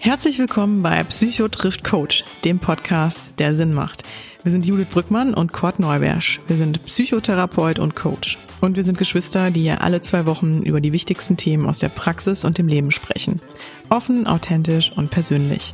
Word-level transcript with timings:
Herzlich 0.00 0.38
willkommen 0.38 0.82
bei 0.82 1.02
Psycho 1.04 1.48
trifft 1.48 1.82
Coach, 1.82 2.24
dem 2.44 2.58
Podcast, 2.58 3.38
der 3.38 3.54
Sinn 3.54 3.72
macht. 3.72 4.02
Wir 4.42 4.52
sind 4.52 4.66
Judith 4.66 4.88
Brückmann 4.90 5.32
und 5.32 5.54
Kurt 5.54 5.78
Neubersch. 5.78 6.40
Wir 6.46 6.56
sind 6.56 6.84
Psychotherapeut 6.84 7.78
und 7.78 7.96
Coach. 7.96 8.36
Und 8.60 8.76
wir 8.76 8.84
sind 8.84 8.98
Geschwister, 8.98 9.50
die 9.50 9.62
hier 9.62 9.80
alle 9.80 10.02
zwei 10.02 10.26
Wochen 10.26 10.62
über 10.62 10.82
die 10.82 10.92
wichtigsten 10.92 11.38
Themen 11.38 11.66
aus 11.66 11.78
der 11.78 11.88
Praxis 11.88 12.44
und 12.44 12.58
dem 12.58 12.68
Leben 12.68 12.90
sprechen. 12.90 13.40
Offen, 13.88 14.26
authentisch 14.26 14.92
und 14.92 15.10
persönlich. 15.10 15.72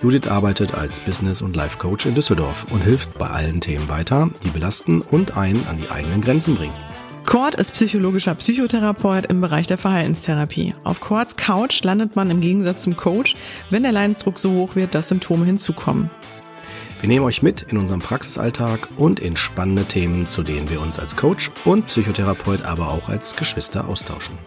Judith 0.00 0.28
arbeitet 0.28 0.74
als 0.74 1.00
Business- 1.00 1.42
und 1.42 1.56
Life-Coach 1.56 2.06
in 2.06 2.14
Düsseldorf 2.14 2.66
und 2.70 2.84
hilft 2.84 3.18
bei 3.18 3.26
allen 3.26 3.60
Themen 3.60 3.88
weiter, 3.88 4.30
die 4.44 4.50
belasten 4.50 5.00
und 5.00 5.36
einen 5.36 5.66
an 5.66 5.78
die 5.78 5.90
eigenen 5.90 6.20
Grenzen 6.20 6.54
bringen. 6.54 6.74
Kurt 7.26 7.56
ist 7.56 7.72
psychologischer 7.72 8.34
Psychotherapeut 8.36 9.26
im 9.26 9.40
Bereich 9.40 9.66
der 9.66 9.76
Verhaltenstherapie. 9.76 10.74
Auf 10.84 11.00
Kurts 11.00 11.36
Couch 11.36 11.82
landet 11.82 12.14
man 12.14 12.30
im 12.30 12.40
Gegensatz 12.40 12.84
zum 12.84 12.96
Coach, 12.96 13.34
wenn 13.70 13.82
der 13.82 13.92
Leidensdruck 13.92 14.38
so 14.38 14.52
hoch 14.52 14.76
wird, 14.76 14.94
dass 14.94 15.08
Symptome 15.08 15.44
hinzukommen. 15.44 16.10
Wir 17.00 17.08
nehmen 17.08 17.24
euch 17.24 17.42
mit 17.42 17.62
in 17.62 17.76
unserem 17.76 18.00
Praxisalltag 18.00 18.88
und 18.96 19.20
in 19.20 19.36
spannende 19.36 19.84
Themen, 19.84 20.28
zu 20.28 20.42
denen 20.42 20.70
wir 20.70 20.80
uns 20.80 20.98
als 20.98 21.16
Coach 21.16 21.50
und 21.64 21.86
Psychotherapeut, 21.86 22.64
aber 22.64 22.88
auch 22.88 23.08
als 23.08 23.36
Geschwister 23.36 23.88
austauschen. 23.88 24.38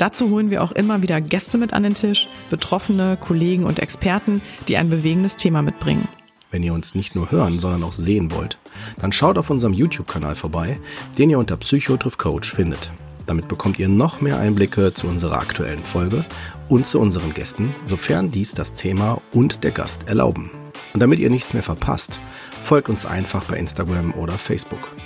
Dazu 0.00 0.30
holen 0.30 0.50
wir 0.50 0.62
auch 0.62 0.72
immer 0.72 1.02
wieder 1.02 1.20
Gäste 1.20 1.58
mit 1.58 1.74
an 1.74 1.82
den 1.82 1.92
Tisch, 1.92 2.26
Betroffene, 2.48 3.18
Kollegen 3.20 3.64
und 3.64 3.80
Experten, 3.80 4.40
die 4.66 4.78
ein 4.78 4.88
bewegendes 4.88 5.36
Thema 5.36 5.60
mitbringen. 5.60 6.08
Wenn 6.50 6.62
ihr 6.62 6.72
uns 6.72 6.94
nicht 6.94 7.14
nur 7.14 7.30
hören, 7.30 7.58
sondern 7.58 7.82
auch 7.82 7.92
sehen 7.92 8.32
wollt, 8.32 8.56
dann 8.98 9.12
schaut 9.12 9.36
auf 9.36 9.50
unserem 9.50 9.74
YouTube-Kanal 9.74 10.36
vorbei, 10.36 10.80
den 11.18 11.28
ihr 11.28 11.38
unter 11.38 11.58
Psychotriff 11.58 12.16
Coach 12.16 12.50
findet. 12.50 12.90
Damit 13.26 13.46
bekommt 13.46 13.78
ihr 13.78 13.90
noch 13.90 14.22
mehr 14.22 14.38
Einblicke 14.38 14.94
zu 14.94 15.06
unserer 15.06 15.38
aktuellen 15.38 15.84
Folge 15.84 16.24
und 16.70 16.86
zu 16.86 16.98
unseren 16.98 17.34
Gästen, 17.34 17.74
sofern 17.84 18.30
dies 18.30 18.54
das 18.54 18.72
Thema 18.72 19.20
und 19.34 19.64
der 19.64 19.70
Gast 19.70 20.08
erlauben. 20.08 20.50
Und 20.94 21.00
damit 21.00 21.18
ihr 21.18 21.28
nichts 21.28 21.52
mehr 21.52 21.62
verpasst, 21.62 22.18
folgt 22.62 22.88
uns 22.88 23.04
einfach 23.04 23.44
bei 23.44 23.58
Instagram 23.58 24.14
oder 24.14 24.38
Facebook. 24.38 24.96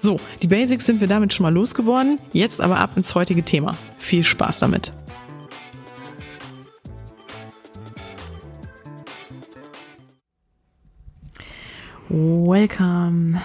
So, 0.00 0.18
die 0.42 0.46
Basics 0.48 0.86
sind 0.86 1.02
wir 1.02 1.08
damit 1.08 1.34
schon 1.34 1.44
mal 1.44 1.52
losgeworden. 1.52 2.18
Jetzt 2.32 2.62
aber 2.62 2.78
ab 2.78 2.92
ins 2.96 3.14
heutige 3.14 3.42
Thema. 3.42 3.76
Viel 3.98 4.24
Spaß 4.24 4.58
damit. 4.60 4.92
Welcome 12.08 13.40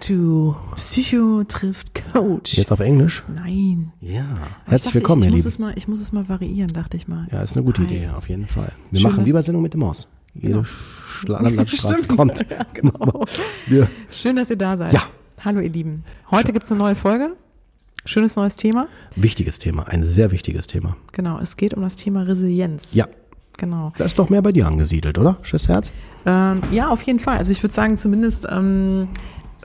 to 0.00 0.56
Psycho 0.74 1.44
trifft 1.44 1.92
Coach. 2.12 2.56
Jetzt 2.56 2.72
auf 2.72 2.80
Englisch? 2.80 3.22
Nein. 3.28 3.92
Ja. 4.00 4.22
Herzlich 4.64 4.76
ich 4.76 4.82
dachte, 4.82 4.94
willkommen, 4.94 5.22
ich, 5.24 5.28
ihr 5.28 5.36
ich 5.36 5.44
muss 5.44 5.44
Lieben. 5.44 5.48
es 5.48 5.58
mal, 5.58 5.72
Ich 5.76 5.88
muss 5.88 6.00
es 6.00 6.12
mal 6.12 6.28
variieren, 6.28 6.72
dachte 6.72 6.96
ich 6.96 7.08
mal. 7.08 7.26
Ja, 7.30 7.42
ist 7.42 7.56
eine 7.56 7.64
gute 7.66 7.82
Hi. 7.82 7.86
Idee, 7.88 8.08
auf 8.08 8.28
jeden 8.30 8.46
Fall. 8.48 8.72
Wir 8.90 9.00
Schön, 9.00 9.10
machen 9.10 9.26
wie 9.26 9.32
bei 9.32 9.42
Sendung 9.42 9.62
mit 9.62 9.74
dem 9.74 9.80
Maus. 9.80 10.08
Jede 10.34 10.62
Genau. 11.26 11.38
Landstraße 11.40 12.06
kommt. 12.16 12.38
Ja, 12.50 12.64
genau. 12.72 13.26
Schön, 14.10 14.36
dass 14.36 14.48
ihr 14.50 14.56
da 14.56 14.76
seid. 14.78 14.94
Ja. 14.94 15.02
Hallo, 15.46 15.60
ihr 15.60 15.70
Lieben. 15.70 16.02
Heute 16.32 16.52
gibt's 16.52 16.72
eine 16.72 16.78
neue 16.80 16.96
Folge. 16.96 17.36
Schönes 18.04 18.34
neues 18.34 18.56
Thema. 18.56 18.88
wichtiges 19.14 19.60
Thema, 19.60 19.84
ein 19.86 20.02
sehr 20.04 20.32
wichtiges 20.32 20.66
Thema. 20.66 20.96
Genau, 21.12 21.38
es 21.38 21.56
geht 21.56 21.72
um 21.72 21.82
das 21.82 21.94
Thema 21.94 22.22
Resilienz. 22.22 22.94
Ja, 22.94 23.06
Genau. 23.56 23.92
da 23.96 24.06
ist 24.06 24.18
doch 24.18 24.28
mehr 24.28 24.42
bei 24.42 24.50
dir 24.50 24.66
angesiedelt, 24.66 25.18
oder? 25.18 25.36
Schwesterherz? 25.42 25.92
Ähm, 26.26 26.62
ja, 26.72 26.88
auf 26.88 27.00
jeden 27.02 27.20
Fall. 27.20 27.38
Also 27.38 27.52
ich 27.52 27.62
würde 27.62 27.72
sagen, 27.76 27.96
zumindest, 27.96 28.44
ähm, 28.50 29.06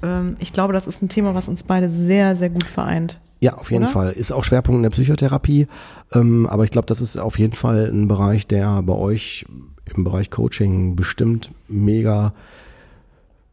ähm, 0.04 0.36
ich 0.38 0.54
glaube, 0.54 0.72
das 0.72 0.86
ist 0.86 1.02
ein 1.02 1.10
Thema, 1.10 1.34
was 1.34 1.50
uns 1.50 1.64
beide 1.64 1.90
sehr, 1.90 2.36
sehr 2.36 2.52
gut 2.52 2.66
vereint. 2.66 3.20
Ja, 3.40 3.56
auf 3.56 3.72
jeden 3.72 3.86
Oder? 3.86 3.92
Fall. 3.92 4.12
Ist 4.12 4.32
auch 4.32 4.44
Schwerpunkt 4.44 4.78
in 4.78 4.84
der 4.84 4.92
Psychotherapie. 4.92 5.66
Ähm, 6.14 6.46
aber 6.46 6.64
ich 6.64 6.70
glaube, 6.70 6.86
das 6.86 7.02
ist 7.02 7.18
auf 7.18 7.40
jeden 7.40 7.56
Fall 7.56 7.90
ein 7.92 8.08
Bereich, 8.08 8.46
der 8.46 8.84
bei 8.84 8.94
euch 8.94 9.48
im 9.96 10.04
Bereich 10.04 10.30
Coaching 10.30 10.96
bestimmt 10.96 11.50
mega, 11.68 12.36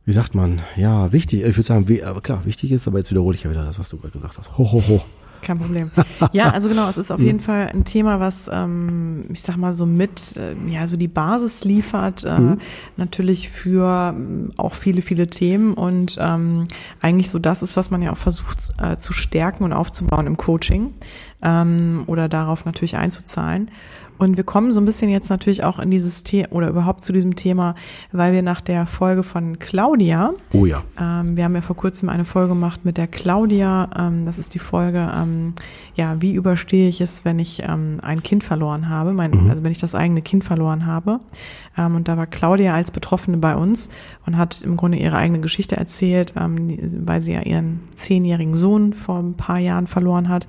wie 0.09 0.15
sagt 0.15 0.35
man, 0.35 0.61
ja, 0.75 1.13
wichtig, 1.13 1.45
ich 1.45 1.55
würde 1.59 1.67
sagen, 1.67 1.87
wie, 1.87 2.03
aber 2.03 2.23
klar, 2.23 2.47
wichtig 2.47 2.73
ist, 2.73 2.89
aber 2.89 2.97
jetzt 2.97 3.11
wiederhole 3.11 3.37
ich 3.37 3.43
ja 3.43 3.51
wieder 3.51 3.63
das, 3.63 3.79
was 3.79 3.91
du 3.91 3.99
gerade 3.99 4.11
gesagt 4.11 4.39
hast. 4.39 4.57
Ho, 4.57 4.73
ho, 4.73 4.83
ho. 4.89 5.03
Kein 5.43 5.59
Problem. 5.59 5.91
Ja, 6.33 6.51
also 6.51 6.71
genau, 6.71 6.89
es 6.89 6.97
ist 6.97 7.11
auf 7.11 7.21
jeden 7.29 7.41
Fall 7.41 7.69
ein 7.75 7.85
Thema, 7.85 8.19
was, 8.19 8.49
ähm, 8.51 9.27
ich 9.31 9.43
sag 9.43 9.59
mal 9.59 9.75
so 9.75 9.85
mit, 9.85 10.35
äh, 10.39 10.55
ja, 10.67 10.89
so 10.89 10.97
die 10.97 11.09
Basis 11.09 11.65
liefert, 11.65 12.25
äh, 12.25 12.57
natürlich 12.97 13.51
für 13.51 14.15
ähm, 14.17 14.53
auch 14.57 14.73
viele, 14.73 15.03
viele 15.03 15.29
Themen 15.29 15.75
und 15.75 16.17
ähm, 16.19 16.69
eigentlich 17.03 17.29
so 17.29 17.39
das 17.39 17.63
ist, 17.63 17.77
was 17.77 17.91
man 17.91 18.01
ja 18.01 18.11
auch 18.13 18.17
versucht 18.17 18.71
äh, 18.83 18.97
zu 18.97 19.13
stärken 19.13 19.63
und 19.63 19.75
aufzubauen 19.75 20.27
im 20.27 20.39
Coaching 20.39 20.95
ähm, 21.43 22.05
oder 22.07 22.31
darauf 22.31 22.65
natürlich 22.65 22.97
einzuzahlen. 22.97 23.71
Und 24.19 24.37
wir 24.37 24.45
kommen 24.45 24.73
so 24.73 24.81
ein 24.81 24.85
bisschen 24.85 25.11
jetzt 25.11 25.31
natürlich 25.31 25.65
auch 25.65 25.79
in 25.79 25.91
dieses 25.91 26.25
Thema 26.25 26.53
oder 26.53 26.69
überhaupt 26.69 27.05
zu 27.05 27.13
diesem 27.13 27.37
Thema, 27.37 27.75
weil 28.13 28.33
wir 28.33 28.43
nach 28.43 28.61
der 28.61 28.87
Folge 28.87 29.23
von 29.23 29.59
Claudia, 29.59 30.33
Oh 30.53 30.67
ja. 30.67 30.83
ähm, 31.01 31.37
wir 31.37 31.45
haben 31.45 31.55
ja 31.55 31.61
vor 31.61 31.77
kurzem 31.77 32.09
eine 32.09 32.25
Folge 32.25 32.49
gemacht 32.49 32.85
mit 32.85 32.97
der 32.97 33.07
Claudia. 33.07 33.89
Ähm, 33.97 34.27
das 34.27 34.39
ist 34.39 34.55
die 34.55 34.59
Folge, 34.59 35.09
ähm, 35.17 35.55
ja, 35.95 36.21
wie 36.21 36.35
überstehe 36.35 36.89
ich 36.89 37.01
es, 37.01 37.25
wenn 37.25 37.39
ich 37.39 37.63
ähm, 37.67 37.99
ein 38.03 38.23
Kind 38.23 38.45
verloren 38.45 38.89
habe, 38.89 39.13
mein, 39.13 39.49
also 39.51 39.63
wenn 39.63 39.73
ich 39.73 39.79
das 39.79 39.95
eigene 39.95 40.23
Kind 40.23 40.45
verloren 40.45 40.87
habe. 40.87 41.21
Ähm, 41.77 41.95
und 41.95 42.09
da 42.09 42.17
war 42.17 42.27
Claudia 42.27 42.75
als 42.75 42.91
Betroffene 42.91 43.37
bei 43.37 43.55
uns 43.55 43.89
und 44.27 44.37
hat 44.37 44.61
im 44.63 44.77
Grunde 44.77 44.99
ihre 44.99 45.17
eigene 45.17 45.41
Geschichte 45.41 45.77
erzählt, 45.77 46.35
ähm, 46.37 46.77
weil 47.07 47.23
sie 47.23 47.35
ja 47.35 47.43
ihren 47.43 47.81
zehnjährigen 47.95 48.57
Sohn 48.57 48.93
vor 48.93 49.19
ein 49.21 49.35
paar 49.35 49.59
Jahren 49.59 49.87
verloren 49.87 50.29
hat. 50.29 50.47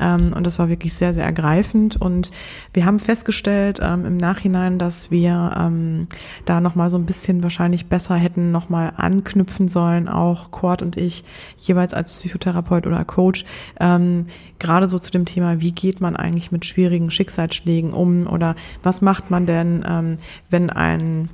Ähm, 0.00 0.32
und 0.34 0.46
das 0.46 0.58
war 0.58 0.68
wirklich 0.68 0.94
sehr, 0.94 1.14
sehr 1.14 1.24
ergreifend. 1.24 1.96
Und 1.96 2.30
wir 2.72 2.84
haben 2.84 2.98
festgestellt 2.98 3.80
ähm, 3.82 4.06
im 4.06 4.16
Nachhinein, 4.16 4.78
dass 4.78 5.10
wir 5.10 5.54
ähm, 5.58 6.06
da 6.44 6.60
nochmal 6.60 6.90
so 6.90 6.98
ein 6.98 7.06
bisschen 7.06 7.42
wahrscheinlich 7.42 7.86
besser 7.86 8.16
hätten 8.16 8.50
nochmal 8.50 8.92
anknüpfen 8.96 9.68
sollen, 9.68 10.08
auch 10.08 10.50
Kurt 10.50 10.82
und 10.82 10.96
ich, 10.96 11.24
jeweils 11.58 11.94
als 11.94 12.10
Psychotherapeut 12.10 12.86
oder 12.86 13.04
Coach, 13.04 13.44
ähm, 13.80 14.26
gerade 14.58 14.88
so 14.88 14.98
zu 14.98 15.10
dem 15.10 15.24
Thema, 15.24 15.60
wie 15.60 15.72
geht 15.72 16.00
man 16.00 16.16
eigentlich 16.16 16.52
mit 16.52 16.64
schwierigen 16.64 17.10
Schicksalsschlägen 17.10 17.92
um 17.92 18.26
oder 18.26 18.54
was 18.82 19.00
macht 19.02 19.30
man 19.30 19.46
denn, 19.46 19.84
ähm, 19.88 20.18
wenn 20.50 20.70
ein 20.70 21.28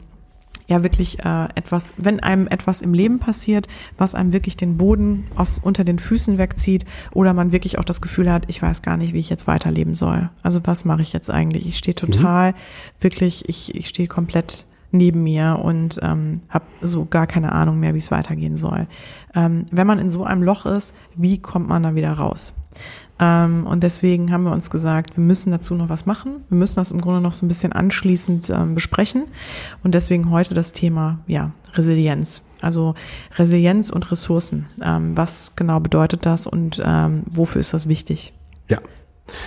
ja 0.68 0.82
wirklich 0.82 1.24
äh, 1.24 1.48
etwas, 1.54 1.94
wenn 1.96 2.20
einem 2.20 2.46
etwas 2.46 2.82
im 2.82 2.94
Leben 2.94 3.18
passiert, 3.18 3.66
was 3.96 4.14
einem 4.14 4.32
wirklich 4.32 4.56
den 4.56 4.76
Boden 4.76 5.24
aus 5.34 5.58
unter 5.58 5.82
den 5.82 5.98
Füßen 5.98 6.38
wegzieht 6.38 6.84
oder 7.12 7.32
man 7.32 7.52
wirklich 7.52 7.78
auch 7.78 7.84
das 7.84 8.00
Gefühl 8.00 8.30
hat, 8.30 8.44
ich 8.48 8.62
weiß 8.62 8.82
gar 8.82 8.96
nicht, 8.96 9.14
wie 9.14 9.20
ich 9.20 9.30
jetzt 9.30 9.46
weiterleben 9.46 9.94
soll. 9.94 10.28
Also 10.42 10.60
was 10.64 10.84
mache 10.84 11.02
ich 11.02 11.12
jetzt 11.12 11.30
eigentlich? 11.30 11.66
Ich 11.66 11.78
stehe 11.78 11.94
total, 11.94 12.54
wirklich, 13.00 13.48
ich, 13.48 13.74
ich 13.74 13.88
stehe 13.88 14.08
komplett 14.08 14.66
neben 14.90 15.22
mir 15.22 15.58
und 15.62 15.98
ähm, 16.02 16.40
habe 16.48 16.64
so 16.80 17.04
gar 17.04 17.26
keine 17.26 17.52
Ahnung 17.52 17.80
mehr, 17.80 17.94
wie 17.94 17.98
es 17.98 18.10
weitergehen 18.10 18.56
soll. 18.56 18.86
Ähm, 19.34 19.66
wenn 19.70 19.86
man 19.86 19.98
in 19.98 20.10
so 20.10 20.24
einem 20.24 20.42
Loch 20.42 20.66
ist, 20.66 20.94
wie 21.16 21.38
kommt 21.38 21.68
man 21.68 21.82
da 21.82 21.94
wieder 21.94 22.12
raus? 22.12 22.54
Ähm, 23.20 23.66
und 23.66 23.82
deswegen 23.82 24.32
haben 24.32 24.44
wir 24.44 24.52
uns 24.52 24.70
gesagt, 24.70 25.16
wir 25.16 25.24
müssen 25.24 25.50
dazu 25.50 25.74
noch 25.74 25.88
was 25.88 26.06
machen. 26.06 26.44
Wir 26.48 26.58
müssen 26.58 26.76
das 26.76 26.90
im 26.90 27.00
Grunde 27.00 27.20
noch 27.20 27.32
so 27.32 27.44
ein 27.44 27.48
bisschen 27.48 27.72
anschließend 27.72 28.50
ähm, 28.50 28.74
besprechen. 28.74 29.24
Und 29.82 29.94
deswegen 29.94 30.30
heute 30.30 30.54
das 30.54 30.72
Thema, 30.72 31.18
ja, 31.26 31.52
Resilienz. 31.74 32.42
Also 32.60 32.94
Resilienz 33.36 33.90
und 33.90 34.10
Ressourcen. 34.10 34.66
Ähm, 34.82 35.16
was 35.16 35.52
genau 35.56 35.80
bedeutet 35.80 36.26
das 36.26 36.46
und 36.46 36.82
ähm, 36.84 37.22
wofür 37.30 37.60
ist 37.60 37.74
das 37.74 37.88
wichtig? 37.88 38.32
Ja, 38.68 38.78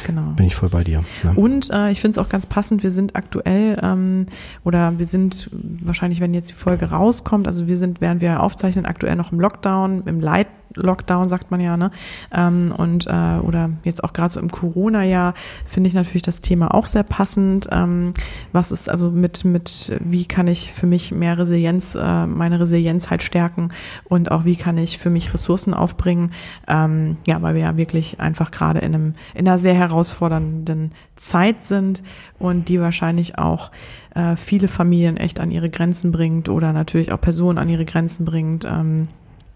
Genau. 0.05 0.33
bin 0.35 0.45
ich 0.45 0.55
voll 0.55 0.69
bei 0.69 0.83
dir. 0.83 1.03
Ne? 1.23 1.33
Und 1.35 1.69
äh, 1.71 1.91
ich 1.91 2.01
finde 2.01 2.19
es 2.19 2.25
auch 2.25 2.29
ganz 2.29 2.45
passend, 2.45 2.83
wir 2.83 2.91
sind 2.91 3.15
aktuell 3.15 3.79
ähm, 3.81 4.27
oder 4.63 4.97
wir 4.99 5.07
sind 5.07 5.49
wahrscheinlich, 5.51 6.19
wenn 6.19 6.33
jetzt 6.33 6.51
die 6.51 6.55
Folge 6.55 6.91
rauskommt, 6.91 7.47
also 7.47 7.67
wir 7.67 7.77
sind, 7.77 8.01
während 8.01 8.21
wir 8.21 8.43
aufzeichnen, 8.43 8.85
aktuell 8.85 9.15
noch 9.15 9.31
im 9.31 9.39
Lockdown, 9.39 10.03
im 10.05 10.19
Light 10.19 10.47
Lockdown 10.75 11.29
sagt 11.29 11.51
man 11.51 11.59
ja, 11.59 11.77
ne? 11.77 11.91
Ähm, 12.33 12.73
und 12.75 13.07
äh, 13.07 13.39
oder 13.41 13.71
jetzt 13.83 14.03
auch 14.03 14.13
gerade 14.13 14.33
so 14.33 14.39
im 14.39 14.51
Corona-Jahr 14.51 15.33
finde 15.65 15.87
ich 15.87 15.93
natürlich 15.93 16.21
das 16.21 16.41
Thema 16.41 16.73
auch 16.73 16.85
sehr 16.85 17.03
passend. 17.03 17.67
Ähm, 17.71 18.11
was 18.51 18.71
ist 18.71 18.89
also 18.89 19.09
mit 19.11 19.45
mit 19.45 19.97
wie 19.99 20.25
kann 20.25 20.47
ich 20.47 20.71
für 20.73 20.87
mich 20.87 21.11
mehr 21.11 21.37
Resilienz, 21.37 21.95
äh, 21.95 22.25
meine 22.25 22.59
Resilienz 22.59 23.09
halt 23.09 23.23
stärken 23.23 23.69
und 24.05 24.31
auch 24.31 24.45
wie 24.45 24.55
kann 24.55 24.77
ich 24.77 24.97
für 24.97 25.09
mich 25.09 25.33
Ressourcen 25.33 25.73
aufbringen? 25.73 26.31
Ähm, 26.67 27.17
ja, 27.27 27.41
weil 27.41 27.55
wir 27.55 27.61
ja 27.61 27.77
wirklich 27.77 28.19
einfach 28.19 28.51
gerade 28.51 28.79
in 28.79 28.93
einem 28.93 29.13
in 29.33 29.47
einer 29.47 29.59
sehr 29.59 29.75
herausfordernden 29.75 30.91
Zeit 31.15 31.63
sind 31.63 32.03
und 32.39 32.69
die 32.69 32.79
wahrscheinlich 32.79 33.37
auch 33.37 33.71
äh, 34.15 34.35
viele 34.35 34.67
Familien 34.67 35.17
echt 35.17 35.39
an 35.39 35.51
ihre 35.51 35.69
Grenzen 35.69 36.11
bringt 36.11 36.49
oder 36.49 36.73
natürlich 36.73 37.11
auch 37.11 37.21
Personen 37.21 37.57
an 37.57 37.69
ihre 37.69 37.85
Grenzen 37.85 38.25
bringt. 38.25 38.65
Ähm, 38.65 39.07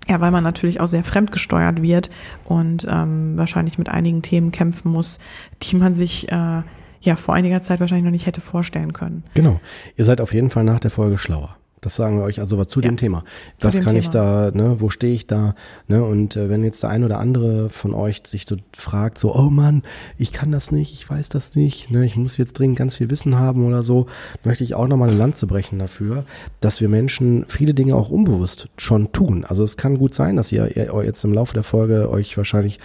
ja, 0.08 0.22
weil 0.22 0.32
man 0.32 0.44
natürlich 0.44 0.80
auch 0.80 0.88
sehr 0.88 1.04
fremdgesteuert 1.04 1.82
wird 1.82 2.10
und 2.44 2.88
ähm, 2.90 3.38
wahrscheinlich 3.38 3.78
mit 3.78 3.90
einigen 3.90 4.22
Themen 4.22 4.52
kämpfen 4.52 4.92
muss, 4.92 5.20
die 5.64 5.76
man 5.76 5.96
sich 5.96 6.32
äh, 6.32 6.62
ja 7.02 7.16
vor 7.16 7.36
einiger 7.36 7.62
Zeit 7.62 7.80
wahrscheinlich 7.80 8.06
noch 8.06 8.12
nicht 8.12 8.26
hätte 8.26 8.42
vorstellen 8.42 8.94
können. 8.94 9.24
Genau. 9.34 9.60
Ihr 9.96 10.06
seid 10.06 10.22
auf 10.22 10.34
jeden 10.34 10.50
Fall 10.50 10.64
nach 10.64 10.80
der 10.80 10.92
Folge 10.92 11.18
schlauer. 11.18 11.58
Das 11.86 11.96
sagen 11.96 12.18
wir 12.18 12.24
euch 12.24 12.40
also 12.40 12.66
zu 12.66 12.82
ja, 12.82 12.90
dem 12.90 12.98
Thema. 12.98 13.24
Was 13.60 13.76
kann 13.76 13.86
Thema. 13.86 14.00
ich 14.00 14.10
da, 14.10 14.50
ne, 14.52 14.78
wo 14.80 14.90
stehe 14.90 15.14
ich 15.14 15.28
da? 15.28 15.54
Ne? 15.88 16.04
Und 16.04 16.36
äh, 16.36 16.50
wenn 16.50 16.64
jetzt 16.64 16.82
der 16.82 16.90
ein 16.90 17.04
oder 17.04 17.20
andere 17.20 17.70
von 17.70 17.94
euch 17.94 18.24
sich 18.26 18.48
so 18.48 18.58
fragt, 18.74 19.20
so, 19.20 19.36
oh 19.36 19.52
Mann, 19.52 19.84
ich 20.18 20.32
kann 20.32 20.52
das 20.52 20.72
nicht, 20.72 20.94
ich 20.94 21.08
weiß 21.08 21.30
das 21.30 21.54
nicht, 21.54 21.92
ne, 21.92 22.04
ich 22.04 22.16
muss 22.16 22.38
jetzt 22.38 22.54
dringend 22.54 22.80
ganz 22.80 22.96
viel 22.96 23.12
Wissen 23.12 23.38
haben 23.38 23.68
oder 23.68 23.84
so, 23.84 24.08
möchte 24.44 24.64
ich 24.64 24.74
auch 24.74 24.88
nochmal 24.88 25.10
eine 25.10 25.18
Lanze 25.20 25.46
brechen 25.46 25.78
dafür, 25.78 26.24
dass 26.60 26.82
wir 26.82 26.90
Menschen 26.90 27.46
viele 27.48 27.76
Dinge 27.76 27.96
auch 27.96 28.10
unbewusst 28.10 28.68
schon 28.78 29.12
tun. 29.12 29.46
Also 29.46 29.64
es 29.64 29.78
kann 29.78 30.00
gut 30.00 30.16
sein, 30.16 30.38
dass 30.38 30.52
ihr, 30.52 30.76
ihr 30.76 31.04
jetzt 31.06 31.24
im 31.24 31.34
Laufe 31.34 31.54
der 31.54 31.64
Folge 31.64 32.10
euch 32.10 32.36
wahrscheinlich 32.36 32.80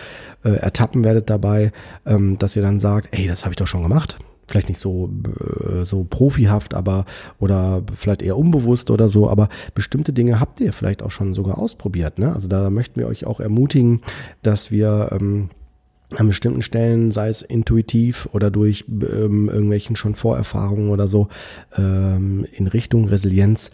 äh, 0.44 0.50
ertappen 0.50 1.04
werdet 1.04 1.30
dabei, 1.30 1.72
ähm, 2.04 2.36
dass 2.36 2.54
ihr 2.54 2.60
dann 2.60 2.80
sagt, 2.80 3.08
ey, 3.12 3.26
das 3.26 3.44
habe 3.44 3.54
ich 3.54 3.56
doch 3.56 3.66
schon 3.66 3.82
gemacht 3.82 4.18
vielleicht 4.50 4.68
nicht 4.68 4.80
so, 4.80 5.10
äh, 5.28 5.84
so 5.84 6.04
profihaft, 6.04 6.74
aber 6.74 7.04
oder 7.38 7.82
vielleicht 7.94 8.22
eher 8.22 8.36
unbewusst 8.36 8.90
oder 8.90 9.08
so, 9.08 9.30
aber 9.30 9.48
bestimmte 9.74 10.12
Dinge 10.12 10.40
habt 10.40 10.60
ihr 10.60 10.72
vielleicht 10.72 11.02
auch 11.02 11.10
schon 11.10 11.34
sogar 11.34 11.58
ausprobiert. 11.58 12.18
Ne? 12.18 12.34
Also 12.34 12.48
da 12.48 12.68
möchten 12.70 12.98
wir 12.98 13.06
euch 13.06 13.26
auch 13.26 13.40
ermutigen, 13.40 14.02
dass 14.42 14.70
wir 14.70 15.10
ähm, 15.12 15.50
an 16.16 16.26
bestimmten 16.26 16.62
Stellen, 16.62 17.12
sei 17.12 17.28
es 17.28 17.42
intuitiv 17.42 18.28
oder 18.32 18.50
durch 18.50 18.84
ähm, 18.88 19.48
irgendwelchen 19.48 19.94
schon 19.94 20.16
Vorerfahrungen 20.16 20.90
oder 20.90 21.06
so, 21.06 21.28
ähm, 21.76 22.44
in 22.52 22.66
Richtung 22.66 23.08
Resilienz 23.08 23.70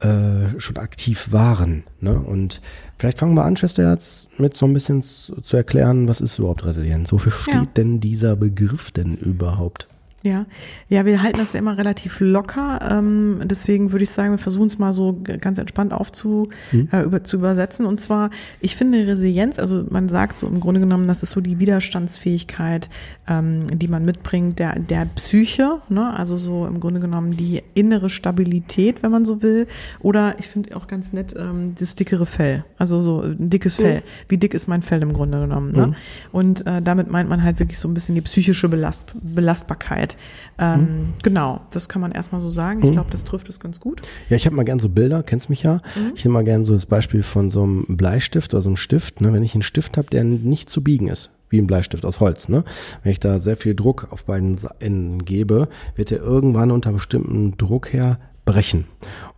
äh, 0.00 0.58
schon 0.58 0.76
aktiv 0.76 1.28
waren. 1.30 1.84
Ne? 2.00 2.18
Und 2.18 2.60
vielleicht 2.98 3.18
fangen 3.18 3.34
wir 3.34 3.44
an, 3.44 3.56
Schwester 3.56 3.90
jetzt 3.90 4.38
mit 4.38 4.56
so 4.56 4.66
ein 4.66 4.72
bisschen 4.72 5.02
zu, 5.02 5.40
zu 5.40 5.56
erklären, 5.56 6.08
was 6.08 6.20
ist 6.20 6.38
überhaupt 6.38 6.64
Resilienz? 6.64 7.12
Wofür 7.12 7.32
steht 7.32 7.54
ja. 7.54 7.66
denn 7.76 8.00
dieser 8.00 8.36
Begriff 8.36 8.92
denn 8.92 9.16
überhaupt? 9.16 9.88
Ja, 10.22 10.44
ja, 10.90 11.06
wir 11.06 11.22
halten 11.22 11.38
das 11.38 11.54
ja 11.54 11.60
immer 11.60 11.78
relativ 11.78 12.20
locker. 12.20 12.80
Ähm, 12.90 13.40
deswegen 13.44 13.90
würde 13.92 14.02
ich 14.02 14.10
sagen, 14.10 14.32
wir 14.32 14.38
versuchen 14.38 14.66
es 14.66 14.78
mal 14.78 14.92
so 14.92 15.18
ganz 15.22 15.58
entspannt 15.58 15.94
aufzu, 15.94 16.50
hm. 16.70 16.88
äh, 16.92 17.02
über, 17.02 17.24
zu 17.24 17.38
übersetzen. 17.38 17.86
Und 17.86 18.02
zwar, 18.02 18.28
ich 18.60 18.76
finde 18.76 19.06
Resilienz, 19.06 19.58
also 19.58 19.86
man 19.88 20.10
sagt 20.10 20.36
so 20.36 20.46
im 20.46 20.60
Grunde 20.60 20.80
genommen, 20.80 21.08
das 21.08 21.22
ist 21.22 21.30
so 21.30 21.40
die 21.40 21.58
Widerstandsfähigkeit, 21.58 22.90
ähm, 23.28 23.78
die 23.78 23.88
man 23.88 24.04
mitbringt, 24.04 24.58
der, 24.58 24.78
der 24.78 25.06
Psyche, 25.14 25.80
ne? 25.88 26.12
also 26.12 26.36
so 26.36 26.66
im 26.66 26.80
Grunde 26.80 27.00
genommen 27.00 27.38
die 27.38 27.62
innere 27.72 28.10
Stabilität, 28.10 29.02
wenn 29.02 29.10
man 29.10 29.24
so 29.24 29.40
will. 29.40 29.68
Oder 30.00 30.38
ich 30.38 30.48
finde 30.48 30.76
auch 30.76 30.86
ganz 30.86 31.14
nett 31.14 31.34
ähm, 31.34 31.74
das 31.78 31.94
dickere 31.94 32.26
Fell, 32.26 32.64
also 32.76 33.00
so 33.00 33.22
ein 33.22 33.48
dickes 33.48 33.76
Fell. 33.76 33.96
Ja. 33.96 34.02
Wie 34.28 34.36
dick 34.36 34.52
ist 34.52 34.68
mein 34.68 34.82
Fell 34.82 35.00
im 35.00 35.14
Grunde 35.14 35.40
genommen? 35.40 35.72
Ne? 35.72 35.86
Mhm. 35.86 35.94
Und 36.32 36.66
äh, 36.66 36.82
damit 36.82 37.10
meint 37.10 37.30
man 37.30 37.42
halt 37.42 37.58
wirklich 37.58 37.78
so 37.78 37.88
ein 37.88 37.94
bisschen 37.94 38.14
die 38.14 38.20
psychische 38.20 38.68
Belast 38.68 39.14
Belastbarkeit. 39.22 40.09
Zeit. 40.10 40.16
Ähm, 40.58 40.80
mhm. 40.80 41.14
Genau, 41.22 41.60
das 41.70 41.88
kann 41.88 42.00
man 42.00 42.12
erstmal 42.12 42.40
so 42.40 42.50
sagen. 42.50 42.80
Ich 42.82 42.90
mhm. 42.90 42.92
glaube, 42.92 43.10
das 43.10 43.24
trifft 43.24 43.48
es 43.48 43.60
ganz 43.60 43.80
gut. 43.80 44.02
Ja, 44.28 44.36
ich 44.36 44.46
habe 44.46 44.56
mal 44.56 44.64
gern 44.64 44.78
so 44.78 44.88
Bilder, 44.88 45.22
kennst 45.22 45.50
mich 45.50 45.62
ja. 45.62 45.80
Mhm. 45.96 46.12
Ich 46.14 46.24
nehme 46.24 46.34
mal 46.34 46.44
gern 46.44 46.64
so 46.64 46.74
das 46.74 46.86
Beispiel 46.86 47.22
von 47.22 47.50
so 47.50 47.62
einem 47.62 47.84
Bleistift 47.88 48.54
oder 48.54 48.62
so 48.62 48.68
einem 48.68 48.76
Stift. 48.76 49.20
Ne? 49.20 49.32
Wenn 49.32 49.42
ich 49.42 49.54
einen 49.54 49.62
Stift 49.62 49.96
habe, 49.96 50.08
der 50.10 50.24
nicht 50.24 50.68
zu 50.68 50.82
biegen 50.82 51.08
ist, 51.08 51.30
wie 51.48 51.58
ein 51.58 51.66
Bleistift 51.66 52.04
aus 52.04 52.20
Holz. 52.20 52.48
Ne? 52.48 52.64
Wenn 53.02 53.12
ich 53.12 53.20
da 53.20 53.40
sehr 53.40 53.56
viel 53.56 53.74
Druck 53.74 54.08
auf 54.10 54.24
beiden 54.24 54.56
Enden 54.78 55.24
gebe, 55.24 55.68
wird 55.96 56.12
er 56.12 56.18
irgendwann 56.18 56.70
unter 56.70 56.92
bestimmten 56.92 57.56
Druck 57.56 57.92
her 57.92 58.18
brechen. 58.44 58.86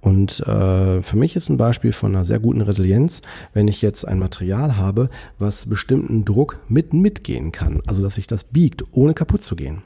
Und 0.01 0.41
äh, 0.41 1.03
für 1.03 1.17
mich 1.17 1.37
ist 1.37 1.49
ein 1.49 1.57
Beispiel 1.57 1.93
von 1.93 2.15
einer 2.15 2.25
sehr 2.25 2.39
guten 2.39 2.63
Resilienz, 2.63 3.21
wenn 3.53 3.69
ich 3.69 3.83
jetzt 3.83 4.07
ein 4.07 4.19
Material 4.19 4.77
habe, 4.77 5.11
was 5.39 5.67
bestimmten 5.67 6.25
Druck 6.25 6.59
mit 6.69 6.95
mitgehen 6.95 7.53
kann. 7.53 7.83
Also 7.87 8.03
dass 8.03 8.15
sich 8.15 8.27
das 8.27 8.45
biegt, 8.45 8.85
ohne 8.93 9.15
kaputt 9.15 9.45
zu 9.45 9.55
gehen. 9.55 9.83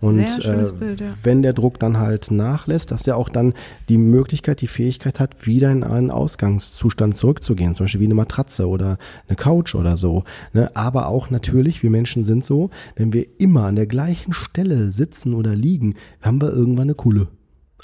Und 0.00 0.20
äh, 0.20 0.72
Bild, 0.78 1.00
ja. 1.00 1.14
wenn 1.22 1.42
der 1.42 1.52
Druck 1.52 1.78
dann 1.78 1.98
halt 1.98 2.30
nachlässt, 2.30 2.90
dass 2.90 3.02
der 3.02 3.16
auch 3.16 3.28
dann 3.28 3.54
die 3.88 3.98
Möglichkeit, 3.98 4.60
die 4.60 4.66
Fähigkeit 4.66 5.20
hat, 5.20 5.46
wieder 5.46 5.70
in 5.70 5.84
einen 5.84 6.10
Ausgangszustand 6.10 7.16
zurückzugehen, 7.16 7.74
zum 7.74 7.84
Beispiel 7.84 8.00
wie 8.00 8.06
eine 8.06 8.14
Matratze 8.14 8.68
oder 8.68 8.98
eine 9.28 9.36
Couch 9.36 9.74
oder 9.74 9.96
so. 9.96 10.24
Ne? 10.52 10.70
Aber 10.74 11.08
auch 11.08 11.30
natürlich, 11.30 11.82
wir 11.82 11.90
Menschen 11.90 12.24
sind 12.24 12.44
so, 12.44 12.70
wenn 12.96 13.12
wir 13.12 13.26
immer 13.38 13.64
an 13.64 13.76
der 13.76 13.86
gleichen 13.86 14.32
Stelle 14.32 14.90
sitzen 14.90 15.34
oder 15.34 15.54
liegen, 15.54 15.94
haben 16.22 16.40
wir 16.40 16.50
irgendwann 16.50 16.88
eine 16.88 16.94
Kuhle. 16.94 17.28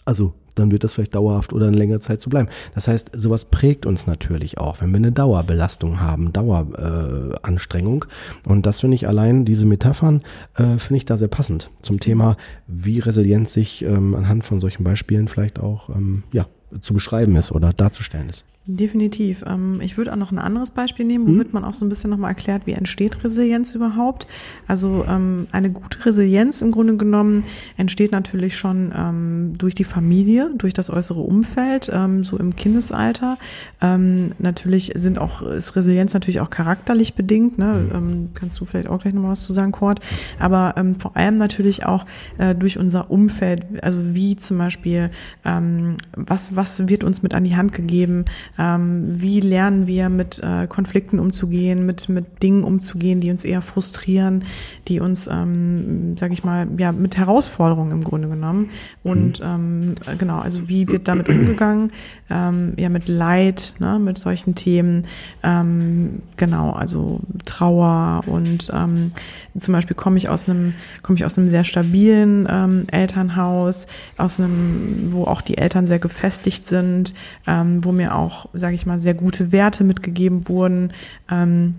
Also 0.05 0.35
dann 0.55 0.71
wird 0.71 0.85
das 0.85 0.95
vielleicht 0.95 1.15
dauerhaft 1.15 1.53
oder 1.53 1.67
eine 1.67 1.77
längere 1.77 2.01
Zeit 2.01 2.21
zu 2.21 2.31
bleiben. 2.31 2.49
Das 2.75 2.89
heißt, 2.89 3.11
sowas 3.15 3.45
prägt 3.45 3.87
uns 3.87 4.06
natürlich 4.06 4.59
auch, 4.59 4.81
wenn 4.81 4.91
wir 4.91 4.97
eine 4.97 5.12
Dauerbelastung 5.12 6.01
haben, 6.01 6.33
Daueranstrengung. 6.33 8.05
Äh, 8.05 8.49
und 8.49 8.67
das 8.67 8.81
finde 8.81 8.95
ich 8.97 9.09
allein, 9.09 9.45
diese 9.45 9.67
Metaphern, 9.67 10.23
äh, 10.55 10.79
finde 10.79 10.97
ich 10.97 11.05
da 11.05 11.17
sehr 11.17 11.29
passend 11.29 11.71
zum 11.83 12.01
Thema, 12.01 12.37
wie 12.67 12.99
resilient 12.99 13.49
sich 13.49 13.85
ähm, 13.85 14.15
anhand 14.15 14.45
von 14.45 14.61
solchen 14.61 14.85
Beispielen 14.85 15.29
vielleicht 15.29 15.59
auch 15.59 15.89
ähm, 15.89 16.25
ja, 16.33 16.47
zu 16.83 16.95
beschreiben 16.95 17.37
ist 17.37 17.53
oder 17.53 17.73
darzustellen 17.73 18.29
ist. 18.29 18.45
Definitiv. 18.66 19.44
Ähm, 19.46 19.81
ich 19.82 19.99
würde 19.99 20.11
auch 20.11 20.16
noch 20.16 20.32
ein 20.32 20.38
anderes 20.38 20.70
Beispiel 20.70 21.05
nehmen, 21.05 21.26
womit 21.26 21.49
mhm. 21.49 21.52
man 21.52 21.64
auch 21.64 21.75
so 21.75 21.84
ein 21.84 21.90
bisschen 21.90 22.08
nochmal 22.08 22.31
erklärt, 22.31 22.62
wie 22.66 22.72
entsteht 22.72 23.22
Resilienz 23.22 23.75
überhaupt. 23.75 24.26
Also 24.66 25.05
ähm, 25.06 25.49
eine 25.52 25.70
gute 25.70 26.06
Resilienz 26.06 26.62
im 26.62 26.70
Grunde 26.70 26.96
genommen 26.96 27.44
entsteht 27.76 28.11
natürlich 28.11 28.56
schon 28.56 28.90
ähm, 28.96 29.52
durch 29.58 29.75
die 29.75 29.84
Familie, 29.84 30.50
durch 30.56 30.72
das 30.72 30.88
äußere 30.88 31.20
Umfeld, 31.20 31.93
so 32.22 32.38
im 32.38 32.56
Kindesalter. 32.56 33.38
Natürlich 33.81 34.93
sind 34.94 35.19
auch, 35.19 35.43
ist 35.43 35.76
Resilienz 35.76 36.14
natürlich 36.14 36.40
auch 36.40 36.50
charakterlich 36.50 37.14
bedingt. 37.14 37.58
Ne? 37.58 37.90
Mhm. 37.93 38.31
Kannst 38.34 38.61
du 38.61 38.64
vielleicht 38.64 38.88
auch 38.88 39.02
gleich 39.02 39.12
nochmal 39.12 39.32
was 39.32 39.44
zu 39.44 39.52
sagen, 39.52 39.72
Kurt. 39.72 40.00
Aber 40.38 40.75
vor 40.99 41.16
allem 41.16 41.37
natürlich 41.38 41.84
auch 41.84 42.05
äh, 42.38 42.55
durch 42.55 42.78
unser 42.78 43.11
Umfeld, 43.11 43.64
also 43.82 44.14
wie 44.14 44.37
zum 44.37 44.58
Beispiel, 44.58 45.11
was, 46.16 46.56
was 46.56 46.88
wird 46.88 47.05
uns 47.05 47.22
mit 47.22 47.34
an 47.34 47.44
die 47.44 47.56
Hand 47.56 47.72
gegeben, 47.72 48.25
ähm, 48.59 49.21
wie 49.21 49.41
lernen 49.41 49.87
wir 49.87 50.09
mit 50.09 50.41
äh, 50.43 50.67
Konflikten 50.67 51.19
umzugehen, 51.19 51.87
mit, 51.87 52.09
mit 52.09 52.43
Dingen 52.43 52.65
umzugehen, 52.65 53.21
die 53.21 53.31
uns 53.31 53.45
eher 53.45 53.62
frustrieren, 53.62 54.45
die 54.89 55.01
uns, 55.01 55.27
ähm, 55.27 56.17
sage 56.17 56.35
ich 56.35 56.45
mal, 56.45 56.69
ja, 56.79 56.93
mit 56.93 57.17
Herausforderungen 57.17 57.93
im 57.93 58.05
Grunde 58.05 58.29
genommen. 58.29 58.71
Und 59.03 59.41
mhm. 59.41 59.95
ähm, 60.05 60.19
genau, 60.19 60.39
also 60.39 60.69
wie 60.69 60.89
wird 60.89 61.09
damit 61.09 61.29
umgegangen? 61.29 61.93
Ähm, 62.31 62.73
ja, 62.77 62.89
mit 62.89 63.09
Leid, 63.09 63.75
ne, 63.81 63.99
mit 63.99 64.19
solchen 64.19 64.55
Themen. 64.55 65.07
Ähm, 65.43 66.23
genau, 66.37 66.71
also 66.71 67.21
Trauer 67.45 68.23
und 68.27 68.71
ähm, 68.73 69.12
zum 69.59 69.73
Beispiel 69.73 69.95
komme 69.95 70.17
ich 70.17 70.29
aus 70.29 70.49
einem, 70.49 70.75
komme 71.03 71.17
ich 71.17 71.25
aus 71.25 71.39
einem 71.39 71.49
sehr 71.49 71.65
stabilen 71.65 72.49
ähm, 72.50 72.87
Elternhaus, 72.91 73.87
aus 74.17 74.41
einem, 74.41 75.09
wo 75.11 75.25
auch 75.25 75.43
die 75.43 75.59
Eltern 75.59 75.87
sehr 75.87 75.99
gefestigt 75.99 76.67
sind, 76.67 77.14
ähm, 77.47 77.85
wo 77.85 77.93
mir 77.93 78.14
auch 78.14 78.44
sage 78.53 78.75
ich 78.75 78.87
mal, 78.87 78.99
sehr 78.99 79.15
gute 79.15 79.53
Werte 79.53 79.85
mitgegeben 79.85 80.49
wurden. 80.49 80.93
Ähm, 81.31 81.75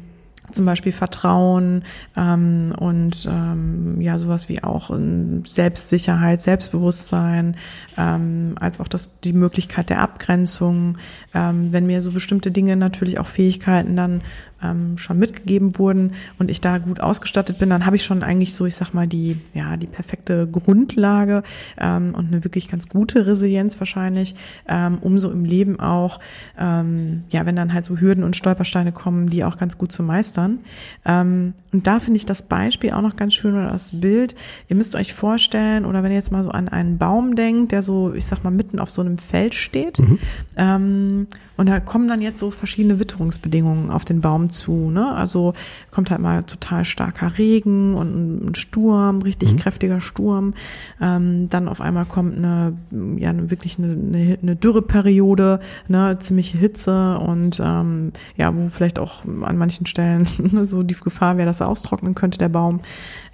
zum 0.51 0.65
Beispiel 0.65 0.91
Vertrauen 0.91 1.83
ähm, 2.15 2.73
und 2.77 3.27
ähm, 3.29 3.99
ja 4.01 4.17
sowas 4.17 4.49
wie 4.49 4.63
auch 4.63 4.91
ähm, 4.91 5.43
Selbstsicherheit, 5.45 6.41
Selbstbewusstsein, 6.41 7.57
ähm, 7.97 8.55
als 8.59 8.79
auch 8.79 8.87
das 8.87 9.19
die 9.21 9.33
Möglichkeit 9.33 9.89
der 9.89 10.01
Abgrenzung. 10.01 10.97
Ähm, 11.33 11.71
wenn 11.73 11.85
mir 11.85 12.01
so 12.01 12.11
bestimmte 12.11 12.51
Dinge 12.51 12.75
natürlich 12.75 13.19
auch 13.19 13.27
Fähigkeiten 13.27 13.95
dann 13.95 14.21
ähm, 14.63 14.97
schon 14.97 15.19
mitgegeben 15.19 15.77
wurden 15.77 16.13
und 16.39 16.49
ich 16.49 16.61
da 16.61 16.77
gut 16.77 16.99
ausgestattet 16.99 17.59
bin, 17.59 17.69
dann 17.69 17.85
habe 17.85 17.95
ich 17.95 18.03
schon 18.03 18.23
eigentlich 18.23 18.53
so, 18.53 18.65
ich 18.65 18.75
sag 18.75 18.93
mal, 18.93 19.07
die, 19.07 19.37
ja, 19.53 19.77
die 19.77 19.87
perfekte 19.87 20.47
Grundlage 20.47 21.43
ähm, 21.77 22.13
und 22.15 22.27
eine 22.27 22.43
wirklich 22.43 22.67
ganz 22.67 22.87
gute 22.89 23.27
Resilienz 23.27 23.79
wahrscheinlich, 23.79 24.35
ähm, 24.67 24.97
um 25.01 25.19
so 25.19 25.31
im 25.31 25.45
Leben 25.45 25.79
auch, 25.79 26.19
ähm, 26.57 27.23
ja, 27.29 27.45
wenn 27.45 27.55
dann 27.55 27.73
halt 27.73 27.85
so 27.85 27.97
Hürden 27.97 28.23
und 28.23 28.35
Stolpersteine 28.35 28.91
kommen, 28.91 29.29
die 29.29 29.43
auch 29.43 29.57
ganz 29.57 29.77
gut 29.77 29.91
zu 29.91 30.03
meistern. 30.03 30.59
Ähm, 31.05 31.53
und 31.71 31.87
da 31.87 31.99
finde 31.99 32.17
ich 32.17 32.25
das 32.25 32.43
Beispiel 32.43 32.91
auch 32.91 33.01
noch 33.01 33.15
ganz 33.15 33.33
schön 33.33 33.53
oder 33.53 33.71
das 33.71 33.99
Bild. 33.99 34.35
Ihr 34.69 34.75
müsst 34.75 34.95
euch 34.95 35.13
vorstellen, 35.13 35.85
oder 35.85 36.03
wenn 36.03 36.11
ihr 36.11 36.17
jetzt 36.17 36.31
mal 36.31 36.43
so 36.43 36.51
an 36.51 36.69
einen 36.69 36.97
Baum 36.97 37.35
denkt, 37.35 37.71
der 37.71 37.81
so, 37.81 38.13
ich 38.13 38.25
sag 38.25 38.43
mal, 38.43 38.51
mitten 38.51 38.79
auf 38.79 38.89
so 38.89 39.01
einem 39.01 39.17
Feld 39.17 39.55
steht, 39.55 39.99
mhm. 39.99 40.19
ähm, 40.57 41.27
und 41.57 41.67
da 41.67 41.79
kommen 41.79 42.07
dann 42.07 42.21
jetzt 42.21 42.39
so 42.39 42.51
verschiedene 42.51 42.99
Witterungsbedingungen 42.99 43.89
auf 43.89 44.05
den 44.05 44.21
Baum 44.21 44.49
zu. 44.49 44.89
Ne? 44.89 45.13
Also 45.13 45.53
kommt 45.91 46.11
halt 46.11 46.21
mal 46.21 46.43
total 46.43 46.83
starker 46.85 47.37
Regen 47.37 47.95
und 47.95 48.49
ein 48.49 48.55
Sturm, 48.55 49.21
richtig 49.21 49.53
mhm. 49.53 49.57
kräftiger 49.57 50.01
Sturm. 50.01 50.53
Ähm, 51.01 51.47
dann 51.49 51.67
auf 51.67 51.81
einmal 51.81 52.05
kommt 52.05 52.37
eine, 52.37 52.73
ja, 53.17 53.33
wirklich 53.49 53.77
eine, 53.77 53.93
eine, 53.93 54.37
eine 54.41 54.55
Dürreperiode, 54.55 55.59
ne? 55.87 56.17
ziemliche 56.19 56.57
Hitze 56.57 57.17
und 57.19 57.61
ähm, 57.63 58.11
ja, 58.35 58.53
wo 58.55 58.67
vielleicht 58.67 58.99
auch 58.99 59.23
an 59.25 59.57
manchen 59.57 59.85
Stellen 59.85 60.25
so 60.63 60.83
die 60.83 60.95
Gefahr 60.95 61.37
wäre, 61.37 61.45
dass 61.45 61.61
er 61.61 61.69
austrocknen 61.69 62.15
könnte, 62.15 62.37
der 62.37 62.49
Baum. 62.49 62.81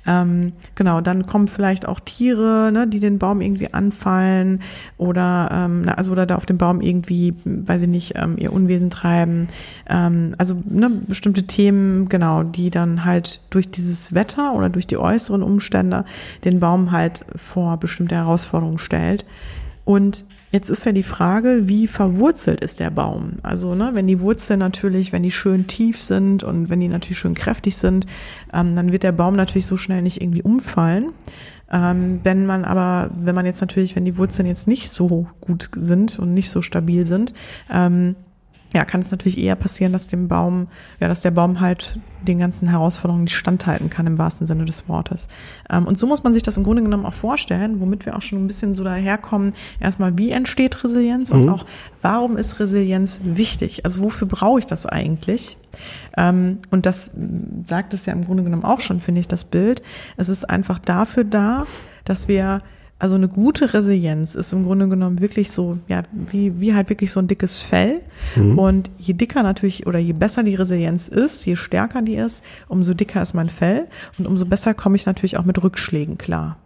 Ähm, 0.08 0.54
genau, 0.76 1.02
dann 1.02 1.26
kommen 1.28 1.48
vielleicht 1.48 1.88
auch 1.88 2.00
Tiere, 2.00 2.72
ne, 2.72 2.88
die 2.88 3.00
den 3.00 3.20
Baum 3.20 3.42
irgendwie 3.42 3.74
anfallen 3.74 4.62
oder 4.98 5.50
ähm, 5.52 5.86
also 5.96 6.12
oder 6.12 6.26
da 6.26 6.36
auf 6.36 6.46
dem 6.46 6.58
Baum 6.58 6.82
irgendwie, 6.82 7.36
weiß 7.46 7.84
ich 7.84 7.88
nicht, 7.88 8.14
ähm, 8.16 8.36
ihr 8.38 8.52
Unwesen 8.52 8.90
treiben. 8.90 9.48
Ähm, 9.88 10.34
also 10.38 10.62
ne, 10.66 10.90
bestimmte 10.90 11.44
Themen, 11.44 12.10
genau, 12.10 12.44
die 12.44 12.72
dann 12.72 13.06
halt 13.06 13.42
durch 13.52 13.70
dieses 13.70 14.14
Wetter 14.14 14.54
oder 14.54 14.70
durch 14.70 14.88
die 14.88 14.98
äußeren 14.98 15.44
Umstände 15.44 16.06
den 16.44 16.60
Baum 16.60 16.92
halt 16.92 17.26
vor 17.36 17.78
bestimmte 17.78 18.16
Herausforderungen 18.16 18.80
stellt. 18.80 19.26
Und 19.86 20.26
Jetzt 20.52 20.70
ist 20.70 20.86
ja 20.86 20.92
die 20.92 21.04
Frage, 21.04 21.70
wie 21.70 21.88
verwurzelt 21.88 22.60
ist 22.60 22.82
der 22.82 22.90
Baum? 22.90 23.38
Also, 23.42 23.74
ne, 23.74 23.92
wenn 23.94 24.06
die 24.06 24.20
Wurzeln 24.20 24.60
natürlich, 24.60 25.14
wenn 25.14 25.24
die 25.24 25.32
schön 25.32 25.68
tief 25.68 26.02
sind 26.02 26.44
und 26.44 26.70
wenn 26.70 26.82
die 26.82 26.90
natürlich 26.90 27.20
schön 27.20 27.36
kräftig 27.36 27.78
sind, 27.78 28.06
ähm, 28.54 28.76
dann 28.76 28.92
wird 28.92 29.04
der 29.04 29.14
Baum 29.14 29.36
natürlich 29.36 29.66
so 29.66 29.78
schnell 29.78 30.02
nicht 30.02 30.22
irgendwie 30.22 30.44
umfallen. 30.44 31.14
Ähm, 31.72 32.20
wenn 32.24 32.46
man 32.46 32.66
aber, 32.66 33.12
wenn 33.16 33.34
man 33.34 33.46
jetzt 33.46 33.62
natürlich, 33.62 33.96
wenn 33.96 34.04
die 34.04 34.18
Wurzeln 34.18 34.46
jetzt 34.46 34.68
nicht 34.68 34.90
so 34.90 35.28
gut 35.40 35.70
sind 35.74 36.20
und 36.20 36.34
nicht 36.34 36.50
so 36.50 36.62
stabil 36.62 37.08
sind, 37.08 37.34
ähm, 37.72 38.16
ja, 38.74 38.86
kann 38.86 39.02
es 39.02 39.12
natürlich 39.12 39.38
eher 39.38 39.56
passieren, 39.56 39.92
dass 39.92 40.08
dem 40.08 40.28
Baum, 40.28 40.68
ja, 41.00 41.08
dass 41.08 41.22
der 41.22 41.32
Baum 41.32 41.60
halt 41.60 42.00
den 42.22 42.40
ganzen 42.40 42.70
Herausforderungen 42.70 43.26
nicht 43.26 43.36
standhalten 43.36 43.90
kann 43.90 44.08
im 44.08 44.18
wahrsten 44.18 44.48
Sinne 44.48 44.66
des 44.66 44.88
Wortes. 44.88 45.28
Ähm, 45.70 45.86
und 45.88 45.98
so 45.98 46.08
muss 46.08 46.24
man 46.24 46.34
sich 46.34 46.44
das 46.44 46.56
im 46.56 46.64
Grunde 46.64 46.84
genommen 46.84 47.06
auch 47.06 47.14
vorstellen, 47.14 47.82
womit 47.82 48.06
wir 48.06 48.16
auch 48.16 48.22
schon 48.22 48.44
ein 48.44 48.48
bisschen 48.48 48.74
so 48.74 48.84
daherkommen. 48.84 49.54
Erstmal, 49.80 50.18
wie 50.18 50.32
entsteht 50.32 50.84
Resilienz 50.84 51.34
mhm. 51.34 51.42
und 51.42 51.50
auch, 51.50 51.66
warum 52.02 52.38
ist 52.38 52.60
Resilienz 52.60 53.20
wichtig? 53.24 53.84
Also 53.84 54.02
wofür 54.02 54.28
brauche 54.28 54.60
ich 54.60 54.66
das 54.66 54.86
eigentlich? 54.86 55.58
Ähm, 56.16 56.60
und 56.70 56.86
das 56.86 57.12
sagt 57.66 57.94
es 57.94 58.06
ja 58.06 58.14
im 58.14 58.26
Grunde 58.26 58.44
genommen 58.44 58.64
auch 58.64 58.80
schon, 58.80 59.02
finde 59.02 59.20
ich, 59.20 59.28
das 59.28 59.44
Bild. 59.44 59.82
Es 60.16 60.30
ist 60.30 60.50
einfach 60.50 60.80
dafür 60.80 61.24
da, 61.26 61.66
dass 62.06 62.28
wir 62.28 62.62
also 63.02 63.16
eine 63.16 63.28
gute 63.28 63.74
Resilienz 63.74 64.36
ist 64.36 64.54
im 64.54 64.64
Grunde 64.64 64.88
genommen 64.88 65.22
wirklich 65.22 65.50
so, 65.50 65.80
ja, 65.88 66.04
wie, 66.12 66.60
wie 66.60 66.76
halt 66.76 66.90
wirklich 66.90 67.12
so 67.12 67.20
ein 67.20 67.28
dickes 67.28 67.58
Fell. 67.58 68.02
Mhm. 68.36 68.60
Und 68.60 68.92
je 69.00 69.16
dicker 69.16 69.42
natürlich 69.42 69.88
oder 69.88 69.98
je 69.98 70.14
besser 70.14 70.44
die 70.44 70.54
Resilienz 70.54 71.08
ist, 71.08 71.44
je 71.46 71.56
stärker 71.56 72.04
die 72.04 72.16
ist, 72.16 72.44
umso 72.68 72.94
dicker 72.94 73.20
ist 73.20 73.34
mein 73.34 73.50
Fell 73.50 73.88
und 74.20 74.28
umso 74.28 74.46
besser 74.46 74.76
komme 74.76 74.98
ich 74.98 75.08
natürlich 75.08 75.38
auch 75.38 75.46
mit 75.46 75.64
Rückschlägen 75.64 76.20
klar. 76.20 76.58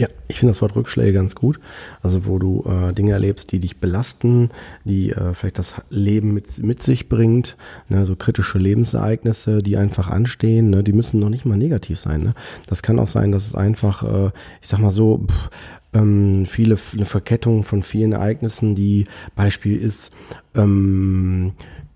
Ja, 0.00 0.08
ich 0.28 0.38
finde 0.38 0.52
das 0.52 0.62
Wort 0.62 0.76
Rückschläge 0.76 1.12
ganz 1.12 1.34
gut. 1.34 1.60
Also 2.00 2.24
wo 2.24 2.38
du 2.38 2.64
äh, 2.66 2.94
Dinge 2.94 3.12
erlebst, 3.12 3.52
die 3.52 3.60
dich 3.60 3.80
belasten, 3.80 4.48
die 4.84 5.10
äh, 5.10 5.34
vielleicht 5.34 5.58
das 5.58 5.74
Leben 5.90 6.32
mit, 6.32 6.56
mit 6.62 6.82
sich 6.82 7.10
bringt, 7.10 7.54
ne, 7.90 8.06
so 8.06 8.16
kritische 8.16 8.56
Lebensereignisse, 8.56 9.62
die 9.62 9.76
einfach 9.76 10.08
anstehen, 10.08 10.70
ne, 10.70 10.82
die 10.82 10.94
müssen 10.94 11.20
noch 11.20 11.28
nicht 11.28 11.44
mal 11.44 11.58
negativ 11.58 12.00
sein. 12.00 12.22
Ne? 12.22 12.34
Das 12.66 12.82
kann 12.82 12.98
auch 12.98 13.08
sein, 13.08 13.30
dass 13.30 13.46
es 13.46 13.54
einfach, 13.54 14.02
äh, 14.02 14.30
ich 14.62 14.68
sag 14.68 14.78
mal 14.78 14.90
so, 14.90 15.26
pff, 15.28 15.50
ähm, 15.92 16.46
viele, 16.46 16.78
eine 16.94 17.04
Verkettung 17.04 17.62
von 17.62 17.82
vielen 17.82 18.12
Ereignissen, 18.12 18.74
die 18.74 19.04
Beispiel 19.36 19.76
ist, 19.76 20.12
ähm, 20.54 21.52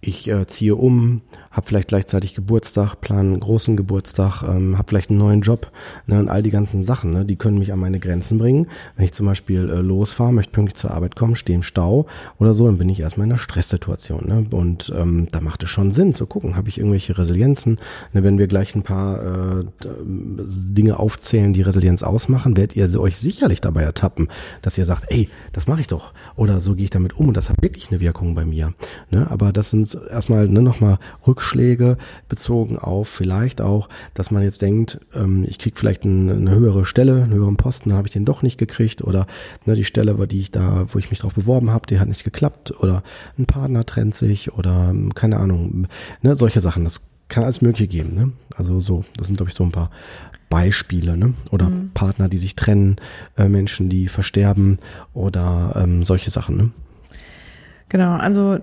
ich 0.07 0.29
äh, 0.29 0.47
ziehe 0.47 0.77
um, 0.77 1.23
habe 1.51 1.67
vielleicht 1.67 1.89
gleichzeitig 1.89 2.35
Geburtstag, 2.35 2.97
plane 3.01 3.21
einen 3.21 3.41
großen 3.41 3.77
Geburtstag, 3.77 4.43
ähm, 4.43 4.77
habe 4.77 4.89
vielleicht 4.89 5.11
einen 5.11 5.19
neuen 5.19 5.41
Job 5.41 5.71
ne, 6.07 6.19
und 6.19 6.29
all 6.29 6.43
die 6.43 6.51
ganzen 6.51 6.83
Sachen, 6.83 7.13
ne, 7.13 7.25
die 7.25 7.37
können 7.37 7.59
mich 7.59 7.73
an 7.73 7.79
meine 7.79 8.01
Grenzen 8.01 8.39
bringen. 8.39 8.67
Wenn 8.97 9.05
ich 9.05 9.13
zum 9.13 9.27
Beispiel 9.27 9.71
äh, 9.71 9.77
losfahre, 9.77 10.33
möchte 10.33 10.53
pünktlich 10.53 10.79
zur 10.79 10.91
Arbeit 10.91 11.17
kommen, 11.17 11.37
stehe 11.37 11.57
im 11.57 11.63
Stau 11.63 12.07
oder 12.39 12.55
so, 12.55 12.67
dann 12.67 12.79
bin 12.79 12.89
ich 12.89 13.01
erstmal 13.01 13.27
in 13.27 13.33
einer 13.33 13.39
Stresssituation. 13.39 14.27
Ne? 14.27 14.47
Und 14.51 14.93
ähm, 14.97 15.29
da 15.31 15.41
macht 15.41 15.63
es 15.63 15.71
schon 15.71 15.93
Sinn 15.93 16.15
zu 16.15 16.27
gucken, 16.27 16.57
habe 16.57 16.69
ich 16.69 16.79
irgendwelche 16.79 17.17
Resilienzen. 17.17 17.79
Ne, 18.13 18.25
wenn 18.25 18.39
wir 18.39 18.47
gleich 18.47 18.75
ein 18.75 18.83
paar 18.83 19.23
äh, 19.23 19.65
Dinge 20.05 20.99
aufzählen, 20.99 21.53
die 21.53 21.63
Resilienz 21.63 22.03
ausmachen, 22.03 22.57
werdet 22.57 22.77
ihr 22.77 23.01
euch 23.01 23.17
sicherlich 23.17 23.61
dabei 23.61 23.83
ertappen, 23.83 24.29
dass 24.63 24.77
ihr 24.77 24.85
sagt, 24.85 25.05
ey, 25.09 25.29
das 25.53 25.67
mache 25.67 25.81
ich 25.81 25.87
doch. 25.87 26.13
Oder 26.37 26.61
so 26.61 26.75
gehe 26.75 26.85
ich 26.85 26.91
damit 26.91 27.17
um 27.17 27.29
und 27.29 27.37
das 27.37 27.49
hat 27.49 27.63
wirklich 27.63 27.91
eine 27.91 28.01
Wirkung 28.01 28.35
bei 28.35 28.45
mir. 28.45 28.75
Ne? 29.11 29.31
Aber 29.31 29.53
das 29.53 29.71
sind 29.71 29.94
erstmal 30.11 30.49
ne, 30.49 30.63
nochmal 30.63 30.99
Rückschläge 31.27 31.97
bezogen 32.29 32.79
auf 32.79 33.09
vielleicht 33.09 33.61
auch, 33.61 33.89
dass 34.15 34.31
man 34.31 34.43
jetzt 34.43 34.63
denkt, 34.63 35.01
ähm, 35.15 35.45
ich 35.49 35.59
kriege 35.59 35.77
vielleicht 35.77 36.05
eine, 36.05 36.35
eine 36.35 36.55
höhere 36.55 36.85
Stelle, 36.85 37.23
einen 37.23 37.35
höheren 37.35 37.57
Posten, 37.57 37.91
dann 37.91 37.99
habe 37.99 38.09
ich 38.09 38.13
den 38.13 38.25
doch 38.25 38.43
nicht 38.43 38.59
gekriegt 38.59 39.03
oder 39.03 39.27
ne, 39.67 39.75
die 39.75 39.85
Stelle, 39.85 40.15
die 40.27 40.41
ich 40.41 40.51
da, 40.51 40.87
wo 40.93 40.99
ich 40.99 41.11
mich 41.11 41.21
drauf 41.21 41.35
beworben 41.35 41.71
habe, 41.71 41.87
die 41.87 41.99
hat 41.99 42.09
nicht 42.09 42.25
geklappt 42.25 42.75
oder 42.81 43.03
ein 43.39 43.47
Partner 43.47 43.85
trennt 43.85 44.15
sich 44.15 44.53
oder 44.53 44.89
ähm, 44.91 45.15
keine 45.15 45.39
Ahnung, 45.39 45.89
ne, 46.23 46.37
solche 46.37 46.61
Sachen. 46.61 46.85
Das 46.85 47.03
kann 47.29 47.45
alles 47.45 47.63
Mögliche 47.63 47.89
geben. 47.89 48.15
Ne? 48.15 48.33
Also 48.55 48.81
so, 48.81 49.05
das 49.17 49.27
sind 49.27 49.37
glaube 49.37 49.51
ich 49.51 49.57
so 49.57 49.65
ein 49.65 49.73
paar 49.73 49.91
Beispiele, 50.49 51.17
ne? 51.17 51.35
Oder 51.51 51.69
mhm. 51.69 51.91
Partner, 51.95 52.29
die 52.29 52.39
sich 52.39 52.55
trennen, 52.55 52.97
äh, 53.37 53.49
Menschen, 53.49 53.89
die 53.89 54.07
versterben 54.07 54.79
oder 55.13 55.75
ähm, 55.75 56.05
solche 56.05 56.31
Sachen, 56.31 56.57
ne? 56.57 56.71
Genau, 57.95 58.17
also 58.17 58.59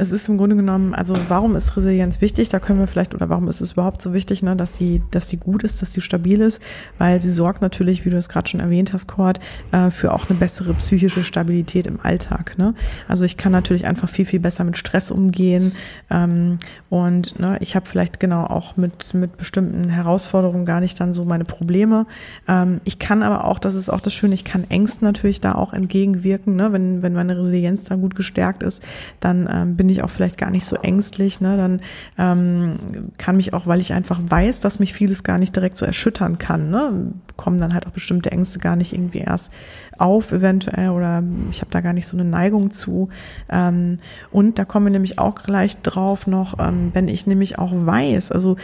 es 0.00 0.12
ist 0.12 0.26
im 0.30 0.38
Grunde 0.38 0.56
genommen, 0.56 0.94
also 0.94 1.14
warum 1.28 1.56
ist 1.56 1.76
Resilienz 1.76 2.22
wichtig? 2.22 2.48
Da 2.48 2.58
können 2.58 2.78
wir 2.78 2.86
vielleicht, 2.86 3.14
oder 3.14 3.28
warum 3.28 3.48
ist 3.48 3.60
es 3.60 3.72
überhaupt 3.72 4.00
so 4.00 4.14
wichtig, 4.14 4.42
ne, 4.42 4.56
dass 4.56 4.72
die, 4.72 5.02
dass 5.10 5.28
die 5.28 5.36
gut 5.36 5.62
ist, 5.62 5.82
dass 5.82 5.92
die 5.92 6.00
stabil 6.00 6.40
ist? 6.40 6.62
Weil 6.96 7.20
sie 7.20 7.30
sorgt 7.30 7.60
natürlich, 7.60 8.06
wie 8.06 8.10
du 8.10 8.16
es 8.16 8.30
gerade 8.30 8.48
schon 8.48 8.60
erwähnt 8.60 8.94
hast, 8.94 9.08
Cord, 9.08 9.40
äh, 9.72 9.90
für 9.90 10.14
auch 10.14 10.30
eine 10.30 10.38
bessere 10.38 10.72
psychische 10.72 11.22
Stabilität 11.22 11.86
im 11.86 12.00
Alltag. 12.02 12.56
Ne? 12.56 12.74
Also 13.08 13.26
ich 13.26 13.36
kann 13.36 13.52
natürlich 13.52 13.86
einfach 13.86 14.08
viel, 14.08 14.24
viel 14.24 14.40
besser 14.40 14.64
mit 14.64 14.78
Stress 14.78 15.10
umgehen. 15.10 15.72
Ähm, 16.08 16.56
und 16.88 17.38
ne, 17.38 17.58
ich 17.60 17.76
habe 17.76 17.84
vielleicht 17.84 18.20
genau 18.20 18.44
auch 18.44 18.78
mit, 18.78 19.12
mit 19.12 19.36
bestimmten 19.36 19.90
Herausforderungen 19.90 20.64
gar 20.64 20.80
nicht 20.80 20.98
dann 20.98 21.12
so 21.12 21.26
meine 21.26 21.44
Probleme. 21.44 22.06
Ähm, 22.48 22.80
ich 22.84 22.98
kann 22.98 23.22
aber 23.22 23.44
auch, 23.44 23.58
das 23.58 23.74
ist 23.74 23.90
auch 23.90 24.00
das 24.00 24.14
Schöne, 24.14 24.32
ich 24.32 24.44
kann 24.44 24.64
Ängsten 24.70 25.06
natürlich 25.06 25.42
da 25.42 25.56
auch 25.56 25.74
entgegenwirken, 25.74 26.56
ne? 26.56 26.72
wenn, 26.72 27.02
wenn 27.02 27.12
meine 27.12 27.38
Resilienz 27.38 27.84
da 27.84 27.96
gut 27.96 28.14
gestärkt 28.30 28.62
ist, 28.62 28.82
dann 29.18 29.48
ähm, 29.52 29.76
bin 29.76 29.88
ich 29.88 30.02
auch 30.02 30.10
vielleicht 30.10 30.38
gar 30.38 30.50
nicht 30.50 30.64
so 30.64 30.76
ängstlich. 30.76 31.40
Ne? 31.40 31.56
Dann 31.56 31.80
ähm, 32.18 33.10
kann 33.18 33.36
mich 33.36 33.52
auch, 33.52 33.66
weil 33.66 33.80
ich 33.80 33.92
einfach 33.92 34.20
weiß, 34.24 34.60
dass 34.60 34.78
mich 34.78 34.94
vieles 34.94 35.24
gar 35.24 35.38
nicht 35.38 35.54
direkt 35.54 35.76
so 35.76 35.84
erschüttern 35.84 36.38
kann, 36.38 36.70
ne? 36.70 37.12
kommen 37.36 37.58
dann 37.58 37.74
halt 37.74 37.86
auch 37.86 37.92
bestimmte 37.92 38.30
Ängste 38.30 38.58
gar 38.58 38.76
nicht 38.76 38.92
irgendwie 38.92 39.18
erst 39.18 39.52
auf 39.98 40.32
eventuell 40.32 40.90
oder 40.90 41.22
ich 41.50 41.60
habe 41.60 41.70
da 41.70 41.80
gar 41.80 41.92
nicht 41.92 42.06
so 42.06 42.16
eine 42.16 42.28
Neigung 42.28 42.70
zu. 42.70 43.08
Ähm, 43.48 43.98
und 44.30 44.58
da 44.58 44.64
kommen 44.64 44.86
wir 44.86 44.92
nämlich 44.92 45.18
auch 45.18 45.34
gleich 45.42 45.80
drauf 45.82 46.26
noch, 46.26 46.58
ähm, 46.58 46.90
wenn 46.92 47.08
ich 47.08 47.26
nämlich 47.26 47.58
auch 47.58 47.72
weiß, 47.74 48.32
also 48.32 48.56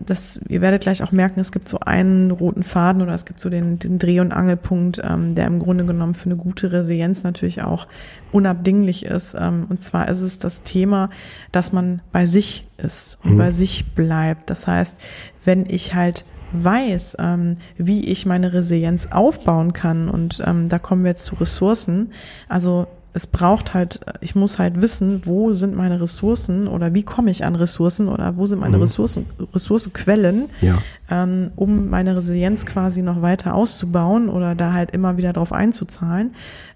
das, 0.00 0.40
ihr 0.48 0.60
werdet 0.60 0.82
gleich 0.82 1.02
auch 1.02 1.12
merken, 1.12 1.40
es 1.40 1.52
gibt 1.52 1.68
so 1.68 1.80
einen 1.80 2.30
roten 2.30 2.62
Faden 2.62 3.02
oder 3.02 3.14
es 3.14 3.24
gibt 3.24 3.40
so 3.40 3.50
den, 3.50 3.78
den 3.78 3.98
Dreh- 3.98 4.20
und 4.20 4.32
Angelpunkt, 4.32 5.00
ähm, 5.02 5.34
der 5.34 5.46
im 5.46 5.58
Grunde 5.58 5.84
genommen 5.84 6.14
für 6.14 6.26
eine 6.26 6.36
gute 6.36 6.72
Resilienz 6.72 7.22
natürlich 7.22 7.62
auch 7.62 7.86
unabdinglich 8.32 9.04
ist. 9.04 9.34
Ähm, 9.38 9.66
und 9.68 9.80
zwar 9.80 10.08
ist 10.08 10.20
es 10.20 10.38
das 10.38 10.62
Thema, 10.62 11.10
dass 11.52 11.72
man 11.72 12.02
bei 12.12 12.26
sich 12.26 12.66
ist 12.78 13.18
und 13.24 13.34
mhm. 13.34 13.38
bei 13.38 13.52
sich 13.52 13.94
bleibt. 13.94 14.50
Das 14.50 14.66
heißt, 14.66 14.96
wenn 15.44 15.66
ich 15.66 15.94
halt 15.94 16.24
weiß, 16.52 17.16
ähm, 17.18 17.56
wie 17.76 18.04
ich 18.04 18.26
meine 18.26 18.52
Resilienz 18.52 19.08
aufbauen 19.10 19.72
kann 19.72 20.08
und 20.08 20.42
ähm, 20.46 20.68
da 20.68 20.78
kommen 20.78 21.04
wir 21.04 21.10
jetzt 21.10 21.24
zu 21.24 21.36
Ressourcen. 21.36 22.10
Also 22.48 22.86
es 23.14 23.26
braucht 23.26 23.74
halt, 23.74 24.00
ich 24.20 24.34
muss 24.34 24.58
halt 24.58 24.80
wissen, 24.80 25.22
wo 25.24 25.52
sind 25.52 25.76
meine 25.76 26.00
Ressourcen 26.00 26.66
oder 26.66 26.94
wie 26.94 27.02
komme 27.02 27.30
ich 27.30 27.44
an 27.44 27.54
Ressourcen 27.54 28.08
oder 28.08 28.36
wo 28.36 28.46
sind 28.46 28.60
meine 28.60 28.76
mhm. 28.76 28.82
Ressourcen, 28.82 29.26
Ressourcenquellen, 29.52 30.48
ja. 30.60 30.78
ähm, 31.10 31.50
um 31.56 31.90
meine 31.90 32.16
Resilienz 32.16 32.64
quasi 32.64 33.02
noch 33.02 33.20
weiter 33.20 33.54
auszubauen 33.54 34.28
oder 34.28 34.54
da 34.54 34.72
halt 34.72 34.92
immer 34.92 35.16
wieder 35.18 35.34
drauf 35.34 35.52
einzuzahlen. 35.52 36.34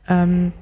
Ähm, 0.09 0.53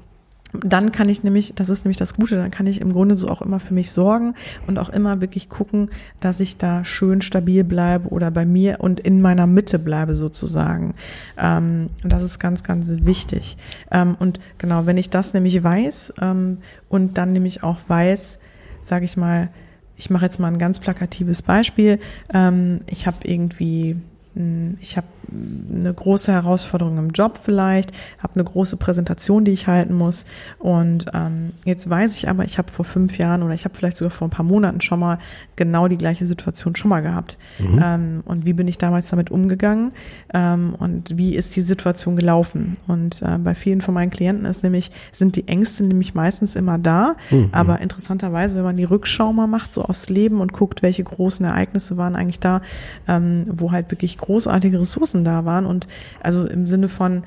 dann 0.63 0.91
kann 0.91 1.09
ich 1.09 1.23
nämlich, 1.23 1.53
das 1.55 1.69
ist 1.69 1.85
nämlich 1.85 1.97
das 1.97 2.13
Gute, 2.13 2.35
dann 2.35 2.51
kann 2.51 2.67
ich 2.67 2.81
im 2.81 2.93
Grunde 2.93 3.15
so 3.15 3.27
auch 3.27 3.41
immer 3.41 3.59
für 3.59 3.73
mich 3.73 3.91
sorgen 3.91 4.35
und 4.67 4.77
auch 4.77 4.89
immer 4.89 5.21
wirklich 5.21 5.49
gucken, 5.49 5.89
dass 6.19 6.39
ich 6.39 6.57
da 6.57 6.85
schön 6.85 7.21
stabil 7.21 7.63
bleibe 7.63 8.09
oder 8.09 8.31
bei 8.31 8.45
mir 8.45 8.79
und 8.79 8.99
in 8.99 9.21
meiner 9.21 9.47
Mitte 9.47 9.79
bleibe 9.79 10.15
sozusagen. 10.15 10.95
Ähm, 11.37 11.89
das 12.03 12.23
ist 12.23 12.39
ganz, 12.39 12.63
ganz 12.63 12.89
wichtig. 13.05 13.57
Ähm, 13.91 14.15
und 14.19 14.39
genau, 14.57 14.85
wenn 14.85 14.97
ich 14.97 15.09
das 15.09 15.33
nämlich 15.33 15.63
weiß 15.63 16.15
ähm, 16.21 16.59
und 16.89 17.17
dann 17.17 17.33
nämlich 17.33 17.63
auch 17.63 17.77
weiß, 17.87 18.39
sage 18.81 19.05
ich 19.05 19.17
mal, 19.17 19.49
ich 19.97 20.09
mache 20.09 20.25
jetzt 20.25 20.39
mal 20.39 20.47
ein 20.47 20.57
ganz 20.57 20.79
plakatives 20.79 21.41
Beispiel. 21.41 21.99
Ähm, 22.33 22.81
ich 22.87 23.07
habe 23.07 23.17
irgendwie 23.23 23.95
hm, 24.35 24.77
ich 24.81 24.97
habe 24.97 25.07
eine 25.31 25.93
große 25.93 26.31
Herausforderung 26.31 26.97
im 26.97 27.09
Job 27.09 27.39
vielleicht, 27.41 27.91
habe 28.19 28.35
eine 28.35 28.43
große 28.43 28.77
Präsentation, 28.77 29.45
die 29.45 29.51
ich 29.51 29.67
halten 29.67 29.93
muss. 29.93 30.25
Und 30.59 31.07
ähm, 31.13 31.51
jetzt 31.63 31.89
weiß 31.89 32.15
ich 32.17 32.29
aber, 32.29 32.45
ich 32.45 32.57
habe 32.57 32.71
vor 32.71 32.85
fünf 32.85 33.17
Jahren 33.17 33.43
oder 33.43 33.53
ich 33.53 33.65
habe 33.65 33.75
vielleicht 33.75 33.97
sogar 33.97 34.11
vor 34.11 34.27
ein 34.27 34.31
paar 34.31 34.45
Monaten 34.45 34.81
schon 34.81 34.99
mal 34.99 35.19
genau 35.55 35.87
die 35.87 35.97
gleiche 35.97 36.25
Situation 36.25 36.75
schon 36.75 36.89
mal 36.89 37.01
gehabt. 37.01 37.37
Mhm. 37.59 37.81
Ähm, 37.83 38.23
und 38.25 38.45
wie 38.45 38.53
bin 38.53 38.67
ich 38.67 38.77
damals 38.77 39.09
damit 39.09 39.31
umgegangen? 39.31 39.91
Ähm, 40.33 40.75
und 40.77 41.17
wie 41.17 41.35
ist 41.35 41.55
die 41.55 41.61
Situation 41.61 42.15
gelaufen? 42.15 42.77
Und 42.87 43.21
äh, 43.21 43.37
bei 43.37 43.55
vielen 43.55 43.81
von 43.81 43.93
meinen 43.93 44.11
Klienten 44.11 44.45
ist 44.45 44.63
nämlich, 44.63 44.91
sind 45.11 45.35
die 45.35 45.47
Ängste 45.47 45.83
nämlich 45.83 46.13
meistens 46.13 46.55
immer 46.55 46.77
da. 46.77 47.15
Mhm. 47.29 47.49
Aber 47.51 47.79
interessanterweise, 47.79 48.57
wenn 48.57 48.63
man 48.63 48.77
die 48.77 48.83
Rückschau 48.83 49.33
mal 49.33 49.47
macht, 49.47 49.73
so 49.73 49.83
aufs 49.83 50.09
Leben 50.09 50.41
und 50.41 50.53
guckt, 50.53 50.81
welche 50.81 51.03
großen 51.03 51.45
Ereignisse 51.45 51.97
waren 51.97 52.15
eigentlich 52.15 52.39
da, 52.39 52.61
ähm, 53.07 53.45
wo 53.47 53.71
halt 53.71 53.91
wirklich 53.91 54.17
großartige 54.17 54.79
Ressourcen 54.79 55.14
da 55.23 55.45
waren 55.45 55.65
und 55.65 55.87
also 56.21 56.45
im 56.45 56.67
Sinne 56.67 56.89
von 56.89 57.23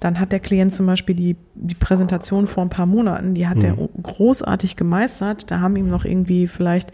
dann 0.00 0.18
hat 0.18 0.32
der 0.32 0.40
Klient 0.40 0.72
zum 0.72 0.86
Beispiel 0.86 1.14
die, 1.14 1.36
die 1.54 1.74
Präsentation 1.74 2.46
vor 2.46 2.64
ein 2.64 2.70
paar 2.70 2.86
Monaten, 2.86 3.34
die 3.34 3.46
hat 3.46 3.58
mhm. 3.58 3.60
der 3.60 3.76
großartig 4.02 4.76
gemeistert. 4.76 5.50
Da 5.50 5.60
haben 5.60 5.76
ihm 5.76 5.90
noch 5.90 6.06
irgendwie 6.06 6.48
vielleicht 6.48 6.90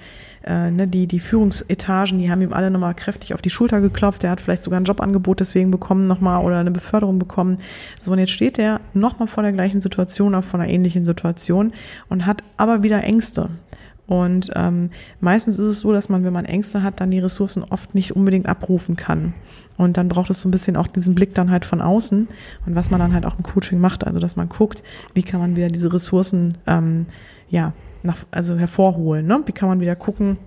äh, 0.46 0.70
ne, 0.72 0.88
die, 0.88 1.06
die 1.06 1.20
Führungsetagen, 1.20 2.18
die 2.18 2.30
haben 2.30 2.42
ihm 2.42 2.52
alle 2.52 2.70
nochmal 2.70 2.94
kräftig 2.94 3.32
auf 3.32 3.42
die 3.42 3.50
Schulter 3.50 3.80
geklopft. 3.80 4.24
Der 4.24 4.30
hat 4.30 4.40
vielleicht 4.40 4.64
sogar 4.64 4.80
ein 4.80 4.84
Jobangebot 4.84 5.38
deswegen 5.38 5.70
bekommen 5.70 6.08
nochmal 6.08 6.44
oder 6.44 6.58
eine 6.58 6.72
Beförderung 6.72 7.20
bekommen. 7.20 7.58
So, 7.98 8.10
und 8.10 8.18
jetzt 8.18 8.32
steht 8.32 8.58
er 8.58 8.80
nochmal 8.92 9.28
vor 9.28 9.44
der 9.44 9.52
gleichen 9.52 9.80
Situation, 9.80 10.34
auch 10.34 10.44
vor 10.44 10.58
einer 10.58 10.68
ähnlichen 10.68 11.04
Situation 11.04 11.72
und 12.08 12.26
hat 12.26 12.42
aber 12.56 12.82
wieder 12.82 13.04
Ängste. 13.04 13.50
Und 14.06 14.50
ähm, 14.54 14.90
meistens 15.20 15.58
ist 15.58 15.66
es 15.66 15.80
so, 15.80 15.92
dass 15.92 16.08
man, 16.08 16.24
wenn 16.24 16.32
man 16.32 16.44
Ängste 16.44 16.82
hat, 16.82 17.00
dann 17.00 17.10
die 17.10 17.18
Ressourcen 17.18 17.64
oft 17.64 17.94
nicht 17.94 18.14
unbedingt 18.14 18.48
abrufen 18.48 18.96
kann. 18.96 19.34
Und 19.76 19.96
dann 19.96 20.08
braucht 20.08 20.30
es 20.30 20.40
so 20.40 20.48
ein 20.48 20.52
bisschen 20.52 20.76
auch 20.76 20.86
diesen 20.86 21.14
Blick 21.14 21.34
dann 21.34 21.50
halt 21.50 21.64
von 21.64 21.82
außen 21.82 22.28
und 22.66 22.74
was 22.74 22.90
man 22.90 23.00
dann 23.00 23.12
halt 23.12 23.26
auch 23.26 23.36
im 23.36 23.42
Coaching 23.42 23.78
macht, 23.78 24.06
also 24.06 24.18
dass 24.18 24.36
man 24.36 24.48
guckt, 24.48 24.82
wie 25.14 25.22
kann 25.22 25.40
man 25.40 25.56
wieder 25.56 25.68
diese 25.68 25.92
Ressourcen 25.92 26.56
ähm, 26.66 27.06
ja 27.50 27.72
nach, 28.02 28.24
also 28.30 28.56
hervorholen, 28.56 29.26
ne? 29.26 29.42
Wie 29.44 29.52
kann 29.52 29.68
man 29.68 29.80
wieder 29.80 29.96
gucken, 29.96 30.38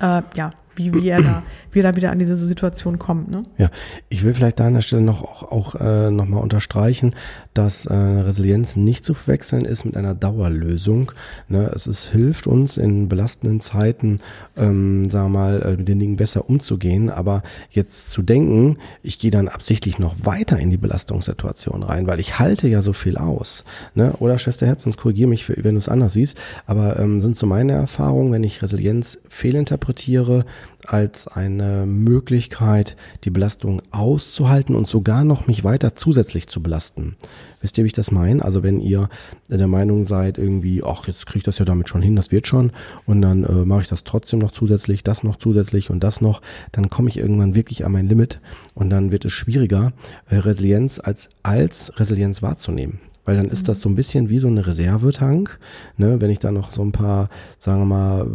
äh, 0.00 0.22
ja, 0.34 0.50
wie, 0.78 1.08
er 1.08 1.22
da, 1.22 1.42
wie 1.72 1.82
da 1.82 1.96
wieder 1.96 2.10
an 2.10 2.18
diese 2.18 2.36
Situation 2.36 2.98
kommt. 2.98 3.30
Ne? 3.30 3.44
Ja, 3.58 3.70
ich 4.08 4.24
will 4.24 4.34
vielleicht 4.34 4.60
da 4.60 4.66
an 4.66 4.74
der 4.74 4.82
Stelle 4.82 5.02
noch 5.02 5.22
auch, 5.22 5.42
auch 5.42 5.74
äh, 5.74 6.10
nochmal 6.10 6.42
unterstreichen, 6.42 7.14
dass 7.54 7.86
äh, 7.86 7.94
Resilienz 7.94 8.76
nicht 8.76 9.04
zu 9.04 9.14
verwechseln 9.14 9.64
ist 9.64 9.84
mit 9.84 9.96
einer 9.96 10.14
Dauerlösung. 10.14 11.12
Ne? 11.48 11.70
Es 11.74 11.86
ist, 11.86 12.06
hilft 12.06 12.46
uns 12.46 12.76
in 12.76 13.08
belastenden 13.08 13.60
Zeiten, 13.60 14.20
ähm, 14.56 15.10
sagen 15.10 15.32
wir 15.32 15.38
mal, 15.38 15.62
äh, 15.62 15.76
mit 15.76 15.88
den 15.88 15.98
Dingen 15.98 16.16
besser 16.16 16.48
umzugehen. 16.48 17.10
Aber 17.10 17.42
jetzt 17.70 18.10
zu 18.10 18.22
denken, 18.22 18.78
ich 19.02 19.18
gehe 19.18 19.30
dann 19.30 19.48
absichtlich 19.48 19.98
noch 19.98 20.14
weiter 20.22 20.58
in 20.58 20.70
die 20.70 20.76
Belastungssituation 20.76 21.82
rein, 21.82 22.06
weil 22.06 22.20
ich 22.20 22.38
halte 22.38 22.68
ja 22.68 22.82
so 22.82 22.92
viel 22.92 23.16
aus. 23.16 23.64
Ne? 23.94 24.12
Oder 24.20 24.38
Schwester 24.38 24.66
Herz, 24.66 24.84
sonst 24.84 24.96
korrigiere 24.96 25.28
mich, 25.28 25.48
wenn 25.48 25.74
du 25.74 25.78
es 25.78 25.88
anders 25.88 26.12
siehst. 26.12 26.38
Aber 26.66 26.98
ähm, 26.98 27.20
sind 27.20 27.36
so 27.36 27.46
meine 27.46 27.72
Erfahrungen, 27.72 28.32
wenn 28.32 28.44
ich 28.44 28.62
Resilienz 28.62 29.18
fehlinterpretiere, 29.28 30.44
als 30.86 31.28
eine 31.28 31.86
Möglichkeit, 31.86 32.96
die 33.24 33.30
Belastung 33.30 33.82
auszuhalten 33.90 34.74
und 34.74 34.86
sogar 34.86 35.24
noch 35.24 35.46
mich 35.46 35.64
weiter 35.64 35.96
zusätzlich 35.96 36.48
zu 36.48 36.62
belasten. 36.62 37.16
Wisst 37.60 37.76
ihr, 37.76 37.84
wie 37.84 37.88
ich 37.88 37.92
das 37.92 38.12
meine? 38.12 38.44
Also 38.44 38.62
wenn 38.62 38.80
ihr 38.80 39.08
der 39.48 39.66
Meinung 39.66 40.06
seid, 40.06 40.38
irgendwie, 40.38 40.82
ach, 40.84 41.06
jetzt 41.08 41.26
kriege 41.26 41.38
ich 41.38 41.44
das 41.44 41.58
ja 41.58 41.64
damit 41.64 41.88
schon 41.88 42.02
hin, 42.02 42.16
das 42.16 42.30
wird 42.30 42.46
schon, 42.46 42.72
und 43.06 43.20
dann 43.20 43.44
äh, 43.44 43.64
mache 43.64 43.82
ich 43.82 43.88
das 43.88 44.04
trotzdem 44.04 44.38
noch 44.38 44.52
zusätzlich, 44.52 45.02
das 45.02 45.24
noch 45.24 45.36
zusätzlich 45.36 45.90
und 45.90 46.00
das 46.04 46.20
noch, 46.20 46.40
dann 46.72 46.88
komme 46.88 47.08
ich 47.08 47.16
irgendwann 47.16 47.54
wirklich 47.54 47.84
an 47.84 47.92
mein 47.92 48.08
Limit 48.08 48.40
und 48.74 48.90
dann 48.90 49.10
wird 49.10 49.24
es 49.24 49.32
schwieriger, 49.32 49.92
äh, 50.30 50.36
Resilienz 50.36 51.00
als 51.00 51.30
als 51.42 51.98
Resilienz 51.98 52.42
wahrzunehmen 52.42 53.00
weil 53.28 53.36
dann 53.36 53.50
ist 53.50 53.68
das 53.68 53.82
so 53.82 53.90
ein 53.90 53.94
bisschen 53.94 54.30
wie 54.30 54.38
so 54.38 54.46
eine 54.46 54.66
Reservetank. 54.66 55.58
Ne? 55.98 56.18
Wenn 56.18 56.30
ich 56.30 56.38
da 56.38 56.50
noch 56.50 56.72
so 56.72 56.80
ein 56.80 56.92
paar, 56.92 57.28
sagen 57.58 57.82
wir 57.82 57.84
mal, 57.84 58.26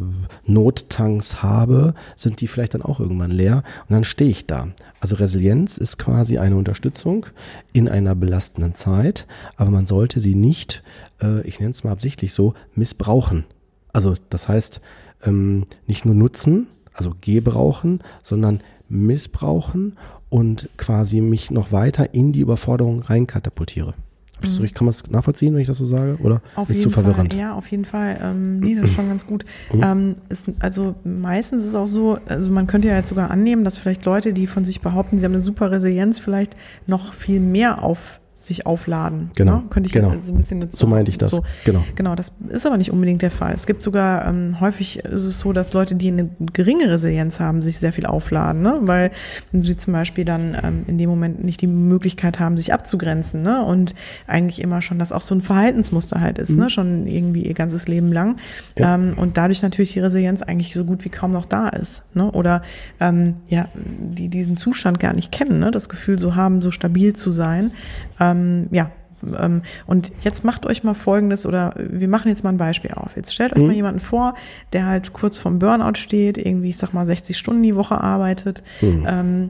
Nottanks 0.45 1.41
habe, 1.41 1.95
sind 2.15 2.41
die 2.41 2.47
vielleicht 2.47 2.75
dann 2.75 2.83
auch 2.83 2.99
irgendwann 2.99 3.31
leer 3.31 3.63
und 3.89 3.93
dann 3.95 4.03
stehe 4.03 4.29
ich 4.29 4.45
da. 4.45 4.67
Also 4.99 5.15
Resilienz 5.15 5.79
ist 5.79 5.97
quasi 5.97 6.37
eine 6.37 6.57
Unterstützung 6.57 7.25
in 7.71 7.89
einer 7.89 8.13
belastenden 8.13 8.75
Zeit, 8.75 9.25
aber 9.55 9.71
man 9.71 9.87
sollte 9.87 10.19
sie 10.19 10.35
nicht, 10.35 10.83
äh, 11.23 11.41
ich 11.41 11.59
nenne 11.59 11.71
es 11.71 11.83
mal 11.83 11.91
absichtlich 11.91 12.31
so, 12.31 12.53
missbrauchen. 12.75 13.45
Also 13.93 14.13
das 14.29 14.47
heißt, 14.47 14.79
ähm, 15.23 15.65
nicht 15.87 16.05
nur 16.05 16.13
nutzen, 16.13 16.67
also 16.93 17.15
gebrauchen, 17.19 18.01
sondern 18.21 18.61
missbrauchen 18.89 19.97
und 20.29 20.69
quasi 20.77 21.19
mich 21.19 21.49
noch 21.49 21.71
weiter 21.71 22.13
in 22.13 22.31
die 22.31 22.41
Überforderung 22.41 23.01
reinkatapultiere. 23.01 23.95
Mhm. 24.43 24.73
Kann 24.73 24.85
man 24.85 24.91
es 24.91 25.09
nachvollziehen, 25.09 25.53
wenn 25.53 25.61
ich 25.61 25.67
das 25.67 25.77
so 25.77 25.85
sage? 25.85 26.17
Oder 26.21 26.41
auf 26.55 26.69
ist 26.69 26.81
zu 26.81 26.89
verwirrend? 26.89 27.33
Fall, 27.33 27.39
ja, 27.39 27.53
auf 27.53 27.67
jeden 27.67 27.85
Fall. 27.85 28.19
Ähm, 28.21 28.59
nee, 28.59 28.75
das 28.75 28.85
ist 28.85 28.93
schon 28.93 29.07
ganz 29.07 29.25
gut. 29.25 29.45
Mhm. 29.73 29.83
Ähm, 29.83 30.15
ist, 30.29 30.45
also 30.59 30.95
meistens 31.03 31.61
ist 31.61 31.69
es 31.69 31.75
auch 31.75 31.87
so, 31.87 32.17
also 32.27 32.51
man 32.51 32.67
könnte 32.67 32.87
ja 32.87 32.95
jetzt 32.95 33.09
sogar 33.09 33.31
annehmen, 33.31 33.63
dass 33.63 33.77
vielleicht 33.77 34.05
Leute, 34.05 34.33
die 34.33 34.47
von 34.47 34.65
sich 34.65 34.81
behaupten, 34.81 35.17
sie 35.17 35.25
haben 35.25 35.33
eine 35.33 35.41
super 35.41 35.71
Resilienz, 35.71 36.19
vielleicht 36.19 36.55
noch 36.87 37.13
viel 37.13 37.39
mehr 37.39 37.83
auf 37.83 38.19
sich 38.45 38.65
aufladen. 38.65 39.31
Genau. 39.35 39.57
Ne? 39.57 39.63
Könnte 39.69 39.87
ich 39.87 39.93
genau. 39.93 40.13
so 40.19 40.33
ein 40.33 40.37
bisschen 40.37 40.61
so, 40.61 40.67
so 40.77 40.87
meinte 40.87 41.09
ich 41.09 41.17
das. 41.17 41.31
So. 41.31 41.43
Genau. 41.63 41.83
Genau, 41.95 42.15
das 42.15 42.33
ist 42.49 42.65
aber 42.65 42.77
nicht 42.77 42.91
unbedingt 42.91 43.21
der 43.21 43.31
Fall. 43.31 43.53
Es 43.53 43.65
gibt 43.65 43.81
sogar 43.81 44.27
ähm, 44.27 44.59
häufig 44.59 44.99
ist 44.99 45.23
es 45.23 45.39
so, 45.39 45.53
dass 45.53 45.73
Leute, 45.73 45.95
die 45.95 46.09
eine 46.09 46.29
geringe 46.51 46.89
Resilienz 46.89 47.39
haben, 47.39 47.61
sich 47.61 47.79
sehr 47.79 47.93
viel 47.93 48.05
aufladen, 48.05 48.61
ne? 48.61 48.79
weil 48.81 49.11
sie 49.53 49.77
zum 49.77 49.93
Beispiel 49.93 50.25
dann 50.25 50.57
ähm, 50.61 50.83
in 50.87 50.97
dem 50.97 51.09
Moment 51.09 51.43
nicht 51.43 51.61
die 51.61 51.67
Möglichkeit 51.67 52.39
haben, 52.39 52.57
sich 52.57 52.73
abzugrenzen, 52.73 53.41
ne? 53.41 53.63
Und 53.63 53.95
eigentlich 54.27 54.61
immer 54.61 54.81
schon, 54.81 54.99
dass 54.99 55.11
auch 55.11 55.21
so 55.21 55.33
ein 55.35 55.41
Verhaltensmuster 55.41 56.19
halt 56.19 56.37
ist, 56.37 56.49
ne? 56.49 56.55
mhm. 56.55 56.61
ne? 56.63 56.69
Schon 56.69 57.07
irgendwie 57.07 57.43
ihr 57.43 57.53
ganzes 57.53 57.87
Leben 57.87 58.11
lang. 58.11 58.37
Ja. 58.77 58.95
Ähm, 58.95 59.13
und 59.17 59.37
dadurch 59.37 59.61
natürlich 59.61 59.93
die 59.93 59.99
Resilienz 59.99 60.41
eigentlich 60.41 60.73
so 60.73 60.83
gut 60.83 61.05
wie 61.05 61.09
kaum 61.09 61.31
noch 61.31 61.45
da 61.45 61.69
ist, 61.69 62.15
ne? 62.15 62.29
Oder 62.31 62.61
ähm, 62.99 63.35
ja, 63.47 63.69
die 63.75 64.27
diesen 64.27 64.57
Zustand 64.57 64.99
gar 64.99 65.13
nicht 65.13 65.31
kennen, 65.31 65.59
ne? 65.59 65.71
Das 65.71 65.87
Gefühl 65.87 66.19
so 66.19 66.35
haben, 66.35 66.61
so 66.61 66.71
stabil 66.71 67.13
zu 67.13 67.31
sein. 67.31 67.71
Ähm, 68.19 68.32
ja, 68.71 68.91
ähm, 69.39 69.61
und 69.85 70.11
jetzt 70.21 70.43
macht 70.43 70.65
euch 70.65 70.83
mal 70.83 70.93
Folgendes 70.93 71.45
oder 71.45 71.73
wir 71.77 72.07
machen 72.07 72.29
jetzt 72.29 72.43
mal 72.43 72.51
ein 72.51 72.57
Beispiel 72.57 72.91
auf. 72.91 73.15
Jetzt 73.15 73.33
stellt 73.33 73.53
euch 73.53 73.61
mhm. 73.61 73.67
mal 73.67 73.75
jemanden 73.75 73.99
vor, 73.99 74.35
der 74.73 74.85
halt 74.85 75.13
kurz 75.13 75.37
vorm 75.37 75.59
Burnout 75.59 75.95
steht, 75.95 76.37
irgendwie, 76.37 76.69
ich 76.69 76.77
sag 76.77 76.93
mal, 76.93 77.05
60 77.05 77.37
Stunden 77.37 77.63
die 77.63 77.75
Woche 77.75 77.99
arbeitet. 77.99 78.63
Mhm. 78.81 79.05
Ähm, 79.07 79.49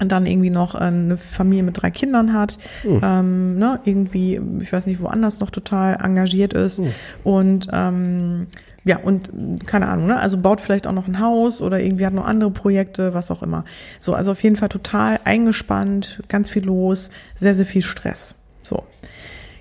und 0.00 0.10
dann 0.10 0.26
irgendwie 0.26 0.50
noch 0.50 0.74
eine 0.74 1.16
Familie 1.16 1.62
mit 1.62 1.80
drei 1.80 1.90
Kindern 1.90 2.32
hat, 2.32 2.58
mhm. 2.82 3.00
ähm, 3.02 3.58
ne, 3.58 3.80
irgendwie, 3.84 4.40
ich 4.60 4.72
weiß 4.72 4.86
nicht, 4.86 5.02
woanders 5.02 5.40
noch 5.40 5.50
total 5.50 5.98
engagiert 6.02 6.52
ist 6.52 6.80
mhm. 6.80 6.92
und 7.22 7.68
ähm, 7.72 8.46
ja, 8.84 8.98
und 8.98 9.30
keine 9.66 9.88
Ahnung, 9.88 10.06
ne? 10.06 10.18
Also 10.18 10.38
baut 10.38 10.60
vielleicht 10.60 10.86
auch 10.86 10.92
noch 10.92 11.06
ein 11.06 11.20
Haus 11.20 11.60
oder 11.60 11.80
irgendwie 11.80 12.06
hat 12.06 12.14
noch 12.14 12.26
andere 12.26 12.50
Projekte, 12.50 13.12
was 13.12 13.30
auch 13.30 13.42
immer. 13.42 13.64
So, 13.98 14.14
also 14.14 14.32
auf 14.32 14.42
jeden 14.42 14.56
Fall 14.56 14.70
total 14.70 15.20
eingespannt, 15.24 16.22
ganz 16.28 16.48
viel 16.48 16.64
los, 16.64 17.10
sehr, 17.34 17.54
sehr 17.54 17.66
viel 17.66 17.82
Stress. 17.82 18.34
So. 18.62 18.84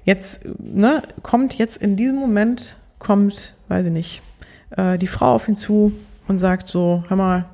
Jetzt, 0.05 0.45
ne, 0.57 1.03
kommt 1.21 1.57
jetzt 1.57 1.77
in 1.77 1.97
diesem 1.97 2.15
Moment, 2.15 2.77
kommt, 2.97 3.55
weiß 3.67 3.87
ich 3.87 3.91
nicht, 3.91 4.21
äh, 4.77 4.97
die 4.97 5.07
Frau 5.07 5.33
auf 5.35 5.49
ihn 5.49 5.57
zu 5.57 5.91
und 6.29 6.37
sagt 6.37 6.69
so, 6.69 7.03
hör 7.09 7.17
mal, 7.17 7.45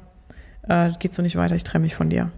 äh, 0.67 0.91
geht 0.99 1.13
so 1.15 1.23
nicht 1.23 1.35
weiter, 1.35 1.55
ich 1.55 1.63
trenne 1.63 1.83
mich 1.83 1.95
von 1.95 2.09
dir. 2.09 2.31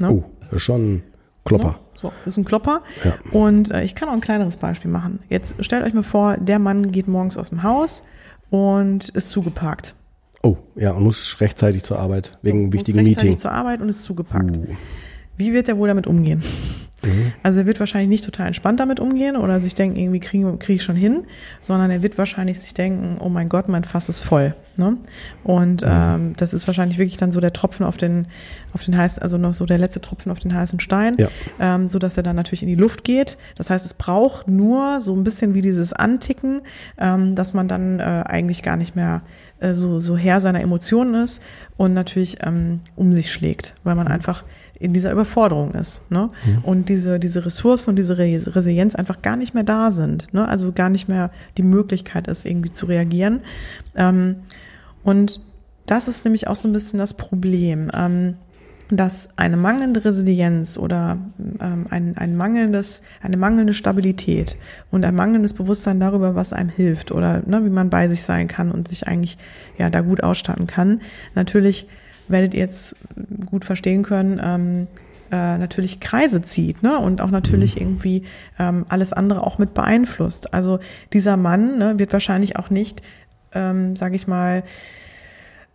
Ne? 0.00 0.10
Oh, 0.10 0.58
schon 0.58 1.02
Klopper. 1.44 1.68
Ne? 1.68 1.74
So, 1.94 2.12
ist 2.26 2.36
ein 2.36 2.44
Klopper. 2.44 2.82
Ja. 3.04 3.14
Und 3.30 3.70
äh, 3.70 3.84
ich 3.84 3.94
kann 3.94 4.08
auch 4.08 4.14
ein 4.14 4.20
kleineres 4.20 4.56
Beispiel 4.56 4.90
machen. 4.90 5.20
Jetzt 5.28 5.62
stellt 5.64 5.84
euch 5.84 5.94
mal 5.94 6.02
vor, 6.02 6.36
der 6.38 6.58
Mann 6.58 6.90
geht 6.90 7.06
morgens 7.06 7.38
aus 7.38 7.50
dem 7.50 7.62
Haus, 7.62 8.02
und 8.54 9.08
ist 9.08 9.30
zugeparkt. 9.30 9.96
Oh, 10.44 10.56
ja, 10.76 10.92
und 10.92 11.02
muss 11.02 11.40
rechtzeitig 11.40 11.82
zur 11.82 11.98
Arbeit 11.98 12.30
wegen 12.42 12.66
so, 12.66 12.72
wichtigen 12.72 12.98
muss 12.98 13.08
rechtzeitig 13.08 13.30
Meeting. 13.30 13.38
zur 13.38 13.50
Arbeit 13.50 13.80
und 13.80 13.88
ist 13.88 14.04
zugeparkt. 14.04 14.58
Uh. 14.58 14.66
Wie 15.36 15.52
wird 15.52 15.68
er 15.68 15.76
wohl 15.76 15.88
damit 15.88 16.06
umgehen? 16.06 16.40
Mhm. 17.06 17.32
Also 17.42 17.60
er 17.60 17.66
wird 17.66 17.80
wahrscheinlich 17.80 18.08
nicht 18.08 18.24
total 18.24 18.48
entspannt 18.48 18.80
damit 18.80 19.00
umgehen 19.00 19.36
oder 19.36 19.60
sich 19.60 19.74
denken, 19.74 19.98
irgendwie 19.98 20.20
kriege 20.20 20.56
krieg 20.58 20.76
ich 20.76 20.82
schon 20.82 20.96
hin, 20.96 21.24
sondern 21.62 21.90
er 21.90 22.02
wird 22.02 22.18
wahrscheinlich 22.18 22.60
sich 22.60 22.74
denken, 22.74 23.18
oh 23.20 23.28
mein 23.28 23.48
Gott, 23.48 23.68
mein 23.68 23.84
Fass 23.84 24.08
ist 24.08 24.20
voll. 24.20 24.54
Ne? 24.76 24.96
Und 25.44 25.82
mhm. 25.82 25.88
ähm, 25.88 26.34
das 26.36 26.52
ist 26.52 26.66
wahrscheinlich 26.66 26.98
wirklich 26.98 27.16
dann 27.16 27.30
so 27.30 27.40
der 27.40 27.52
Tropfen 27.52 27.86
auf 27.86 27.96
den, 27.96 28.26
auf 28.72 28.82
den 28.82 28.96
heißen, 28.96 29.22
also 29.22 29.38
noch 29.38 29.54
so 29.54 29.66
der 29.66 29.78
letzte 29.78 30.00
Tropfen 30.00 30.32
auf 30.32 30.40
den 30.40 30.54
heißen 30.54 30.80
Stein, 30.80 31.16
ja. 31.18 31.28
ähm, 31.60 31.88
so 31.88 31.98
dass 31.98 32.16
er 32.16 32.24
dann 32.24 32.34
natürlich 32.34 32.62
in 32.62 32.68
die 32.68 32.74
Luft 32.74 33.04
geht. 33.04 33.38
Das 33.56 33.70
heißt, 33.70 33.86
es 33.86 33.94
braucht 33.94 34.48
nur 34.48 35.00
so 35.00 35.14
ein 35.14 35.22
bisschen 35.22 35.54
wie 35.54 35.60
dieses 35.60 35.92
Anticken, 35.92 36.62
ähm, 36.98 37.36
dass 37.36 37.54
man 37.54 37.68
dann 37.68 38.00
äh, 38.00 38.24
eigentlich 38.26 38.62
gar 38.62 38.76
nicht 38.76 38.96
mehr 38.96 39.22
äh, 39.60 39.74
so, 39.74 40.00
so 40.00 40.16
Herr 40.16 40.40
seiner 40.40 40.60
Emotionen 40.60 41.22
ist 41.22 41.42
und 41.76 41.94
natürlich 41.94 42.38
ähm, 42.42 42.80
um 42.96 43.12
sich 43.12 43.32
schlägt, 43.32 43.74
weil 43.84 43.94
man 43.94 44.06
mhm. 44.06 44.12
einfach 44.12 44.44
in 44.78 44.92
dieser 44.92 45.12
Überforderung 45.12 45.72
ist. 45.72 46.02
Ne? 46.10 46.30
Mhm. 46.44 46.64
Und 46.64 46.88
diese, 46.88 47.18
diese 47.18 47.44
Ressourcen 47.44 47.90
und 47.90 47.96
diese 47.96 48.18
Resilienz 48.18 48.94
einfach 48.94 49.22
gar 49.22 49.36
nicht 49.36 49.54
mehr 49.54 49.62
da 49.62 49.90
sind. 49.90 50.32
Ne? 50.34 50.46
Also 50.46 50.72
gar 50.72 50.88
nicht 50.88 51.08
mehr 51.08 51.30
die 51.56 51.62
Möglichkeit 51.62 52.26
ist, 52.28 52.44
irgendwie 52.44 52.70
zu 52.70 52.86
reagieren. 52.86 53.40
Ähm, 53.94 54.36
und 55.02 55.40
das 55.86 56.08
ist 56.08 56.24
nämlich 56.24 56.48
auch 56.48 56.56
so 56.56 56.68
ein 56.68 56.72
bisschen 56.72 56.98
das 56.98 57.14
Problem, 57.14 57.90
ähm, 57.94 58.34
dass 58.90 59.30
eine 59.36 59.56
mangelnde 59.56 60.04
Resilienz 60.04 60.76
oder 60.76 61.18
ähm, 61.60 61.86
ein, 61.90 62.16
ein 62.16 62.36
mangelndes, 62.36 63.02
eine 63.22 63.36
mangelnde 63.36 63.72
Stabilität 63.72 64.56
und 64.90 65.04
ein 65.04 65.14
mangelndes 65.14 65.54
Bewusstsein 65.54 66.00
darüber, 66.00 66.34
was 66.34 66.52
einem 66.52 66.68
hilft 66.68 67.10
oder 67.10 67.42
ne, 67.46 67.64
wie 67.64 67.70
man 67.70 67.90
bei 67.90 68.08
sich 68.08 68.22
sein 68.22 68.48
kann 68.48 68.70
und 68.70 68.88
sich 68.88 69.08
eigentlich 69.08 69.38
ja 69.78 69.88
da 69.88 70.00
gut 70.00 70.22
ausstatten 70.22 70.66
kann, 70.66 71.00
natürlich 71.34 71.88
werdet 72.28 72.54
ihr 72.54 72.60
jetzt 72.60 72.96
gut 73.46 73.64
verstehen 73.64 74.02
können, 74.02 74.40
ähm, 74.42 74.86
äh, 75.30 75.58
natürlich 75.58 76.00
Kreise 76.00 76.42
zieht 76.42 76.82
ne? 76.82 76.98
und 76.98 77.20
auch 77.20 77.30
natürlich 77.30 77.76
mhm. 77.76 77.82
irgendwie 77.82 78.22
ähm, 78.58 78.86
alles 78.88 79.12
andere 79.12 79.42
auch 79.46 79.58
mit 79.58 79.74
beeinflusst. 79.74 80.54
Also 80.54 80.78
dieser 81.12 81.36
Mann 81.36 81.78
ne, 81.78 81.98
wird 81.98 82.12
wahrscheinlich 82.12 82.56
auch 82.56 82.70
nicht, 82.70 83.02
ähm, 83.52 83.96
sage 83.96 84.16
ich 84.16 84.26
mal, 84.26 84.62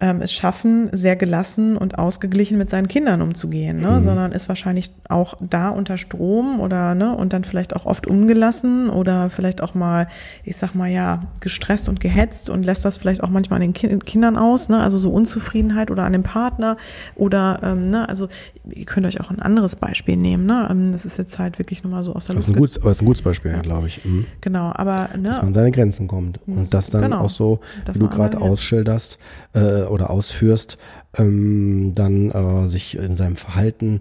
ähm, 0.02 0.22
es 0.22 0.32
schaffen, 0.32 0.90
sehr 0.94 1.18
gelassen 1.18 1.76
und 1.76 2.00
ausgeglichen 2.00 2.58
mit 2.58 2.70
seinen 2.70 2.88
Kindern 2.88 3.22
umzugehen, 3.22 3.82
ne? 3.82 3.92
Mhm. 3.92 4.02
sondern 4.02 4.32
ist 4.32 4.48
wahrscheinlich 4.48 4.92
auch 5.10 5.36
da 5.42 5.70
unter 5.70 5.98
Strom 5.98 6.62
oder 6.62 6.96
ne 6.96 7.14
und 7.16 7.34
dann 7.34 7.44
vielleicht 7.44 7.76
auch 7.76 7.86
oft 7.86 8.08
umgelassen 8.08 8.90
oder 8.90 9.30
vielleicht 9.30 9.62
auch 9.62 9.74
mal, 9.74 10.08
ich 10.46 10.56
sag 10.56 10.74
mal 10.74 10.88
ja, 10.88 11.24
gestresst 11.42 11.90
und 11.90 12.00
gehetzt 12.00 12.50
und 12.50 12.64
lässt 12.66 12.86
das 12.86 12.98
vielleicht 12.98 13.24
auch 13.24 13.30
manchmal 13.30 13.58
an 13.58 13.62
den 13.62 13.74
Ki 13.74 14.00
Kindern 14.00 14.38
aus, 14.38 14.70
ne? 14.70 14.82
also 14.82 14.98
so 14.98 15.10
Unzufriedenheit 15.10 15.92
oder 15.92 16.04
an 16.04 16.14
dem 16.14 16.24
Partner 16.24 16.78
oder 17.16 17.60
ähm, 17.64 17.90
ne, 17.90 18.08
also 18.08 18.30
ihr 18.72 18.86
könnt 18.86 19.06
euch 19.06 19.20
auch 19.20 19.32
ein 19.32 19.40
anderes 19.40 19.76
Beispiel 19.76 20.16
nehmen, 20.16 20.46
ne? 20.46 20.68
Ähm, 20.70 20.92
das 20.94 21.06
ist 21.06 21.18
jetzt 21.18 21.40
halt 21.40 21.60
wirklich 21.60 21.84
nochmal 21.84 22.04
so 22.04 22.14
aus 22.14 22.28
der 22.28 22.36
Luft. 22.36 22.48
Das 22.48 22.50
ist 22.50 22.56
ein, 22.56 22.60
gut, 22.60 22.86
das 22.86 22.98
ist 22.98 23.02
ein 23.02 23.06
gutes 23.06 23.22
Beispiel, 23.22 23.52
ja. 23.52 23.62
glaube 23.62 23.88
ich. 23.88 24.06
Mhm. 24.06 24.26
Genau, 24.42 24.72
aber 24.74 25.10
ne, 25.18 25.24
dass 25.24 25.42
man 25.42 25.52
seine 25.52 25.72
Grenzen 25.72 26.08
kommt 26.08 26.40
und 26.48 26.74
das 26.74 26.90
dann 26.90 27.02
genau, 27.02 27.22
auch 27.22 27.30
so, 27.30 27.60
wie 27.92 28.00
du 28.00 28.08
gerade 28.08 28.40
ausschilderst 28.40 29.20
äh, 29.54 29.89
oder 29.90 30.10
ausführst, 30.10 30.78
ähm, 31.18 31.94
dann 31.96 32.32
äh, 32.32 32.68
sich 32.68 32.98
in 32.98 33.16
seinem 33.16 33.36
Verhalten 33.36 34.00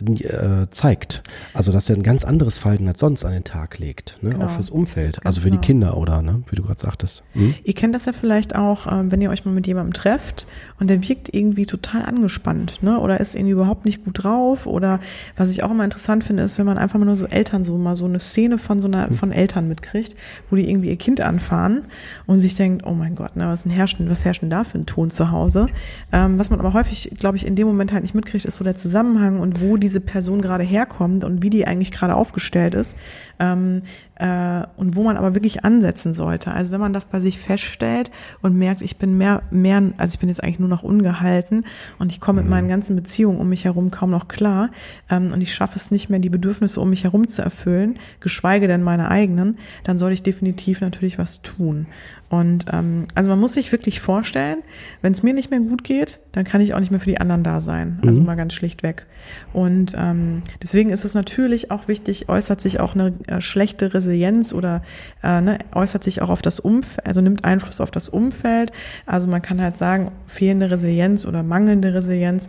äh, 0.00 0.66
zeigt. 0.70 1.22
Also 1.52 1.72
dass 1.72 1.90
er 1.90 1.96
ein 1.96 2.02
ganz 2.02 2.24
anderes 2.24 2.58
Verhalten 2.58 2.88
als 2.88 3.00
sonst 3.00 3.24
an 3.24 3.32
den 3.32 3.44
Tag 3.44 3.78
legt, 3.78 4.18
ne? 4.22 4.30
Genau. 4.30 4.46
auch 4.46 4.50
fürs 4.50 4.70
Umfeld, 4.70 5.16
ganz 5.16 5.26
also 5.26 5.40
für 5.40 5.50
genau. 5.50 5.60
die 5.60 5.66
Kinder 5.66 5.96
oder, 5.98 6.22
ne? 6.22 6.42
wie 6.48 6.56
du 6.56 6.62
gerade 6.62 6.80
sagtest. 6.80 7.22
Hm? 7.32 7.54
Ihr 7.62 7.74
kennt 7.74 7.94
das 7.94 8.06
ja 8.06 8.12
vielleicht 8.12 8.56
auch, 8.56 8.86
äh, 8.86 9.10
wenn 9.10 9.20
ihr 9.20 9.28
euch 9.28 9.44
mal 9.44 9.50
mit 9.50 9.66
jemandem 9.66 9.92
trefft 9.92 10.46
und 10.80 10.88
der 10.88 11.06
wirkt 11.06 11.34
irgendwie 11.34 11.66
total 11.66 12.02
angespannt 12.02 12.82
ne? 12.82 12.98
oder 12.98 13.20
ist 13.20 13.34
irgendwie 13.34 13.52
überhaupt 13.52 13.84
nicht 13.84 14.04
gut 14.04 14.24
drauf 14.24 14.66
oder 14.66 15.00
was 15.36 15.50
ich 15.50 15.62
auch 15.62 15.70
immer 15.70 15.84
interessant 15.84 16.24
finde, 16.24 16.44
ist, 16.44 16.58
wenn 16.58 16.66
man 16.66 16.78
einfach 16.78 16.98
mal 16.98 17.04
nur 17.04 17.16
so 17.16 17.26
Eltern 17.26 17.64
so 17.64 17.76
mal 17.76 17.96
so 17.96 18.06
eine 18.06 18.20
Szene 18.20 18.56
von 18.56 18.80
so 18.80 18.88
einer 18.88 19.08
hm. 19.08 19.16
von 19.16 19.32
Eltern 19.32 19.68
mitkriegt, 19.68 20.16
wo 20.48 20.56
die 20.56 20.68
irgendwie 20.68 20.88
ihr 20.88 20.96
Kind 20.96 21.20
anfahren 21.20 21.84
und 22.26 22.38
sich 22.38 22.54
denkt, 22.54 22.86
oh 22.86 22.94
mein 22.94 23.14
Gott, 23.16 23.36
ne, 23.36 23.46
was, 23.46 23.66
ein 23.66 23.70
herrscht, 23.70 23.98
was 24.00 24.24
herrscht 24.24 24.40
denn 24.40 24.50
da 24.50 24.64
für 24.64 24.78
ein 24.78 24.86
Ton 24.86 25.10
zu 25.10 25.30
Hause? 25.30 25.66
Ähm, 26.10 26.37
was 26.38 26.50
man 26.50 26.60
aber 26.60 26.72
häufig, 26.72 27.12
glaube 27.18 27.36
ich, 27.36 27.46
in 27.46 27.56
dem 27.56 27.66
Moment 27.66 27.92
halt 27.92 28.02
nicht 28.02 28.14
mitkriegt, 28.14 28.44
ist 28.44 28.56
so 28.56 28.64
der 28.64 28.76
Zusammenhang 28.76 29.40
und 29.40 29.60
wo 29.60 29.76
diese 29.76 30.00
Person 30.00 30.40
gerade 30.40 30.64
herkommt 30.64 31.24
und 31.24 31.42
wie 31.42 31.50
die 31.50 31.66
eigentlich 31.66 31.90
gerade 31.90 32.14
aufgestellt 32.14 32.74
ist. 32.74 32.96
Ähm, 33.38 33.82
äh, 34.18 34.62
und 34.76 34.96
wo 34.96 35.02
man 35.04 35.16
aber 35.16 35.34
wirklich 35.34 35.64
ansetzen 35.64 36.14
sollte. 36.14 36.52
Also 36.52 36.72
wenn 36.72 36.80
man 36.80 36.92
das 36.92 37.04
bei 37.04 37.20
sich 37.20 37.38
feststellt 37.38 38.10
und 38.42 38.56
merkt, 38.56 38.82
ich 38.82 38.96
bin 38.96 39.16
mehr, 39.16 39.42
mehr, 39.50 39.82
also 39.96 40.14
ich 40.14 40.18
bin 40.18 40.28
jetzt 40.28 40.42
eigentlich 40.42 40.58
nur 40.58 40.68
noch 40.68 40.82
ungehalten 40.82 41.64
und 41.98 42.10
ich 42.12 42.20
komme 42.20 42.38
mit 42.38 42.44
mhm. 42.46 42.50
meinen 42.50 42.68
ganzen 42.68 42.96
Beziehungen 42.96 43.38
um 43.38 43.48
mich 43.48 43.64
herum 43.64 43.90
kaum 43.90 44.10
noch 44.10 44.28
klar 44.28 44.70
ähm, 45.08 45.32
und 45.32 45.40
ich 45.40 45.54
schaffe 45.54 45.76
es 45.76 45.90
nicht 45.90 46.10
mehr, 46.10 46.18
die 46.18 46.30
Bedürfnisse 46.30 46.80
um 46.80 46.90
mich 46.90 47.04
herum 47.04 47.28
zu 47.28 47.42
erfüllen, 47.42 47.98
geschweige 48.20 48.66
denn 48.66 48.82
meine 48.82 49.10
eigenen, 49.10 49.58
dann 49.84 49.98
soll 49.98 50.12
ich 50.12 50.22
definitiv 50.22 50.80
natürlich 50.80 51.18
was 51.18 51.42
tun. 51.42 51.86
Und 52.30 52.66
ähm, 52.70 53.06
also 53.14 53.30
man 53.30 53.40
muss 53.40 53.54
sich 53.54 53.72
wirklich 53.72 54.00
vorstellen, 54.00 54.58
wenn 55.00 55.12
es 55.12 55.22
mir 55.22 55.32
nicht 55.32 55.50
mehr 55.50 55.60
gut 55.60 55.82
geht, 55.82 56.18
dann 56.32 56.44
kann 56.44 56.60
ich 56.60 56.74
auch 56.74 56.80
nicht 56.80 56.90
mehr 56.90 57.00
für 57.00 57.08
die 57.08 57.20
anderen 57.20 57.42
da 57.42 57.60
sein. 57.60 58.00
Also 58.04 58.20
mhm. 58.20 58.26
mal 58.26 58.34
ganz 58.34 58.52
schlichtweg. 58.52 59.06
Und 59.54 59.94
ähm, 59.96 60.42
deswegen 60.62 60.90
ist 60.90 61.06
es 61.06 61.14
natürlich 61.14 61.70
auch 61.70 61.88
wichtig, 61.88 62.28
äußert 62.28 62.60
sich 62.60 62.80
auch 62.80 62.94
eine 62.94 63.14
äh, 63.28 63.40
schlechte 63.40 63.94
Resilienz 63.94 64.07
oder 64.52 64.82
äh, 65.22 65.40
ne, 65.40 65.58
äußert 65.74 66.04
sich 66.04 66.22
auch 66.22 66.30
auf 66.30 66.42
das 66.42 66.60
Umfeld, 66.60 67.06
also 67.06 67.20
nimmt 67.20 67.44
Einfluss 67.44 67.80
auf 67.80 67.90
das 67.90 68.08
Umfeld. 68.08 68.72
Also 69.06 69.28
man 69.28 69.42
kann 69.42 69.60
halt 69.60 69.78
sagen, 69.78 70.10
fehlende 70.26 70.70
Resilienz 70.70 71.26
oder 71.26 71.42
mangelnde 71.42 71.94
Resilienz 71.94 72.48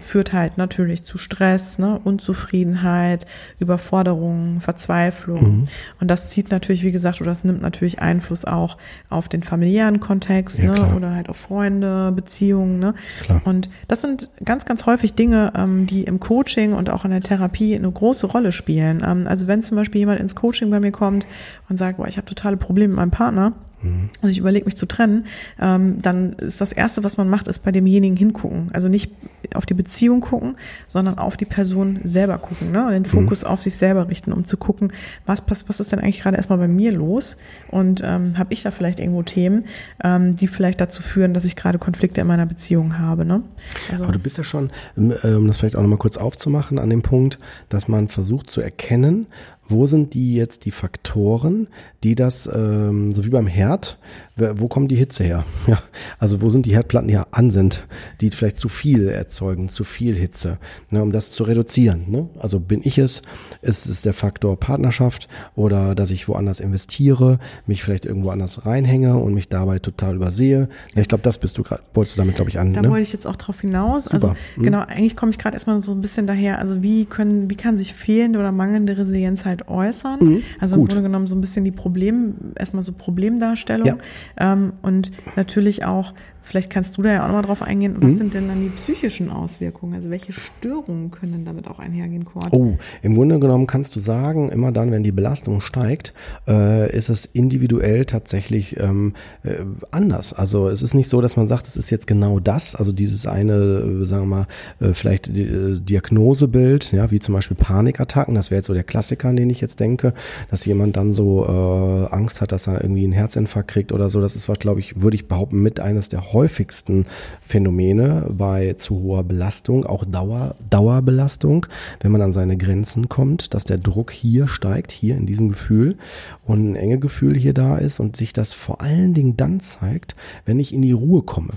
führt 0.00 0.32
halt 0.32 0.58
natürlich 0.58 1.02
zu 1.02 1.18
Stress, 1.18 1.78
ne, 1.78 2.00
Unzufriedenheit, 2.02 3.26
Überforderung, 3.58 4.60
Verzweiflung. 4.60 5.60
Mhm. 5.60 5.68
Und 6.00 6.10
das 6.10 6.28
zieht 6.28 6.50
natürlich, 6.50 6.84
wie 6.84 6.92
gesagt, 6.92 7.20
oder 7.20 7.30
das 7.30 7.44
nimmt 7.44 7.62
natürlich 7.62 8.00
Einfluss 8.00 8.44
auch 8.44 8.76
auf 9.08 9.28
den 9.28 9.42
familiären 9.42 10.00
Kontext 10.00 10.58
ja, 10.58 10.72
ne, 10.72 10.94
oder 10.94 11.14
halt 11.14 11.28
auf 11.28 11.36
Freunde, 11.36 12.12
Beziehungen. 12.12 12.78
Ne? 12.78 12.94
Klar. 13.22 13.42
Und 13.44 13.70
das 13.88 14.02
sind 14.02 14.30
ganz, 14.44 14.64
ganz 14.64 14.86
häufig 14.86 15.14
Dinge, 15.14 15.52
ähm, 15.56 15.86
die 15.86 16.04
im 16.04 16.20
Coaching 16.20 16.72
und 16.72 16.90
auch 16.90 17.04
in 17.04 17.10
der 17.10 17.20
Therapie 17.20 17.74
eine 17.74 17.90
große 17.90 18.26
Rolle 18.26 18.52
spielen. 18.52 19.02
Ähm, 19.06 19.26
also 19.26 19.46
wenn 19.46 19.62
zum 19.62 19.76
Beispiel 19.76 20.00
jemand 20.00 20.20
ins 20.20 20.34
Coaching 20.34 20.70
bei 20.70 20.80
mir 20.80 20.91
kommt 20.92 21.26
und 21.68 21.76
sagt, 21.76 21.96
boah, 21.96 22.06
ich 22.06 22.16
habe 22.16 22.26
totale 22.26 22.56
Probleme 22.56 22.88
mit 22.88 22.96
meinem 22.96 23.10
Partner, 23.10 23.54
und 23.82 24.30
ich 24.30 24.38
überlege 24.38 24.64
mich 24.64 24.76
zu 24.76 24.86
trennen, 24.86 25.26
ähm, 25.60 26.00
dann 26.02 26.34
ist 26.34 26.60
das 26.60 26.72
Erste, 26.72 27.02
was 27.02 27.16
man 27.16 27.28
macht, 27.28 27.48
ist 27.48 27.60
bei 27.60 27.72
demjenigen 27.72 28.16
hingucken. 28.16 28.70
Also 28.72 28.88
nicht 28.88 29.10
auf 29.54 29.66
die 29.66 29.74
Beziehung 29.74 30.20
gucken, 30.20 30.56
sondern 30.88 31.18
auf 31.18 31.36
die 31.36 31.44
Person 31.44 31.98
selber 32.04 32.38
gucken 32.38 32.70
ne? 32.70 32.86
und 32.86 32.92
den 32.92 33.04
Fokus 33.04 33.42
mhm. 33.42 33.48
auf 33.48 33.62
sich 33.62 33.74
selber 33.74 34.08
richten, 34.08 34.32
um 34.32 34.44
zu 34.44 34.56
gucken, 34.56 34.92
was, 35.26 35.42
was, 35.48 35.68
was 35.68 35.80
ist 35.80 35.90
denn 35.90 35.98
eigentlich 35.98 36.20
gerade 36.20 36.36
erstmal 36.36 36.58
bei 36.58 36.68
mir 36.68 36.92
los 36.92 37.36
und 37.68 38.02
ähm, 38.04 38.38
habe 38.38 38.52
ich 38.52 38.62
da 38.62 38.70
vielleicht 38.70 39.00
irgendwo 39.00 39.22
Themen, 39.22 39.64
ähm, 40.04 40.36
die 40.36 40.46
vielleicht 40.46 40.80
dazu 40.80 41.02
führen, 41.02 41.34
dass 41.34 41.44
ich 41.44 41.56
gerade 41.56 41.78
Konflikte 41.78 42.20
in 42.20 42.28
meiner 42.28 42.46
Beziehung 42.46 42.98
habe. 42.98 43.24
Ne? 43.24 43.42
Also, 43.90 44.04
Aber 44.04 44.12
du 44.12 44.20
bist 44.20 44.38
ja 44.38 44.44
schon, 44.44 44.70
ähm, 44.96 45.12
um 45.24 45.46
das 45.48 45.58
vielleicht 45.58 45.76
auch 45.76 45.82
nochmal 45.82 45.98
kurz 45.98 46.16
aufzumachen, 46.16 46.78
an 46.78 46.88
dem 46.88 47.02
Punkt, 47.02 47.40
dass 47.68 47.88
man 47.88 48.08
versucht 48.08 48.48
zu 48.48 48.60
erkennen, 48.60 49.26
wo 49.68 49.86
sind 49.86 50.14
die 50.14 50.34
jetzt 50.34 50.64
die 50.64 50.70
Faktoren, 50.70 51.68
die 52.02 52.14
das, 52.14 52.48
ähm, 52.52 53.12
so 53.12 53.24
wie 53.24 53.30
beim 53.30 53.46
Herd, 53.46 53.98
wo 54.36 54.68
kommt 54.68 54.90
die 54.90 54.96
Hitze 54.96 55.24
her? 55.24 55.44
Ja, 55.66 55.80
also 56.18 56.42
wo 56.42 56.50
sind 56.50 56.66
die 56.66 56.74
Herdplatten, 56.74 57.06
die 57.06 57.14
ja 57.14 57.26
an 57.30 57.52
sind, 57.52 57.86
die 58.20 58.30
vielleicht 58.30 58.58
zu 58.58 58.68
viel 58.68 59.08
erzeugen, 59.08 59.68
zu 59.68 59.84
viel 59.84 60.16
Hitze, 60.16 60.58
ne, 60.90 61.00
um 61.00 61.12
das 61.12 61.30
zu 61.30 61.44
reduzieren. 61.44 62.10
Ne? 62.10 62.28
Also 62.38 62.58
bin 62.58 62.80
ich 62.82 62.98
es, 62.98 63.22
ist 63.62 63.86
es 63.86 64.02
der 64.02 64.12
Faktor 64.12 64.58
Partnerschaft 64.58 65.28
oder 65.54 65.94
dass 65.94 66.10
ich 66.10 66.26
woanders 66.26 66.58
investiere, 66.58 67.38
mich 67.66 67.84
vielleicht 67.84 68.04
irgendwo 68.04 68.30
anders 68.30 68.66
reinhänge 68.66 69.16
und 69.16 69.34
mich 69.34 69.48
dabei 69.48 69.78
total 69.78 70.16
übersehe. 70.16 70.68
Ja, 70.94 71.02
ich 71.02 71.08
glaube, 71.08 71.22
das 71.22 71.38
bist 71.38 71.58
du 71.58 71.62
gerade, 71.62 71.82
wolltest 71.94 72.16
du 72.16 72.20
damit, 72.20 72.34
glaube 72.34 72.50
ich, 72.50 72.58
an. 72.58 72.72
Da 72.72 72.82
ne? 72.82 72.90
wollte 72.90 73.02
ich 73.02 73.12
jetzt 73.12 73.26
auch 73.26 73.36
drauf 73.36 73.60
hinaus. 73.60 74.04
Super. 74.04 74.14
Also 74.14 74.34
mhm. 74.56 74.62
genau, 74.64 74.80
eigentlich 74.80 75.16
komme 75.16 75.30
ich 75.30 75.38
gerade 75.38 75.54
erstmal 75.54 75.80
so 75.80 75.92
ein 75.92 76.00
bisschen 76.00 76.26
daher, 76.26 76.58
also 76.58 76.82
wie 76.82 77.04
können, 77.04 77.48
wie 77.48 77.56
kann 77.56 77.76
sich 77.76 77.94
fehlende 77.94 78.40
oder 78.40 78.50
mangelnde 78.50 78.98
Resilienz 78.98 79.44
halt 79.44 79.68
äußern? 79.68 80.18
Mhm. 80.20 80.42
Also 80.58 80.74
im 80.76 80.86
Grunde 80.86 81.02
genommen 81.02 81.28
so 81.28 81.36
ein 81.36 81.40
bisschen 81.40 81.64
die 81.64 81.70
Problem, 81.70 82.34
erstmal 82.56 82.82
so 82.82 82.92
Problemdarstellung. 82.92 83.86
Ja. 83.86 83.96
Ähm, 84.38 84.74
und 84.82 85.12
natürlich 85.36 85.84
auch 85.84 86.14
Vielleicht 86.42 86.70
kannst 86.70 86.98
du 86.98 87.02
da 87.02 87.12
ja 87.12 87.22
auch 87.22 87.28
nochmal 87.28 87.42
drauf 87.42 87.62
eingehen. 87.62 87.96
Was 87.98 88.14
mhm. 88.14 88.16
sind 88.16 88.34
denn 88.34 88.48
dann 88.48 88.60
die 88.60 88.68
psychischen 88.68 89.30
Auswirkungen? 89.30 89.94
Also 89.94 90.10
welche 90.10 90.32
Störungen 90.32 91.10
können 91.10 91.32
denn 91.32 91.44
damit 91.44 91.68
auch 91.68 91.78
einhergehen, 91.78 92.24
Cord? 92.24 92.48
Oh, 92.52 92.76
im 93.02 93.14
Grunde 93.14 93.38
genommen 93.38 93.66
kannst 93.66 93.94
du 93.96 94.00
sagen, 94.00 94.50
immer 94.50 94.72
dann, 94.72 94.90
wenn 94.90 95.02
die 95.02 95.12
Belastung 95.12 95.60
steigt, 95.60 96.12
äh, 96.48 96.94
ist 96.94 97.08
es 97.08 97.26
individuell 97.26 98.04
tatsächlich 98.04 98.78
ähm, 98.80 99.14
äh, 99.44 99.56
anders. 99.90 100.32
Also 100.32 100.68
es 100.68 100.82
ist 100.82 100.94
nicht 100.94 101.10
so, 101.10 101.20
dass 101.20 101.36
man 101.36 101.48
sagt, 101.48 101.66
es 101.68 101.76
ist 101.76 101.90
jetzt 101.90 102.06
genau 102.06 102.40
das, 102.40 102.74
also 102.74 102.92
dieses 102.92 103.26
eine, 103.26 103.52
äh, 103.52 104.06
sagen 104.06 104.28
wir 104.28 104.36
mal, 104.36 104.46
äh, 104.80 104.94
vielleicht 104.94 105.28
äh, 105.28 105.78
Diagnosebild, 105.80 106.92
ja, 106.92 107.10
wie 107.10 107.20
zum 107.20 107.34
Beispiel 107.34 107.56
Panikattacken, 107.56 108.34
das 108.34 108.50
wäre 108.50 108.58
jetzt 108.58 108.66
so 108.66 108.74
der 108.74 108.84
Klassiker, 108.84 109.28
an 109.28 109.36
den 109.36 109.50
ich 109.50 109.60
jetzt 109.60 109.80
denke, 109.80 110.12
dass 110.50 110.64
jemand 110.64 110.96
dann 110.96 111.12
so 111.12 111.46
äh, 111.46 112.14
Angst 112.14 112.40
hat, 112.40 112.52
dass 112.52 112.66
er 112.66 112.82
irgendwie 112.82 113.04
einen 113.04 113.12
Herzinfarkt 113.12 113.70
kriegt 113.70 113.92
oder 113.92 114.08
so. 114.08 114.20
Das 114.20 114.36
ist 114.36 114.48
was, 114.48 114.58
glaube 114.58 114.80
ich, 114.80 115.00
würde 115.00 115.14
ich 115.14 115.28
behaupten, 115.28 115.62
mit 115.62 115.80
eines 115.80 116.08
der 116.08 116.31
häufigsten 116.32 117.06
Phänomene 117.46 118.26
bei 118.30 118.74
zu 118.74 119.00
hoher 119.00 119.24
Belastung, 119.24 119.86
auch 119.86 120.04
Dauer, 120.04 120.56
Dauerbelastung, 120.70 121.66
wenn 122.00 122.12
man 122.12 122.22
an 122.22 122.32
seine 122.32 122.56
Grenzen 122.56 123.08
kommt, 123.08 123.54
dass 123.54 123.64
der 123.64 123.78
Druck 123.78 124.10
hier 124.10 124.48
steigt, 124.48 124.92
hier 124.92 125.16
in 125.16 125.26
diesem 125.26 125.50
Gefühl 125.50 125.96
und 126.44 126.72
ein 126.72 126.76
enge 126.76 126.98
Gefühl 126.98 127.36
hier 127.36 127.54
da 127.54 127.78
ist 127.78 128.00
und 128.00 128.16
sich 128.16 128.32
das 128.32 128.52
vor 128.52 128.80
allen 128.80 129.14
Dingen 129.14 129.36
dann 129.36 129.60
zeigt, 129.60 130.16
wenn 130.44 130.58
ich 130.58 130.72
in 130.72 130.82
die 130.82 130.92
Ruhe 130.92 131.22
komme. 131.22 131.54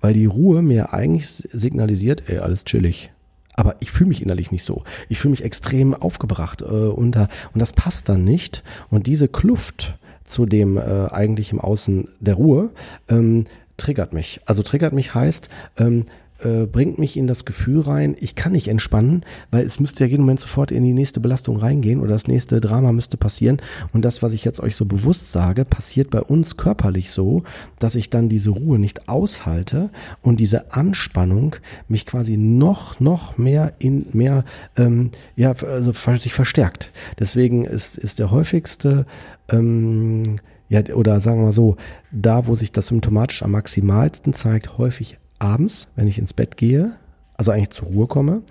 Weil 0.00 0.12
die 0.12 0.26
Ruhe 0.26 0.62
mir 0.62 0.92
eigentlich 0.92 1.48
signalisiert, 1.52 2.24
ey, 2.28 2.38
alles 2.38 2.64
chillig. 2.64 3.10
Aber 3.54 3.76
ich 3.80 3.90
fühle 3.90 4.08
mich 4.08 4.22
innerlich 4.22 4.50
nicht 4.50 4.64
so. 4.64 4.82
Ich 5.08 5.18
fühle 5.18 5.32
mich 5.32 5.44
extrem 5.44 5.94
aufgebracht 5.94 6.62
äh, 6.62 6.64
unter 6.64 7.28
und 7.52 7.60
das 7.60 7.72
passt 7.72 8.08
dann 8.08 8.24
nicht. 8.24 8.62
Und 8.90 9.06
diese 9.06 9.28
Kluft 9.28 9.98
zu 10.24 10.46
dem 10.46 10.78
äh, 10.78 11.08
eigentlich 11.10 11.52
im 11.52 11.60
Außen 11.60 12.08
der 12.20 12.34
Ruhe, 12.34 12.70
ähm, 13.08 13.46
triggert 13.76 14.12
mich. 14.12 14.40
Also 14.46 14.62
triggert 14.62 14.92
mich 14.92 15.14
heißt, 15.14 15.48
ähm, 15.78 16.04
äh, 16.44 16.66
bringt 16.66 16.98
mich 16.98 17.16
in 17.16 17.26
das 17.26 17.44
Gefühl 17.44 17.80
rein, 17.80 18.16
ich 18.18 18.34
kann 18.34 18.52
nicht 18.52 18.68
entspannen, 18.68 19.24
weil 19.50 19.64
es 19.64 19.78
müsste 19.78 20.04
ja 20.04 20.10
jeden 20.10 20.22
Moment 20.22 20.40
sofort 20.40 20.70
in 20.70 20.82
die 20.82 20.92
nächste 20.92 21.20
Belastung 21.20 21.56
reingehen 21.56 22.00
oder 22.00 22.10
das 22.10 22.26
nächste 22.26 22.60
Drama 22.60 22.92
müsste 22.92 23.16
passieren. 23.16 23.60
Und 23.92 24.04
das, 24.04 24.22
was 24.22 24.32
ich 24.32 24.44
jetzt 24.44 24.60
euch 24.60 24.76
so 24.76 24.84
bewusst 24.84 25.30
sage, 25.30 25.64
passiert 25.64 26.10
bei 26.10 26.20
uns 26.20 26.56
körperlich 26.56 27.10
so, 27.10 27.42
dass 27.78 27.94
ich 27.94 28.10
dann 28.10 28.28
diese 28.28 28.50
Ruhe 28.50 28.78
nicht 28.78 29.08
aushalte 29.08 29.90
und 30.20 30.40
diese 30.40 30.72
Anspannung 30.72 31.56
mich 31.88 32.06
quasi 32.06 32.36
noch, 32.36 33.00
noch 33.00 33.38
mehr 33.38 33.74
in 33.78 34.06
mehr, 34.12 34.44
ähm, 34.76 35.10
ja, 35.36 35.52
also 35.52 35.92
sich 36.16 36.34
verstärkt. 36.34 36.92
Deswegen 37.18 37.64
ist, 37.64 37.96
ist 37.96 38.18
der 38.18 38.30
häufigste, 38.30 39.06
ähm, 39.50 40.40
ja, 40.68 40.82
oder 40.94 41.20
sagen 41.20 41.38
wir 41.38 41.46
mal 41.46 41.52
so, 41.52 41.76
da, 42.10 42.46
wo 42.46 42.54
sich 42.54 42.72
das 42.72 42.86
symptomatisch 42.88 43.42
am 43.42 43.52
maximalsten 43.52 44.34
zeigt, 44.34 44.78
häufig 44.78 45.18
abends, 45.38 45.88
wenn 45.96 46.08
ich 46.08 46.18
ins 46.18 46.32
Bett 46.32 46.56
gehe, 46.56 46.92
also 47.36 47.50
eigentlich 47.50 47.70
zur 47.70 47.88
Ruhe 47.88 48.06
komme, 48.06 48.42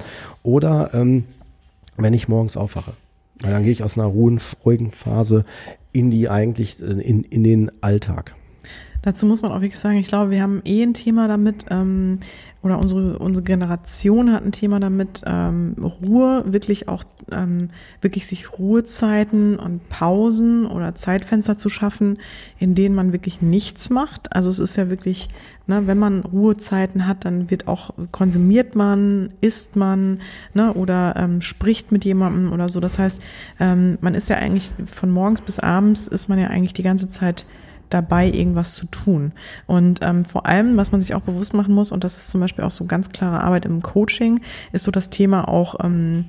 oder 0.44 0.92
ähm, 0.94 1.26
wenn 1.98 2.14
ich 2.14 2.28
morgens 2.28 2.58
aufwache. 2.58 2.94
Weil 3.40 3.52
dann 3.52 3.64
gehe 3.64 3.72
ich 3.72 3.84
aus 3.84 3.98
einer 3.98 4.08
ruhigen, 4.08 4.92
Phase 4.92 5.46
in 5.92 6.12
die 6.12 6.30
eigentlich, 6.30 6.80
in, 6.80 7.24
in 7.24 7.44
den 7.44 7.72
Alltag. 7.82 8.36
Dazu 9.02 9.26
muss 9.26 9.42
man 9.42 9.52
auch 9.52 9.62
wirklich 9.62 9.80
sagen, 9.80 9.98
ich 9.98 10.08
glaube, 10.08 10.32
wir 10.32 10.42
haben 10.42 10.62
eh 10.64 10.84
ein 10.84 10.94
Thema 10.94 11.28
damit, 11.28 11.66
ähm, 11.70 12.20
oder 12.64 12.78
unsere, 12.78 13.18
unsere 13.18 13.44
Generation 13.44 14.32
hat 14.32 14.46
ein 14.46 14.52
Thema 14.52 14.80
damit, 14.80 15.24
ähm, 15.26 15.76
Ruhe, 15.82 16.44
wirklich 16.46 16.88
auch, 16.88 17.04
ähm, 17.32 17.70
wirklich 18.02 18.28
sich 18.28 18.60
Ruhezeiten 18.60 19.58
und 19.58 19.90
Pausen 19.90 20.68
oder 20.68 20.94
Zeitfenster 20.94 21.58
zu 21.58 21.70
schaffen, 21.70 22.20
in 22.60 22.76
denen 22.76 22.94
man 22.94 23.14
wirklich 23.14 23.42
nichts 23.42 23.90
macht. 23.90 24.36
Also 24.36 24.52
es 24.52 24.60
ist 24.60 24.76
ja 24.76 24.92
wirklich, 24.92 25.30
ne, 25.66 25.88
wenn 25.88 25.98
man 25.98 26.20
Ruhezeiten 26.20 27.08
hat, 27.08 27.26
dann 27.26 27.50
wird 27.50 27.68
auch, 27.68 27.96
konsumiert 28.12 28.76
man, 28.76 29.32
isst 29.42 29.76
man, 29.76 30.20
ne, 30.54 30.74
oder 30.74 31.16
ähm, 31.18 31.42
spricht 31.42 31.92
mit 31.92 32.06
jemandem 32.06 32.54
oder 32.54 32.70
so. 32.70 32.80
Das 32.80 33.00
heißt, 33.00 33.20
ähm, 33.60 33.98
man 34.02 34.14
ist 34.14 34.30
ja 34.30 34.36
eigentlich 34.36 34.72
von 34.86 35.10
morgens 35.10 35.42
bis 35.42 35.58
abends 35.58 36.06
ist 36.06 36.30
man 36.30 36.38
ja 36.38 36.48
eigentlich 36.48 36.74
die 36.74 36.84
ganze 36.84 37.10
Zeit 37.10 37.48
dabei, 37.94 38.28
irgendwas 38.28 38.76
zu 38.76 38.88
tun. 38.88 39.34
Und 39.68 40.00
ähm, 40.02 40.26
vor 40.26 40.46
allem, 40.46 40.78
was 40.78 40.92
man 40.92 41.02
sich 41.02 41.14
auch 41.14 41.22
bewusst 41.22 41.54
machen 41.54 41.74
muss, 41.74 41.92
und 41.92 42.04
das 42.04 42.18
ist 42.18 42.30
zum 42.30 42.42
Beispiel 42.42 42.64
auch 42.64 42.72
so 42.72 42.86
ganz 42.86 43.10
klare 43.10 43.42
Arbeit 43.42 43.66
im 43.66 43.82
Coaching, 43.82 44.42
ist 44.72 44.84
so 44.84 44.92
das 44.92 45.10
Thema 45.10 45.48
auch, 45.48 45.76
ähm, 45.84 46.26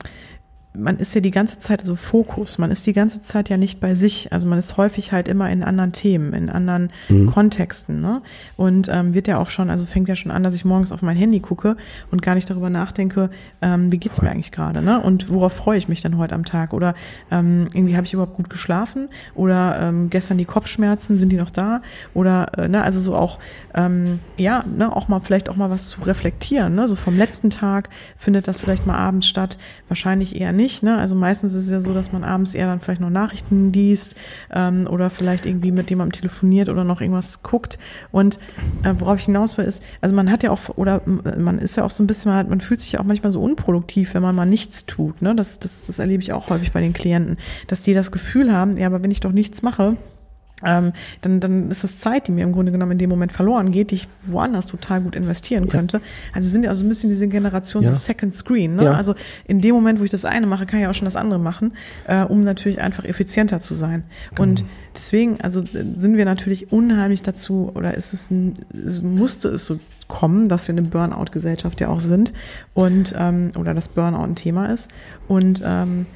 man 0.75 0.97
ist 0.97 1.15
ja 1.15 1.21
die 1.21 1.31
ganze 1.31 1.59
Zeit 1.59 1.81
so 1.81 1.93
also 1.93 1.97
Fokus, 1.97 2.59
man 2.59 2.71
ist 2.71 2.87
die 2.87 2.93
ganze 2.95 3.21
Zeit 3.21 3.51
ja 3.51 3.57
nicht 3.57 3.81
bei 3.81 3.95
sich, 3.95 4.33
also 4.33 4.49
man 4.49 4.59
ist 4.59 4.77
häufig 4.77 5.13
halt 5.13 5.29
immer 5.29 5.51
in 5.51 5.63
anderen 5.63 5.93
Themen, 5.93 6.33
in 6.33 6.49
anderen 6.49 6.91
mhm. 7.09 7.27
Kontexten, 7.27 8.01
ne? 8.01 8.23
Und 8.57 8.89
ähm, 8.91 9.13
wird 9.13 9.29
ja 9.29 9.39
auch 9.39 9.51
schon, 9.51 9.69
also 9.69 9.85
fängt 9.85 10.09
ja 10.09 10.15
schon 10.15 10.31
an, 10.31 10.43
dass 10.43 10.55
ich 10.55 10.65
morgens 10.65 10.91
auf 10.93 11.03
mein 11.03 11.17
Handy 11.17 11.41
gucke 11.41 11.77
und 12.11 12.23
gar 12.23 12.35
nicht 12.35 12.49
darüber 12.49 12.71
nachdenke, 12.71 13.31
ähm, 13.61 13.93
wie 13.93 13.99
geht's 13.99 14.23
mir 14.23 14.31
eigentlich 14.31 14.53
gerade, 14.53 14.81
ne? 14.81 15.01
Und 15.01 15.29
worauf 15.29 15.53
freue 15.53 15.77
ich 15.77 15.89
mich 15.89 16.01
denn 16.01 16.17
heute 16.17 16.35
am 16.35 16.45
Tag? 16.45 16.73
Oder 16.73 16.95
ähm, 17.31 17.67
irgendwie 17.75 17.97
habe 17.97 18.07
ich 18.07 18.15
überhaupt 18.15 18.35
gut 18.35 18.49
geschlafen? 18.49 19.09
Oder 19.35 19.79
ähm, 19.81 20.09
gestern 20.09 20.39
die 20.39 20.47
Kopfschmerzen, 20.47 21.19
sind 21.19 21.31
die 21.31 21.37
noch 21.37 21.51
da? 21.51 21.83
Oder 22.15 22.59
äh, 22.59 22.69
ne, 22.69 22.83
also 22.83 23.01
so 23.01 23.15
auch, 23.15 23.39
ähm, 23.75 24.21
ja, 24.39 24.65
ne, 24.65 24.95
auch 24.95 25.09
mal 25.09 25.21
vielleicht 25.21 25.51
auch 25.51 25.57
mal 25.57 25.69
was 25.69 25.89
zu 25.89 26.03
reflektieren, 26.03 26.75
ne? 26.75 26.89
So 26.89 26.97
vom 26.97 27.19
letzten 27.19 27.51
Tag 27.51 27.91
findet 28.17 28.49
das 28.49 28.61
vielleicht 28.61 28.87
mal 28.87 28.97
abends 28.97 29.27
statt, 29.27 29.59
wahrscheinlich 29.89 30.41
eher 30.41 30.53
nicht 30.53 30.62
nicht. 30.63 30.83
Ne? 30.83 30.97
Also 30.97 31.15
meistens 31.15 31.55
ist 31.55 31.65
es 31.65 31.71
ja 31.71 31.81
so, 31.81 31.93
dass 31.93 32.13
man 32.13 32.23
abends 32.23 32.55
eher 32.55 32.67
dann 32.67 32.81
vielleicht 32.81 33.01
noch 33.01 33.11
Nachrichten 33.11 33.73
liest 33.73 34.15
ähm, 34.53 34.87
oder 34.89 35.11
vielleicht 35.11 35.45
irgendwie 35.45 35.73
mit 35.73 35.91
jemandem 35.91 36.13
telefoniert 36.13 36.69
oder 36.69 36.85
noch 36.85 37.01
irgendwas 37.01 37.43
guckt. 37.43 37.79
Und 38.13 38.39
äh, 38.85 38.95
worauf 38.99 39.19
ich 39.19 39.25
hinaus 39.25 39.59
will, 39.59 39.65
ist, 39.65 39.83
also 40.01 40.15
man 40.15 40.31
hat 40.31 40.43
ja 40.43 40.51
auch, 40.51 40.61
oder 40.77 41.03
man 41.05 41.59
ist 41.59 41.77
ja 41.77 41.85
auch 41.85 41.91
so 41.91 42.03
ein 42.03 42.07
bisschen, 42.07 42.31
man 42.31 42.61
fühlt 42.61 42.81
sich 42.81 42.93
ja 42.93 43.01
auch 43.01 43.05
manchmal 43.05 43.33
so 43.33 43.43
unproduktiv, 43.43 44.15
wenn 44.15 44.23
man 44.23 44.35
mal 44.35 44.47
nichts 44.47 44.87
tut. 44.87 45.21
Ne? 45.21 45.35
Das, 45.35 45.59
das, 45.59 45.83
das 45.83 45.99
erlebe 45.99 46.23
ich 46.23 46.33
auch 46.33 46.49
häufig 46.49 46.73
bei 46.73 46.81
den 46.81 46.93
Klienten, 46.93 47.39
dass 47.67 47.83
die 47.83 47.95
das 47.95 48.13
Gefühl 48.13 48.53
haben, 48.53 48.77
ja, 48.77 48.87
aber 48.87 49.03
wenn 49.03 49.11
ich 49.11 49.21
doch 49.21 49.33
nichts 49.33 49.63
mache, 49.63 49.97
ähm, 50.65 50.93
dann, 51.21 51.41
dann 51.41 51.71
ist 51.71 51.85
das 51.85 51.99
Zeit, 51.99 52.29
die 52.29 52.33
mir 52.33 52.45
im 52.45 52.53
Grunde 52.53 52.73
genommen 52.73 52.93
in 52.93 52.99
dem 52.99 53.11
Moment 53.11 53.33
verloren 53.33 53.71
geht, 53.73 53.91
die 53.91 53.97
ich 53.97 54.09
woanders 54.23 54.67
total 54.67 55.01
gut 55.01 55.17
investieren 55.17 55.65
ja. 55.65 55.71
könnte. 55.71 56.01
Also 56.33 56.47
wir 56.47 56.53
sind 56.53 56.65
ja 56.65 56.71
also 56.71 56.85
ein 56.85 56.89
bisschen 56.89 57.11
diese 57.11 57.29
Generation 57.29 57.83
ja. 57.83 57.89
so 57.89 57.95
Second 57.95 58.35
Screen. 58.35 58.77
Ne? 58.77 58.85
Ja. 58.85 58.93
Also 58.93 59.15
in 59.47 59.61
dem 59.61 59.75
Moment, 59.75 60.01
wo 60.01 60.05
ich 60.05 60.11
das 60.11 60.25
eine 60.25 60.47
mache, 60.47 60.67
kann 60.67 60.81
ich 60.81 60.87
auch 60.87 60.95
schon 60.95 61.07
das 61.07 61.17
andere 61.17 61.39
machen, 61.39 61.73
äh, 62.07 62.23
um 62.23 62.45
natürlich 62.45 62.81
einfach 62.81 63.05
effizienter 63.05 63.61
zu 63.61 63.75
sein. 63.75 64.05
Genau. 64.31 64.43
Und 64.43 64.65
deswegen, 64.97 65.41
also 65.41 65.65
sind 65.65 66.17
wir 66.17 66.25
natürlich 66.25 66.73
unheimlich 66.73 67.23
dazu, 67.23 67.71
oder 67.75 67.95
ist 67.95 68.13
es, 68.13 68.31
ein, 68.31 68.55
musste 69.03 69.49
es 69.49 69.67
so 69.67 69.79
kommen, 70.09 70.49
dass 70.49 70.69
wir 70.69 70.75
eine 70.75 70.83
Burnout-Gesellschaft 70.83 71.81
ja 71.81 71.89
auch 71.89 72.01
sind 72.01 72.33
und 72.75 73.15
ähm, 73.17 73.53
oder 73.59 73.73
das 73.73 73.89
Burnout 73.89 74.25
ein 74.25 74.37
Thema 74.37 74.67
ist. 74.67 74.91
Und 75.27 75.63
ähm, 75.65 76.07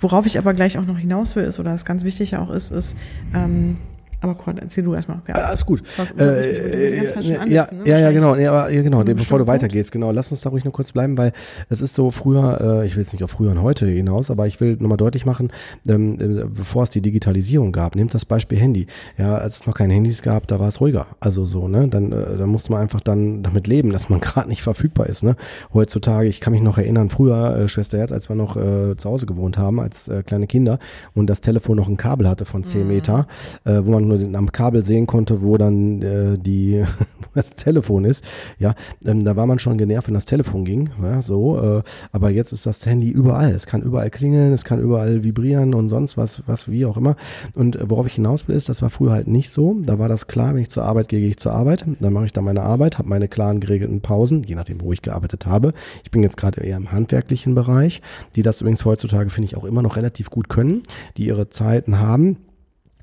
Worauf 0.00 0.26
ich 0.26 0.38
aber 0.38 0.54
gleich 0.54 0.78
auch 0.78 0.86
noch 0.86 0.98
hinaus 0.98 1.36
will, 1.36 1.44
ist, 1.44 1.58
oder 1.58 1.70
das 1.70 1.84
ganz 1.84 2.04
wichtig 2.04 2.36
auch 2.36 2.50
ist, 2.50 2.70
ist, 2.70 2.96
ähm, 3.34 3.78
aber 4.20 4.34
Gott, 4.34 4.56
erzähl 4.60 4.84
du 4.84 4.94
erstmal. 4.94 5.20
Ja. 5.28 5.34
Alles 5.34 5.64
gut. 5.64 5.82
Äh, 6.18 7.04
ja, 7.04 7.44
ja, 7.46 7.68
ne? 7.72 7.88
ja, 7.88 8.10
genau, 8.10 8.34
ja, 8.34 8.50
aber, 8.52 8.70
ja, 8.70 8.82
genau. 8.82 9.04
bevor 9.04 9.38
du 9.38 9.46
weitergehst, 9.46 9.92
genau, 9.92 10.10
lass 10.10 10.30
uns 10.30 10.40
da 10.40 10.50
ruhig 10.50 10.64
noch 10.64 10.72
kurz 10.72 10.92
bleiben, 10.92 11.16
weil 11.16 11.32
es 11.68 11.80
ist 11.80 11.94
so 11.94 12.10
früher, 12.10 12.82
äh, 12.82 12.86
ich 12.86 12.96
will 12.96 13.02
jetzt 13.02 13.12
nicht 13.12 13.22
auf 13.22 13.30
früher 13.30 13.52
und 13.52 13.62
heute 13.62 13.86
hinaus, 13.86 14.30
aber 14.30 14.46
ich 14.46 14.60
will 14.60 14.76
nochmal 14.80 14.96
deutlich 14.96 15.24
machen, 15.24 15.50
ähm, 15.88 16.18
äh, 16.20 16.44
bevor 16.44 16.82
es 16.82 16.90
die 16.90 17.00
Digitalisierung 17.00 17.70
gab, 17.70 17.94
nehmt 17.94 18.12
das 18.12 18.24
Beispiel 18.24 18.58
Handy. 18.58 18.86
Ja, 19.16 19.36
als 19.36 19.60
es 19.60 19.66
noch 19.66 19.74
keine 19.74 19.94
Handys 19.94 20.22
gab, 20.22 20.48
da 20.48 20.58
war 20.58 20.68
es 20.68 20.80
ruhiger. 20.80 21.06
Also 21.20 21.46
so, 21.46 21.68
ne, 21.68 21.88
dann, 21.88 22.10
äh, 22.10 22.36
da 22.36 22.46
musste 22.46 22.72
man 22.72 22.82
einfach 22.82 23.00
dann 23.00 23.42
damit 23.44 23.68
leben, 23.68 23.92
dass 23.92 24.08
man 24.08 24.20
gerade 24.20 24.48
nicht 24.48 24.62
verfügbar 24.62 25.06
ist, 25.06 25.22
ne. 25.22 25.36
Heutzutage, 25.72 26.28
ich 26.28 26.40
kann 26.40 26.52
mich 26.52 26.62
noch 26.62 26.78
erinnern, 26.78 27.08
früher, 27.10 27.56
äh, 27.56 27.68
Schwester 27.68 27.98
Herz, 27.98 28.10
als 28.10 28.28
wir 28.28 28.34
noch 28.34 28.56
äh, 28.56 28.96
zu 28.96 29.08
Hause 29.08 29.26
gewohnt 29.26 29.58
haben, 29.58 29.78
als 29.78 30.08
äh, 30.08 30.24
kleine 30.24 30.46
Kinder 30.46 30.78
und 31.14 31.28
das 31.28 31.40
Telefon 31.40 31.76
noch 31.76 31.88
ein 31.88 31.96
Kabel 31.96 32.28
hatte 32.28 32.44
von 32.44 32.64
10 32.64 32.82
mhm. 32.82 32.88
Meter, 32.88 33.26
äh, 33.64 33.80
wo 33.84 33.92
man 33.92 34.07
nur 34.08 34.20
am 34.34 34.52
Kabel 34.52 34.82
sehen 34.82 35.06
konnte, 35.06 35.42
wo 35.42 35.56
dann 35.56 36.02
äh, 36.02 36.38
die 36.38 36.84
wo 37.20 37.28
das 37.34 37.50
Telefon 37.50 38.04
ist. 38.04 38.24
Ja, 38.58 38.74
ähm, 39.04 39.24
da 39.24 39.36
war 39.36 39.46
man 39.46 39.58
schon 39.58 39.78
genervt, 39.78 40.08
wenn 40.08 40.14
das 40.14 40.24
Telefon 40.24 40.64
ging. 40.64 40.90
Ja, 41.02 41.22
so, 41.22 41.60
äh, 41.60 41.82
aber 42.12 42.30
jetzt 42.30 42.52
ist 42.52 42.66
das 42.66 42.84
Handy 42.86 43.08
überall. 43.08 43.50
Es 43.50 43.66
kann 43.66 43.82
überall 43.82 44.10
klingeln, 44.10 44.52
es 44.52 44.64
kann 44.64 44.80
überall 44.80 45.24
vibrieren 45.24 45.74
und 45.74 45.88
sonst 45.88 46.16
was, 46.16 46.42
was 46.46 46.70
wie 46.70 46.84
auch 46.84 46.96
immer. 46.96 47.16
Und 47.54 47.76
äh, 47.76 47.88
worauf 47.88 48.06
ich 48.06 48.14
hinaus 48.14 48.48
will, 48.48 48.56
ist, 48.56 48.68
das 48.68 48.82
war 48.82 48.90
früher 48.90 49.12
halt 49.12 49.28
nicht 49.28 49.50
so. 49.50 49.76
Da 49.82 49.98
war 49.98 50.08
das 50.08 50.26
klar, 50.26 50.54
wenn 50.54 50.62
ich 50.62 50.70
zur 50.70 50.84
Arbeit 50.84 51.08
gehe, 51.08 51.20
gehe 51.20 51.30
ich 51.30 51.38
zur 51.38 51.52
Arbeit. 51.52 51.84
Dann 52.00 52.12
mache 52.12 52.26
ich 52.26 52.32
da 52.32 52.40
meine 52.40 52.62
Arbeit, 52.62 52.98
habe 52.98 53.08
meine 53.08 53.28
klaren 53.28 53.60
geregelten 53.60 54.00
Pausen, 54.00 54.42
je 54.44 54.54
nachdem, 54.54 54.80
wo 54.80 54.92
ich 54.92 55.02
gearbeitet 55.02 55.46
habe. 55.46 55.72
Ich 56.04 56.10
bin 56.10 56.22
jetzt 56.22 56.36
gerade 56.36 56.60
eher 56.62 56.76
im 56.76 56.92
handwerklichen 56.92 57.54
Bereich, 57.54 58.02
die 58.36 58.42
das 58.42 58.60
übrigens 58.60 58.84
heutzutage 58.84 59.30
finde 59.30 59.46
ich 59.46 59.56
auch 59.56 59.64
immer 59.64 59.82
noch 59.82 59.96
relativ 59.96 60.30
gut 60.30 60.48
können, 60.48 60.82
die 61.16 61.26
ihre 61.26 61.50
Zeiten 61.50 61.98
haben 61.98 62.36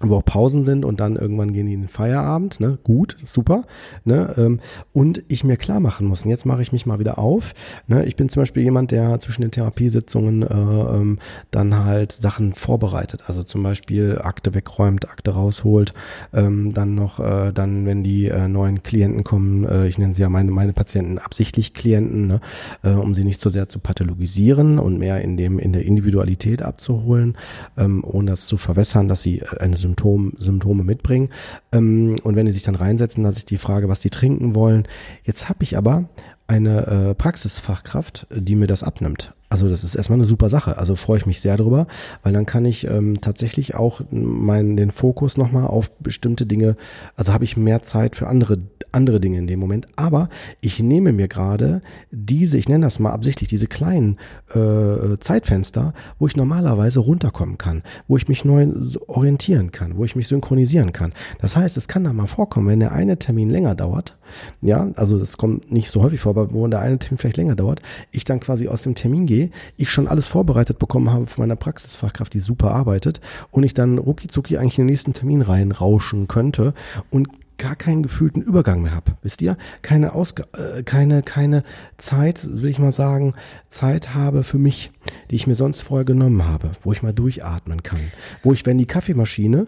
wo 0.02 0.18
auch 0.18 0.26
Pausen 0.26 0.66
sind 0.66 0.84
und 0.84 1.00
dann 1.00 1.16
irgendwann 1.16 1.54
gehen 1.54 1.68
die 1.68 1.74
in 1.74 1.82
den 1.82 1.90
Feierabend, 1.90 2.60
ne? 2.60 2.78
Gut, 2.84 3.16
super, 3.24 3.64
ne? 4.04 4.34
Ähm, 4.38 4.60
und 4.92 5.24
ich 5.30 5.44
mir 5.44 5.56
klar 5.56 5.80
machen 5.80 6.08
muss, 6.08 6.24
und 6.24 6.30
jetzt 6.30 6.46
mache 6.46 6.62
ich 6.62 6.74
mich 6.74 6.86
mal 6.86 7.00
wieder 7.00 7.18
auf, 7.18 7.54
ne? 7.88 8.06
Ich 8.06 8.16
bin 8.18 8.28
zum 8.28 8.42
Beispiel 8.42 8.64
jemand, 8.64 8.92
der 8.92 9.20
zwischen 9.20 9.42
den 9.42 9.52
Therapiesitzungen 9.52 10.44
äh, 10.44 10.48
ähm, 10.48 11.20
dann 11.52 11.86
halt 11.86 12.12
Sachen 12.12 12.54
vorbereitet, 12.54 13.24
also 13.28 13.44
zum 13.44 13.64
Beispiel 13.64 14.20
Akte 14.22 14.54
wegräumt, 14.54 15.10
Akte 15.10 15.32
rausholt, 15.32 15.94
ähm, 16.34 16.74
dann 16.74 16.96
noch, 16.96 17.20
äh, 17.20 17.54
dann 17.54 17.86
wenn 17.86 18.04
die 18.04 18.28
äh, 18.28 18.50
neuen 18.50 18.84
Klienten 18.84 19.24
kommen, 19.24 19.64
äh, 19.64 19.88
ich 19.88 19.98
nenne 19.98 20.14
sie 20.14 20.22
ja 20.22 20.30
meine 20.30 20.52
meine 20.52 20.74
Patienten 20.74 21.20
absichtlich 21.20 21.74
Klienten, 21.74 22.28
ne? 22.28 22.42
Äh, 22.84 22.92
um 22.92 23.16
sie 23.16 23.24
nicht 23.24 23.40
so 23.40 23.50
sehr 23.50 23.70
zu 23.70 23.80
pathologisieren 23.80 24.78
und 24.78 24.98
mehr 25.00 25.22
in 25.22 25.38
dem 25.38 25.58
in 25.58 25.72
der 25.72 25.86
Individualität 25.86 26.62
abzuholen, 26.62 27.38
ähm, 27.78 28.04
ohne 28.04 28.32
das 28.32 28.46
zu 28.46 28.58
verwässern, 28.58 29.08
dass 29.08 29.22
sie 29.22 29.42
eine 29.60 29.78
Symptom, 29.86 30.34
Symptome 30.40 30.84
mitbringen. 30.84 31.30
Ähm, 31.72 32.16
und 32.24 32.36
wenn 32.36 32.46
die 32.46 32.52
sich 32.52 32.64
dann 32.64 32.76
reinsetzen, 32.76 33.24
dann 33.24 33.34
ist 33.34 33.52
die 33.52 33.58
Frage, 33.58 33.88
was 33.88 34.00
die 34.00 34.10
trinken 34.10 34.56
wollen. 34.56 34.88
Jetzt 35.24 35.48
habe 35.48 35.64
ich 35.64 35.78
aber 35.78 36.10
eine 36.48 36.88
äh, 36.88 37.16
Praxisfachkraft, 37.16 38.28
die 38.32 38.56
mir 38.56 38.68
das 38.68 38.84
abnimmt. 38.84 39.34
Also 39.50 39.70
das 39.70 39.84
ist 39.84 39.96
erstmal 39.96 40.20
eine 40.20 40.28
super 40.28 40.50
Sache. 40.50 40.78
Also 40.78 40.96
freue 40.96 41.18
ich 41.18 41.26
mich 41.26 41.40
sehr 41.40 41.56
drüber, 41.56 41.88
weil 42.24 42.34
dann 42.34 42.46
kann 42.46 42.66
ich 42.66 42.88
ähm, 42.88 43.22
tatsächlich 43.22 43.76
auch 43.76 44.02
meinen 44.12 44.76
den 44.76 44.92
Fokus 44.92 45.38
nochmal 45.38 45.68
auf 45.68 45.92
bestimmte 46.00 46.46
Dinge, 46.46 46.76
also 47.16 47.32
habe 47.32 47.44
ich 47.44 47.56
mehr 47.56 47.84
Zeit 47.84 48.16
für 48.16 48.28
andere 48.28 48.58
andere 48.96 49.20
Dinge 49.20 49.38
in 49.38 49.46
dem 49.46 49.60
Moment. 49.60 49.88
Aber 49.96 50.30
ich 50.62 50.80
nehme 50.80 51.12
mir 51.12 51.28
gerade 51.28 51.82
diese, 52.12 52.58
ich 52.58 52.70
nenne 52.70 52.86
das 52.86 53.00
mal 53.00 53.12
absichtlich, 53.12 53.50
diese 53.50 53.68
kleinen 53.68 54.18
äh, 54.56 55.18
Zeitfenster, 55.20 55.94
wo 56.18 56.28
ich 56.28 56.36
normalerweise 56.36 57.02
runterkommen 57.02 57.58
kann, 57.58 57.84
wo 58.08 58.18
ich 58.18 58.28
mich 58.28 58.46
neu 58.46 58.68
orientieren 59.08 59.72
kann, 59.72 59.98
wo 59.98 60.06
ich 60.06 60.16
mich 60.16 60.28
synchronisieren 60.28 60.94
kann. 60.94 61.14
Das 61.40 61.56
heißt, 61.56 61.78
es 61.78 61.88
kann 61.88 62.06
da 62.06 62.14
mal 62.14 62.28
vorkommen, 62.28 62.68
wenn 62.68 62.80
der 62.80 62.94
eine 62.94 63.20
Termin 63.20 63.50
länger 63.50 63.76
dauert, 63.76 64.18
ja, 64.62 64.90
also 64.96 65.20
das 65.20 65.38
kommt 65.38 65.72
nicht 65.72 65.90
so 65.90 66.04
häufig 66.04 66.20
vor, 66.20 66.32
aber 66.32 66.52
wo 66.52 66.68
der 66.68 66.80
eine 66.80 67.00
Termin 67.00 67.18
vielleicht 67.18 67.38
länger 67.38 67.56
dauert, 67.56 67.82
ich 68.12 68.24
dann 68.24 68.40
quasi 68.40 68.68
aus 68.68 68.84
dem 68.84 68.96
Termin 68.96 69.26
gehe, 69.26 69.52
ich 69.78 69.90
schon 69.90 70.08
alles 70.08 70.28
vorbereitet 70.28 70.80
bekommen 70.80 71.12
habe 71.12 71.28
von 71.28 71.44
meiner 71.44 71.56
Praxisfachkraft, 71.56 72.34
die 72.34 72.40
super 72.40 72.72
arbeitet 72.72 73.22
und 73.52 73.64
ich 73.64 73.74
dann 73.74 73.98
rucki 73.98 74.28
eigentlich 74.58 74.78
in 74.78 74.84
den 74.84 74.92
nächsten 74.92 75.14
Termin 75.14 75.42
reinrauschen 75.42 76.28
könnte 76.28 76.74
und 77.10 77.30
gar 77.58 77.76
keinen 77.76 78.04
gefühlten 78.04 78.42
Übergang 78.42 78.82
mehr 78.82 78.94
habe. 78.94 79.14
Wisst 79.22 79.42
ihr? 79.42 79.58
Keine 79.82 80.14
Ausg 80.14 80.44
äh, 80.54 80.84
keine 80.84 81.22
keine 81.24 81.64
Zeit, 81.98 82.48
will 82.50 82.70
ich 82.70 82.80
mal 82.80 82.92
sagen, 82.92 83.34
Zeit 83.70 84.14
habe 84.14 84.44
für 84.44 84.58
mich, 84.58 84.92
die 85.32 85.36
ich 85.36 85.48
mir 85.48 85.56
sonst 85.56 85.82
vorher 85.82 86.06
genommen 86.06 86.46
habe, 86.46 86.72
wo 86.82 86.92
ich 86.92 87.04
mal 87.04 87.14
durchatmen 87.14 87.84
kann, 87.84 88.00
wo 88.44 88.54
ich 88.54 88.66
wenn 88.66 88.78
die 88.78 88.86
Kaffeemaschine, 88.86 89.68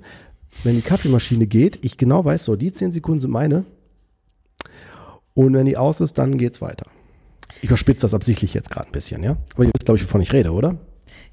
wenn 0.64 0.76
die 0.76 0.82
Kaffeemaschine 0.82 1.48
geht, 1.48 1.80
ich 1.84 1.98
genau 1.98 2.26
weiß, 2.26 2.46
so 2.46 2.56
die 2.56 2.74
zehn 2.74 2.92
Sekunden 2.92 3.22
sind 3.22 3.32
meine. 3.32 3.66
Und 5.38 5.54
wenn 5.54 5.68
die 5.68 5.78
aus 5.78 6.02
ist, 6.02 6.18
dann 6.18 6.40
geht's 6.40 6.64
weiter. 6.64 6.88
Ich 7.62 7.70
überspitze 7.70 8.02
das 8.02 8.16
absichtlich 8.16 8.56
jetzt 8.56 8.72
gerade 8.72 8.90
ein 8.90 8.92
bisschen, 8.92 9.22
ja? 9.22 9.38
Aber 9.54 9.66
ihr 9.66 9.72
wisst, 9.72 9.86
glaube 9.86 10.00
ich, 10.00 10.04
wovon 10.04 10.20
ich 10.20 10.34
rede, 10.34 10.52
oder? 10.52 10.78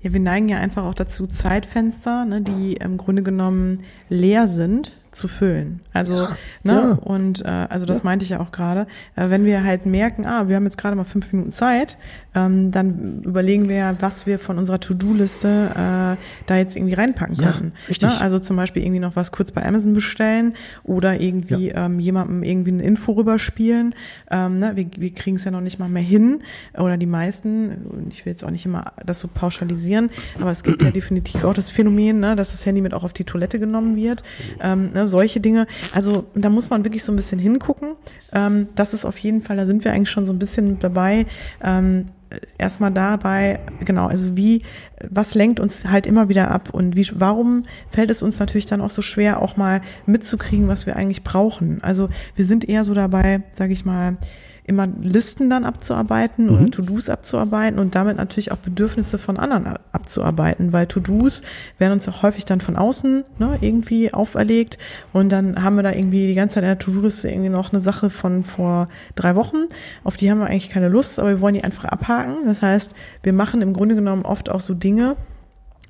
Ja, 0.03 0.13
wir 0.13 0.21
neigen 0.21 0.51
ja 0.51 0.59
einfach 0.59 0.85
auch 0.85 0.93
dazu, 0.93 1.27
Zeitfenster, 1.27 2.27
ne, 2.27 2.43
die 2.43 2.75
im 2.75 2.99
Grunde 2.99 3.23
genommen 3.23 3.79
leer 4.11 4.47
sind, 4.47 4.99
zu 5.15 5.29
füllen. 5.29 5.81
Also, 5.93 6.15
ja, 6.15 6.37
ne, 6.63 6.73
ja. 6.73 6.99
und 7.03 7.45
äh, 7.45 7.49
also 7.49 7.87
das 7.87 7.99
ja. 7.99 8.05
meinte 8.05 8.25
ich 8.25 8.31
ja 8.31 8.41
auch 8.41 8.53
gerade. 8.53 8.87
Äh, 9.17 9.31
wenn 9.31 9.45
wir 9.45 9.65
halt 9.65 9.87
merken, 9.87 10.27
ah, 10.27 10.49
wir 10.49 10.57
haben 10.57 10.65
jetzt 10.65 10.79
gerade 10.79 10.97
mal 10.97 11.05
fünf 11.05 11.33
Minuten 11.33 11.51
Zeit, 11.51 11.97
ähm, 12.35 12.71
dann 12.73 13.23
überlegen 13.23 13.69
wir 13.69 13.77
ja, 13.77 13.97
was 14.01 14.27
wir 14.27 14.39
von 14.39 14.59
unserer 14.59 14.81
To-Do-Liste 14.81 15.49
äh, 15.49 16.17
da 16.47 16.57
jetzt 16.57 16.77
irgendwie 16.77 16.95
reinpacken 16.95 17.37
können. 17.37 17.73
Ja, 17.75 17.89
richtig. 17.89 18.09
Ne? 18.09 18.21
Also 18.21 18.39
zum 18.39 18.57
Beispiel 18.57 18.83
irgendwie 18.83 19.01
noch 19.01 19.17
was 19.17 19.31
kurz 19.31 19.53
bei 19.53 19.65
Amazon 19.65 19.95
bestellen 19.95 20.55
oder 20.83 21.21
irgendwie 21.21 21.69
ähm, 21.71 22.01
jemandem 22.01 22.43
irgendwie 22.43 22.73
eine 22.73 22.83
Info 22.83 23.13
rüberspielen. 23.13 23.95
Ähm, 24.31 24.59
ne? 24.59 24.73
Wir, 24.75 24.87
wir 24.97 25.15
kriegen 25.15 25.37
es 25.37 25.45
ja 25.45 25.51
noch 25.51 25.61
nicht 25.61 25.79
mal 25.79 25.89
mehr 25.89 26.03
hin 26.03 26.43
oder 26.77 26.97
die 26.97 27.07
meisten. 27.07 28.09
Ich 28.11 28.27
will 28.27 28.33
jetzt 28.33 28.45
auch 28.45 28.51
nicht 28.51 28.67
immer 28.67 28.93
das 29.05 29.21
so 29.21 29.29
pauschalisieren, 29.33 30.11
aber 30.41 30.51
es 30.51 30.65
gibt 30.65 30.83
ja 30.83 30.91
definitiv 30.95 31.45
auch 31.45 31.55
das 31.55 31.71
Phänomen, 31.71 32.19
ne, 32.19 32.35
dass 32.35 32.51
das 32.51 32.67
Handy 32.67 32.81
mit 32.81 32.95
auch 32.95 33.05
auf 33.05 33.13
die 33.13 33.25
Toilette 33.25 33.61
genommen 33.61 33.97
wird. 33.97 34.25
Ähm, 34.61 34.93
ne? 34.93 35.04
Solche 35.07 35.41
Dinge. 35.41 35.67
Also 35.93 36.27
da 36.35 36.51
muss 36.51 36.71
man 36.71 36.85
wirklich 36.85 37.05
so 37.05 37.13
ein 37.13 37.17
bisschen 37.17 37.39
hingucken. 37.39 37.95
Ähm, 38.33 38.69
das 38.75 38.95
ist 38.95 39.05
auf 39.05 39.19
jeden 39.19 39.41
Fall, 39.41 39.57
da 39.57 39.67
sind 39.67 39.85
wir 39.85 39.93
eigentlich 39.93 40.11
schon 40.11 40.27
so 40.27 40.33
ein 40.33 40.39
bisschen 40.39 40.79
dabei. 40.79 41.27
Ähm, 41.63 42.07
erstmal 42.59 42.91
dabei, 42.91 43.61
genau, 43.85 44.07
also 44.07 44.37
wie, 44.37 44.63
was 45.09 45.35
lenkt 45.35 45.61
uns 45.61 45.87
halt 45.87 46.07
immer 46.07 46.29
wieder 46.29 46.51
ab 46.51 46.71
und 46.73 46.97
wie, 46.97 47.09
warum 47.15 47.65
fällt 47.91 48.11
es 48.11 48.23
uns 48.23 48.39
natürlich 48.39 48.67
dann 48.67 48.81
auch 48.81 48.91
so 48.91 49.03
schwer, 49.03 49.43
auch 49.43 49.57
mal 49.57 49.83
mitzukriegen, 50.07 50.69
was 50.69 50.87
wir 50.87 50.97
eigentlich 50.97 51.23
brauchen? 51.23 51.83
Also 51.83 52.09
wir 52.35 52.45
sind 52.45 52.69
eher 52.69 52.85
so 52.85 52.95
dabei, 52.95 53.43
sage 53.53 53.73
ich 53.73 53.85
mal, 53.85 54.17
immer 54.67 54.87
Listen 54.87 55.51
dann 55.51 55.65
abzuarbeiten 55.65 56.47
mhm. 56.47 56.55
oder 56.55 56.71
To-Dos 56.71 57.09
abzuarbeiten 57.09 57.79
und 57.79 57.95
damit 57.95 58.17
natürlich 58.17 58.51
auch 58.53 58.57
Bedürfnisse 58.57 59.19
von 59.19 59.37
anderen 59.37 59.75
abzuarbeiten, 59.93 60.73
weil 60.73 60.87
To-Dos 60.87 61.43
werden 61.79 61.93
uns 61.93 62.09
auch 62.09 62.23
häufig 62.23 62.45
dann 62.45 62.61
von 62.61 62.77
außen 62.77 63.25
ne, 63.39 63.59
irgendwie 63.61 64.13
auferlegt 64.13 64.79
und 65.13 65.31
dann 65.31 65.63
haben 65.63 65.77
wir 65.77 65.83
da 65.83 65.93
irgendwie 65.93 66.27
die 66.27 66.35
ganze 66.35 66.55
Zeit 66.55 66.65
in 66.65 66.69
der 66.69 66.79
To-Do-Liste 66.79 67.29
irgendwie 67.29 67.51
noch 67.51 67.73
eine 67.73 67.83
Sache 67.83 68.11
von 68.11 68.45
vor 68.45 68.89
drei 69.15 69.37
Wochen, 69.37 69.67
auf 70.03 70.17
die 70.17 70.31
haben 70.31 70.39
wir 70.39 70.47
eigentlich 70.47 70.71
keine 70.71 70.89
Lust, 70.89 71.19
aber 71.19 71.29
wir 71.29 71.41
wollen 71.41 71.55
die 71.55 71.65
einfach 71.65 71.85
abhaken. 71.85 72.45
Das 72.47 72.63
heißt, 72.63 72.95
wir 73.23 73.33
machen 73.33 73.63
im 73.63 73.73
Grunde 73.73 73.95
genommen 73.95 74.23
oft 74.23 74.51
auch 74.51 74.61
so 74.61 74.75
Dinge, 74.75 75.17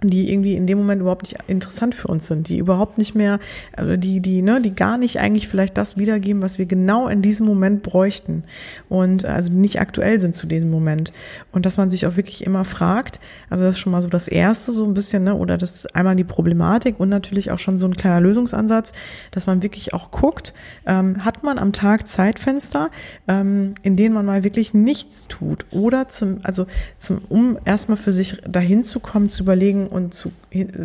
die 0.02 0.30
irgendwie 0.30 0.54
in 0.54 0.66
dem 0.66 0.78
Moment 0.78 1.00
überhaupt 1.00 1.22
nicht 1.22 1.36
interessant 1.46 1.94
für 1.94 2.08
uns 2.08 2.26
sind, 2.26 2.48
die 2.48 2.58
überhaupt 2.58 2.98
nicht 2.98 3.14
mehr, 3.14 3.38
also 3.76 3.96
die, 3.96 4.20
die, 4.20 4.42
ne, 4.42 4.60
die 4.60 4.74
gar 4.74 4.98
nicht 4.98 5.20
eigentlich 5.20 5.48
vielleicht 5.48 5.78
das 5.78 5.96
wiedergeben, 5.96 6.42
was 6.42 6.58
wir 6.58 6.66
genau 6.66 7.08
in 7.08 7.22
diesem 7.22 7.46
Moment 7.46 7.82
bräuchten 7.82 8.44
und 8.88 9.24
also 9.24 9.52
nicht 9.52 9.80
aktuell 9.80 10.20
sind 10.20 10.34
zu 10.34 10.46
diesem 10.46 10.70
Moment. 10.70 11.12
Und 11.52 11.64
dass 11.64 11.76
man 11.76 11.90
sich 11.90 12.06
auch 12.06 12.16
wirklich 12.16 12.44
immer 12.44 12.64
fragt, 12.64 13.20
also 13.48 13.64
das 13.64 13.74
ist 13.74 13.80
schon 13.80 13.92
mal 13.92 14.02
so 14.02 14.08
das 14.08 14.28
Erste 14.28 14.72
so 14.72 14.84
ein 14.84 14.94
bisschen, 14.94 15.24
ne, 15.24 15.34
oder 15.34 15.56
das 15.56 15.72
ist 15.72 15.96
einmal 15.96 16.16
die 16.16 16.24
Problematik 16.24 16.98
und 16.98 17.08
natürlich 17.08 17.50
auch 17.50 17.58
schon 17.58 17.78
so 17.78 17.86
ein 17.86 17.94
kleiner 17.94 18.20
Lösungsansatz, 18.20 18.92
dass 19.30 19.46
man 19.46 19.62
wirklich 19.62 19.94
auch 19.94 20.10
guckt, 20.10 20.52
ähm, 20.86 21.24
hat 21.24 21.42
man 21.42 21.58
am 21.58 21.72
Tag 21.72 22.08
Zeitfenster, 22.08 22.90
ähm, 23.28 23.72
in 23.82 23.96
denen 23.96 24.14
man 24.14 24.26
mal 24.26 24.44
wirklich 24.44 24.74
nichts 24.74 25.28
tut 25.28 25.66
oder 25.70 26.08
zum, 26.08 26.40
also 26.42 26.66
zum, 26.98 27.22
um 27.28 27.58
erstmal 27.64 27.96
für 27.96 28.12
sich 28.12 28.42
dahin 28.46 28.84
zu 28.84 29.00
kommen, 29.00 29.30
zu 29.30 29.44
überlegen, 29.44 29.83
und 29.86 30.14
zu, 30.14 30.32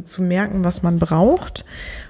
zu 0.03 0.21
merken, 0.21 0.63
was 0.63 0.83
man 0.83 0.99
braucht 0.99 1.65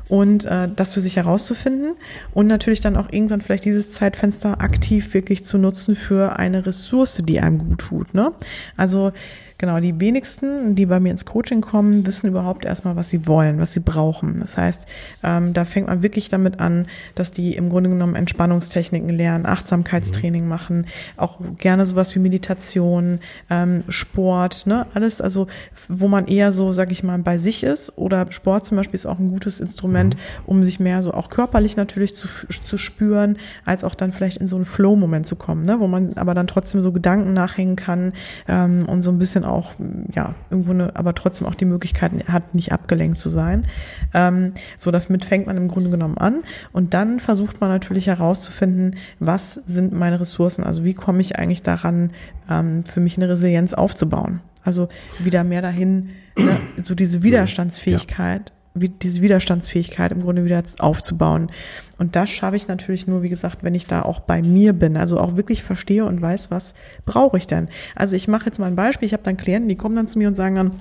und 0.07 0.45
äh, 0.45 0.67
das 0.75 0.93
für 0.93 1.01
sich 1.01 1.15
herauszufinden 1.15 1.95
und 2.33 2.47
natürlich 2.47 2.81
dann 2.81 2.97
auch 2.97 3.11
irgendwann 3.11 3.41
vielleicht 3.41 3.65
dieses 3.65 3.93
Zeitfenster 3.93 4.61
aktiv 4.61 5.13
wirklich 5.13 5.43
zu 5.43 5.57
nutzen 5.57 5.95
für 5.95 6.37
eine 6.37 6.65
Ressource, 6.65 7.21
die 7.23 7.39
einem 7.39 7.59
gut 7.59 7.79
tut. 7.79 8.13
Ne? 8.13 8.31
Also 8.75 9.11
Genau, 9.59 9.81
die 9.81 9.99
wenigsten, 9.99 10.73
die 10.73 10.85
bei 10.85 11.01
mir 11.01 11.11
ins 11.11 11.25
Coaching 11.25 11.59
kommen, 11.59 12.05
wissen 12.05 12.29
überhaupt 12.29 12.63
erstmal, 12.63 12.95
was 12.95 13.09
sie 13.09 13.27
wollen, 13.27 13.59
was 13.59 13.73
sie 13.73 13.81
brauchen. 13.81 14.39
Das 14.39 14.57
heißt, 14.57 14.87
ähm, 15.21 15.51
da 15.51 15.65
fängt 15.65 15.87
man 15.87 16.01
wirklich 16.01 16.29
damit 16.29 16.61
an, 16.61 16.87
dass 17.13 17.33
die 17.33 17.57
im 17.57 17.67
Grunde 17.67 17.89
genommen 17.89 18.15
Entspannungstechniken 18.15 19.09
lernen, 19.09 19.45
Achtsamkeitstraining 19.45 20.43
mhm. 20.43 20.49
machen, 20.49 20.87
auch 21.17 21.39
gerne 21.57 21.85
sowas 21.85 22.15
wie 22.15 22.19
Meditation, 22.19 23.19
ähm, 23.49 23.83
Sport, 23.89 24.65
ne, 24.65 24.87
alles, 24.93 25.19
also 25.19 25.47
wo 25.89 26.07
man 26.07 26.27
eher 26.27 26.53
so, 26.53 26.71
sag 26.71 26.93
ich 26.93 27.03
mal, 27.03 27.19
bei 27.19 27.37
sich 27.37 27.63
ist. 27.63 27.97
Oder 27.97 28.31
Sport 28.31 28.65
zum 28.65 28.77
Beispiel 28.77 28.95
ist 28.95 29.07
auch 29.07 29.19
ein 29.19 29.29
gutes 29.29 29.59
Instrument, 29.59 30.15
mhm. 30.15 30.19
um 30.45 30.63
sich 30.63 30.79
mehr 30.79 31.03
so 31.03 31.11
auch 31.11 31.27
körperlich 31.27 31.75
natürlich 31.75 32.15
zu, 32.15 32.29
zu 32.47 32.77
spüren, 32.77 33.37
als 33.65 33.83
auch 33.83 33.95
dann 33.95 34.13
vielleicht 34.13 34.37
in 34.37 34.47
so 34.47 34.55
einen 34.55 34.63
Flow-Moment 34.63 35.27
zu 35.27 35.35
kommen, 35.35 35.63
ne, 35.63 35.81
wo 35.81 35.87
man 35.87 36.13
aber 36.13 36.33
dann 36.33 36.47
trotzdem 36.47 36.81
so 36.81 36.93
Gedanken 36.93 37.33
nachhängen 37.33 37.75
kann 37.75 38.13
ähm, 38.47 38.85
und 38.87 39.01
so 39.01 39.11
ein 39.11 39.19
bisschen 39.19 39.48
auch, 39.49 39.73
ja, 40.13 40.35
irgendwo 40.49 40.71
eine, 40.71 40.95
aber 40.95 41.15
trotzdem 41.15 41.47
auch 41.47 41.55
die 41.55 41.65
Möglichkeit 41.65 42.11
hat, 42.27 42.55
nicht 42.55 42.71
abgelenkt 42.71 43.17
zu 43.17 43.29
sein. 43.29 43.65
Ähm, 44.13 44.53
so, 44.77 44.91
damit 44.91 45.25
fängt 45.25 45.47
man 45.47 45.57
im 45.57 45.67
Grunde 45.67 45.89
genommen 45.89 46.17
an. 46.17 46.43
Und 46.71 46.93
dann 46.93 47.19
versucht 47.19 47.61
man 47.61 47.69
natürlich 47.69 48.07
herauszufinden, 48.07 48.95
was 49.19 49.53
sind 49.53 49.93
meine 49.93 50.19
Ressourcen? 50.19 50.63
Also 50.63 50.83
wie 50.83 50.93
komme 50.93 51.21
ich 51.21 51.37
eigentlich 51.37 51.63
daran, 51.63 52.11
ähm, 52.49 52.83
für 52.85 52.99
mich 52.99 53.17
eine 53.17 53.29
Resilienz 53.29 53.73
aufzubauen? 53.73 54.41
Also 54.63 54.89
wieder 55.19 55.43
mehr 55.43 55.61
dahin, 55.61 56.09
ne, 56.37 56.57
so 56.83 56.95
diese 56.95 57.23
Widerstandsfähigkeit. 57.23 58.49
Ja 58.49 58.58
diese 58.87 59.21
Widerstandsfähigkeit 59.21 60.11
im 60.11 60.21
Grunde 60.21 60.45
wieder 60.45 60.63
aufzubauen. 60.79 61.51
Und 61.97 62.15
das 62.15 62.29
schaffe 62.29 62.55
ich 62.55 62.67
natürlich 62.67 63.07
nur, 63.07 63.23
wie 63.23 63.29
gesagt, 63.29 63.63
wenn 63.63 63.75
ich 63.75 63.87
da 63.87 64.03
auch 64.03 64.21
bei 64.21 64.41
mir 64.41 64.73
bin, 64.73 64.95
also 64.95 65.19
auch 65.19 65.35
wirklich 65.35 65.63
verstehe 65.63 66.05
und 66.05 66.21
weiß, 66.21 66.51
was 66.51 66.73
brauche 67.05 67.37
ich 67.37 67.47
denn. 67.47 67.67
Also 67.95 68.15
ich 68.15 68.27
mache 68.27 68.45
jetzt 68.45 68.59
mal 68.59 68.67
ein 68.67 68.75
Beispiel, 68.75 69.05
ich 69.05 69.13
habe 69.13 69.23
dann 69.23 69.35
Klienten, 69.35 69.67
die 69.67 69.75
kommen 69.75 69.95
dann 69.95 70.07
zu 70.07 70.17
mir 70.17 70.29
und 70.29 70.35
sagen 70.35 70.55
dann, 70.55 70.71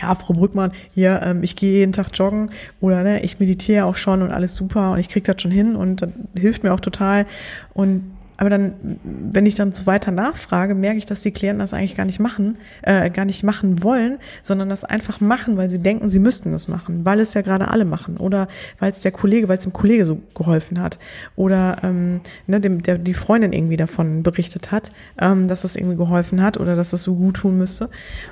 ja, 0.00 0.14
Frau 0.14 0.34
Brückmann, 0.34 0.72
hier, 0.94 1.20
ähm, 1.22 1.42
ich 1.42 1.56
gehe 1.56 1.72
jeden 1.72 1.92
Tag 1.92 2.10
joggen 2.14 2.50
oder 2.80 3.02
ne, 3.02 3.22
ich 3.22 3.40
meditiere 3.40 3.84
auch 3.84 3.96
schon 3.96 4.22
und 4.22 4.30
alles 4.30 4.54
super 4.54 4.92
und 4.92 4.98
ich 4.98 5.08
kriege 5.08 5.30
das 5.30 5.42
schon 5.42 5.50
hin 5.50 5.76
und 5.76 6.02
das 6.02 6.10
hilft 6.34 6.62
mir 6.62 6.72
auch 6.72 6.80
total. 6.80 7.26
Und 7.74 8.12
aber 8.36 8.50
dann, 8.50 8.98
wenn 9.04 9.46
ich 9.46 9.54
dann 9.54 9.72
so 9.72 9.86
weiter 9.86 10.10
nachfrage, 10.10 10.74
merke 10.74 10.98
ich, 10.98 11.06
dass 11.06 11.22
die 11.22 11.30
Klienten 11.30 11.60
das 11.60 11.74
eigentlich 11.74 11.94
gar 11.94 12.06
nicht 12.06 12.18
machen, 12.18 12.56
äh, 12.82 13.10
gar 13.10 13.24
nicht 13.24 13.42
machen 13.42 13.82
wollen, 13.82 14.18
sondern 14.42 14.68
das 14.68 14.84
einfach 14.84 15.20
machen, 15.20 15.56
weil 15.56 15.68
sie 15.68 15.78
denken, 15.78 16.08
sie 16.08 16.18
müssten 16.18 16.52
das 16.52 16.66
machen, 16.66 17.04
weil 17.04 17.20
es 17.20 17.34
ja 17.34 17.42
gerade 17.42 17.68
alle 17.68 17.84
machen 17.84 18.16
oder 18.16 18.48
weil 18.78 18.90
es 18.90 19.00
der 19.00 19.12
Kollege, 19.12 19.48
weil 19.48 19.58
es 19.58 19.64
dem 19.64 19.72
Kollege 19.72 20.04
so 20.04 20.20
geholfen 20.34 20.80
hat 20.80 20.98
oder 21.36 21.76
ähm, 21.82 22.20
ne, 22.46 22.60
dem, 22.60 22.82
der 22.82 22.98
die 22.98 23.14
Freundin 23.14 23.52
irgendwie 23.52 23.76
davon 23.76 24.22
berichtet 24.22 24.72
hat, 24.72 24.92
ähm, 25.20 25.48
dass 25.48 25.62
das 25.62 25.76
irgendwie 25.76 25.96
geholfen 25.96 26.42
hat 26.42 26.58
oder 26.58 26.74
dass 26.74 26.90
das 26.90 27.02
so 27.02 27.14
gut 27.14 27.36
tun 27.36 27.58
müsste. 27.58 27.90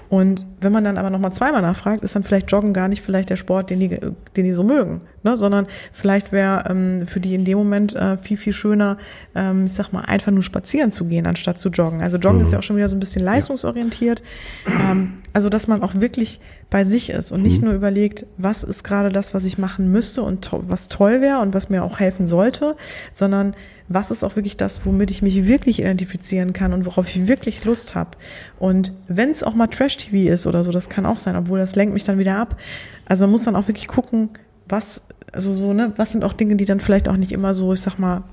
Und 0.09 0.45
wenn 0.61 0.73
man 0.73 0.85
dann 0.85 0.99
aber 0.99 1.11
nochmal 1.11 1.33
zweimal 1.33 1.63
nachfragt, 1.63 2.03
ist 2.03 2.15
dann 2.15 2.25
vielleicht 2.25 2.51
Joggen 2.51 2.73
gar 2.73 2.89
nicht 2.89 3.03
vielleicht 3.03 3.31
der 3.31 3.37
Sport, 3.37 3.71
den 3.71 3.81
die, 3.81 3.89
den 3.89 4.45
die 4.45 4.53
so 4.53 4.65
mögen, 4.65 5.03
ne, 5.23 5.37
sondern 5.37 5.67
vielleicht 5.93 6.33
wäre 6.33 6.65
ähm, 6.69 7.07
für 7.07 7.21
die 7.21 7.35
in 7.35 7.45
dem 7.45 7.59
Moment 7.59 7.95
äh, 7.95 8.17
viel, 8.19 8.37
viel 8.37 8.53
schöner, 8.53 8.99
ähm, 9.35 9.67
ich 9.67 9.73
sag 9.73 9.93
mal, 9.93 10.03
einfach 10.03 10.33
nur 10.33 10.43
spazieren 10.43 10.91
zu 10.91 11.05
gehen, 11.07 11.27
anstatt 11.27 11.59
zu 11.59 11.69
joggen. 11.69 12.03
Also 12.03 12.19
Joggen 12.19 12.39
mhm. 12.39 12.45
ist 12.45 12.53
ja 12.53 12.59
auch 12.59 12.63
schon 12.63 12.77
wieder 12.77 12.89
so 12.89 12.97
ein 12.97 13.01
bisschen 13.01 13.25
leistungsorientiert. 13.25 14.23
Ähm, 14.67 15.15
also, 15.33 15.49
dass 15.49 15.69
man 15.69 15.83
auch 15.83 15.95
wirklich 15.95 16.41
bei 16.71 16.85
sich 16.85 17.11
ist 17.11 17.33
und 17.33 17.43
nicht 17.43 17.61
mhm. 17.61 17.69
nur 17.69 17.75
überlegt, 17.75 18.27
was 18.37 18.63
ist 18.63 18.85
gerade 18.85 19.11
das, 19.11 19.35
was 19.35 19.45
ich 19.45 19.59
machen 19.59 19.91
müsste 19.91 20.23
und 20.23 20.45
to 20.45 20.69
was 20.69 20.89
toll 20.89 21.21
wäre 21.21 21.41
und 21.41 21.55
was 21.55 21.69
mir 21.69 21.83
auch 21.83 21.99
helfen 21.99 22.27
sollte, 22.27 22.77
sondern 23.13 23.55
was 23.89 24.13
ist 24.13 24.23
auch 24.23 24.37
wirklich 24.37 24.57
das, 24.57 24.87
womit 24.87 25.11
ich 25.11 25.21
mich 25.21 25.47
wirklich 25.47 25.81
identifizieren 25.81 26.53
kann 26.53 26.73
und 26.73 26.87
worauf 26.87 27.09
ich 27.09 27.27
wirklich 27.27 27.65
Lust 27.65 27.97
habe. 27.97 28.11
Und 28.61 28.93
wenn 29.09 29.31
es 29.31 29.43
auch 29.43 29.55
mal 29.55 29.67
Trash-TV 29.67 30.33
ist 30.33 30.47
oder 30.47 30.63
so, 30.63 30.71
das 30.71 30.89
kann 30.89 31.07
auch 31.07 31.19
sein, 31.19 31.35
obwohl 31.35 31.59
das 31.59 31.75
lenkt 31.75 31.93
mich 31.93 32.05
dann 32.05 32.19
wieder 32.19 32.39
ab. 32.39 32.57
Also 33.07 33.25
man 33.25 33.33
muss 33.33 33.43
dann 33.43 33.57
auch 33.57 33.67
wirklich 33.67 33.89
gucken, 33.89 34.31
was, 34.71 35.05
also 35.33 35.55
so, 35.55 35.73
ne, 35.73 35.93
was 35.97 36.13
sind 36.13 36.25
auch 36.25 36.33
Dinge, 36.33 36.57
die 36.57 36.65
dann 36.65 36.81
vielleicht 36.81 37.09
auch 37.09 37.17
nicht 37.17 37.33
immer 37.33 37.55
so, 37.55 37.73
ich 37.73 37.81
sag 37.81 37.99
mal, 37.99 38.25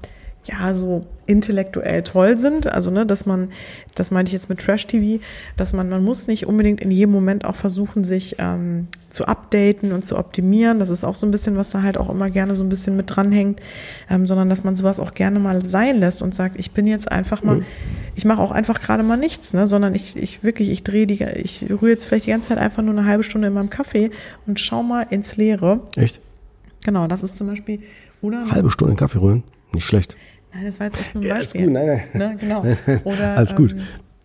ja, 0.47 0.73
so 0.73 1.06
intellektuell 1.26 2.04
toll 2.04 2.38
sind. 2.38 2.67
Also, 2.67 2.89
ne, 2.89 3.06
dass 3.06 3.26
man, 3.26 3.50
das 3.95 4.12
meinte 4.12 4.30
ich 4.30 4.34
jetzt 4.34 4.50
mit 4.50 4.60
Trash-TV, 4.60 5.21
dass 5.58 5.73
man, 5.73 5.89
man 5.89 6.04
muss 6.04 6.28
nicht 6.28 6.47
unbedingt 6.47 6.80
in 6.80 6.89
jedem 6.89 7.12
Moment 7.12 7.43
auch 7.43 7.56
versuchen, 7.56 8.06
sich 8.06 8.38
ähm, 8.39 8.88
zu 9.10 9.26
updaten 9.26 9.91
und 9.91 10.06
zu 10.06 10.17
optimieren. 10.17 10.80
Das 10.80 10.89
ist 10.89 11.04
auch 11.04 11.15
so 11.15 11.26
ein 11.26 11.32
bisschen, 11.32 11.58
was 11.58 11.71
da 11.71 11.82
halt 11.82 11.97
auch 11.97 12.10
immer 12.10 12.30
gerne 12.30 12.56
so 12.56 12.63
ein 12.63 12.69
bisschen 12.69 12.95
mit 12.95 13.13
dranhängt, 13.13 13.60
ähm, 14.10 14.26
sondern 14.26 14.50
dass 14.50 14.63
man 14.63 14.76
sowas 14.76 15.00
auch 15.00 15.13
gerne 15.13 15.39
mal 15.39 15.65
sein 15.65 15.97
lässt 15.97 16.21
und 16.21 16.34
sagt, 16.34 16.58
ich 16.58 16.71
bin 16.71 16.88
jetzt 16.88 17.12
einfach 17.12 17.43
mal, 17.43 17.58
mhm. 17.58 17.65
ich 18.15 18.23
mache 18.23 18.41
auch 18.41 18.52
einfach 18.52 18.80
gerade 18.80 19.04
mal 19.04 19.17
nichts, 19.17 19.54
ne, 19.54 19.67
sondern 19.67 19.95
ich, 19.95 20.15
ich 20.15 20.43
wirklich, 20.43 20.69
ich 20.69 20.84
drehe 20.84 21.08
die, 21.08 21.23
ich 21.23 21.65
rühre 21.69 21.89
jetzt 21.89 22.06
vielleicht 22.06 22.26
die 22.26 22.32
ganze 22.32 22.50
Zeit 22.50 22.58
einfach 22.58 22.84
nur 22.84 22.97
eine 22.97 23.06
halbe 23.06 23.23
Stunde 23.23 23.50
in 23.50 23.54
meinem 23.54 23.69
Kaffee 23.69 24.12
und 24.45 24.60
schau 24.60 24.82
mal 24.82 25.06
ins 25.10 25.36
Leere. 25.36 25.82
Echt? 25.97 26.21
Genau, 26.88 27.06
das 27.06 27.21
ist 27.21 27.36
zum 27.36 27.47
Beispiel, 27.47 27.82
oder? 28.21 28.50
Halbe 28.50 28.71
Stunde 28.71 28.95
Kaffee 28.95 29.19
rühren, 29.19 29.43
nicht 29.73 29.86
schlecht. 29.86 30.15
Nein, 30.54 30.63
das 30.67 30.80
war 30.80 30.88
jetzt 30.88 30.97
echt 30.97 31.13
nur 31.13 31.21
ein 31.21 31.28
Beispiel. 31.28 31.60
Ja, 31.60 31.67
ist 31.67 31.67
gut, 31.67 31.73
nein, 31.73 31.86
nein. 32.13 32.32
Ne, 32.32 32.38
genau. 32.39 32.65
Oder, 33.04 33.36
Alles 33.36 33.54
gut. 33.54 33.73
Ähm, 33.73 33.80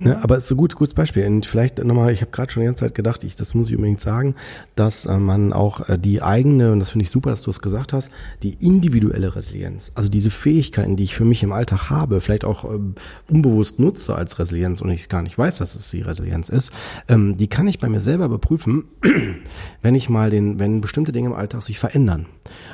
Ne, 0.04 0.20
aber 0.20 0.36
es 0.36 0.46
ist 0.46 0.50
ein 0.50 0.56
gut, 0.56 0.74
gutes 0.74 0.94
Beispiel. 0.94 1.24
Und 1.26 1.46
vielleicht 1.46 1.82
nochmal, 1.82 2.12
ich 2.12 2.22
habe 2.22 2.32
gerade 2.32 2.50
schon 2.50 2.62
die 2.62 2.66
ganze 2.66 2.84
Zeit 2.84 2.94
gedacht, 2.94 3.22
ich, 3.22 3.36
das 3.36 3.54
muss 3.54 3.68
ich 3.68 3.76
unbedingt 3.76 4.00
sagen, 4.00 4.34
dass 4.74 5.06
äh, 5.06 5.16
man 5.16 5.52
auch 5.52 5.88
äh, 5.88 5.96
die 5.96 6.22
eigene, 6.22 6.72
und 6.72 6.80
das 6.80 6.90
finde 6.90 7.04
ich 7.04 7.10
super, 7.10 7.30
dass 7.30 7.42
du 7.42 7.50
es 7.50 7.60
gesagt 7.60 7.92
hast, 7.92 8.10
die 8.42 8.54
individuelle 8.54 9.36
Resilienz, 9.36 9.92
also 9.94 10.08
diese 10.08 10.30
Fähigkeiten, 10.30 10.96
die 10.96 11.04
ich 11.04 11.14
für 11.14 11.24
mich 11.24 11.44
im 11.44 11.52
Alltag 11.52 11.88
habe, 11.88 12.20
vielleicht 12.20 12.44
auch 12.44 12.64
äh, 12.64 12.80
unbewusst 13.28 13.78
nutze 13.78 14.16
als 14.16 14.40
Resilienz 14.40 14.80
und 14.80 14.90
ich 14.90 15.08
gar 15.08 15.22
nicht 15.22 15.38
weiß, 15.38 15.58
dass 15.58 15.76
es 15.76 15.90
die 15.90 16.02
Resilienz 16.02 16.48
ist, 16.48 16.72
ähm, 17.08 17.36
die 17.36 17.46
kann 17.46 17.68
ich 17.68 17.78
bei 17.78 17.88
mir 17.88 18.00
selber 18.00 18.24
überprüfen, 18.24 18.84
wenn 19.82 19.94
ich 19.94 20.08
mal 20.08 20.30
den, 20.30 20.58
wenn 20.58 20.80
bestimmte 20.80 21.12
Dinge 21.12 21.28
im 21.28 21.34
Alltag 21.34 21.62
sich 21.62 21.78
verändern. 21.78 22.26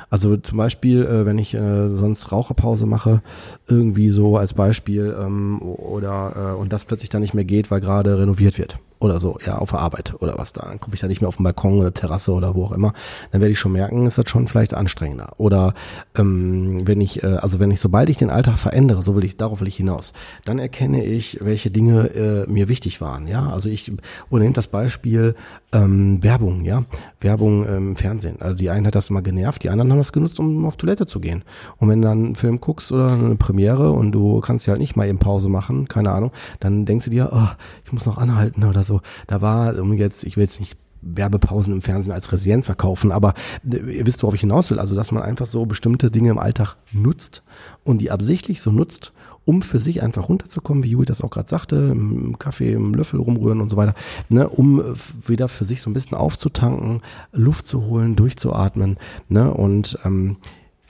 Also 0.09 0.35
zum 0.37 0.57
Beispiel, 0.57 1.03
äh, 1.05 1.25
wenn 1.27 1.37
ich 1.37 1.53
äh, 1.53 1.89
sonst 1.95 2.31
Raucherpause 2.31 2.87
mache, 2.87 3.21
irgendwie 3.67 4.09
so 4.09 4.37
als 4.37 4.55
Beispiel, 4.55 5.15
ähm, 5.19 5.61
oder 5.61 6.55
äh, 6.55 6.59
und 6.59 6.73
das 6.73 6.85
plötzlich 6.85 7.09
dann 7.09 7.18
nicht 7.19 7.33
mehr 7.33 7.45
geht, 7.45 7.71
weil 7.71 7.81
gerade 7.81 8.17
renoviert 8.19 8.57
wird 8.57 8.79
oder 8.99 9.19
so, 9.19 9.37
ja, 9.45 9.57
auf 9.57 9.71
der 9.71 9.79
Arbeit 9.79 10.13
oder 10.19 10.37
was 10.37 10.51
da. 10.51 10.61
Dann 10.61 10.79
komme 10.79 10.93
ich 10.93 11.01
da 11.01 11.07
nicht 11.07 11.21
mehr 11.21 11.29
auf 11.29 11.37
den 11.37 11.43
Balkon 11.43 11.79
oder 11.79 11.93
Terrasse 11.93 12.33
oder 12.33 12.53
wo 12.53 12.65
auch 12.65 12.71
immer. 12.73 12.93
Dann 13.31 13.39
werde 13.39 13.51
ich 13.51 13.59
schon 13.59 13.71
merken, 13.71 14.05
ist 14.05 14.17
das 14.17 14.29
schon 14.29 14.47
vielleicht 14.47 14.73
anstrengender. 14.73 15.33
Oder 15.37 15.73
ähm, 16.17 16.85
wenn 16.85 16.99
ich, 16.99 17.23
äh, 17.23 17.27
also 17.27 17.59
wenn 17.59 17.71
ich, 17.71 17.79
sobald 17.79 18.09
ich 18.09 18.17
den 18.17 18.29
Alltag 18.29 18.57
verändere, 18.57 19.01
so 19.01 19.15
will 19.15 19.23
ich, 19.23 19.37
darauf 19.37 19.61
will 19.61 19.69
ich 19.69 19.77
hinaus, 19.77 20.11
dann 20.43 20.59
erkenne 20.59 21.05
ich, 21.05 21.39
welche 21.41 21.71
Dinge 21.71 22.09
äh, 22.13 22.51
mir 22.51 22.67
wichtig 22.67 22.99
waren. 22.99 23.27
Ja, 23.27 23.49
also 23.49 23.69
ich, 23.69 23.91
oder 24.29 24.43
nehmt 24.43 24.57
das 24.57 24.67
Beispiel 24.67 25.35
ähm, 25.71 26.21
Werbung, 26.21 26.65
ja, 26.65 26.83
Werbung 27.21 27.65
im 27.65 27.95
Fernsehen. 27.95 28.41
Also 28.41 28.55
die 28.55 28.69
einen 28.69 28.85
hat 28.85 28.95
das 28.95 29.09
immer 29.09 29.21
genervt, 29.21 29.63
die 29.63 29.69
anderen 29.69 29.91
haben 29.91 29.99
das 29.99 30.11
genutzt, 30.11 30.39
um 30.39 30.65
auf 30.65 30.75
Toilette 30.75 31.07
zu 31.07 31.19
gehen. 31.19 31.43
Und 31.77 31.87
wenn 31.87 32.01
du 32.01 32.07
dann 32.07 32.25
einen 32.25 32.35
Film 32.35 32.59
guckst 32.59 32.91
oder 32.91 33.13
eine 33.13 33.35
Premiere 33.35 33.91
und 33.91 34.11
du 34.11 34.41
kannst 34.41 34.67
ja 34.67 34.71
halt 34.71 34.81
nicht 34.81 34.95
mal 34.95 35.07
eben 35.07 35.19
Pause 35.19 35.47
machen, 35.47 35.87
keine 35.87 36.11
Ahnung, 36.11 36.31
dann 36.59 36.85
denkst 36.85 37.05
du 37.05 37.11
dir, 37.11 37.29
oh, 37.31 37.47
ich 37.85 37.93
muss 37.93 38.05
noch 38.05 38.17
anhalten 38.17 38.63
oder 38.63 38.83
so. 38.83 38.88
Da 39.27 39.41
war, 39.41 39.77
um 39.79 39.93
jetzt, 39.93 40.23
ich 40.23 40.37
will 40.37 40.43
jetzt 40.43 40.59
nicht 40.59 40.77
Werbepausen 41.01 41.73
im 41.73 41.81
Fernsehen 41.81 42.13
als 42.13 42.31
Resilienz 42.31 42.65
verkaufen, 42.65 43.11
aber 43.11 43.33
äh, 43.69 43.77
ihr 43.77 44.05
wisst, 44.05 44.21
worauf 44.23 44.35
ich 44.35 44.41
hinaus 44.41 44.69
will. 44.69 44.79
Also, 44.79 44.95
dass 44.95 45.11
man 45.11 45.23
einfach 45.23 45.45
so 45.45 45.65
bestimmte 45.65 46.11
Dinge 46.11 46.29
im 46.29 46.39
Alltag 46.39 46.75
nutzt 46.91 47.43
und 47.83 47.99
die 47.99 48.11
absichtlich 48.11 48.61
so 48.61 48.71
nutzt, 48.71 49.13
um 49.45 49.61
für 49.61 49.79
sich 49.79 50.03
einfach 50.03 50.29
runterzukommen, 50.29 50.83
wie 50.83 50.89
Juli 50.89 51.05
das 51.05 51.21
auch 51.21 51.31
gerade 51.31 51.49
sagte, 51.49 51.75
im 51.75 52.37
Kaffee, 52.37 52.73
im 52.73 52.93
Löffel 52.93 53.19
rumrühren 53.19 53.61
und 53.61 53.69
so 53.69 53.77
weiter, 53.77 53.95
ne, 54.29 54.47
um 54.47 54.95
wieder 55.25 55.47
für 55.47 55.65
sich 55.65 55.81
so 55.81 55.89
ein 55.89 55.93
bisschen 55.93 56.17
aufzutanken, 56.17 57.01
Luft 57.31 57.65
zu 57.65 57.85
holen, 57.85 58.15
durchzuatmen. 58.15 58.97
Ne, 59.27 59.51
und 59.51 59.97
ähm, 60.05 60.37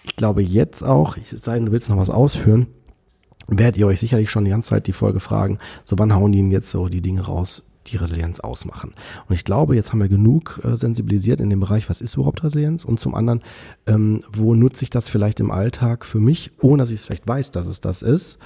ich 0.04 0.16
glaube 0.16 0.41
jetzt 0.41 0.84
auch, 0.84 1.18
ich 1.18 1.34
sei 1.41 1.56
denn, 1.56 1.68
du 1.68 1.72
willst 1.72 1.89
noch 1.89 1.97
was 1.97 2.10
ausführen, 2.10 2.68
werdet 3.47 3.78
ihr 3.78 3.88
euch 3.88 4.00
sicherlich 4.00 4.30
schon 4.30 4.45
die 4.45 4.52
ganze 4.52 4.70
Zeit 4.70 4.88
die 4.88 4.93
Folge 4.93 5.20
fragen, 5.20 5.60
so 5.86 5.97
wann 5.97 6.14
hauen 6.14 6.32
die 6.32 6.39
denn 6.39 6.52
jetzt 6.52 6.70
so 6.70 6.89
die 6.89 7.02
Dinge 7.02 7.22
raus, 7.22 7.64
die 7.88 7.97
Resilienz 7.97 8.39
ausmachen. 8.39 8.93
Und 9.27 9.36
ich 9.36 9.45
glaube, 9.45 9.75
jetzt 9.75 9.91
haben 9.91 9.99
wir 9.99 10.09
genug 10.09 10.61
äh, 10.63 10.75
sensibilisiert 10.75 11.41
in 11.41 11.49
dem 11.49 11.59
Bereich, 11.59 11.89
was 11.89 12.01
ist 12.01 12.15
überhaupt 12.15 12.43
Resilienz? 12.43 12.86
Und 12.86 12.99
zum 12.99 13.15
anderen, 13.15 13.41
ähm, 13.88 14.23
wo 14.32 14.55
nutze 14.55 14.84
ich 14.84 14.89
das 14.89 15.09
vielleicht 15.09 15.39
im 15.39 15.51
Alltag 15.51 16.05
für 16.05 16.19
mich, 16.19 16.51
ohne 16.61 16.84
dass 16.84 16.89
ich 16.89 16.99
es 16.99 17.05
vielleicht 17.05 17.27
weiß, 17.27 17.51
dass 17.51 17.67
es 17.67 17.82
das 17.82 18.01
ist? 18.01 18.38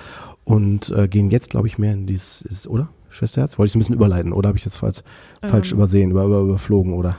Und 0.45 0.89
äh, 0.91 1.07
gehen 1.07 1.29
jetzt, 1.29 1.49
glaube 1.49 1.67
ich, 1.67 1.77
mehr 1.77 1.93
in 1.93 2.05
dieses, 2.05 2.67
oder? 2.67 2.89
Schwesterherz? 3.09 3.57
Wollte 3.57 3.69
ich 3.69 3.75
ein 3.75 3.79
bisschen 3.79 3.95
überleiten 3.95 4.33
oder 4.33 4.49
habe 4.49 4.57
ich 4.57 4.63
das 4.63 4.75
falsch, 4.75 5.03
ähm. 5.41 5.49
falsch 5.49 5.71
übersehen, 5.71 6.11
über, 6.11 6.25
über, 6.25 6.39
überflogen, 6.41 6.93
oder? 6.93 7.17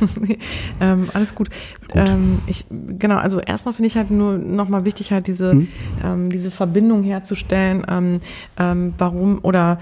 ähm, 0.80 1.08
alles 1.14 1.34
gut. 1.34 1.48
Ähm, 1.94 2.38
ich, 2.46 2.64
genau, 2.70 3.16
also 3.16 3.40
erstmal 3.40 3.74
finde 3.74 3.86
ich 3.86 3.96
halt 3.96 4.10
nur 4.10 4.38
nochmal 4.38 4.84
wichtig, 4.84 5.12
halt 5.12 5.26
diese, 5.26 5.54
mhm. 5.54 5.68
ähm, 6.04 6.30
diese 6.30 6.50
Verbindung 6.50 7.02
herzustellen, 7.02 7.84
ähm, 7.88 8.20
ähm, 8.58 8.94
warum 8.98 9.38
oder 9.42 9.78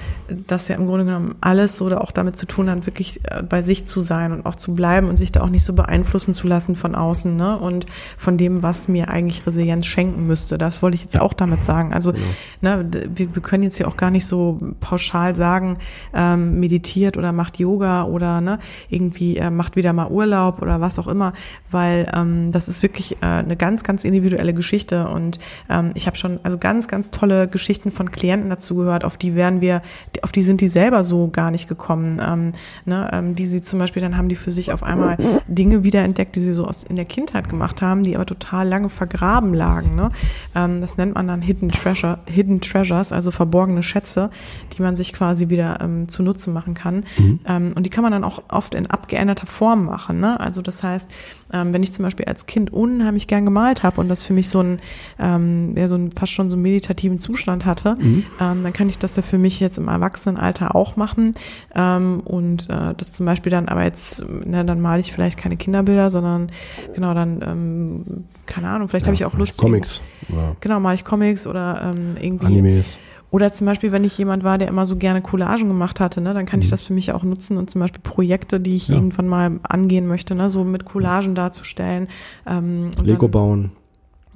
dass 0.46 0.68
ja 0.68 0.76
im 0.76 0.86
Grunde 0.86 1.04
genommen 1.04 1.34
alles 1.40 1.80
oder 1.80 2.02
auch 2.02 2.10
damit 2.10 2.36
zu 2.36 2.46
tun 2.46 2.68
hat, 2.68 2.86
wirklich 2.86 3.20
äh, 3.24 3.42
bei 3.42 3.62
sich 3.62 3.86
zu 3.86 4.00
sein 4.00 4.32
und 4.32 4.46
auch 4.46 4.56
zu 4.56 4.74
bleiben 4.74 5.08
und 5.08 5.16
sich 5.16 5.32
da 5.32 5.40
auch 5.40 5.48
nicht 5.48 5.64
so 5.64 5.72
beeinflussen 5.72 6.34
zu 6.34 6.46
lassen 6.46 6.76
von 6.76 6.94
außen 6.94 7.34
ne? 7.34 7.58
und 7.58 7.86
von 8.18 8.36
dem, 8.36 8.62
was 8.62 8.88
mir 8.88 9.08
eigentlich 9.08 9.46
Resilienz 9.46 9.86
schenken 9.86 10.26
müsste. 10.26 10.58
Das 10.58 10.82
wollte 10.82 10.96
ich 10.96 11.02
jetzt 11.02 11.20
auch 11.20 11.32
damit 11.32 11.64
sagen. 11.64 11.92
Also 11.92 12.12
genau. 12.12 12.24
ne, 12.60 12.90
wir, 13.14 13.34
wir 13.34 13.42
können 13.42 13.62
jetzt 13.62 13.78
ja 13.78 13.86
auch 13.86 13.96
gar 13.96 14.10
nicht 14.10 14.26
so 14.26 14.58
pauschal 14.80 15.34
sagen, 15.34 15.78
ähm, 16.14 16.60
meditiert 16.60 17.16
oder 17.16 17.32
macht 17.32 17.58
Yoga 17.58 18.04
oder 18.04 18.40
ne, 18.40 18.58
irgendwie 18.88 19.36
äh, 19.36 19.50
macht 19.50 19.76
wieder 19.76 19.92
mal 19.92 20.08
Urlaub 20.08 20.62
oder 20.62 20.80
was 20.80 20.98
auch 20.98 21.08
immer, 21.08 21.32
weil 21.70 22.01
ähm, 22.14 22.53
das 22.53 22.68
ist 22.68 22.82
wirklich 22.82 23.16
äh, 23.22 23.26
eine 23.26 23.57
ganz, 23.57 23.82
ganz 23.82 24.05
individuelle 24.05 24.55
Geschichte 24.55 25.09
und 25.09 25.38
ähm, 25.68 25.92
ich 25.94 26.07
habe 26.07 26.16
schon 26.16 26.40
also 26.42 26.59
ganz, 26.59 26.88
ganz 26.88 27.11
tolle 27.11 27.48
Geschichten 27.48 27.90
von 27.90 28.11
Klienten 28.11 28.50
dazu 28.50 28.76
gehört, 28.76 29.05
auf 29.05 29.16
die 29.16 29.34
werden 29.34 29.61
wir, 29.61 29.82
auf 30.22 30.32
die 30.32 30.42
sind 30.42 30.61
die 30.61 30.68
selber 30.68 31.03
so 31.03 31.28
gar 31.28 31.50
nicht 31.50 31.68
gekommen, 31.68 32.20
ähm, 32.24 32.53
ne, 32.84 33.09
ähm, 33.12 33.34
die 33.34 33.46
sie 33.46 33.61
zum 33.61 33.78
Beispiel 33.78 34.03
dann 34.03 34.16
haben 34.16 34.28
die 34.28 34.36
für 34.36 34.50
sich 34.50 34.72
auf 34.72 34.82
einmal 34.82 35.16
Dinge 35.48 35.84
wiederentdeckt, 35.84 36.36
die 36.36 36.40
sie 36.40 36.53
so 36.53 36.66
aus 36.66 36.84
in 36.84 36.96
der 36.96 37.05
Kindheit 37.05 37.48
gemacht 37.48 37.82
haben, 37.82 38.03
die 38.05 38.14
aber 38.14 38.26
total 38.26 38.68
lange 38.68 38.88
vergraben 38.88 39.55
lagen. 39.55 39.94
Ne? 39.94 40.11
Ähm, 40.55 40.80
das 40.80 40.96
nennt 40.96 41.14
man 41.14 41.28
dann 41.28 41.42
Hidden 41.42 41.70
Treasure, 41.70 42.18
Hidden 42.26 42.61
Treasures, 42.61 43.12
also 43.12 43.30
verborgene 43.30 43.82
Schätze, 43.82 44.30
die 44.76 44.82
man 44.82 44.96
sich 44.96 45.12
quasi 45.12 45.48
wieder 45.48 45.80
ähm, 45.80 46.09
zu 46.09 46.22
Nutzen 46.22 46.53
machen 46.53 46.74
kann. 46.74 47.05
Mhm. 47.18 47.40
Ähm, 47.46 47.72
und 47.74 47.84
die 47.84 47.90
kann 47.90 48.03
man 48.03 48.12
dann 48.12 48.24
auch 48.24 48.42
oft 48.48 48.74
in 48.74 48.86
abgeänderter 48.86 49.46
Form 49.46 49.86
machen. 49.86 50.20
Ne? 50.20 50.38
Also 50.38 50.62
das 50.62 50.82
heißt, 50.82 51.09
ähm, 51.53 51.72
wenn 51.72 51.82
ich 51.82 51.92
zum 51.92 52.05
Beispiel 52.05 52.26
als 52.26 52.46
Kind 52.46 52.72
unheimlich 52.72 53.26
gern 53.26 53.44
gemalt 53.44 53.82
habe 53.82 54.00
und 54.00 54.09
das 54.09 54.22
für 54.22 54.32
mich 54.32 54.48
so 54.48 54.61
ein, 54.61 54.80
ähm, 55.18 55.74
ja, 55.76 55.88
so 55.88 55.96
ein 55.96 56.12
fast 56.12 56.32
schon 56.32 56.50
so 56.50 56.57
einen 56.57 56.62
meditativen 56.62 57.18
Zustand 57.18 57.64
hatte, 57.64 57.96
mhm. 57.98 58.24
ähm, 58.40 58.62
dann 58.62 58.72
kann 58.72 58.88
ich 58.88 58.98
das 58.98 59.16
ja 59.16 59.22
für 59.22 59.38
mich 59.38 59.61
jetzt 59.61 59.78
im 59.78 59.88
Erwachsenenalter 59.88 60.74
auch 60.74 60.96
machen. 60.96 61.34
Ähm, 61.74 62.20
und 62.24 62.68
äh, 62.70 62.94
das 62.96 63.12
zum 63.12 63.26
Beispiel 63.26 63.50
dann, 63.50 63.68
aber 63.68 63.84
jetzt, 63.84 64.24
ne, 64.28 64.64
dann 64.64 64.80
male 64.80 65.00
ich 65.00 65.12
vielleicht 65.12 65.38
keine 65.38 65.57
Kinderbilder, 65.57 66.11
sondern 66.11 66.50
genau 66.94 67.14
dann, 67.14 67.42
ähm, 67.42 68.24
keine 68.46 68.68
Ahnung, 68.68 68.88
vielleicht 68.88 69.07
ja, 69.07 69.09
habe 69.09 69.14
ich 69.14 69.24
auch 69.24 69.34
Lust. 69.34 69.59
Comics. 69.59 70.00
Ja. 70.28 70.57
Genau, 70.61 70.80
male 70.80 70.94
ich 70.94 71.05
Comics 71.05 71.46
oder 71.46 71.92
ähm, 71.94 72.14
irgendwie. 72.20 72.46
Animes. 72.46 72.98
Oder 73.33 73.51
zum 73.51 73.66
Beispiel, 73.66 73.93
wenn 73.93 74.05
ich 74.05 74.16
jemand 74.18 74.45
war, 74.45 74.59
der 74.59 74.68
immer 74.68 74.85
so 74.85 74.95
gerne 74.95 75.22
Collagen 75.22 75.66
gemacht 75.66 76.01
hatte, 76.01 76.20
ne, 76.20 76.35
dann 76.35 76.45
kann 76.45 76.61
mhm. 76.61 76.64
ich 76.64 76.70
das 76.70 76.83
für 76.83 76.93
mich 76.93 77.12
auch 77.12 77.22
nutzen 77.22 77.57
und 77.57 77.70
zum 77.70 77.80
Beispiel 77.80 78.03
Projekte, 78.03 78.61
die 78.61 78.76
ich 78.76 78.89
ja. 78.89 78.95
irgendwann 78.95 79.26
mal 79.26 79.59
angehen 79.62 80.07
möchte, 80.07 80.35
ne, 80.35 80.51
so 80.51 80.64
mit 80.64 80.85
Collagen 80.85 81.35
darzustellen. 81.35 82.09
Ähm, 82.47 82.91
Lego 83.03 83.22
dann, 83.22 83.30
bauen 83.30 83.70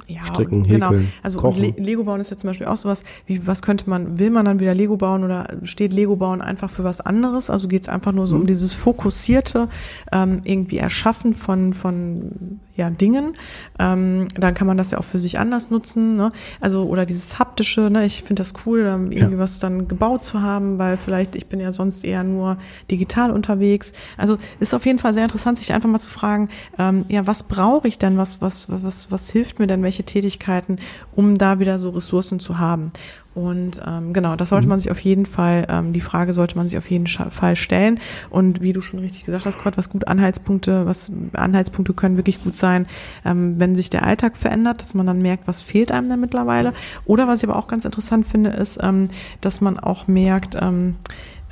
ja, 0.07 0.25
stricken, 0.25 0.63
genau. 0.63 0.91
häkeln, 0.91 1.13
Also 1.23 1.39
kochen. 1.39 1.75
Lego 1.77 2.05
bauen 2.05 2.21
ist 2.21 2.31
ja 2.31 2.37
zum 2.37 2.49
Beispiel 2.49 2.67
auch 2.67 2.77
sowas, 2.77 3.03
wie 3.27 3.47
was 3.47 3.63
könnte 3.63 3.89
man, 3.91 4.19
will 4.19 4.31
man 4.31 4.45
dann 4.45 4.61
wieder 4.61 4.75
Lego 4.75 4.97
bauen 4.97 5.25
oder 5.25 5.49
steht 5.63 5.93
Lego 5.93 6.17
bauen 6.17 6.41
einfach 6.41 6.71
für 6.71 6.85
was 6.85 7.01
anderes? 7.01 7.51
Also 7.51 7.69
geht 7.69 7.83
es 7.83 7.89
einfach 7.89 8.13
nur 8.13 8.27
so 8.27 8.37
mhm. 8.37 8.43
um 8.43 8.47
dieses 8.47 8.73
fokussierte 8.73 9.69
ähm, 10.13 10.43
irgendwie 10.45 10.79
Erschaffen 10.79 11.35
von 11.35 11.75
von 11.75 12.61
ja, 12.77 12.91
Dingen. 12.91 13.33
Ähm, 13.79 14.29
dann 14.35 14.55
kann 14.55 14.67
man 14.67 14.77
das 14.77 14.91
ja 14.91 14.99
auch 14.99 15.05
für 15.05 15.19
sich 15.19 15.39
anders 15.39 15.71
nutzen. 15.71 16.17
Ne? 16.17 16.31
Also 16.61 16.85
oder 16.85 17.07
dieses 17.07 17.39
haptische. 17.39 17.91
Ne? 17.91 18.05
Ich 18.05 18.23
finde 18.23 18.43
das 18.43 18.53
cool, 18.67 18.81
ähm, 18.87 19.13
irgendwie 19.13 19.35
ja. 19.35 19.39
was 19.39 19.59
dann 19.59 19.89
gebaut 19.89 20.25
zu 20.25 20.43
haben, 20.43 20.79
weil 20.79 20.97
vielleicht 20.97 21.37
ich 21.37 21.47
bin 21.47 21.59
ja 21.59 21.73
sonst 21.73 22.05
eher 22.05 22.23
nur 22.23 22.59
digital 22.91 23.31
unterwegs. 23.31 23.93
Also 24.17 24.37
ist 24.61 24.75
auf 24.75 24.85
jeden 24.85 24.99
Fall 24.99 25.15
sehr 25.15 25.25
interessant, 25.25 25.59
sich 25.59 25.73
einfach 25.73 25.89
mal 25.89 25.99
zu 25.99 26.11
fragen, 26.11 26.51
ähm, 26.79 27.07
ja, 27.09 27.27
was 27.27 27.45
brauche 27.45 27.89
ich 27.89 27.99
denn? 27.99 28.19
Was 28.19 28.43
was 28.43 28.67
was 28.69 29.11
was 29.11 29.31
hilft 29.31 29.59
mir 29.59 29.67
denn? 29.67 29.83
Welche 29.83 29.96
Tätigkeiten, 30.03 30.79
um 31.15 31.37
da 31.37 31.59
wieder 31.59 31.79
so 31.79 31.91
Ressourcen 31.91 32.41
zu 32.41 32.59
haben? 32.59 32.93
Und 33.37 33.83
ähm, 33.87 34.15
genau, 34.15 34.35
das 34.35 34.49
sollte 34.49 34.67
mhm. 34.67 34.71
man 34.71 34.81
sich 34.81 34.91
auf 34.91 34.99
jeden 35.01 35.27
Fall, 35.27 35.67
ähm, 35.69 35.93
die 35.93 36.01
Frage 36.01 36.33
sollte 36.33 36.57
man 36.57 36.69
sich 36.69 36.79
auf 36.79 36.91
jeden 36.91 37.07
Fall 37.07 37.55
stellen. 37.55 38.01
Und 38.31 38.63
wie 38.63 38.73
du 38.73 38.81
schon 38.81 38.99
richtig 38.99 39.27
gesagt 39.27 39.45
hast, 39.45 39.63
Gott, 39.63 39.77
was 39.77 39.91
gut 39.91 40.09
Anhaltspunkte, 40.09 40.87
was 40.87 41.13
Anhaltspunkte 41.35 41.93
können 41.93 42.17
wirklich 42.17 42.43
gut 42.43 42.57
sein, 42.57 42.87
ähm, 43.27 43.61
wenn 43.61 43.77
sich 43.77 43.91
der 43.91 44.07
Alltag 44.07 44.39
verändert, 44.39 44.81
dass 44.81 44.95
man 44.95 45.07
dann 45.07 45.21
merkt, 45.21 45.47
was 45.47 45.61
fehlt 45.61 45.93
einem 45.93 46.09
da 46.09 46.17
mittlerweile. 46.17 46.73
Oder 47.05 47.29
was 47.29 47.43
ich 47.43 47.49
aber 47.49 47.59
auch 47.59 47.69
ganz 47.69 47.85
interessant 47.85 48.27
finde, 48.27 48.51
ist, 48.51 48.79
ähm, 48.83 49.09
dass 49.43 49.61
man 49.61 49.79
auch 49.79 50.09
merkt, 50.09 50.57
ähm, 50.59 50.97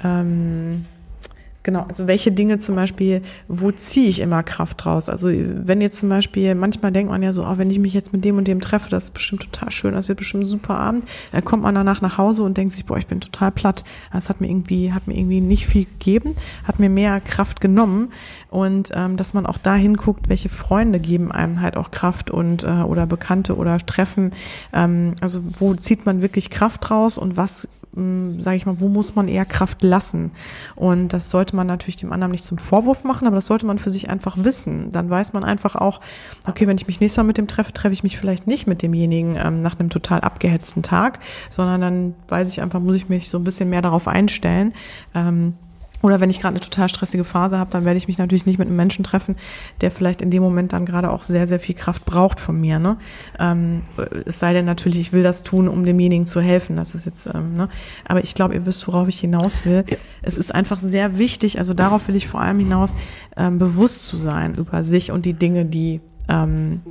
ähm, 0.02 0.86
Genau, 1.64 1.86
also 1.88 2.06
welche 2.06 2.30
Dinge 2.30 2.58
zum 2.58 2.76
Beispiel, 2.76 3.22
wo 3.48 3.70
ziehe 3.72 4.10
ich 4.10 4.20
immer 4.20 4.42
Kraft 4.42 4.84
raus? 4.84 5.08
Also 5.08 5.30
wenn 5.32 5.80
jetzt 5.80 5.98
zum 5.98 6.10
Beispiel, 6.10 6.54
manchmal 6.54 6.92
denkt 6.92 7.10
man 7.10 7.22
ja 7.22 7.32
so, 7.32 7.42
oh, 7.42 7.56
wenn 7.56 7.70
ich 7.70 7.78
mich 7.78 7.94
jetzt 7.94 8.12
mit 8.12 8.22
dem 8.22 8.36
und 8.36 8.46
dem 8.46 8.60
treffe, 8.60 8.90
das 8.90 9.04
ist 9.04 9.14
bestimmt 9.14 9.44
total 9.44 9.70
schön, 9.70 9.94
das 9.94 10.10
wird 10.10 10.18
bestimmt 10.18 10.44
ein 10.44 10.48
super 10.48 10.78
Abend. 10.78 11.06
Dann 11.32 11.42
kommt 11.42 11.62
man 11.62 11.74
danach 11.74 12.02
nach 12.02 12.18
Hause 12.18 12.42
und 12.42 12.58
denkt 12.58 12.74
sich, 12.74 12.84
boah, 12.84 12.98
ich 12.98 13.06
bin 13.06 13.22
total 13.22 13.50
platt. 13.50 13.82
Das 14.12 14.28
hat 14.28 14.42
mir 14.42 14.48
irgendwie, 14.48 14.92
hat 14.92 15.06
mir 15.06 15.16
irgendwie 15.16 15.40
nicht 15.40 15.66
viel 15.66 15.86
gegeben, 15.86 16.34
hat 16.64 16.80
mir 16.80 16.90
mehr 16.90 17.18
Kraft 17.22 17.62
genommen. 17.62 18.12
Und 18.50 18.90
ähm, 18.94 19.16
dass 19.16 19.32
man 19.32 19.46
auch 19.46 19.58
da 19.58 19.74
hinguckt, 19.74 20.28
welche 20.28 20.50
Freunde 20.50 21.00
geben 21.00 21.32
einem 21.32 21.62
halt 21.62 21.78
auch 21.78 21.90
Kraft 21.90 22.30
und 22.30 22.62
äh, 22.62 22.82
oder 22.82 23.06
Bekannte 23.06 23.56
oder 23.56 23.78
Treffen. 23.78 24.32
Ähm, 24.74 25.14
also 25.22 25.40
wo 25.58 25.74
zieht 25.74 26.04
man 26.04 26.20
wirklich 26.20 26.50
Kraft 26.50 26.90
raus 26.90 27.16
und 27.16 27.38
was 27.38 27.68
sage 27.96 28.56
ich 28.56 28.66
mal, 28.66 28.80
wo 28.80 28.88
muss 28.88 29.14
man 29.14 29.28
eher 29.28 29.44
Kraft 29.44 29.82
lassen? 29.82 30.32
Und 30.74 31.08
das 31.08 31.30
sollte 31.30 31.54
man 31.54 31.66
natürlich 31.66 31.96
dem 31.96 32.12
anderen 32.12 32.32
nicht 32.32 32.44
zum 32.44 32.58
Vorwurf 32.58 33.04
machen, 33.04 33.26
aber 33.26 33.36
das 33.36 33.46
sollte 33.46 33.66
man 33.66 33.78
für 33.78 33.90
sich 33.90 34.10
einfach 34.10 34.36
wissen. 34.38 34.90
Dann 34.92 35.08
weiß 35.10 35.32
man 35.32 35.44
einfach 35.44 35.76
auch, 35.76 36.00
okay, 36.46 36.66
wenn 36.66 36.76
ich 36.76 36.86
mich 36.86 37.00
nächstes 37.00 37.18
Mal 37.18 37.24
mit 37.24 37.38
dem 37.38 37.46
treffe, 37.46 37.72
treffe 37.72 37.92
ich 37.92 38.02
mich 38.02 38.18
vielleicht 38.18 38.46
nicht 38.46 38.66
mit 38.66 38.82
demjenigen 38.82 39.36
ähm, 39.36 39.62
nach 39.62 39.78
einem 39.78 39.90
total 39.90 40.20
abgehetzten 40.20 40.82
Tag, 40.82 41.20
sondern 41.50 41.80
dann 41.80 42.14
weiß 42.28 42.48
ich 42.48 42.62
einfach, 42.62 42.80
muss 42.80 42.96
ich 42.96 43.08
mich 43.08 43.28
so 43.28 43.38
ein 43.38 43.44
bisschen 43.44 43.70
mehr 43.70 43.82
darauf 43.82 44.08
einstellen. 44.08 44.74
Ähm, 45.14 45.54
oder 46.02 46.20
wenn 46.20 46.28
ich 46.28 46.40
gerade 46.40 46.54
eine 46.54 46.60
total 46.60 46.88
stressige 46.90 47.24
Phase 47.24 47.58
habe, 47.58 47.70
dann 47.70 47.84
werde 47.86 47.96
ich 47.96 48.08
mich 48.08 48.18
natürlich 48.18 48.44
nicht 48.44 48.58
mit 48.58 48.68
einem 48.68 48.76
Menschen 48.76 49.04
treffen, 49.04 49.36
der 49.80 49.90
vielleicht 49.90 50.20
in 50.20 50.30
dem 50.30 50.42
Moment 50.42 50.74
dann 50.74 50.84
gerade 50.84 51.10
auch 51.10 51.22
sehr, 51.22 51.48
sehr 51.48 51.60
viel 51.60 51.74
Kraft 51.74 52.04
braucht 52.04 52.40
von 52.40 52.60
mir. 52.60 52.78
Ne? 52.78 52.98
Ähm, 53.38 53.82
es 54.26 54.38
sei 54.38 54.52
denn 54.52 54.66
natürlich, 54.66 55.00
ich 55.00 55.12
will 55.12 55.22
das 55.22 55.44
tun, 55.44 55.66
um 55.66 55.84
demjenigen 55.84 56.26
zu 56.26 56.42
helfen. 56.42 56.76
Das 56.76 56.94
ist 56.94 57.06
jetzt, 57.06 57.26
ähm, 57.32 57.54
ne? 57.54 57.68
Aber 58.06 58.22
ich 58.22 58.34
glaube, 58.34 58.54
ihr 58.54 58.66
wisst, 58.66 58.86
worauf 58.86 59.08
ich 59.08 59.18
hinaus 59.18 59.64
will. 59.64 59.84
Ja. 59.88 59.96
Es 60.20 60.36
ist 60.36 60.54
einfach 60.54 60.78
sehr 60.78 61.16
wichtig, 61.18 61.58
also 61.58 61.72
darauf 61.72 62.06
will 62.06 62.16
ich 62.16 62.28
vor 62.28 62.40
allem 62.40 62.58
hinaus, 62.58 62.96
ähm, 63.36 63.58
bewusst 63.58 64.06
zu 64.06 64.16
sein 64.16 64.54
über 64.56 64.84
sich 64.84 65.10
und 65.10 65.24
die 65.24 65.34
Dinge, 65.34 65.64
die, 65.64 66.00
ähm, 66.28 66.82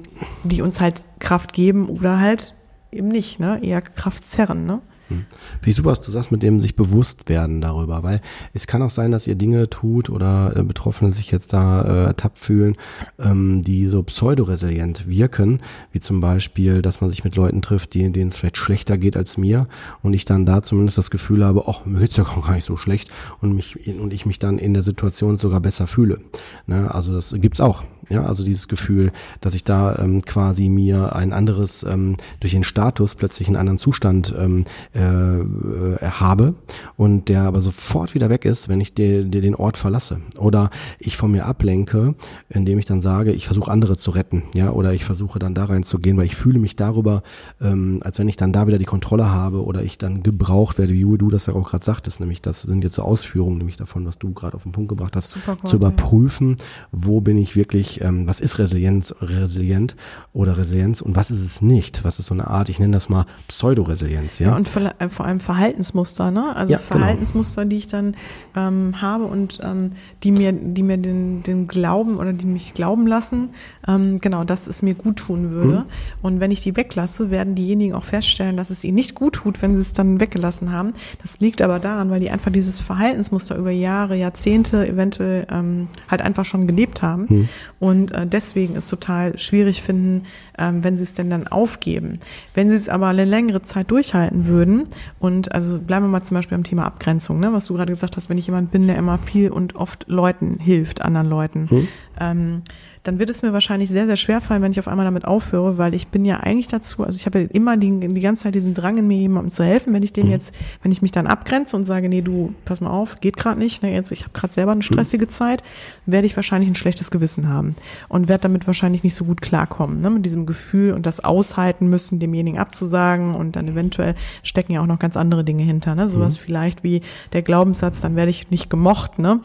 die 0.43 0.61
uns 0.63 0.81
halt 0.81 1.05
Kraft 1.19 1.53
geben 1.53 1.87
oder 1.87 2.19
halt 2.19 2.55
eben 2.91 3.09
nicht, 3.09 3.39
ne? 3.39 3.59
Eher 3.63 3.81
Kraft 3.81 4.25
zerren, 4.25 4.65
ne? 4.65 4.81
Hm. 5.13 5.25
Finde 5.53 5.69
ich 5.69 5.75
super, 5.75 5.91
was 5.91 6.01
du 6.01 6.11
sagst, 6.11 6.31
mit 6.31 6.43
dem 6.43 6.61
sich 6.61 6.75
bewusst 6.75 7.29
werden 7.29 7.61
darüber, 7.61 8.03
weil 8.03 8.21
es 8.53 8.67
kann 8.67 8.81
auch 8.81 8.89
sein, 8.89 9.11
dass 9.11 9.27
ihr 9.27 9.35
Dinge 9.35 9.69
tut 9.69 10.09
oder 10.09 10.53
äh, 10.55 10.63
Betroffene 10.63 11.11
sich 11.13 11.31
jetzt 11.31 11.53
da 11.53 11.81
äh, 11.81 12.05
ertappt 12.05 12.39
fühlen, 12.39 12.75
ähm, 13.19 13.63
die 13.63 13.87
so 13.87 14.03
pseudoresilient 14.03 15.07
wirken, 15.07 15.61
wie 15.91 15.99
zum 15.99 16.21
Beispiel, 16.21 16.81
dass 16.81 17.01
man 17.01 17.09
sich 17.09 17.23
mit 17.23 17.35
Leuten 17.35 17.61
trifft, 17.61 17.93
die, 17.93 18.11
denen 18.11 18.29
es 18.29 18.35
vielleicht 18.35 18.57
schlechter 18.57 18.97
geht 18.97 19.17
als 19.17 19.37
mir 19.37 19.67
und 20.01 20.13
ich 20.13 20.25
dann 20.25 20.45
da 20.45 20.63
zumindest 20.63 20.97
das 20.97 21.11
Gefühl 21.11 21.43
habe, 21.43 21.65
ach, 21.67 21.85
mir 21.85 21.99
geht's 21.99 22.17
ja 22.17 22.23
gar 22.45 22.55
nicht 22.55 22.65
so 22.65 22.77
schlecht 22.77 23.11
und 23.41 23.53
mich 23.55 23.87
und 23.87 24.13
ich 24.13 24.25
mich 24.25 24.39
dann 24.39 24.57
in 24.57 24.73
der 24.73 24.83
Situation 24.83 25.37
sogar 25.37 25.59
besser 25.59 25.87
fühle. 25.87 26.19
Ne? 26.67 26.93
Also 26.93 27.13
das 27.13 27.33
gibt's 27.37 27.59
auch. 27.59 27.83
Ja, 28.09 28.25
also 28.25 28.43
dieses 28.43 28.67
Gefühl, 28.67 29.11
dass 29.39 29.53
ich 29.53 29.63
da 29.63 29.95
ähm, 29.97 30.23
quasi 30.23 30.67
mir 30.69 31.15
ein 31.15 31.31
anderes, 31.31 31.83
ähm, 31.83 32.17
durch 32.41 32.53
den 32.53 32.63
Status 32.63 33.15
plötzlich 33.15 33.47
einen 33.47 33.55
anderen 33.55 33.77
Zustand 33.77 34.33
ähm, 34.37 34.65
äh, 34.91 35.02
äh, 35.03 36.05
habe 36.05 36.55
und 36.97 37.29
der 37.29 37.43
aber 37.43 37.61
sofort 37.61 38.13
wieder 38.13 38.29
weg 38.29 38.45
ist, 38.45 38.69
wenn 38.69 38.81
ich 38.81 38.93
de, 38.93 39.23
de 39.25 39.41
den 39.41 39.55
Ort 39.55 39.77
verlasse. 39.77 40.21
Oder 40.37 40.69
ich 40.99 41.17
von 41.17 41.31
mir 41.31 41.45
ablenke, 41.45 42.15
indem 42.49 42.79
ich 42.79 42.85
dann 42.85 43.01
sage, 43.01 43.31
ich 43.31 43.45
versuche 43.45 43.71
andere 43.71 43.97
zu 43.97 44.11
retten, 44.11 44.43
ja, 44.53 44.71
oder 44.71 44.93
ich 44.93 45.05
versuche 45.05 45.39
dann 45.39 45.53
da 45.53 45.65
reinzugehen, 45.65 46.17
weil 46.17 46.25
ich 46.25 46.35
fühle 46.35 46.59
mich 46.59 46.75
darüber, 46.75 47.23
ähm, 47.61 47.99
als 48.03 48.19
wenn 48.19 48.27
ich 48.27 48.37
dann 48.37 48.53
da 48.53 48.67
wieder 48.67 48.77
die 48.77 48.85
Kontrolle 48.85 49.29
habe 49.29 49.63
oder 49.63 49.83
ich 49.83 49.97
dann 49.97 50.23
gebraucht 50.23 50.77
werde, 50.77 50.93
wie 50.93 51.17
du 51.17 51.29
das 51.29 51.45
ja 51.45 51.53
auch 51.53 51.69
gerade 51.69 51.85
sagtest, 51.85 52.19
nämlich 52.19 52.41
das 52.41 52.61
sind 52.61 52.83
jetzt 52.83 52.95
so 52.95 53.03
Ausführungen, 53.03 53.57
nämlich 53.57 53.77
davon, 53.77 54.05
was 54.05 54.19
du 54.19 54.33
gerade 54.33 54.55
auf 54.55 54.63
den 54.63 54.71
Punkt 54.71 54.89
gebracht 54.89 55.15
hast, 55.15 55.31
Super 55.31 55.57
zu 55.65 55.75
überprüfen, 55.75 56.57
wo 56.91 57.21
bin 57.21 57.37
ich 57.37 57.55
wirklich 57.55 58.01
ähm, 58.01 58.27
was 58.27 58.39
ist 58.39 58.59
Resilienz, 58.59 59.13
resilient 59.21 59.95
oder 60.31 60.57
Resilienz 60.57 61.01
und 61.01 61.15
was 61.15 61.31
ist 61.31 61.41
es 61.41 61.61
nicht? 61.61 62.03
Was 62.03 62.19
ist 62.19 62.27
so 62.27 62.33
eine 62.33 62.47
Art, 62.47 62.69
ich 62.69 62.79
nenne 62.79 62.93
das 62.93 63.09
mal 63.09 63.25
Pseudoresilienz, 63.47 64.39
ja? 64.39 64.49
ja 64.49 64.55
und 64.55 64.67
äh, 64.99 65.09
vor 65.09 65.25
allem 65.25 65.39
Verhaltensmuster, 65.39 66.31
ne? 66.31 66.55
Also 66.55 66.73
ja, 66.73 66.79
genau. 66.79 66.99
Verhaltensmuster, 66.99 67.61
genau. 67.61 67.69
die 67.69 67.77
ich 67.77 67.87
dann 67.87 68.15
ähm, 68.55 69.01
habe 69.01 69.25
und 69.25 69.59
ähm, 69.63 69.93
die 70.23 70.31
mir, 70.31 70.51
die 70.51 70.83
mir 70.83 70.97
den, 70.97 71.43
den 71.43 71.67
Glauben 71.67 72.17
oder 72.17 72.33
die 72.33 72.45
mich 72.45 72.73
glauben 72.73 73.07
lassen, 73.07 73.49
ähm, 73.87 74.19
genau, 74.19 74.43
dass 74.43 74.67
es 74.67 74.81
mir 74.81 74.93
gut 74.93 75.17
tun 75.17 75.49
würde. 75.49 75.79
Mhm. 75.79 75.85
Und 76.21 76.39
wenn 76.39 76.51
ich 76.51 76.61
die 76.61 76.75
weglasse, 76.75 77.31
werden 77.31 77.55
diejenigen 77.55 77.93
auch 77.93 78.03
feststellen, 78.03 78.57
dass 78.57 78.69
es 78.69 78.83
ihnen 78.83 78.95
nicht 78.95 79.15
gut 79.15 79.35
tut, 79.35 79.61
wenn 79.61 79.75
sie 79.75 79.81
es 79.81 79.93
dann 79.93 80.19
weggelassen 80.19 80.71
haben. 80.71 80.93
Das 81.21 81.39
liegt 81.39 81.61
aber 81.61 81.79
daran, 81.79 82.09
weil 82.09 82.19
die 82.19 82.29
einfach 82.29 82.51
dieses 82.51 82.79
Verhaltensmuster 82.79 83.55
über 83.57 83.71
Jahre, 83.71 84.15
Jahrzehnte 84.15 84.87
eventuell 84.87 85.47
ähm, 85.51 85.87
halt 86.09 86.21
einfach 86.21 86.45
schon 86.45 86.67
gelebt 86.67 87.01
haben. 87.01 87.25
Mhm. 87.29 87.49
Und 87.79 88.11
äh, 88.11 88.25
deswegen 88.27 88.75
ist 88.75 88.89
total 88.89 89.37
schwierig 89.37 89.81
finden, 89.81 90.23
ähm, 90.57 90.83
wenn 90.83 90.97
sie 90.97 91.03
es 91.03 91.15
denn 91.15 91.29
dann 91.29 91.47
aufgeben. 91.47 92.19
Wenn 92.53 92.69
sie 92.69 92.75
es 92.75 92.89
aber 92.89 93.07
eine 93.07 93.25
längere 93.25 93.61
Zeit 93.61 93.91
durchhalten 93.91 94.45
würden 94.47 94.72
und 95.19 95.51
also 95.53 95.79
bleiben 95.79 96.05
wir 96.05 96.09
mal 96.09 96.23
zum 96.23 96.35
Beispiel 96.35 96.55
am 96.55 96.63
Thema 96.63 96.85
Abgrenzung, 96.85 97.39
ne, 97.39 97.53
was 97.53 97.65
du 97.65 97.73
gerade 97.73 97.91
gesagt 97.91 98.17
hast, 98.17 98.29
wenn 98.29 98.37
ich 98.37 98.47
jemand 98.47 98.71
bin, 98.71 98.87
der 98.87 98.97
immer 98.97 99.17
viel 99.17 99.51
und 99.51 99.75
oft 99.75 100.05
Leuten 100.07 100.59
hilft, 100.59 101.01
anderen 101.01 101.29
Leuten. 101.29 101.67
Mhm. 101.69 101.87
Ähm, 102.19 102.61
dann 103.03 103.19
wird 103.19 103.29
es 103.29 103.41
mir 103.41 103.51
wahrscheinlich 103.51 103.89
sehr, 103.89 104.05
sehr 104.05 104.15
schwer 104.15 104.39
fallen, 104.39 104.61
wenn 104.61 104.71
ich 104.71 104.79
auf 104.79 104.87
einmal 104.87 105.05
damit 105.05 105.25
aufhöre, 105.25 105.77
weil 105.77 105.93
ich 105.93 106.07
bin 106.07 106.23
ja 106.23 106.37
eigentlich 106.37 106.69
dazu, 106.69 107.03
also 107.03 107.17
ich 107.17 107.25
habe 107.25 107.41
ja 107.41 107.47
immer 107.51 107.75
die, 107.75 107.99
die 107.99 108.21
ganze 108.21 108.43
Zeit 108.43 108.55
diesen 108.55 108.73
Drang 108.73 108.97
in 108.97 109.07
mir, 109.07 109.17
jemandem 109.17 109.51
zu 109.51 109.65
helfen. 109.65 109.93
Wenn 109.93 110.03
ich 110.03 110.13
den 110.13 110.27
mhm. 110.27 110.31
jetzt, 110.31 110.55
wenn 110.81 110.91
ich 110.91 111.01
mich 111.01 111.11
dann 111.11 111.27
abgrenze 111.27 111.75
und 111.75 111.83
sage, 111.83 112.07
nee, 112.07 112.21
du, 112.21 112.55
pass 112.63 112.79
mal 112.79 112.89
auf, 112.89 113.19
geht 113.19 113.35
gerade 113.35 113.59
nicht, 113.59 113.83
ne, 113.83 113.93
jetzt, 113.93 114.11
ich 114.13 114.21
habe 114.21 114.31
gerade 114.31 114.53
selber 114.53 114.71
eine 114.71 114.79
mhm. 114.79 114.83
stressige 114.83 115.25
mhm. 115.25 115.29
Zeit, 115.29 115.63
werde 116.05 116.25
ich 116.27 116.35
wahrscheinlich 116.37 116.69
ein 116.69 116.75
schlechtes 116.75 117.11
Gewissen 117.11 117.49
haben 117.49 117.75
und 118.07 118.29
werde 118.29 118.43
damit 118.43 118.67
wahrscheinlich 118.67 119.03
nicht 119.03 119.15
so 119.15 119.25
gut 119.25 119.41
klarkommen, 119.41 119.99
ne, 119.99 120.09
mit 120.09 120.25
diesem 120.25 120.45
Gefühl 120.45 120.93
und 120.93 121.05
das 121.05 121.21
aushalten 121.21 121.89
müssen, 121.89 122.19
demjenigen 122.19 122.57
abzusagen 122.57 123.35
und 123.35 123.57
dann 123.57 123.67
eventuell 123.67 124.15
stecken 124.43 124.71
ja 124.71 124.81
auch 124.81 124.87
noch 124.87 124.99
ganz 124.99 125.17
andere 125.17 125.43
Dinge 125.43 125.63
hinter, 125.63 125.93
ne, 125.93 126.07
sowas 126.07 126.39
mhm. 126.39 126.43
vielleicht 126.43 126.83
wie 126.83 127.01
der 127.33 127.41
Glaubenssatz, 127.41 127.99
dann 127.99 128.15
werde 128.15 128.31
ich 128.31 128.49
nicht 128.49 128.69
gemocht, 128.69 129.19
ne, 129.19 129.41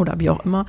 oder 0.00 0.20
wie 0.20 0.30
auch 0.30 0.44
immer. 0.44 0.66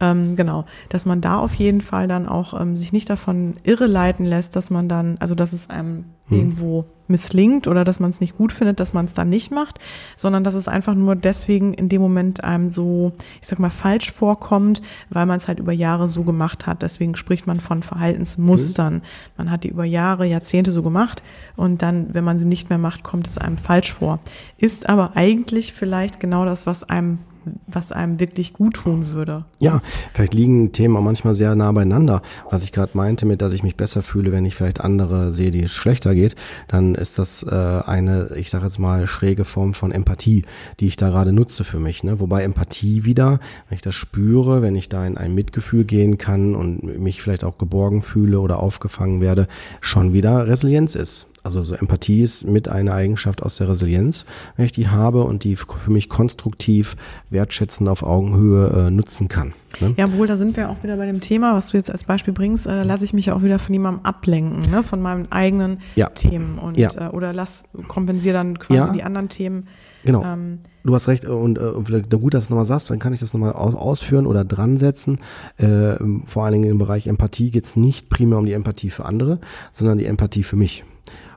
Ähm, 0.00 0.36
genau, 0.36 0.64
dass 0.88 1.06
man 1.06 1.20
da 1.20 1.38
auf 1.38 1.54
jeden 1.54 1.80
Fall 1.80 2.08
dann 2.08 2.26
auch 2.26 2.58
ähm, 2.60 2.76
sich 2.76 2.92
nicht 2.92 3.08
davon 3.10 3.54
irreleiten 3.64 4.24
lässt, 4.24 4.56
dass 4.56 4.70
man 4.70 4.88
dann, 4.88 5.16
also 5.18 5.34
dass 5.34 5.52
es 5.52 5.70
einem 5.70 6.04
hm. 6.28 6.38
irgendwo 6.38 6.86
misslingt 7.08 7.68
oder 7.68 7.84
dass 7.84 8.00
man 8.00 8.10
es 8.10 8.20
nicht 8.20 8.36
gut 8.36 8.52
findet, 8.52 8.80
dass 8.80 8.92
man 8.92 9.04
es 9.04 9.14
dann 9.14 9.28
nicht 9.28 9.52
macht, 9.52 9.78
sondern 10.16 10.44
dass 10.44 10.54
es 10.54 10.66
einfach 10.66 10.94
nur 10.94 11.14
deswegen 11.14 11.74
in 11.74 11.88
dem 11.88 12.00
Moment 12.00 12.42
einem 12.42 12.70
so, 12.70 13.12
ich 13.40 13.48
sag 13.48 13.58
mal, 13.58 13.70
falsch 13.70 14.10
vorkommt, 14.10 14.82
weil 15.10 15.26
man 15.26 15.36
es 15.36 15.46
halt 15.46 15.60
über 15.60 15.72
Jahre 15.72 16.08
so 16.08 16.24
gemacht 16.24 16.66
hat. 16.66 16.82
Deswegen 16.82 17.14
spricht 17.14 17.46
man 17.46 17.60
von 17.60 17.82
Verhaltensmustern. 17.82 18.94
Mhm. 18.94 19.02
Man 19.36 19.50
hat 19.50 19.64
die 19.64 19.68
über 19.68 19.84
Jahre, 19.84 20.26
Jahrzehnte 20.26 20.72
so 20.72 20.82
gemacht 20.82 21.22
und 21.54 21.82
dann, 21.82 22.14
wenn 22.14 22.24
man 22.24 22.38
sie 22.38 22.46
nicht 22.46 22.70
mehr 22.70 22.78
macht, 22.78 23.04
kommt 23.04 23.28
es 23.28 23.38
einem 23.38 23.58
falsch 23.58 23.92
vor. 23.92 24.18
Ist 24.56 24.88
aber 24.88 25.12
eigentlich 25.14 25.72
vielleicht 25.72 26.18
genau 26.18 26.44
das, 26.44 26.66
was 26.66 26.82
einem 26.82 27.18
was 27.66 27.92
einem 27.92 28.20
wirklich 28.20 28.52
gut 28.52 28.74
tun 28.74 29.12
würde. 29.12 29.44
Ja, 29.58 29.80
vielleicht 30.14 30.34
liegen 30.34 30.72
Themen 30.72 30.96
auch 30.96 31.02
manchmal 31.02 31.34
sehr 31.34 31.54
nah 31.54 31.72
beieinander. 31.72 32.22
Was 32.50 32.64
ich 32.64 32.72
gerade 32.72 32.92
meinte 32.94 33.26
mit, 33.26 33.42
dass 33.42 33.52
ich 33.52 33.62
mich 33.62 33.76
besser 33.76 34.02
fühle, 34.02 34.32
wenn 34.32 34.44
ich 34.44 34.54
vielleicht 34.54 34.80
andere 34.80 35.32
sehe, 35.32 35.50
die 35.50 35.62
es 35.62 35.72
schlechter 35.72 36.14
geht, 36.14 36.36
dann 36.68 36.94
ist 36.94 37.18
das 37.18 37.42
äh, 37.42 37.54
eine, 37.54 38.30
ich 38.36 38.50
sage 38.50 38.64
jetzt 38.64 38.78
mal, 38.78 39.06
schräge 39.06 39.44
Form 39.44 39.74
von 39.74 39.92
Empathie, 39.92 40.44
die 40.80 40.86
ich 40.86 40.96
da 40.96 41.10
gerade 41.10 41.32
nutze 41.32 41.64
für 41.64 41.78
mich. 41.78 42.04
Ne? 42.04 42.20
Wobei 42.20 42.42
Empathie 42.42 43.04
wieder, 43.04 43.40
wenn 43.68 43.76
ich 43.76 43.82
das 43.82 43.94
spüre, 43.94 44.62
wenn 44.62 44.76
ich 44.76 44.88
da 44.88 45.06
in 45.06 45.16
ein 45.16 45.34
Mitgefühl 45.34 45.84
gehen 45.84 46.18
kann 46.18 46.54
und 46.54 46.82
mich 46.98 47.22
vielleicht 47.22 47.44
auch 47.44 47.58
geborgen 47.58 48.02
fühle 48.02 48.40
oder 48.40 48.60
aufgefangen 48.60 49.20
werde, 49.20 49.48
schon 49.80 50.12
wieder 50.12 50.46
Resilienz 50.46 50.94
ist. 50.94 51.31
Also 51.42 51.62
so 51.62 51.74
Empathie 51.74 52.22
ist 52.22 52.46
mit 52.46 52.68
einer 52.68 52.94
Eigenschaft 52.94 53.42
aus 53.42 53.56
der 53.56 53.68
Resilienz, 53.68 54.24
wenn 54.56 54.64
ich 54.64 54.72
die 54.72 54.88
habe 54.88 55.24
und 55.24 55.42
die 55.42 55.56
für 55.56 55.90
mich 55.90 56.08
konstruktiv, 56.08 56.94
wertschätzend 57.30 57.88
auf 57.88 58.04
Augenhöhe 58.04 58.86
äh, 58.86 58.90
nutzen 58.90 59.26
kann. 59.26 59.52
Ne? 59.80 59.94
Ja, 59.96 60.12
wohl, 60.12 60.28
da 60.28 60.36
sind 60.36 60.56
wir 60.56 60.70
auch 60.70 60.82
wieder 60.84 60.96
bei 60.96 61.06
dem 61.06 61.20
Thema, 61.20 61.54
was 61.54 61.70
du 61.70 61.76
jetzt 61.78 61.90
als 61.90 62.04
Beispiel 62.04 62.32
bringst. 62.32 62.66
Äh, 62.66 62.70
da 62.70 62.82
lasse 62.82 63.04
ich 63.04 63.12
mich 63.12 63.26
ja 63.26 63.34
auch 63.34 63.42
wieder 63.42 63.58
von 63.58 63.72
jemandem 63.72 64.04
ablenken, 64.04 64.70
ne? 64.70 64.84
von 64.84 65.02
meinen 65.02 65.32
eigenen 65.32 65.78
ja. 65.96 66.10
Themen 66.10 66.58
und 66.58 66.78
ja. 66.78 66.90
äh, 66.94 67.10
oder 67.10 67.32
lass 67.32 67.64
kompensiere 67.88 68.34
dann 68.34 68.58
quasi 68.58 68.78
ja. 68.78 68.92
die 68.92 69.02
anderen 69.02 69.28
Themen. 69.28 69.66
Genau. 70.04 70.24
Ähm, 70.24 70.60
du 70.84 70.94
hast 70.94 71.08
recht 71.08 71.24
und 71.24 71.58
äh, 71.58 72.02
gut, 72.18 72.34
dass 72.34 72.48
du 72.48 72.54
nochmal 72.54 72.66
sagst, 72.66 72.90
dann 72.90 72.98
kann 72.98 73.12
ich 73.12 73.20
das 73.20 73.32
nochmal 73.32 73.52
aus, 73.52 73.74
ausführen 73.74 74.26
oder 74.26 74.44
dran 74.44 74.76
setzen. 74.76 75.18
Äh, 75.56 75.94
vor 76.24 76.44
allen 76.44 76.54
Dingen 76.54 76.70
im 76.70 76.78
Bereich 76.78 77.06
Empathie 77.06 77.50
geht 77.50 77.64
es 77.64 77.76
nicht 77.76 78.08
primär 78.08 78.38
um 78.38 78.46
die 78.46 78.52
Empathie 78.52 78.90
für 78.90 79.04
andere, 79.04 79.40
sondern 79.72 79.98
die 79.98 80.06
Empathie 80.06 80.42
für 80.44 80.56
mich. 80.56 80.84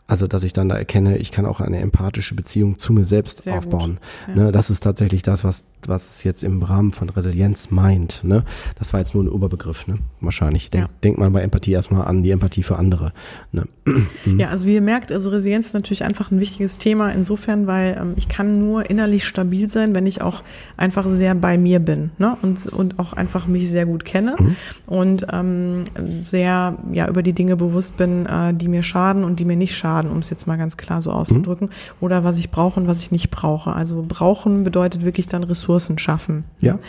Also, 0.08 0.28
dass 0.28 0.44
ich 0.44 0.54
dann 0.54 0.70
da 0.70 0.78
erkenne, 0.78 1.18
ich 1.18 1.32
kann 1.32 1.48
auch 1.48 1.60
eine 1.60 1.80
empathische 1.80 2.36
Beziehung 2.36 2.78
zu 2.78 2.94
mir 2.94 3.06
selbst 3.06 3.42
Sehr 3.42 3.58
aufbauen. 3.58 4.00
Ja. 4.28 4.36
Ne, 4.36 4.52
das 4.52 4.70
ist 4.70 4.82
tatsächlich 4.82 5.24
das, 5.24 5.44
was, 5.44 5.64
was 5.88 6.10
es 6.10 6.24
jetzt 6.24 6.44
im 6.44 6.62
Rahmen 6.62 6.92
von 6.92 7.10
Resilienz 7.10 7.72
meint. 7.72 8.24
Ne? 8.24 8.44
Das 8.78 8.94
war 8.94 9.00
jetzt 9.00 9.14
nur 9.14 9.24
ein 9.24 9.30
Oberbegriff, 9.30 9.88
ne? 9.88 9.96
Wahrscheinlich. 10.22 10.70
Denk, 10.70 10.86
ja. 10.86 10.90
denkt 11.04 11.20
man 11.20 11.34
bei 11.34 11.42
Empathie 11.42 11.72
erstmal 11.72 12.08
an 12.08 12.24
die 12.24 12.32
Empathie 12.32 12.64
für 12.64 12.78
andere. 12.78 13.14
Ne? 13.52 13.66
Ja, 14.26 14.50
also 14.50 14.68
wie 14.68 14.74
ihr 14.74 14.82
merkt, 14.82 15.12
also 15.12 15.30
Resilienz 15.30 15.68
ist 15.68 15.74
natürlich 15.74 16.04
einfach 16.04 16.32
ein 16.32 16.40
wichtiges 16.40 16.80
Thema 16.80 17.10
insofern, 17.10 17.68
weil 17.68 17.98
ähm, 18.00 18.14
ich 18.18 18.28
kann 18.28 18.60
nur 18.60 18.90
innerlich 18.90 19.24
stabil 19.24 19.68
sein, 19.68 19.94
wenn 19.94 20.08
ich 20.08 20.22
auch 20.22 20.44
einfach 20.78 21.08
sehr 21.08 21.36
bei 21.36 21.58
mir 21.58 21.80
bin 21.80 22.12
ne? 22.18 22.36
und, 22.42 22.66
und 22.68 23.00
auch 23.00 23.14
einfach 23.14 23.48
mich 23.48 23.70
sehr 23.70 23.86
gut 23.86 24.04
kenne 24.04 24.36
mhm. 24.38 24.56
und 24.88 25.28
ähm, 25.32 25.84
sehr 26.08 26.78
ja 26.92 27.08
über 27.08 27.22
die 27.22 27.34
Dinge 27.34 27.56
bewusst 27.56 27.98
bin, 27.98 28.26
äh, 28.26 28.54
die 28.54 28.68
mir 28.68 28.84
schaden 28.84 29.24
und 29.24 29.40
die 29.40 29.46
mir 29.46 29.56
nicht 29.56 29.76
schaden 29.76 29.86
Schaden, 29.86 30.10
um 30.10 30.18
es 30.18 30.32
jetzt 30.32 30.48
mal 30.48 30.58
ganz 30.58 30.78
klar 30.78 31.04
so 31.04 31.12
auszudrücken, 31.12 31.68
mhm. 31.68 31.74
oder 32.00 32.24
was 32.24 32.40
ich 32.40 32.50
brauche 32.50 32.80
und 32.80 32.88
was 32.88 33.02
ich 33.02 33.12
nicht 33.12 33.30
brauche. 33.30 33.72
Also 33.74 34.04
brauchen 34.08 34.64
bedeutet 34.64 35.06
wirklich 35.06 35.28
dann 35.28 35.44
Ressourcen 35.44 35.75
schaffen. 35.98 36.44
Ja. 36.62 36.80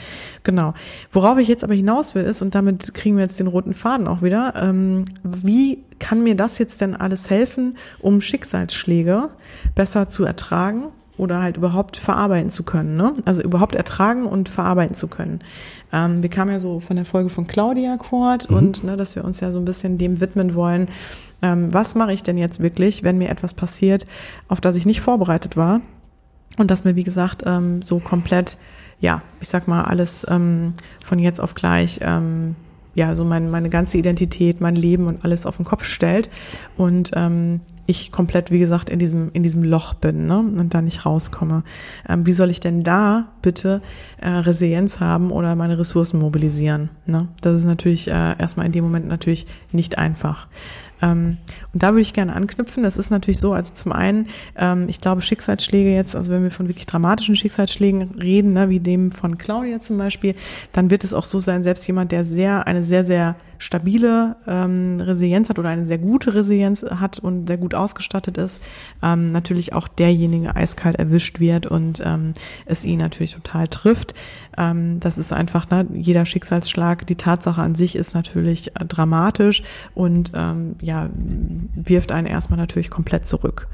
Genau. 0.42 0.74
Worauf 1.12 1.38
ich 1.38 1.48
jetzt 1.48 1.64
aber 1.64 1.74
hinaus 1.74 2.14
will 2.14 2.24
ist, 2.24 2.42
und 2.42 2.54
damit 2.54 2.94
kriegen 2.94 3.16
wir 3.16 3.24
jetzt 3.24 3.40
den 3.40 3.46
roten 3.46 3.74
Faden 3.74 4.06
auch 4.06 4.22
wieder, 4.22 4.54
ähm, 4.56 5.04
wie 5.22 5.82
kann 5.98 6.22
mir 6.22 6.36
das 6.36 6.58
jetzt 6.58 6.80
denn 6.80 6.94
alles 6.94 7.30
helfen, 7.30 7.76
um 8.00 8.20
Schicksalsschläge 8.20 9.30
besser 9.74 10.08
zu 10.08 10.24
ertragen? 10.24 10.84
oder 11.18 11.42
halt 11.42 11.56
überhaupt 11.56 11.96
verarbeiten 11.96 12.50
zu 12.50 12.62
können, 12.62 12.96
ne? 12.96 13.14
Also 13.24 13.42
überhaupt 13.42 13.74
ertragen 13.74 14.26
und 14.26 14.48
verarbeiten 14.48 14.94
zu 14.94 15.08
können. 15.08 15.40
Ähm, 15.92 16.22
wir 16.22 16.28
kamen 16.28 16.50
ja 16.50 16.58
so 16.58 16.80
von 16.80 16.96
der 16.96 17.04
Folge 17.04 17.30
von 17.30 17.46
Claudia 17.46 17.96
Kort 17.96 18.50
mhm. 18.50 18.56
und 18.56 18.84
ne, 18.84 18.96
dass 18.96 19.16
wir 19.16 19.24
uns 19.24 19.40
ja 19.40 19.50
so 19.50 19.58
ein 19.58 19.64
bisschen 19.64 19.98
dem 19.98 20.20
widmen 20.20 20.54
wollen. 20.54 20.88
Ähm, 21.42 21.72
was 21.72 21.94
mache 21.94 22.12
ich 22.12 22.22
denn 22.22 22.38
jetzt 22.38 22.60
wirklich, 22.60 23.02
wenn 23.02 23.18
mir 23.18 23.30
etwas 23.30 23.54
passiert, 23.54 24.06
auf 24.48 24.60
das 24.60 24.76
ich 24.76 24.86
nicht 24.86 25.00
vorbereitet 25.00 25.56
war? 25.56 25.80
Und 26.56 26.70
dass 26.70 26.84
mir, 26.84 26.96
wie 26.96 27.04
gesagt, 27.04 27.42
ähm, 27.46 27.82
so 27.82 27.98
komplett, 27.98 28.58
ja, 29.00 29.22
ich 29.40 29.48
sag 29.48 29.68
mal, 29.68 29.84
alles 29.84 30.26
ähm, 30.28 30.74
von 31.04 31.18
jetzt 31.18 31.40
auf 31.40 31.54
gleich 31.54 32.00
ähm, 32.02 32.56
ja, 32.96 33.14
so 33.14 33.24
mein, 33.24 33.50
meine 33.50 33.68
ganze 33.68 33.98
Identität, 33.98 34.62
mein 34.62 34.74
Leben 34.74 35.06
und 35.06 35.22
alles 35.22 35.44
auf 35.44 35.56
den 35.56 35.66
Kopf 35.66 35.84
stellt 35.84 36.30
und 36.78 37.10
ähm, 37.14 37.60
ich 37.84 38.10
komplett, 38.10 38.50
wie 38.50 38.58
gesagt, 38.58 38.88
in 38.88 38.98
diesem, 38.98 39.30
in 39.34 39.42
diesem 39.42 39.62
Loch 39.62 39.92
bin 39.92 40.26
ne, 40.26 40.38
und 40.38 40.72
da 40.72 40.80
nicht 40.80 41.04
rauskomme. 41.04 41.62
Ähm, 42.08 42.26
wie 42.26 42.32
soll 42.32 42.50
ich 42.50 42.58
denn 42.58 42.82
da 42.82 43.28
bitte 43.46 43.80
äh, 44.20 44.28
Resilienz 44.28 44.98
haben 44.98 45.30
oder 45.30 45.54
meine 45.54 45.78
Ressourcen 45.78 46.18
mobilisieren? 46.18 46.90
Ne? 47.06 47.28
Das 47.42 47.54
ist 47.54 47.64
natürlich 47.64 48.08
äh, 48.08 48.36
erstmal 48.36 48.66
in 48.66 48.72
dem 48.72 48.82
Moment 48.82 49.06
natürlich 49.06 49.46
nicht 49.70 49.98
einfach. 49.98 50.48
Ähm, 51.00 51.36
und 51.72 51.82
da 51.82 51.90
würde 51.90 52.00
ich 52.00 52.12
gerne 52.12 52.34
anknüpfen. 52.34 52.82
Das 52.82 52.96
ist 52.96 53.10
natürlich 53.10 53.38
so, 53.38 53.52
also 53.52 53.72
zum 53.72 53.92
einen, 53.92 54.28
ähm, 54.56 54.88
ich 54.88 55.00
glaube, 55.00 55.22
Schicksalsschläge 55.22 55.94
jetzt, 55.94 56.16
also 56.16 56.32
wenn 56.32 56.42
wir 56.42 56.50
von 56.50 56.66
wirklich 56.66 56.86
dramatischen 56.86 57.36
Schicksalsschlägen 57.36 58.18
reden, 58.18 58.52
ne, 58.52 58.68
wie 58.68 58.80
dem 58.80 59.12
von 59.12 59.38
Claudia 59.38 59.78
zum 59.78 59.98
Beispiel, 59.98 60.34
dann 60.72 60.90
wird 60.90 61.04
es 61.04 61.14
auch 61.14 61.24
so 61.24 61.38
sein, 61.38 61.62
selbst 61.62 61.86
jemand, 61.86 62.12
der 62.12 62.24
sehr, 62.24 62.66
eine 62.66 62.82
sehr, 62.82 63.04
sehr 63.04 63.36
stabile 63.58 64.36
ähm, 64.46 65.00
Resilienz 65.00 65.48
hat 65.48 65.58
oder 65.58 65.70
eine 65.70 65.86
sehr 65.86 65.98
gute 65.98 66.34
Resilienz 66.34 66.82
hat 66.82 67.18
und 67.18 67.46
sehr 67.46 67.56
gut 67.56 67.74
ausgestattet 67.74 68.38
ist, 68.38 68.62
ähm, 69.02 69.32
natürlich 69.32 69.72
auch 69.72 69.88
derjenige 69.88 70.54
eiskalt 70.54 70.96
erwischt 70.96 71.40
wird 71.40 71.66
und 71.66 72.02
ähm, 72.04 72.32
es 72.66 72.84
ihn 72.84 72.98
natürlich 72.98 73.35
total 73.36 73.68
trifft. 73.68 74.14
Ähm, 74.56 75.00
das 75.00 75.18
ist 75.18 75.32
einfach, 75.32 75.70
ne, 75.70 75.86
jeder 75.92 76.26
Schicksalsschlag, 76.26 77.06
die 77.06 77.16
Tatsache 77.16 77.60
an 77.62 77.74
sich 77.74 77.96
ist 77.96 78.14
natürlich 78.14 78.76
äh, 78.76 78.84
dramatisch 78.84 79.62
und 79.94 80.32
ähm, 80.34 80.76
ja, 80.80 81.08
wirft 81.74 82.12
einen 82.12 82.26
erstmal 82.26 82.58
natürlich 82.58 82.90
komplett 82.90 83.26
zurück. 83.26 83.68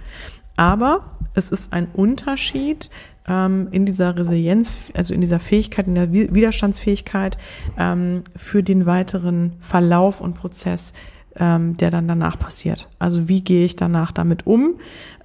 Aber 0.56 1.16
es 1.34 1.50
ist 1.50 1.72
ein 1.72 1.88
Unterschied, 1.94 2.90
ähm, 3.28 3.68
in 3.70 3.86
dieser 3.86 4.16
Resilienz, 4.16 4.78
also 4.94 5.14
in 5.14 5.20
dieser 5.20 5.40
Fähigkeit, 5.40 5.86
in 5.86 5.94
der 5.94 6.12
Widerstandsfähigkeit 6.12 7.38
ähm, 7.78 8.22
für 8.36 8.62
den 8.62 8.86
weiteren 8.86 9.54
Verlauf 9.60 10.20
und 10.20 10.34
Prozess, 10.34 10.92
ähm, 11.36 11.76
der 11.76 11.90
dann 11.90 12.08
danach 12.08 12.38
passiert. 12.38 12.88
Also 12.98 13.28
wie 13.28 13.42
gehe 13.42 13.64
ich 13.64 13.76
danach 13.76 14.12
damit 14.12 14.46
um? 14.46 14.74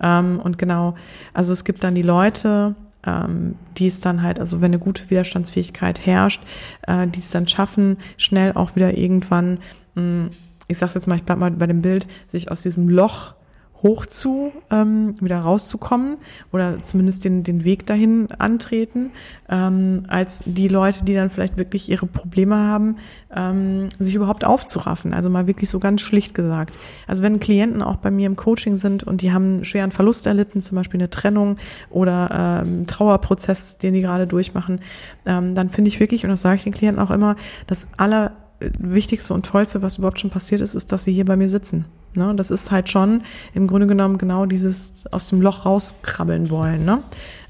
Ähm, 0.02 0.40
und 0.42 0.58
genau, 0.58 0.96
also 1.34 1.54
es 1.54 1.66
gibt 1.66 1.84
dann 1.84 1.96
die 1.96 2.04
Leute, 2.04 2.76
ähm, 3.08 3.56
die 3.78 3.88
es 3.88 4.02
dann 4.02 4.22
halt, 4.22 4.40
also 4.40 4.62
wenn 4.62 4.72
eine 4.72 4.80
gute 4.80 5.10
Widerstandsfähigkeit 5.10 6.06
herrscht, 6.06 6.44
äh, 6.86 7.08
die 7.08 7.20
es 7.20 7.32
dann 7.32 7.48
schaffen, 7.48 7.98
schnell 8.18 8.52
auch 8.54 8.76
wieder 8.76 8.98
irgendwann, 8.98 9.60
mh, 9.96 10.02
hm, 10.02 10.30
ich 10.68 10.78
sag's 10.78 10.96
jetzt 10.96 11.08
mal, 11.08 11.16
ich 11.16 11.24
bleib 11.24 11.38
mal 11.38 11.52
bei 11.52 11.66
dem 11.66 11.82
Bild, 11.82 12.08
sich 12.28 12.52
aus 12.52 12.62
diesem 12.62 12.90
Loch 12.90 13.37
hoch 13.84 14.06
zu, 14.06 14.52
ähm, 14.72 15.16
wieder 15.22 15.40
rauszukommen 15.40 16.18
oder 16.52 16.82
zumindest 16.84 17.26
den, 17.26 17.44
den 17.44 17.64
Weg 17.64 17.86
dahin 17.86 18.30
antreten, 18.32 19.12
ähm, 19.50 20.06
als 20.08 20.42
die 20.46 20.68
Leute, 20.68 21.06
die 21.06 21.14
dann 21.14 21.30
vielleicht 21.30 21.58
wirklich 21.58 21.90
ihre 21.90 22.08
Probleme 22.08 22.56
haben, 22.56 22.98
ähm, 23.36 23.90
sich 24.00 24.16
überhaupt 24.16 24.46
aufzuraffen. 24.46 25.14
Also 25.14 25.30
mal 25.30 25.48
wirklich 25.48 25.70
so 25.70 25.80
ganz 25.80 26.02
schlicht 26.02 26.34
gesagt. 26.34 26.78
Also 27.06 27.24
wenn 27.24 27.40
Klienten 27.40 27.82
auch 27.84 27.98
bei 27.98 28.10
mir 28.10 28.26
im 28.26 28.36
Coaching 28.36 28.78
sind 28.78 29.04
und 29.04 29.22
die 29.22 29.32
haben 29.32 29.46
einen 29.46 29.66
schweren 29.66 29.92
Verlust 29.92 30.26
erlitten, 30.26 30.62
zum 30.62 30.76
Beispiel 30.76 31.00
eine 31.00 31.10
Trennung 31.10 31.58
oder 31.90 32.64
ähm, 32.66 32.88
Trauerprozess, 32.88 33.78
den 33.78 33.94
die 33.94 34.02
gerade 34.02 34.28
durchmachen, 34.28 34.82
ähm, 35.26 35.54
dann 35.54 35.70
finde 35.70 35.90
ich 35.90 36.00
wirklich, 36.00 36.24
und 36.24 36.30
das 36.30 36.42
sage 36.42 36.58
ich 36.58 36.64
den 36.64 36.74
Klienten 36.74 37.02
auch 37.02 37.12
immer, 37.12 37.36
das 37.68 37.88
aller 37.98 38.32
Wichtigste 38.60 39.34
und 39.34 39.46
Tollste, 39.46 39.82
was 39.82 39.98
überhaupt 39.98 40.20
schon 40.20 40.30
passiert 40.30 40.62
ist, 40.62 40.74
ist, 40.74 40.92
dass 40.92 41.04
sie 41.04 41.14
hier 41.14 41.26
bei 41.26 41.36
mir 41.36 41.50
sitzen. 41.50 41.86
Ne? 42.14 42.34
Das 42.36 42.52
ist 42.52 42.72
halt 42.72 42.90
schon 42.90 43.22
im 43.54 43.68
Grunde 43.68 43.88
genommen 43.88 44.18
genau 44.18 44.46
dieses 44.46 45.06
aus 45.12 45.30
dem 45.30 45.42
Loch 45.42 45.66
rauskrabbeln 45.66 46.50
wollen. 46.50 46.84
Ne? 46.84 47.04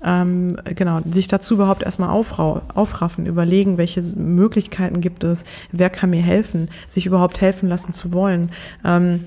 Ähm, 0.03 0.58
genau, 0.76 0.99
sich 1.10 1.28
dazu 1.28 1.55
überhaupt 1.55 1.84
erstmal 1.84 2.10
aufraffen, 2.10 3.26
überlegen, 3.26 3.78
welche 3.78 4.01
Möglichkeiten 4.16 5.01
gibt 5.01 5.24
es, 5.24 5.45
wer 5.72 5.89
kann 5.89 6.10
mir 6.10 6.22
helfen, 6.22 6.70
sich 6.88 7.05
überhaupt 7.05 7.41
helfen 7.41 7.70
lassen 7.70 7.93
zu 7.93 8.14
wollen. 8.14 8.51
Ähm, 8.84 9.26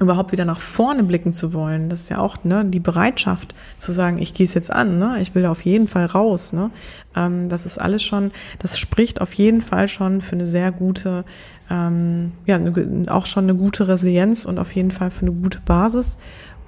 überhaupt 0.00 0.32
wieder 0.32 0.44
nach 0.44 0.60
vorne 0.60 1.04
blicken 1.04 1.32
zu 1.32 1.52
wollen. 1.52 1.88
Das 1.90 2.00
ist 2.00 2.08
ja 2.08 2.18
auch 2.18 2.42
ne, 2.42 2.64
die 2.64 2.80
Bereitschaft 2.80 3.54
zu 3.76 3.92
sagen, 3.92 4.18
ich 4.18 4.34
gehe 4.34 4.46
es 4.46 4.54
jetzt 4.54 4.72
an, 4.72 4.98
ne? 4.98 5.18
ich 5.20 5.34
will 5.34 5.46
auf 5.46 5.62
jeden 5.62 5.88
Fall 5.88 6.06
raus. 6.06 6.52
Ne? 6.52 6.70
Ähm, 7.14 7.48
das 7.48 7.66
ist 7.66 7.78
alles 7.78 8.02
schon, 8.02 8.32
das 8.58 8.78
spricht 8.78 9.20
auf 9.20 9.34
jeden 9.34 9.60
Fall 9.60 9.88
schon 9.88 10.22
für 10.22 10.32
eine 10.32 10.46
sehr 10.46 10.72
gute, 10.72 11.24
ähm, 11.70 12.32
ja, 12.46 12.56
eine, 12.56 13.06
auch 13.08 13.26
schon 13.26 13.44
eine 13.44 13.54
gute 13.54 13.88
Resilienz 13.88 14.46
und 14.46 14.58
auf 14.58 14.72
jeden 14.72 14.90
Fall 14.90 15.10
für 15.10 15.22
eine 15.22 15.32
gute 15.32 15.60
Basis. 15.60 16.16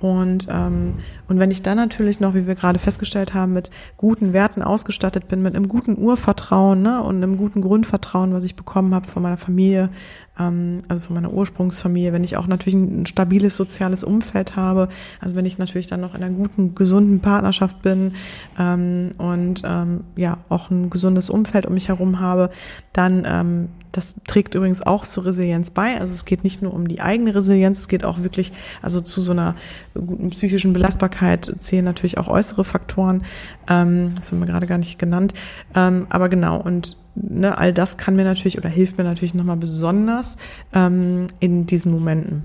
Und, 0.03 0.49
ähm, 0.51 0.95
und 1.29 1.39
wenn 1.39 1.53
ich 1.53 1.63
dann 1.63 1.77
natürlich 1.77 2.19
noch, 2.19 2.35
wie 2.35 2.49
wir 2.49 2.57
gerade 2.57 2.81
festgestellt 2.81 3.35
haben, 3.35 3.53
mit 3.53 3.71
guten 3.97 4.33
Werten 4.33 4.61
ausgestattet 4.61 5.29
bin, 5.29 5.43
mit 5.43 5.55
einem 5.55 5.69
guten 5.69 5.97
Urvertrauen 5.97 6.83
ne, 6.83 7.01
und 7.01 7.17
einem 7.19 7.37
guten 7.37 7.61
Grundvertrauen, 7.61 8.35
was 8.35 8.43
ich 8.43 8.57
bekommen 8.57 8.97
habe 8.97 9.07
von 9.07 9.23
meiner 9.23 9.37
Familie, 9.37 9.91
also 10.35 11.03
von 11.03 11.15
meiner 11.15 11.33
Ursprungsfamilie, 11.33 12.13
wenn 12.13 12.25
ich 12.25 12.37
auch 12.37 12.47
natürlich 12.47 12.75
ein, 12.75 13.07
stabiles 13.07 13.57
soziales 13.57 14.03
Umfeld 14.03 14.57
habe, 14.57 14.89
also 15.21 15.37
wenn 15.37 15.45
ich 15.45 15.59
natürlich 15.59 15.87
dann 15.87 16.01
noch 16.01 16.15
in 16.15 16.23
einer 16.23 16.35
guten, 16.35 16.75
gesunden 16.75 17.21
Partnerschaft 17.21 17.83
bin 17.83 18.15
ähm, 18.59 19.13
und 19.19 19.63
ähm, 19.65 20.05
ja 20.17 20.39
auch 20.49 20.71
ein 20.71 20.89
gesundes 20.89 21.29
Umfeld 21.29 21.67
um 21.67 21.75
mich 21.75 21.89
herum 21.89 22.19
habe, 22.19 22.51
dann 22.93 23.25
ähm, 23.27 23.69
das 23.93 24.15
trägt 24.27 24.55
übrigens 24.55 24.81
auch 24.81 25.05
zur 25.05 25.27
Resilienz 25.27 25.71
bei. 25.71 26.01
Also 26.01 26.15
es 26.15 26.25
geht 26.25 26.45
nicht 26.45 26.63
nur 26.63 26.73
um 26.73 26.89
die 26.89 27.01
eigene 27.01 27.35
Resilienz, 27.35 27.81
es 27.81 27.89
geht 27.89 28.05
auch 28.05 28.23
wirklich, 28.23 28.53
also 28.81 29.01
zu 29.01 29.21
so 29.21 29.33
einer 29.33 29.55
guten 29.95 30.31
psychischen 30.31 30.73
Belastbarkeit 30.73 31.55
zählen 31.61 31.85
natürlich 31.85 32.19
auch 32.19 32.29
äußere 32.29 32.65
Faktoren. 32.65 33.23
Ähm, 33.69 34.15
das 34.17 34.33
haben 34.33 34.41
wir 34.41 34.47
gerade 34.47 34.67
gar 34.67 34.79
nicht 34.79 34.99
genannt. 34.99 35.35
Ähm, 35.75 36.07
aber 36.09 36.29
genau, 36.31 36.57
und 36.57 36.97
ne, 37.15 37.57
all 37.57 37.73
das 37.73 37.97
kann 37.97 38.17
mir 38.17 38.25
natürlich 38.25 38.59
oder 38.59 38.69
hilft 38.69 38.99
mir 38.99 39.05
natürlich 39.05 39.35
nochmal 39.35 39.57
besonders 39.57 40.37
ähm, 40.73 41.27
in 41.41 41.67
diesen 41.67 41.93
Momenten. 41.93 42.45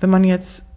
Wenn 0.00 0.10
man 0.10 0.24
jetzt 0.24 0.69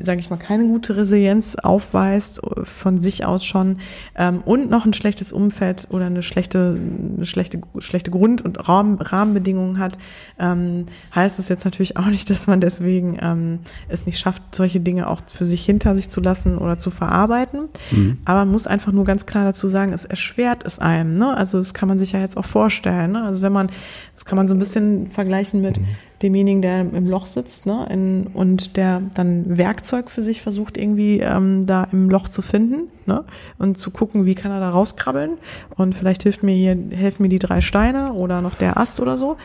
sage 0.00 0.20
ich 0.20 0.30
mal, 0.30 0.36
keine 0.36 0.66
gute 0.66 0.96
Resilienz 0.96 1.54
aufweist 1.56 2.40
von 2.64 2.98
sich 2.98 3.24
aus 3.24 3.44
schon 3.44 3.78
ähm, 4.16 4.42
und 4.44 4.68
noch 4.68 4.84
ein 4.84 4.92
schlechtes 4.92 5.32
Umfeld 5.32 5.86
oder 5.90 6.06
eine 6.06 6.22
schlechte, 6.22 6.78
eine 7.16 7.26
schlechte, 7.26 7.60
schlechte 7.78 8.10
Grund- 8.10 8.44
und 8.44 8.68
Raum, 8.68 8.98
Rahmenbedingungen 9.00 9.78
hat, 9.78 9.96
ähm, 10.38 10.86
heißt 11.14 11.38
es 11.38 11.48
jetzt 11.48 11.64
natürlich 11.64 11.96
auch 11.96 12.06
nicht, 12.06 12.28
dass 12.30 12.46
man 12.46 12.60
deswegen 12.60 13.18
ähm, 13.20 13.60
es 13.88 14.06
nicht 14.06 14.18
schafft, 14.18 14.42
solche 14.54 14.80
Dinge 14.80 15.08
auch 15.08 15.20
für 15.32 15.44
sich 15.44 15.64
hinter 15.64 15.94
sich 15.94 16.08
zu 16.08 16.20
lassen 16.20 16.58
oder 16.58 16.78
zu 16.78 16.90
verarbeiten. 16.90 17.68
Mhm. 17.92 18.18
Aber 18.24 18.40
man 18.40 18.50
muss 18.50 18.66
einfach 18.66 18.92
nur 18.92 19.04
ganz 19.04 19.26
klar 19.26 19.44
dazu 19.44 19.68
sagen, 19.68 19.92
es 19.92 20.04
erschwert 20.04 20.66
es 20.66 20.78
einem. 20.78 21.16
Ne? 21.16 21.36
Also 21.36 21.58
das 21.58 21.74
kann 21.74 21.88
man 21.88 21.98
sich 21.98 22.12
ja 22.12 22.20
jetzt 22.20 22.36
auch 22.36 22.46
vorstellen. 22.46 23.12
Ne? 23.12 23.22
Also 23.22 23.42
wenn 23.42 23.52
man, 23.52 23.70
das 24.14 24.24
kann 24.24 24.36
man 24.36 24.48
so 24.48 24.54
ein 24.54 24.58
bisschen 24.58 25.08
vergleichen 25.08 25.60
mit 25.60 25.78
mhm 25.78 25.86
demjenigen, 26.22 26.60
der 26.60 26.80
im 26.80 27.06
Loch 27.06 27.26
sitzt 27.26 27.66
ne, 27.66 27.86
in, 27.90 28.26
und 28.34 28.76
der 28.76 29.02
dann 29.14 29.58
Werkzeug 29.58 30.10
für 30.10 30.22
sich 30.22 30.42
versucht, 30.42 30.76
irgendwie 30.76 31.20
ähm, 31.20 31.66
da 31.66 31.88
im 31.92 32.10
Loch 32.10 32.28
zu 32.28 32.42
finden 32.42 32.90
ne, 33.06 33.24
und 33.58 33.78
zu 33.78 33.90
gucken, 33.90 34.26
wie 34.26 34.34
kann 34.34 34.52
er 34.52 34.60
da 34.60 34.70
rauskrabbeln. 34.70 35.38
Und 35.76 35.94
vielleicht 35.94 36.22
hilft 36.22 36.42
mir 36.42 36.54
hier, 36.54 36.76
helfen 36.90 37.22
mir 37.22 37.28
die 37.28 37.38
drei 37.38 37.60
Steine 37.60 38.12
oder 38.12 38.42
noch 38.42 38.54
der 38.54 38.76
Ast 38.76 39.00
oder 39.00 39.16
so. 39.16 39.36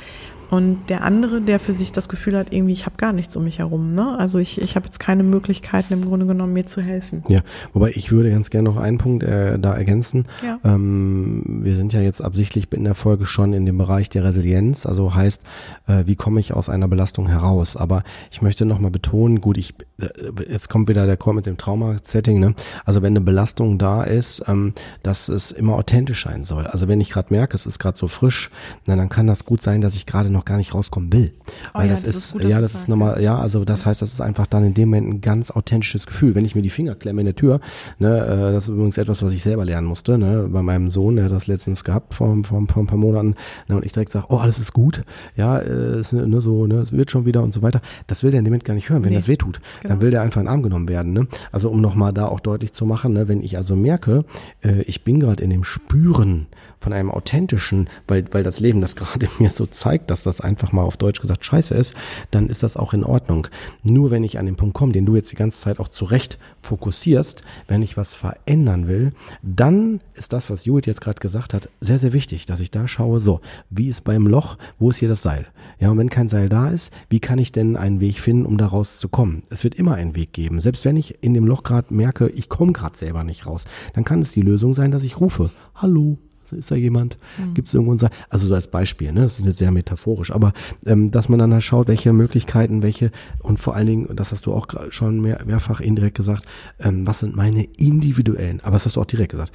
Und 0.49 0.89
der 0.89 1.03
andere, 1.03 1.41
der 1.41 1.59
für 1.59 1.73
sich 1.73 1.91
das 1.91 2.09
Gefühl 2.09 2.37
hat, 2.37 2.53
irgendwie, 2.53 2.73
ich 2.73 2.85
habe 2.85 2.97
gar 2.97 3.13
nichts 3.13 3.35
um 3.35 3.43
mich 3.43 3.59
herum. 3.59 3.93
Ne? 3.93 4.17
Also 4.17 4.39
ich, 4.39 4.61
ich 4.61 4.75
habe 4.75 4.85
jetzt 4.85 4.99
keine 4.99 5.23
Möglichkeiten 5.23 5.93
im 5.93 6.05
Grunde 6.05 6.25
genommen, 6.25 6.53
mir 6.53 6.65
zu 6.65 6.81
helfen. 6.81 7.23
Ja, 7.27 7.41
wobei 7.73 7.91
ich 7.91 8.11
würde 8.11 8.29
ganz 8.29 8.49
gerne 8.49 8.69
noch 8.69 8.77
einen 8.77 8.97
Punkt 8.97 9.23
äh, 9.23 9.57
da 9.59 9.73
ergänzen. 9.73 10.27
Ja. 10.43 10.59
Ähm, 10.63 11.43
wir 11.63 11.75
sind 11.75 11.93
ja 11.93 12.01
jetzt 12.01 12.21
absichtlich 12.21 12.71
in 12.73 12.83
der 12.83 12.95
Folge 12.95 13.25
schon 13.25 13.53
in 13.53 13.65
dem 13.65 13.77
Bereich 13.77 14.09
der 14.09 14.23
Resilienz, 14.23 14.85
also 14.85 15.15
heißt, 15.15 15.41
äh, 15.87 16.03
wie 16.05 16.15
komme 16.15 16.39
ich 16.39 16.53
aus 16.53 16.69
einer 16.69 16.87
Belastung 16.87 17.27
heraus? 17.27 17.75
Aber 17.75 18.03
ich 18.31 18.41
möchte 18.41 18.65
nochmal 18.65 18.91
betonen, 18.91 19.41
gut, 19.41 19.57
ich 19.57 19.73
äh, 19.99 20.07
jetzt 20.49 20.69
kommt 20.69 20.89
wieder 20.89 21.05
der 21.05 21.17
Call 21.17 21.33
mit 21.33 21.45
dem 21.45 21.57
Trauma-Setting, 21.57 22.39
ne? 22.39 22.55
Also 22.85 23.01
wenn 23.01 23.13
eine 23.13 23.21
Belastung 23.21 23.77
da 23.77 24.03
ist, 24.03 24.43
ähm, 24.47 24.73
dass 25.03 25.29
es 25.29 25.51
immer 25.51 25.73
authentisch 25.73 26.23
sein 26.23 26.43
soll. 26.43 26.67
Also 26.67 26.87
wenn 26.87 27.01
ich 27.01 27.09
gerade 27.09 27.33
merke, 27.33 27.55
es 27.55 27.65
ist 27.65 27.79
gerade 27.79 27.97
so 27.97 28.07
frisch, 28.07 28.49
na, 28.85 28.95
dann 28.95 29.09
kann 29.09 29.27
das 29.27 29.45
gut 29.45 29.61
sein, 29.61 29.81
dass 29.81 29.95
ich 29.95 30.05
gerade 30.05 30.29
noch 30.35 30.45
gar 30.45 30.57
nicht 30.57 30.73
rauskommen 30.73 31.11
will. 31.11 31.33
Oh 31.73 31.79
Weil 31.79 31.87
ja, 31.87 31.93
das, 31.93 32.03
das, 32.03 32.15
ist, 32.15 32.33
gut, 32.33 32.43
ja, 32.43 32.61
das 32.61 32.75
ist 32.75 32.87
nochmal, 32.87 33.21
ja, 33.21 33.37
also 33.37 33.65
das 33.65 33.85
heißt, 33.85 34.01
das 34.01 34.13
ist 34.13 34.21
einfach 34.21 34.45
dann 34.45 34.63
in 34.63 34.73
dem 34.73 34.89
Moment 34.89 35.07
ein 35.07 35.21
ganz 35.21 35.51
authentisches 35.51 36.05
Gefühl. 36.05 36.35
Wenn 36.35 36.45
ich 36.45 36.55
mir 36.55 36.61
die 36.61 36.69
Finger 36.69 36.95
klemme 36.95 37.21
in 37.21 37.25
der 37.25 37.35
Tür, 37.35 37.59
ne, 37.97 38.19
äh, 38.19 38.51
das 38.53 38.65
ist 38.65 38.69
übrigens 38.69 38.97
etwas, 38.97 39.23
was 39.23 39.33
ich 39.33 39.41
selber 39.41 39.65
lernen 39.65 39.87
musste, 39.87 40.17
ne, 40.17 40.47
bei 40.51 40.61
meinem 40.61 40.91
Sohn, 40.91 41.15
der 41.15 41.25
hat 41.25 41.31
das 41.31 41.47
letztens 41.47 41.83
gehabt 41.83 42.13
vor, 42.13 42.35
vor, 42.43 42.65
vor 42.67 42.83
ein 42.83 42.87
paar 42.87 42.97
Monaten, 42.97 43.35
ne, 43.67 43.75
und 43.75 43.85
ich 43.85 43.93
direkt 43.93 44.11
sage, 44.11 44.27
oh, 44.29 44.37
alles 44.37 44.59
ist 44.59 44.73
gut, 44.73 45.01
ja, 45.35 45.57
äh, 45.57 45.99
ist, 45.99 46.13
ne, 46.13 46.41
so, 46.41 46.67
ne, 46.67 46.75
es 46.75 46.91
wird 46.91 47.09
schon 47.09 47.25
wieder 47.25 47.41
und 47.41 47.53
so 47.53 47.61
weiter. 47.61 47.81
Das 48.07 48.23
will 48.23 48.31
der 48.31 48.39
in 48.39 48.45
dem 48.45 48.51
Moment 48.51 48.65
gar 48.65 48.73
nicht 48.73 48.89
hören, 48.89 49.03
wenn 49.03 49.11
nee. 49.11 49.17
das 49.17 49.27
wehtut. 49.27 49.61
Genau. 49.81 49.93
Dann 49.93 50.01
will 50.01 50.11
der 50.11 50.21
einfach 50.21 50.41
in 50.41 50.45
den 50.45 50.51
Arm 50.51 50.63
genommen 50.63 50.89
werden, 50.89 51.13
ne. 51.13 51.27
Also 51.51 51.69
um 51.69 51.81
nochmal 51.81 52.13
da 52.13 52.27
auch 52.27 52.39
deutlich 52.39 52.73
zu 52.73 52.85
machen, 52.85 53.13
ne, 53.13 53.27
wenn 53.27 53.41
ich 53.41 53.57
also 53.57 53.75
merke, 53.75 54.25
äh, 54.61 54.81
ich 54.81 55.03
bin 55.03 55.19
gerade 55.19 55.43
in 55.43 55.49
dem 55.49 55.63
Spüren 55.63 56.47
von 56.79 56.93
einem 56.93 57.11
authentischen, 57.11 57.89
weil, 58.07 58.25
weil 58.31 58.43
das 58.43 58.59
Leben 58.59 58.81
das 58.81 58.95
gerade 58.95 59.27
mir 59.39 59.49
so 59.49 59.65
zeigt, 59.65 60.11
dass 60.11 60.23
das 60.23 60.41
einfach 60.41 60.71
mal 60.71 60.83
auf 60.83 60.97
Deutsch 60.97 61.21
gesagt 61.21 61.45
scheiße 61.45 61.73
ist, 61.73 61.93
dann 62.31 62.47
ist 62.47 62.63
das 62.63 62.77
auch 62.77 62.93
in 62.93 63.03
Ordnung. 63.03 63.47
Nur 63.83 64.11
wenn 64.11 64.23
ich 64.23 64.39
an 64.39 64.45
den 64.45 64.55
Punkt 64.55 64.75
komme, 64.75 64.91
den 64.91 65.05
du 65.05 65.15
jetzt 65.15 65.31
die 65.31 65.35
ganze 65.35 65.59
Zeit 65.59 65.79
auch 65.79 65.87
zurecht 65.87 66.37
fokussierst, 66.61 67.43
wenn 67.67 67.81
ich 67.81 67.97
was 67.97 68.13
verändern 68.13 68.87
will, 68.87 69.13
dann 69.41 70.01
ist 70.13 70.33
das, 70.33 70.49
was 70.49 70.65
Judith 70.65 70.87
jetzt 70.87 71.01
gerade 71.01 71.19
gesagt 71.19 71.53
hat, 71.53 71.69
sehr, 71.79 71.99
sehr 71.99 72.13
wichtig, 72.13 72.45
dass 72.45 72.59
ich 72.59 72.71
da 72.71 72.87
schaue, 72.87 73.19
so, 73.19 73.41
wie 73.69 73.87
ist 73.87 74.03
beim 74.03 74.27
Loch, 74.27 74.57
wo 74.79 74.89
ist 74.89 74.97
hier 74.97 75.09
das 75.09 75.21
Seil? 75.21 75.47
Ja, 75.79 75.91
und 75.91 75.97
wenn 75.97 76.09
kein 76.09 76.29
Seil 76.29 76.49
da 76.49 76.69
ist, 76.69 76.91
wie 77.09 77.19
kann 77.19 77.39
ich 77.39 77.51
denn 77.51 77.75
einen 77.75 77.99
Weg 77.99 78.19
finden, 78.19 78.45
um 78.45 78.57
da 78.57 78.67
rauszukommen? 78.67 79.43
Es 79.49 79.63
wird 79.63 79.75
immer 79.75 79.95
einen 79.95 80.15
Weg 80.15 80.33
geben. 80.33 80.61
Selbst 80.61 80.85
wenn 80.85 80.97
ich 80.97 81.23
in 81.23 81.33
dem 81.33 81.45
Loch 81.45 81.63
gerade 81.63 81.93
merke, 81.93 82.29
ich 82.29 82.49
komme 82.49 82.73
gerade 82.73 82.97
selber 82.97 83.23
nicht 83.23 83.45
raus, 83.45 83.65
dann 83.93 84.03
kann 84.03 84.21
es 84.21 84.31
die 84.31 84.41
Lösung 84.41 84.73
sein, 84.73 84.91
dass 84.91 85.03
ich 85.03 85.19
rufe, 85.19 85.51
hallo, 85.75 86.17
ist 86.51 86.71
da 86.71 86.75
jemand? 86.75 87.17
Mhm. 87.37 87.53
Gibt 87.53 87.67
es 87.67 87.73
irgendwo 87.73 87.93
ein 87.93 88.11
Also 88.29 88.47
so 88.47 88.55
als 88.55 88.67
Beispiel, 88.67 89.11
ne? 89.11 89.21
Das 89.21 89.39
ist 89.39 89.45
jetzt 89.45 89.57
sehr 89.57 89.71
metaphorisch, 89.71 90.31
aber 90.31 90.53
ähm, 90.85 91.11
dass 91.11 91.29
man 91.29 91.39
dann 91.39 91.53
halt 91.53 91.63
schaut, 91.63 91.87
welche 91.87 92.13
Möglichkeiten, 92.13 92.81
welche 92.81 93.11
und 93.39 93.59
vor 93.59 93.75
allen 93.75 93.87
Dingen, 93.87 94.15
das 94.15 94.31
hast 94.31 94.45
du 94.45 94.53
auch 94.53 94.67
schon 94.89 95.21
mehr, 95.21 95.41
mehrfach 95.45 95.79
indirekt 95.79 96.17
gesagt, 96.17 96.45
ähm, 96.79 97.05
was 97.07 97.19
sind 97.19 97.35
meine 97.35 97.63
individuellen, 97.63 98.59
aber 98.63 98.73
das 98.73 98.85
hast 98.85 98.95
du 98.95 99.01
auch 99.01 99.05
direkt 99.05 99.31
gesagt, 99.31 99.51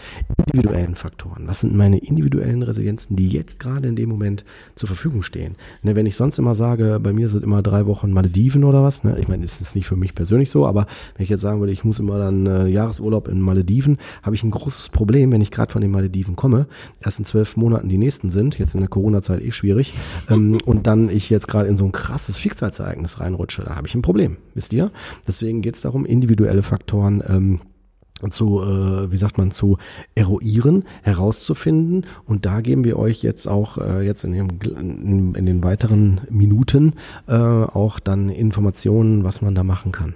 individuellen 0.47 0.95
Faktoren. 0.95 1.47
Was 1.47 1.61
sind 1.61 1.75
meine 1.75 1.99
individuellen 1.99 2.63
Resilienzen, 2.63 3.17
die 3.17 3.29
jetzt 3.29 3.61
gerade 3.61 3.89
in 3.89 3.97
dem 3.97 4.09
Moment 4.09 4.45
zur 4.75 4.87
Verfügung 4.87 5.23
stehen? 5.23 5.57
Ne, 5.83 5.97
wenn 5.97 6.07
ich 6.07 6.17
sonst 6.17 6.39
immer 6.39 6.55
sage, 6.55 7.01
bei 7.03 7.13
mir 7.13 7.29
sind 7.29 7.45
immer 7.45 7.63
drei 7.63 7.87
Wochen 7.87 8.13
Malediven 8.13 8.65
oder 8.65 8.83
was, 8.83 9.05
ne? 9.05 9.17
Ich 9.19 9.29
meine, 9.29 9.45
ist 9.45 9.61
jetzt 9.61 9.75
nicht 9.75 9.87
für 9.87 9.97
mich 9.97 10.15
persönlich 10.15 10.51
so, 10.51 10.67
aber 10.67 10.87
wenn 11.17 11.25
ich 11.25 11.31
jetzt 11.31 11.41
sagen 11.41 11.61
würde, 11.61 11.73
ich 11.73 11.85
muss 11.85 11.99
immer 11.99 12.19
dann 12.19 12.47
äh, 12.47 12.67
Jahresurlaub 12.67 13.29
in 13.29 13.41
Malediven, 13.41 13.99
habe 14.23 14.35
ich 14.35 14.43
ein 14.43 14.51
großes 14.51 14.91
Problem, 14.91 15.33
wenn 15.33 15.41
ich 15.41 15.51
gerade 15.51 15.73
von 15.73 15.83
den 15.83 15.91
Malediven 15.91 16.37
komme, 16.37 16.67
erst 17.01 17.19
in 17.19 17.25
zwölf 17.25 17.57
Monaten 17.57 17.89
die 17.89 17.99
nächsten 17.99 18.31
sind, 18.31 18.59
jetzt 18.59 18.75
in 18.75 18.81
der 18.81 18.89
Corona-Zeit 18.89 19.43
eh 19.43 19.51
schwierig, 19.51 19.95
ähm, 20.29 20.59
und 20.65 20.87
dann 20.87 21.11
ich 21.11 21.31
jetzt 21.31 21.49
gerade 21.49 21.69
in 21.69 21.77
so 21.77 21.85
ein 21.85 21.93
krasses 21.93 22.39
Schicksalsereignis 22.39 23.21
reinrutsche, 23.21 23.63
dann 23.63 23.77
habe 23.77 23.87
ich 23.87 23.95
ein 23.95 24.03
Problem, 24.03 24.37
wisst 24.55 24.73
ihr? 24.73 24.91
Deswegen 25.27 25.63
geht 25.63 25.77
es 25.77 25.81
darum, 25.83 26.05
individuelle 26.05 26.63
Faktoren 26.63 27.23
ähm, 27.27 27.61
zu, 28.29 28.61
äh, 28.63 29.11
wie 29.11 29.17
sagt 29.17 29.39
man, 29.39 29.51
zu 29.51 29.79
eruieren, 30.15 30.85
herauszufinden. 31.03 32.05
Und 32.27 32.45
da 32.45 32.61
geben 32.61 32.85
wir 32.85 32.99
euch 32.99 33.23
jetzt 33.23 33.49
auch 33.49 33.79
äh, 33.79 34.05
jetzt 34.05 34.25
in, 34.25 34.33
dem, 34.33 35.35
in, 35.35 35.47
den 35.47 35.65
weiteren 35.65 36.21
Minuten 36.29 36.95
äh, 37.27 37.33
auch 37.33 37.99
dann 37.99 38.29
Informationen, 38.29 39.25
was 39.25 39.41
man 39.41 39.55
da 39.55 39.65
machen 39.65 39.93
kann. 39.93 40.15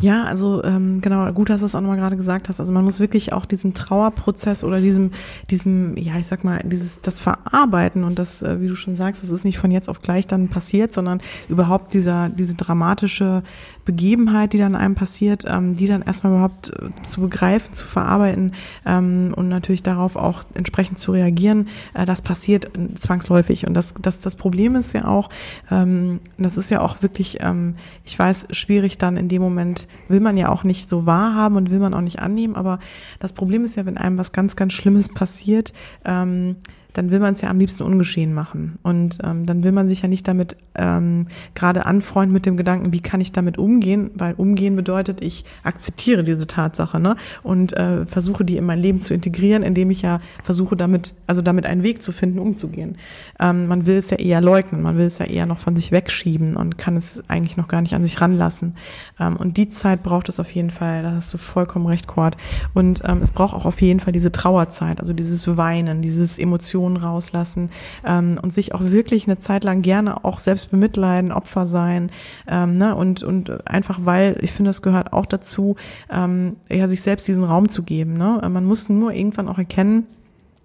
Ja, 0.00 0.24
also 0.24 0.64
ähm, 0.64 1.00
genau, 1.00 1.30
gut, 1.32 1.50
dass 1.50 1.60
du 1.60 1.66
es 1.66 1.74
auch 1.74 1.80
nochmal 1.80 1.98
gerade 1.98 2.16
gesagt 2.16 2.48
hast. 2.48 2.60
Also 2.60 2.72
man 2.72 2.84
muss 2.84 2.98
wirklich 2.98 3.32
auch 3.32 3.44
diesem 3.44 3.74
Trauerprozess 3.74 4.64
oder 4.64 4.80
diesem, 4.80 5.10
diesem, 5.50 5.96
ja, 5.96 6.16
ich 6.18 6.26
sag 6.26 6.44
mal, 6.44 6.60
dieses, 6.64 7.02
das 7.02 7.20
Verarbeiten 7.20 8.04
und 8.04 8.18
das, 8.18 8.42
äh, 8.42 8.60
wie 8.60 8.68
du 8.68 8.74
schon 8.74 8.96
sagst, 8.96 9.22
das 9.22 9.30
ist 9.30 9.44
nicht 9.44 9.58
von 9.58 9.70
jetzt 9.70 9.88
auf 9.88 10.00
gleich 10.00 10.26
dann 10.26 10.48
passiert, 10.48 10.92
sondern 10.92 11.20
überhaupt 11.48 11.92
dieser, 11.92 12.30
diese 12.30 12.54
dramatische 12.54 13.42
Begebenheit, 13.84 14.52
die 14.52 14.58
dann 14.58 14.74
einem 14.74 14.94
passiert, 14.94 15.44
ähm, 15.46 15.74
die 15.74 15.86
dann 15.86 16.02
erstmal 16.02 16.32
überhaupt 16.32 16.70
äh, 16.70 17.02
zu 17.02 17.20
begreifen, 17.20 17.74
zu 17.74 17.86
verarbeiten 17.86 18.54
ähm, 18.86 19.34
und 19.36 19.48
natürlich 19.48 19.82
darauf 19.82 20.16
auch 20.16 20.42
entsprechend 20.54 20.98
zu 20.98 21.12
reagieren, 21.12 21.68
äh, 21.94 22.06
das 22.06 22.22
passiert 22.22 22.70
zwangsläufig. 22.94 23.66
Und 23.66 23.74
das, 23.74 23.94
das, 24.00 24.20
das 24.20 24.36
Problem 24.36 24.74
ist 24.76 24.94
ja 24.94 25.06
auch, 25.06 25.28
ähm, 25.70 26.20
das 26.38 26.56
ist 26.56 26.70
ja 26.70 26.80
auch 26.80 27.02
wirklich, 27.02 27.38
ähm, 27.40 27.74
ich 28.04 28.18
weiß, 28.18 28.48
schwierig 28.52 28.98
dann 28.98 29.16
in 29.16 29.28
dem 29.28 29.42
Moment, 29.42 29.81
will 30.08 30.20
man 30.20 30.36
ja 30.36 30.48
auch 30.48 30.64
nicht 30.64 30.88
so 30.88 31.06
wahrhaben 31.06 31.56
und 31.56 31.70
will 31.70 31.78
man 31.78 31.94
auch 31.94 32.00
nicht 32.00 32.20
annehmen, 32.20 32.56
aber 32.56 32.78
das 33.18 33.32
Problem 33.32 33.64
ist 33.64 33.76
ja, 33.76 33.86
wenn 33.86 33.98
einem 33.98 34.18
was 34.18 34.32
ganz, 34.32 34.56
ganz 34.56 34.72
Schlimmes 34.72 35.08
passiert, 35.08 35.72
ähm, 36.04 36.56
dann 36.92 37.10
will 37.10 37.18
man 37.18 37.34
es 37.34 37.40
ja 37.40 37.50
am 37.50 37.58
liebsten 37.58 37.82
ungeschehen 37.84 38.34
machen. 38.34 38.78
Und 38.82 39.18
ähm, 39.24 39.46
dann 39.46 39.62
will 39.62 39.72
man 39.72 39.88
sich 39.88 40.02
ja 40.02 40.08
nicht 40.08 40.26
damit 40.28 40.56
ähm, 40.74 41.26
gerade 41.54 41.86
anfreunden 41.86 42.32
mit 42.32 42.46
dem 42.46 42.56
Gedanken, 42.56 42.92
wie 42.92 43.00
kann 43.00 43.20
ich 43.20 43.32
damit 43.32 43.58
umgehen, 43.58 44.10
weil 44.14 44.34
umgehen 44.34 44.76
bedeutet, 44.76 45.22
ich 45.22 45.44
akzeptiere 45.62 46.24
diese 46.24 46.46
Tatsache 46.46 47.00
ne? 47.00 47.16
und 47.42 47.72
äh, 47.76 48.06
versuche 48.06 48.44
die 48.44 48.56
in 48.56 48.64
mein 48.64 48.78
Leben 48.78 49.00
zu 49.00 49.14
integrieren, 49.14 49.62
indem 49.62 49.90
ich 49.90 50.02
ja 50.02 50.20
versuche 50.42 50.76
damit, 50.76 51.14
also 51.26 51.42
damit 51.42 51.66
einen 51.66 51.82
Weg 51.82 52.02
zu 52.02 52.12
finden, 52.12 52.38
umzugehen. 52.38 52.96
Ähm, 53.40 53.66
man 53.66 53.86
will 53.86 53.96
es 53.96 54.10
ja 54.10 54.18
eher 54.18 54.40
leugnen, 54.40 54.82
man 54.82 54.98
will 54.98 55.06
es 55.06 55.18
ja 55.18 55.26
eher 55.26 55.46
noch 55.46 55.58
von 55.58 55.76
sich 55.76 55.92
wegschieben 55.92 56.56
und 56.56 56.78
kann 56.78 56.96
es 56.96 57.22
eigentlich 57.28 57.56
noch 57.56 57.68
gar 57.68 57.82
nicht 57.82 57.94
an 57.94 58.02
sich 58.02 58.20
ranlassen. 58.20 58.76
Ähm, 59.18 59.36
und 59.36 59.56
die 59.56 59.68
Zeit 59.68 60.02
braucht 60.02 60.28
es 60.28 60.40
auf 60.40 60.50
jeden 60.50 60.70
Fall, 60.70 61.02
da 61.02 61.12
hast 61.12 61.32
du 61.32 61.38
vollkommen 61.38 61.86
recht, 61.86 62.06
Cord. 62.06 62.36
Und 62.74 63.02
ähm, 63.06 63.20
es 63.22 63.32
braucht 63.32 63.54
auch 63.54 63.64
auf 63.64 63.80
jeden 63.80 64.00
Fall 64.00 64.12
diese 64.12 64.32
Trauerzeit, 64.32 65.00
also 65.00 65.12
dieses 65.12 65.56
Weinen, 65.56 66.02
dieses 66.02 66.38
Emotionen 66.38 66.81
Emotionen 66.82 66.96
rauslassen 66.96 67.70
ähm, 68.04 68.38
und 68.42 68.52
sich 68.52 68.74
auch 68.74 68.82
wirklich 68.82 69.26
eine 69.26 69.38
Zeit 69.38 69.64
lang 69.64 69.82
gerne 69.82 70.24
auch 70.24 70.40
selbst 70.40 70.70
bemitleiden, 70.70 71.32
Opfer 71.32 71.66
sein 71.66 72.10
ähm, 72.48 72.76
ne? 72.76 72.94
und, 72.96 73.22
und 73.22 73.68
einfach, 73.68 74.00
weil 74.02 74.36
ich 74.40 74.52
finde, 74.52 74.70
das 74.70 74.82
gehört 74.82 75.12
auch 75.12 75.26
dazu, 75.26 75.76
ähm, 76.10 76.56
ja, 76.68 76.86
sich 76.88 77.02
selbst 77.02 77.28
diesen 77.28 77.44
Raum 77.44 77.68
zu 77.68 77.82
geben. 77.82 78.14
Ne? 78.14 78.40
Man 78.50 78.64
muss 78.64 78.88
nur 78.88 79.12
irgendwann 79.12 79.48
auch 79.48 79.58
erkennen, 79.58 80.06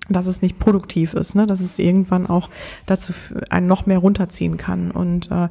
dass 0.10 0.28
es 0.28 0.42
nicht 0.42 0.60
produktiv 0.60 1.14
ist, 1.14 1.36
ne? 1.36 1.48
dass 1.48 1.62
es 1.62 1.80
irgendwann 1.80 2.28
auch 2.28 2.50
dazu 2.86 3.14
einen 3.50 3.68
noch 3.68 3.86
mehr 3.86 4.00
runterziehen 4.00 4.58
kann 4.58 4.92
und 4.92 5.30
äh, 5.32 5.50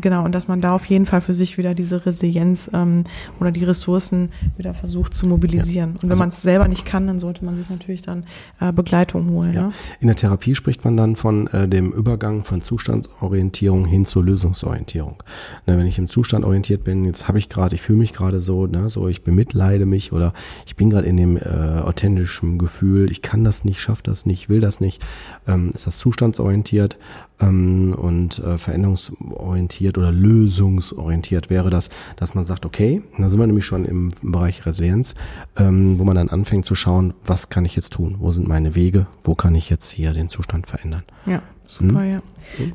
genau 0.00 0.24
und 0.24 0.34
dass 0.34 0.48
man 0.48 0.60
da 0.60 0.74
auf 0.74 0.84
jeden 0.86 1.06
Fall 1.06 1.20
für 1.20 1.34
sich 1.34 1.58
wieder 1.58 1.74
diese 1.74 2.04
Resilienz 2.04 2.70
ähm, 2.72 3.04
oder 3.40 3.50
die 3.50 3.64
Ressourcen 3.64 4.30
wieder 4.56 4.74
versucht 4.74 5.14
zu 5.14 5.26
mobilisieren. 5.26 5.90
Ja. 5.90 5.94
Und 5.94 6.02
wenn 6.04 6.10
also, 6.10 6.20
man 6.20 6.28
es 6.30 6.42
selber 6.42 6.68
nicht 6.68 6.84
kann, 6.84 7.06
dann 7.06 7.20
sollte 7.20 7.44
man 7.44 7.56
sich 7.56 7.70
natürlich 7.70 8.02
dann 8.02 8.24
äh, 8.60 8.72
Begleitung 8.72 9.30
holen. 9.30 9.52
Ja. 9.52 9.60
ja. 9.60 9.72
In 10.00 10.06
der 10.06 10.16
Therapie 10.16 10.54
spricht 10.54 10.84
man 10.84 10.96
dann 10.96 11.16
von 11.16 11.46
äh, 11.48 11.68
dem 11.68 11.92
Übergang 11.92 12.44
von 12.44 12.62
Zustandsorientierung 12.62 13.84
hin 13.84 14.04
zur 14.04 14.24
Lösungsorientierung. 14.24 15.22
Ne, 15.66 15.78
wenn 15.78 15.86
ich 15.86 15.98
im 15.98 16.08
Zustand 16.08 16.44
orientiert 16.44 16.84
bin, 16.84 17.04
jetzt 17.04 17.28
habe 17.28 17.38
ich 17.38 17.48
gerade, 17.48 17.74
ich 17.74 17.82
fühle 17.82 17.98
mich 17.98 18.12
gerade 18.12 18.40
so, 18.40 18.66
ne, 18.66 18.90
so 18.90 19.08
ich 19.08 19.22
bemitleide 19.22 19.86
mich 19.86 20.12
oder 20.12 20.32
ich 20.66 20.76
bin 20.76 20.90
gerade 20.90 21.06
in 21.06 21.16
dem 21.16 21.36
äh, 21.36 21.40
authentischen 21.82 22.58
Gefühl, 22.58 23.10
ich 23.10 23.22
kann 23.22 23.44
das 23.44 23.64
nicht 23.64 23.77
ich 23.78 23.82
schaffe 23.82 24.02
das 24.02 24.26
nicht, 24.26 24.48
will 24.48 24.60
das 24.60 24.80
nicht, 24.80 25.04
ähm, 25.46 25.70
ist 25.72 25.86
das 25.86 25.98
zustandsorientiert 25.98 26.98
ähm, 27.40 27.94
und 27.94 28.38
äh, 28.40 28.58
veränderungsorientiert 28.58 29.96
oder 29.96 30.12
lösungsorientiert 30.12 31.48
wäre 31.48 31.70
das, 31.70 31.88
dass 32.16 32.34
man 32.34 32.44
sagt, 32.44 32.66
okay, 32.66 33.02
da 33.16 33.30
sind 33.30 33.38
wir 33.38 33.46
nämlich 33.46 33.64
schon 33.64 33.84
im 33.84 34.10
Bereich 34.20 34.66
Resilienz, 34.66 35.14
ähm, 35.56 35.98
wo 35.98 36.04
man 36.04 36.16
dann 36.16 36.28
anfängt 36.28 36.66
zu 36.66 36.74
schauen, 36.74 37.14
was 37.24 37.48
kann 37.48 37.64
ich 37.64 37.76
jetzt 37.76 37.92
tun, 37.92 38.16
wo 38.18 38.32
sind 38.32 38.48
meine 38.48 38.74
Wege, 38.74 39.06
wo 39.22 39.34
kann 39.34 39.54
ich 39.54 39.70
jetzt 39.70 39.90
hier 39.90 40.12
den 40.12 40.28
Zustand 40.28 40.66
verändern. 40.66 41.04
Ja. 41.26 41.42
Super, 41.68 42.00
mhm. 42.00 42.10
ja. 42.10 42.22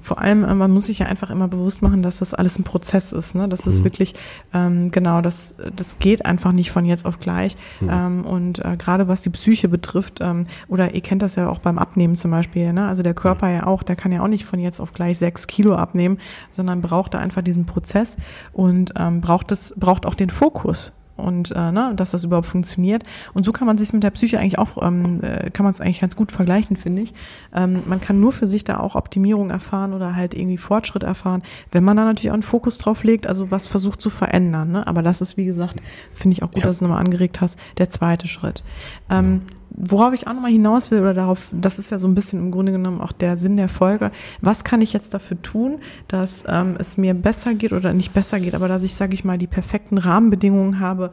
Vor 0.02 0.22
allem, 0.22 0.44
äh, 0.44 0.54
man 0.54 0.70
muss 0.70 0.86
sich 0.86 1.00
ja 1.00 1.08
einfach 1.08 1.32
immer 1.32 1.48
bewusst 1.48 1.82
machen, 1.82 2.04
dass 2.04 2.20
das 2.20 2.36
alles 2.36 2.60
ein 2.60 2.64
Prozess 2.64 3.12
ist. 3.12 3.34
Ne? 3.34 3.50
Das 3.50 3.66
ist 3.66 3.80
mhm. 3.80 3.86
wirklich, 3.86 4.14
ähm, 4.54 4.92
genau, 4.92 5.22
das, 5.22 5.56
das 5.76 5.98
geht 5.98 6.28
einfach 6.28 6.52
nicht 6.52 6.72
von 6.72 6.86
jetzt 6.86 7.04
auf 7.08 7.20
gleich. 7.20 7.58
Mhm. 7.80 7.90
Ähm, 7.92 8.26
und 8.26 8.60
äh, 8.64 8.78
gerade 8.78 9.08
was 9.08 9.24
die 9.24 9.32
Psyche 9.32 9.68
betrifft, 9.68 10.20
ähm, 10.22 10.46
oder 10.68 10.94
ihr 10.94 11.02
kennt 11.02 11.24
das 11.24 11.36
ja 11.36 11.50
auch 11.50 11.58
beim 11.58 11.80
Abnehmen 11.80 12.16
zum 12.18 12.30
Beispiel, 12.30 12.72
ne? 12.72 12.86
also 12.86 13.02
der 13.02 13.16
Körper 13.16 13.50
ja 13.50 13.66
auch, 13.66 13.82
der 13.82 13.96
kann 13.96 14.12
ja 14.12 14.22
auch 14.22 14.28
nicht 14.28 14.46
von 14.46 14.60
jetzt 14.60 14.80
auf 14.80 14.94
gleich 14.94 15.18
sechs 15.18 15.48
Kilo 15.48 15.76
abnehmen, 15.76 16.20
sondern 16.52 16.82
braucht 16.82 17.16
da 17.16 17.20
einfach 17.20 17.42
diesen 17.42 17.66
Prozess 17.66 18.18
und 18.52 18.94
ähm, 18.96 19.22
braucht 19.22 19.52
es, 19.52 19.74
braucht 19.76 20.06
auch 20.06 20.16
den 20.16 20.30
Fokus 20.30 20.94
und 21.16 21.52
äh, 21.52 21.72
ne, 21.72 21.94
dass 21.96 22.12
das 22.12 22.24
überhaupt 22.24 22.48
funktioniert. 22.48 23.04
Und 23.34 23.46
so 23.46 23.52
kann 23.52 23.68
man 23.68 23.78
sich 23.78 23.94
mit 23.94 24.04
der 24.04 24.10
Psyche 24.12 24.40
eigentlich 24.40 24.60
auch, 24.60 24.82
ähm, 24.82 25.22
äh, 25.22 25.50
kann 25.52 25.64
man 25.64 25.72
es 25.72 25.82
eigentlich 25.82 26.02
ganz 26.02 26.16
gut 26.16 26.32
vergleichen, 26.32 26.76
finde 26.76 27.04
ich. 27.04 27.14
Ähm, 27.54 27.84
man 27.86 28.02
kann 28.02 28.20
nur 28.20 28.32
für 28.32 28.48
sich 28.48 28.64
da 28.64 28.80
auch 28.80 28.96
Optimierung 28.96 29.50
erfahren 29.50 29.94
oder 29.94 30.16
halt 30.16 30.34
irgendwie 30.34 30.58
Fortschritt 30.58 31.04
erfahren, 31.04 31.44
wenn 31.72 31.84
man 31.84 31.98
da 31.98 32.06
natürlich 32.06 32.32
auch 32.32 32.36
einen 32.36 32.44
Fokus 32.44 32.78
drauf 32.78 33.04
legt, 33.04 33.28
also 33.28 33.52
was 33.52 33.68
versucht 33.68 34.02
zu 34.02 34.10
verändern. 34.10 34.72
Ne? 34.72 34.88
Aber 34.88 35.02
das 35.02 35.22
ist, 35.22 35.38
wie 35.38 35.46
gesagt, 35.46 35.82
finde 36.14 36.34
ich 36.34 36.44
auch 36.44 36.52
gut, 36.52 36.62
ja. 36.62 36.68
dass 36.68 36.80
du 36.80 36.86
nochmal 36.86 37.04
angeregt 37.04 37.42
hast, 37.42 37.60
der 37.78 37.90
zweite 37.90 38.28
Schritt. 38.28 38.64
Ähm, 39.10 39.42
ja 39.48 39.54
worauf 39.76 40.14
ich 40.14 40.28
auch 40.28 40.34
nochmal 40.34 40.52
hinaus 40.52 40.92
will, 40.92 41.02
oder 41.02 41.14
darauf, 41.14 41.48
das 41.52 41.80
ist 41.80 41.90
ja 41.90 41.98
so 41.98 42.08
ein 42.08 42.16
bisschen 42.16 42.40
im 42.40 42.52
Grunde 42.52 42.72
genommen 42.72 43.02
auch 43.02 43.12
der 43.12 43.38
Sinn 43.38 43.58
der 43.58 43.70
Folge, 43.70 44.12
was 44.42 44.64
kann 44.64 44.82
ich 44.82 44.94
jetzt 44.94 45.14
dafür 45.14 45.42
tun, 45.42 45.80
dass 46.08 46.44
ähm, 46.48 46.76
es 46.78 46.98
mir 46.98 47.14
besser 47.14 47.54
geht 47.54 47.74
oder 47.74 47.94
nicht 47.94 48.14
besser 48.14 48.40
geht, 48.40 48.56
aber 48.56 48.68
dass 48.68 48.84
ich, 48.84 48.96
sage 48.96 49.14
ich 49.14 49.24
mal, 49.24 49.38
die 49.38 49.48
perfekten 49.48 49.98
Rahmenbedingungen 49.98 50.80
habe, 50.80 51.12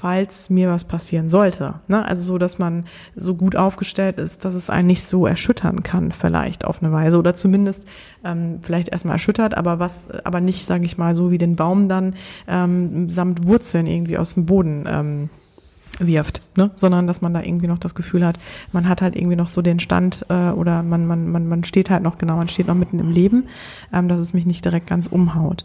falls 0.00 0.48
mir 0.48 0.70
was 0.70 0.84
passieren 0.84 1.28
sollte. 1.28 1.74
Ne? 1.88 2.02
Also 2.06 2.24
so, 2.24 2.38
dass 2.38 2.58
man 2.58 2.86
so 3.16 3.34
gut 3.34 3.54
aufgestellt 3.54 4.18
ist, 4.18 4.46
dass 4.46 4.54
es 4.54 4.70
einen 4.70 4.86
nicht 4.86 5.04
so 5.04 5.26
erschüttern 5.26 5.82
kann, 5.82 6.12
vielleicht 6.12 6.64
auf 6.64 6.82
eine 6.82 6.90
Weise. 6.90 7.18
Oder 7.18 7.34
zumindest 7.34 7.86
ähm, 8.24 8.60
vielleicht 8.62 8.88
erstmal 8.88 9.16
erschüttert, 9.16 9.58
aber 9.58 9.78
was, 9.78 10.08
aber 10.24 10.40
nicht, 10.40 10.64
sage 10.64 10.86
ich 10.86 10.96
mal, 10.96 11.14
so 11.14 11.30
wie 11.30 11.38
den 11.38 11.54
Baum 11.54 11.90
dann 11.90 12.14
ähm, 12.48 13.10
samt 13.10 13.46
Wurzeln 13.46 13.86
irgendwie 13.86 14.16
aus 14.16 14.34
dem 14.34 14.46
Boden 14.46 14.84
ähm, 14.88 15.28
wirft, 16.00 16.42
ne? 16.56 16.70
sondern 16.74 17.06
dass 17.06 17.20
man 17.20 17.34
da 17.34 17.42
irgendwie 17.42 17.66
noch 17.66 17.78
das 17.78 17.94
Gefühl 17.94 18.26
hat, 18.26 18.38
man 18.72 18.88
hat 18.88 19.02
halt 19.02 19.16
irgendwie 19.16 19.36
noch 19.36 19.48
so 19.48 19.62
den 19.62 19.80
Stand 19.80 20.26
äh, 20.28 20.50
oder 20.50 20.82
man, 20.82 21.06
man, 21.06 21.30
man, 21.30 21.46
man 21.46 21.64
steht 21.64 21.90
halt 21.90 22.02
noch 22.02 22.18
genau, 22.18 22.36
man 22.36 22.48
steht 22.48 22.66
noch 22.66 22.74
mitten 22.74 22.98
im 22.98 23.10
Leben, 23.10 23.44
ähm, 23.92 24.08
dass 24.08 24.20
es 24.20 24.34
mich 24.34 24.46
nicht 24.46 24.64
direkt 24.64 24.86
ganz 24.86 25.06
umhaut. 25.06 25.64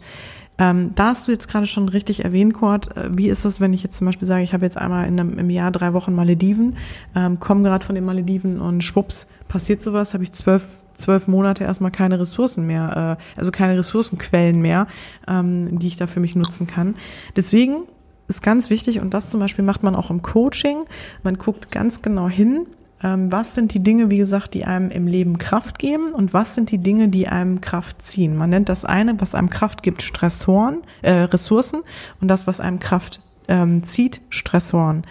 Ähm, 0.58 0.92
da 0.94 1.08
hast 1.08 1.28
du 1.28 1.32
jetzt 1.32 1.48
gerade 1.48 1.66
schon 1.66 1.88
richtig 1.88 2.24
erwähnt, 2.24 2.54
Kurt. 2.54 2.96
Äh, 2.96 3.10
wie 3.12 3.28
ist 3.28 3.44
das, 3.44 3.60
wenn 3.60 3.72
ich 3.72 3.82
jetzt 3.82 3.98
zum 3.98 4.06
Beispiel 4.06 4.26
sage, 4.26 4.42
ich 4.42 4.54
habe 4.54 4.64
jetzt 4.64 4.78
einmal 4.78 5.06
in 5.06 5.20
einem, 5.20 5.38
im 5.38 5.50
Jahr 5.50 5.70
drei 5.70 5.92
Wochen 5.92 6.14
Malediven, 6.14 6.76
ähm, 7.14 7.40
komme 7.40 7.62
gerade 7.62 7.84
von 7.84 7.94
den 7.94 8.04
Malediven 8.04 8.60
und 8.60 8.82
schwupps, 8.82 9.28
passiert 9.48 9.82
sowas, 9.82 10.14
habe 10.14 10.24
ich 10.24 10.32
zwölf 10.32 10.62
zwölf 10.96 11.28
Monate 11.28 11.64
erstmal 11.64 11.90
keine 11.90 12.18
Ressourcen 12.18 12.66
mehr, 12.66 13.18
äh, 13.18 13.38
also 13.38 13.52
keine 13.52 13.78
Ressourcenquellen 13.78 14.60
mehr, 14.60 14.86
ähm, 15.28 15.78
die 15.78 15.88
ich 15.88 15.96
da 15.96 16.06
für 16.06 16.20
mich 16.20 16.36
nutzen 16.36 16.66
kann. 16.66 16.94
Deswegen 17.36 17.82
ist 18.28 18.42
ganz 18.42 18.70
wichtig 18.70 19.00
und 19.00 19.14
das 19.14 19.30
zum 19.30 19.40
Beispiel 19.40 19.64
macht 19.64 19.82
man 19.82 19.94
auch 19.94 20.10
im 20.10 20.22
Coaching. 20.22 20.84
Man 21.22 21.38
guckt 21.38 21.70
ganz 21.70 22.02
genau 22.02 22.28
hin, 22.28 22.66
ähm, 23.02 23.30
was 23.30 23.54
sind 23.54 23.74
die 23.74 23.82
Dinge, 23.82 24.10
wie 24.10 24.18
gesagt, 24.18 24.54
die 24.54 24.64
einem 24.64 24.90
im 24.90 25.06
Leben 25.06 25.38
Kraft 25.38 25.78
geben 25.78 26.12
und 26.12 26.32
was 26.32 26.54
sind 26.54 26.70
die 26.70 26.78
Dinge, 26.78 27.08
die 27.08 27.28
einem 27.28 27.60
Kraft 27.60 28.02
ziehen. 28.02 28.36
Man 28.36 28.50
nennt 28.50 28.68
das 28.68 28.84
eine, 28.84 29.20
was 29.20 29.34
einem 29.34 29.50
Kraft 29.50 29.82
gibt, 29.82 30.02
Stressoren, 30.02 30.78
äh, 31.02 31.12
Ressourcen 31.12 31.82
und 32.20 32.28
das, 32.28 32.46
was 32.46 32.60
einem 32.60 32.80
Kraft 32.80 33.20
ähm, 33.48 33.82
zieht, 33.82 34.20
Stressoren. 34.30 35.04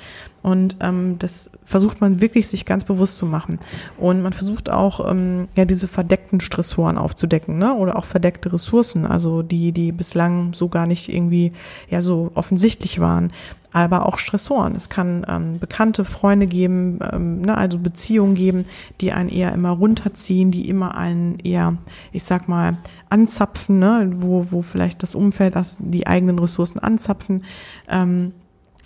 Und 0.46 0.78
ähm, 0.82 1.16
das 1.18 1.50
versucht 1.66 2.02
man 2.02 2.22
wirklich 2.22 2.48
sich 2.48 2.66
ganz 2.66 2.86
bewusst 2.86 3.18
zu 3.18 3.26
machen. 3.26 3.60
Und 3.98 4.22
man 4.22 4.32
versucht 4.32 4.70
auch, 4.70 5.10
ähm, 5.10 5.48
ja, 5.56 5.66
diese 5.66 5.88
verdeckten 5.88 6.40
Stressoren 6.40 7.00
aufzudecken, 7.00 7.58
ne? 7.58 7.74
Oder 7.74 7.98
auch 7.98 8.06
verdeckte 8.06 8.54
Ressourcen, 8.54 9.08
also 9.08 9.42
die, 9.42 9.72
die 9.72 9.92
bislang 9.92 10.54
so 10.54 10.70
gar 10.70 10.86
nicht 10.86 11.10
irgendwie 11.10 11.54
ja 11.90 12.02
so 12.02 12.32
offensichtlich 12.36 13.00
waren. 13.00 13.34
Aber 13.76 14.06
auch 14.06 14.20
Stressoren. 14.20 14.74
Es 14.74 14.88
kann 14.88 15.26
ähm, 15.28 15.60
bekannte 15.60 16.06
Freunde 16.06 16.48
geben, 16.48 17.00
ähm, 17.12 17.42
ne, 17.42 17.58
also 17.58 17.78
Beziehungen 17.78 18.34
geben, 18.34 18.64
die 19.02 19.12
einen 19.12 19.28
eher 19.28 19.52
immer 19.52 19.72
runterziehen, 19.72 20.50
die 20.50 20.70
immer 20.70 20.96
einen 20.96 21.40
eher, 21.40 21.76
ich 22.14 22.24
sag 22.24 22.48
mal, 22.48 22.78
anzapfen, 23.10 23.80
ne, 23.80 24.14
wo, 24.16 24.50
wo 24.50 24.62
vielleicht 24.62 25.04
das 25.04 25.14
Umfeld, 25.14 25.58
das, 25.58 25.76
die 25.78 26.08
eigenen 26.08 26.40
Ressourcen 26.40 26.80
anzapfen. 26.80 27.44
Ähm, 27.90 28.32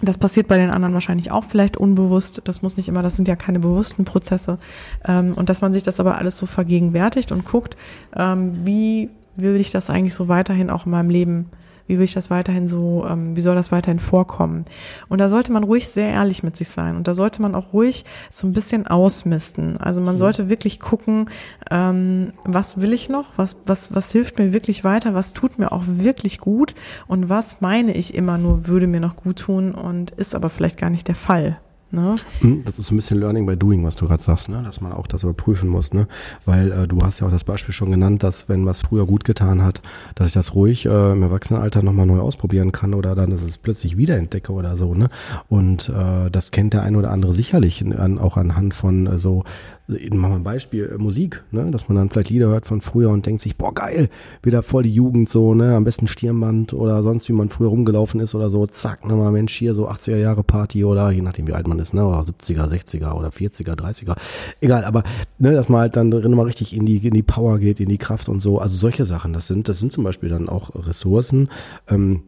das 0.01 0.17
passiert 0.17 0.47
bei 0.47 0.57
den 0.57 0.71
anderen 0.71 0.95
wahrscheinlich 0.95 1.29
auch 1.29 1.43
vielleicht 1.43 1.77
unbewusst. 1.77 2.41
Das 2.45 2.63
muss 2.63 2.75
nicht 2.75 2.89
immer, 2.89 3.03
das 3.03 3.15
sind 3.15 3.27
ja 3.27 3.35
keine 3.35 3.59
bewussten 3.59 4.05
Prozesse. 4.05 4.57
Ähm, 5.07 5.35
und 5.35 5.49
dass 5.49 5.61
man 5.61 5.71
sich 5.71 5.83
das 5.83 5.99
aber 5.99 6.17
alles 6.17 6.35
so 6.35 6.47
vergegenwärtigt 6.47 7.31
und 7.31 7.45
guckt, 7.45 7.77
ähm, 8.15 8.65
wie 8.65 9.11
will 9.35 9.57
ich 9.57 9.69
das 9.69 9.91
eigentlich 9.91 10.15
so 10.15 10.27
weiterhin 10.27 10.71
auch 10.71 10.87
in 10.87 10.93
meinem 10.93 11.11
Leben 11.11 11.51
wie 11.89 11.97
will 11.97 12.05
ich 12.05 12.13
das 12.13 12.29
weiterhin 12.29 12.67
so, 12.67 13.05
ähm, 13.09 13.35
wie 13.35 13.41
soll 13.41 13.55
das 13.55 13.71
weiterhin 13.71 13.99
vorkommen? 13.99 14.65
Und 15.09 15.17
da 15.17 15.27
sollte 15.27 15.51
man 15.51 15.63
ruhig 15.63 15.87
sehr 15.89 16.11
ehrlich 16.11 16.43
mit 16.43 16.55
sich 16.55 16.69
sein 16.69 16.95
und 16.95 17.07
da 17.07 17.15
sollte 17.15 17.41
man 17.41 17.55
auch 17.55 17.73
ruhig 17.73 18.05
so 18.29 18.45
ein 18.45 18.53
bisschen 18.53 18.85
ausmisten. 18.85 19.77
Also 19.77 19.99
man 19.99 20.15
mhm. 20.15 20.19
sollte 20.19 20.49
wirklich 20.49 20.79
gucken, 20.79 21.31
ähm, 21.71 22.31
was 22.43 22.79
will 22.79 22.93
ich 22.93 23.09
noch, 23.09 23.25
was, 23.37 23.57
was, 23.65 23.93
was 23.93 24.11
hilft 24.11 24.37
mir 24.37 24.53
wirklich 24.53 24.83
weiter, 24.83 25.15
was 25.15 25.33
tut 25.33 25.57
mir 25.57 25.71
auch 25.71 25.83
wirklich 25.87 26.39
gut 26.39 26.75
und 27.07 27.27
was 27.27 27.59
meine 27.59 27.95
ich 27.95 28.13
immer 28.13 28.37
nur 28.37 28.67
würde 28.67 28.85
mir 28.85 28.99
noch 28.99 29.15
gut 29.15 29.39
tun 29.39 29.73
und 29.73 30.11
ist 30.11 30.35
aber 30.35 30.51
vielleicht 30.51 30.77
gar 30.77 30.91
nicht 30.91 31.07
der 31.07 31.15
Fall. 31.15 31.59
Ne? 31.91 32.17
Hm, 32.41 32.63
das 32.65 32.77
ist 32.77 32.87
so 32.87 32.93
ein 32.93 32.97
bisschen 32.97 33.19
Learning 33.19 33.47
by 33.47 33.57
Doing, 33.57 33.83
was 33.83 33.95
du 33.95 34.07
gerade 34.07 34.21
sagst, 34.21 34.47
ne? 34.47 34.61
dass 34.63 34.79
man 34.79 34.91
auch 34.91 35.07
das 35.07 35.23
überprüfen 35.23 35.69
muss. 35.69 35.93
Ne? 35.93 36.07
Weil 36.45 36.71
äh, 36.71 36.87
du 36.87 36.99
hast 37.01 37.19
ja 37.19 37.27
auch 37.27 37.31
das 37.31 37.43
Beispiel 37.43 37.73
schon 37.73 37.89
genannt, 37.89 38.21
dass 38.21 38.47
wenn 38.47 38.65
was 38.65 38.81
früher 38.81 39.07
gut 39.07 39.23
getan 39.23 39.63
hat, 39.63 39.81
dass 40.13 40.27
ich 40.27 40.33
das 40.33 40.53
ruhig 40.53 40.85
äh, 40.85 41.11
im 41.11 41.23
Erwachsenenalter 41.23 41.81
nochmal 41.81 42.05
neu 42.05 42.19
ausprobieren 42.19 42.71
kann 42.71 42.93
oder 42.93 43.15
dann, 43.15 43.31
dass 43.31 43.41
ich 43.41 43.49
es 43.49 43.57
plötzlich 43.57 43.97
wiederentdecke 43.97 44.51
oder 44.51 44.77
so. 44.77 44.93
Ne? 44.93 45.09
Und 45.47 45.89
äh, 45.89 46.29
das 46.29 46.51
kennt 46.51 46.73
der 46.73 46.83
ein 46.83 46.95
oder 46.95 47.09
andere 47.09 47.33
sicherlich 47.33 47.83
an, 47.83 48.19
auch 48.19 48.37
anhand 48.37 48.75
von 48.75 49.07
äh, 49.07 49.17
so 49.17 49.43
machen 49.89 50.31
wir 50.31 50.35
ein 50.35 50.43
Beispiel, 50.43 50.91
äh, 50.93 50.97
Musik, 50.97 51.43
ne? 51.51 51.69
dass 51.71 51.89
man 51.89 51.97
dann 51.97 52.09
vielleicht 52.09 52.29
Lieder 52.29 52.47
hört 52.47 52.67
von 52.67 52.81
früher 52.81 53.09
und 53.09 53.25
denkt 53.25 53.41
sich, 53.41 53.55
boah 53.55 53.73
geil, 53.73 54.09
wieder 54.43 54.61
voll 54.61 54.83
die 54.83 54.93
Jugend 54.93 55.29
so, 55.29 55.55
ne, 55.55 55.75
am 55.75 55.83
besten 55.83 56.07
Stirnband 56.07 56.73
oder 56.73 57.01
sonst 57.01 57.27
wie 57.27 57.33
man 57.33 57.49
früher 57.49 57.69
rumgelaufen 57.69 58.19
ist 58.19 58.35
oder 58.35 58.49
so, 58.49 58.67
zack, 58.67 59.05
ne, 59.07 59.15
mal 59.15 59.31
Mensch, 59.31 59.53
hier 59.55 59.73
so 59.73 59.89
80er 59.89 60.17
Jahre 60.17 60.43
Party 60.43 60.85
oder 60.85 61.09
je 61.09 61.21
nachdem 61.21 61.47
wie 61.47 61.53
alt 61.53 61.67
man 61.67 61.79
ist, 61.79 61.93
ne, 61.93 62.05
oder 62.05 62.21
70er, 62.21 62.67
60er 62.67 63.13
oder 63.13 63.29
40er, 63.29 63.75
30er, 63.75 64.15
egal, 64.61 64.85
aber 64.85 65.03
ne, 65.39 65.53
dass 65.53 65.69
man 65.69 65.81
halt 65.81 65.95
dann 65.95 66.11
drin 66.11 66.31
mal 66.33 66.45
richtig 66.45 66.75
in 66.75 66.85
die, 66.85 66.97
in 66.97 67.13
die 67.13 67.23
Power 67.23 67.57
geht, 67.57 67.79
in 67.79 67.89
die 67.89 67.97
Kraft 67.97 68.29
und 68.29 68.39
so, 68.39 68.59
also 68.59 68.77
solche 68.77 69.05
Sachen, 69.05 69.33
das 69.33 69.47
sind, 69.47 69.67
das 69.67 69.79
sind 69.79 69.91
zum 69.91 70.03
Beispiel 70.03 70.29
dann 70.29 70.49
auch 70.49 70.69
Ressourcen, 70.75 71.49
ähm, 71.87 72.21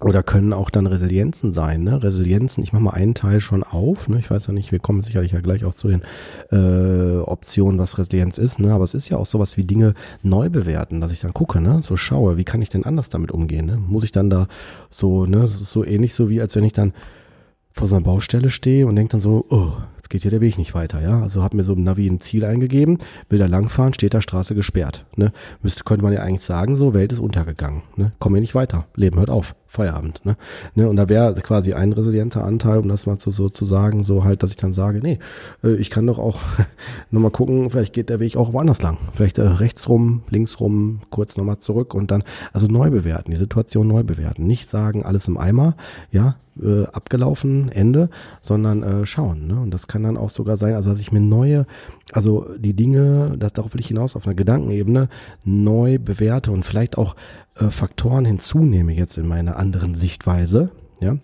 oder 0.00 0.22
können 0.22 0.52
auch 0.52 0.70
dann 0.70 0.86
Resilienzen 0.86 1.52
sein. 1.52 1.84
Ne? 1.84 2.02
Resilienzen, 2.02 2.64
ich 2.64 2.72
mache 2.72 2.82
mal 2.82 2.90
einen 2.90 3.14
Teil 3.14 3.40
schon 3.40 3.62
auf. 3.62 4.08
Ne? 4.08 4.18
Ich 4.18 4.30
weiß 4.30 4.46
ja 4.48 4.52
nicht, 4.52 4.72
wir 4.72 4.78
kommen 4.78 5.02
sicherlich 5.02 5.32
ja 5.32 5.40
gleich 5.40 5.64
auch 5.64 5.74
zu 5.74 5.88
den 5.88 6.02
äh, 6.50 7.18
Optionen, 7.20 7.78
was 7.78 7.98
Resilienz 7.98 8.38
ist. 8.38 8.58
Ne? 8.58 8.72
Aber 8.72 8.84
es 8.84 8.94
ist 8.94 9.08
ja 9.08 9.16
auch 9.16 9.26
sowas 9.26 9.56
wie 9.56 9.64
Dinge 9.64 9.94
neu 10.22 10.48
bewerten, 10.48 11.00
dass 11.00 11.12
ich 11.12 11.20
dann 11.20 11.34
gucke, 11.34 11.60
ne? 11.60 11.82
so 11.82 11.96
schaue, 11.96 12.36
wie 12.36 12.44
kann 12.44 12.62
ich 12.62 12.68
denn 12.68 12.84
anders 12.84 13.10
damit 13.10 13.30
umgehen? 13.30 13.66
Ne? 13.66 13.76
Muss 13.76 14.04
ich 14.04 14.12
dann 14.12 14.30
da 14.30 14.48
so, 14.90 15.26
ne, 15.26 15.40
das 15.40 15.60
ist 15.60 15.70
so 15.70 15.84
ähnlich 15.84 16.14
so 16.14 16.28
wie, 16.28 16.40
als 16.40 16.56
wenn 16.56 16.64
ich 16.64 16.72
dann 16.72 16.92
vor 17.72 17.88
so 17.88 17.94
einer 17.94 18.04
Baustelle 18.04 18.50
stehe 18.50 18.86
und 18.86 18.96
denke 18.96 19.12
dann 19.12 19.20
so, 19.20 19.46
oh, 19.48 19.72
jetzt 19.96 20.10
geht 20.10 20.22
hier 20.22 20.30
der 20.30 20.40
Weg 20.40 20.58
nicht 20.58 20.74
weiter, 20.74 21.00
ja. 21.00 21.20
Also 21.22 21.42
habe 21.42 21.56
mir 21.56 21.64
so 21.64 21.72
ein 21.72 21.84
Navi 21.84 22.06
ein 22.06 22.20
Ziel 22.20 22.44
eingegeben, 22.44 22.98
will 23.28 23.38
da 23.38 23.46
langfahren, 23.46 23.94
steht 23.94 24.14
da 24.14 24.20
Straße 24.20 24.54
gesperrt. 24.54 25.06
Ne? 25.16 25.32
Müsste, 25.62 25.84
könnte 25.84 26.04
man 26.04 26.12
ja 26.12 26.20
eigentlich 26.20 26.42
sagen, 26.42 26.76
so, 26.76 26.92
Welt 26.92 27.12
ist 27.12 27.18
untergegangen. 27.18 27.82
Ne? 27.96 28.12
Komme 28.18 28.36
hier 28.36 28.42
nicht 28.42 28.54
weiter. 28.54 28.86
Leben 28.94 29.18
hört 29.18 29.30
auf. 29.30 29.54
Feierabend. 29.72 30.22
Ne? 30.26 30.36
Ne? 30.74 30.86
Und 30.86 30.96
da 30.96 31.08
wäre 31.08 31.32
quasi 31.40 31.72
ein 31.72 31.94
resilienter 31.94 32.44
Anteil, 32.44 32.76
um 32.78 32.88
das 32.88 33.06
mal 33.06 33.16
zu, 33.16 33.30
so 33.30 33.48
zu 33.48 33.64
sagen, 33.64 34.02
so 34.02 34.22
halt, 34.22 34.42
dass 34.42 34.50
ich 34.50 34.58
dann 34.58 34.74
sage, 34.74 35.00
nee, 35.02 35.18
äh, 35.64 35.76
ich 35.76 35.88
kann 35.88 36.06
doch 36.06 36.18
auch 36.18 36.40
nochmal 37.10 37.30
gucken, 37.30 37.70
vielleicht 37.70 37.94
geht 37.94 38.10
der 38.10 38.20
Weg 38.20 38.36
auch 38.36 38.52
woanders 38.52 38.82
lang. 38.82 38.98
Vielleicht 39.14 39.38
äh, 39.38 39.42
rechts 39.42 39.88
rum, 39.88 40.24
links 40.28 40.60
rum, 40.60 41.00
kurz 41.08 41.38
nochmal 41.38 41.58
zurück 41.58 41.94
und 41.94 42.10
dann, 42.10 42.22
also 42.52 42.66
neu 42.66 42.90
bewerten, 42.90 43.30
die 43.30 43.38
Situation 43.38 43.88
neu 43.88 44.02
bewerten. 44.02 44.46
Nicht 44.46 44.68
sagen, 44.68 45.06
alles 45.06 45.26
im 45.26 45.38
Eimer, 45.38 45.74
ja, 46.10 46.36
äh, 46.60 46.84
abgelaufen, 46.92 47.70
Ende, 47.70 48.10
sondern 48.42 48.82
äh, 48.82 49.06
schauen. 49.06 49.46
Ne? 49.46 49.58
Und 49.58 49.70
das 49.70 49.86
kann 49.86 50.02
dann 50.02 50.18
auch 50.18 50.28
sogar 50.28 50.58
sein, 50.58 50.74
also 50.74 50.90
dass 50.90 51.00
ich 51.00 51.12
mir 51.12 51.20
neue, 51.20 51.64
also 52.12 52.46
die 52.58 52.74
Dinge, 52.74 53.36
das, 53.38 53.54
darauf 53.54 53.72
will 53.72 53.80
ich 53.80 53.88
hinaus, 53.88 54.16
auf 54.16 54.26
einer 54.26 54.34
Gedankenebene 54.34 55.08
neu 55.46 55.98
bewerte 55.98 56.52
und 56.52 56.64
vielleicht 56.64 56.98
auch 56.98 57.16
äh, 57.56 57.70
Faktoren 57.70 58.24
hinzunehme 58.24 58.92
jetzt 58.92 59.18
in 59.18 59.28
meiner 59.28 59.56
anderen 59.56 59.94
Sichtweise, 59.94 60.70
ja, 61.00 61.18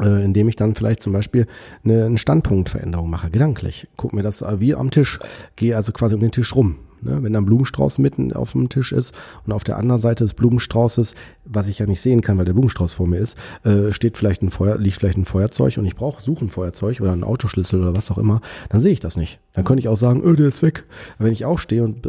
äh, 0.00 0.24
indem 0.24 0.48
ich 0.48 0.56
dann 0.56 0.74
vielleicht 0.74 1.02
zum 1.02 1.12
Beispiel 1.12 1.46
eine, 1.84 2.04
eine 2.04 2.18
Standpunktveränderung 2.18 3.10
mache, 3.10 3.30
gedanklich. 3.30 3.88
Guck 3.96 4.12
mir 4.12 4.22
das 4.22 4.44
wie 4.60 4.74
am 4.74 4.90
Tisch, 4.90 5.18
gehe 5.56 5.76
also 5.76 5.92
quasi 5.92 6.14
um 6.14 6.20
den 6.20 6.32
Tisch 6.32 6.54
rum. 6.54 6.78
Ne? 7.02 7.22
Wenn 7.22 7.32
da 7.32 7.40
ein 7.40 7.44
Blumenstrauß 7.44 7.98
mitten 7.98 8.32
auf 8.32 8.52
dem 8.52 8.68
Tisch 8.68 8.92
ist 8.92 9.12
und 9.46 9.52
auf 9.52 9.64
der 9.64 9.76
anderen 9.76 10.00
Seite 10.00 10.24
des 10.24 10.34
Blumenstraußes, 10.34 11.14
was 11.44 11.68
ich 11.68 11.78
ja 11.78 11.86
nicht 11.86 12.00
sehen 12.00 12.20
kann, 12.20 12.38
weil 12.38 12.44
der 12.44 12.52
Blumenstrauß 12.52 12.92
vor 12.92 13.06
mir 13.06 13.18
ist, 13.18 13.38
äh, 13.64 13.92
steht 13.92 14.16
vielleicht 14.16 14.42
ein 14.42 14.50
Feuer, 14.50 14.78
liegt 14.78 14.98
vielleicht 14.98 15.18
ein 15.18 15.24
Feuerzeug 15.24 15.76
und 15.78 15.84
ich 15.84 15.96
brauche, 15.96 16.22
suche 16.22 16.44
ein 16.44 16.50
Feuerzeug 16.50 17.00
oder 17.00 17.12
einen 17.12 17.24
Autoschlüssel 17.24 17.80
oder 17.80 17.96
was 17.96 18.10
auch 18.10 18.18
immer, 18.18 18.40
dann 18.68 18.80
sehe 18.80 18.92
ich 18.92 19.00
das 19.00 19.16
nicht. 19.16 19.40
Dann 19.52 19.64
könnte 19.64 19.80
ich 19.80 19.88
auch 19.88 19.96
sagen, 19.96 20.22
öh, 20.22 20.36
der 20.36 20.48
ist 20.48 20.62
weg. 20.62 20.84
Aber 21.16 21.26
wenn 21.26 21.32
ich 21.32 21.44
aufstehe 21.44 21.84
und 21.84 22.06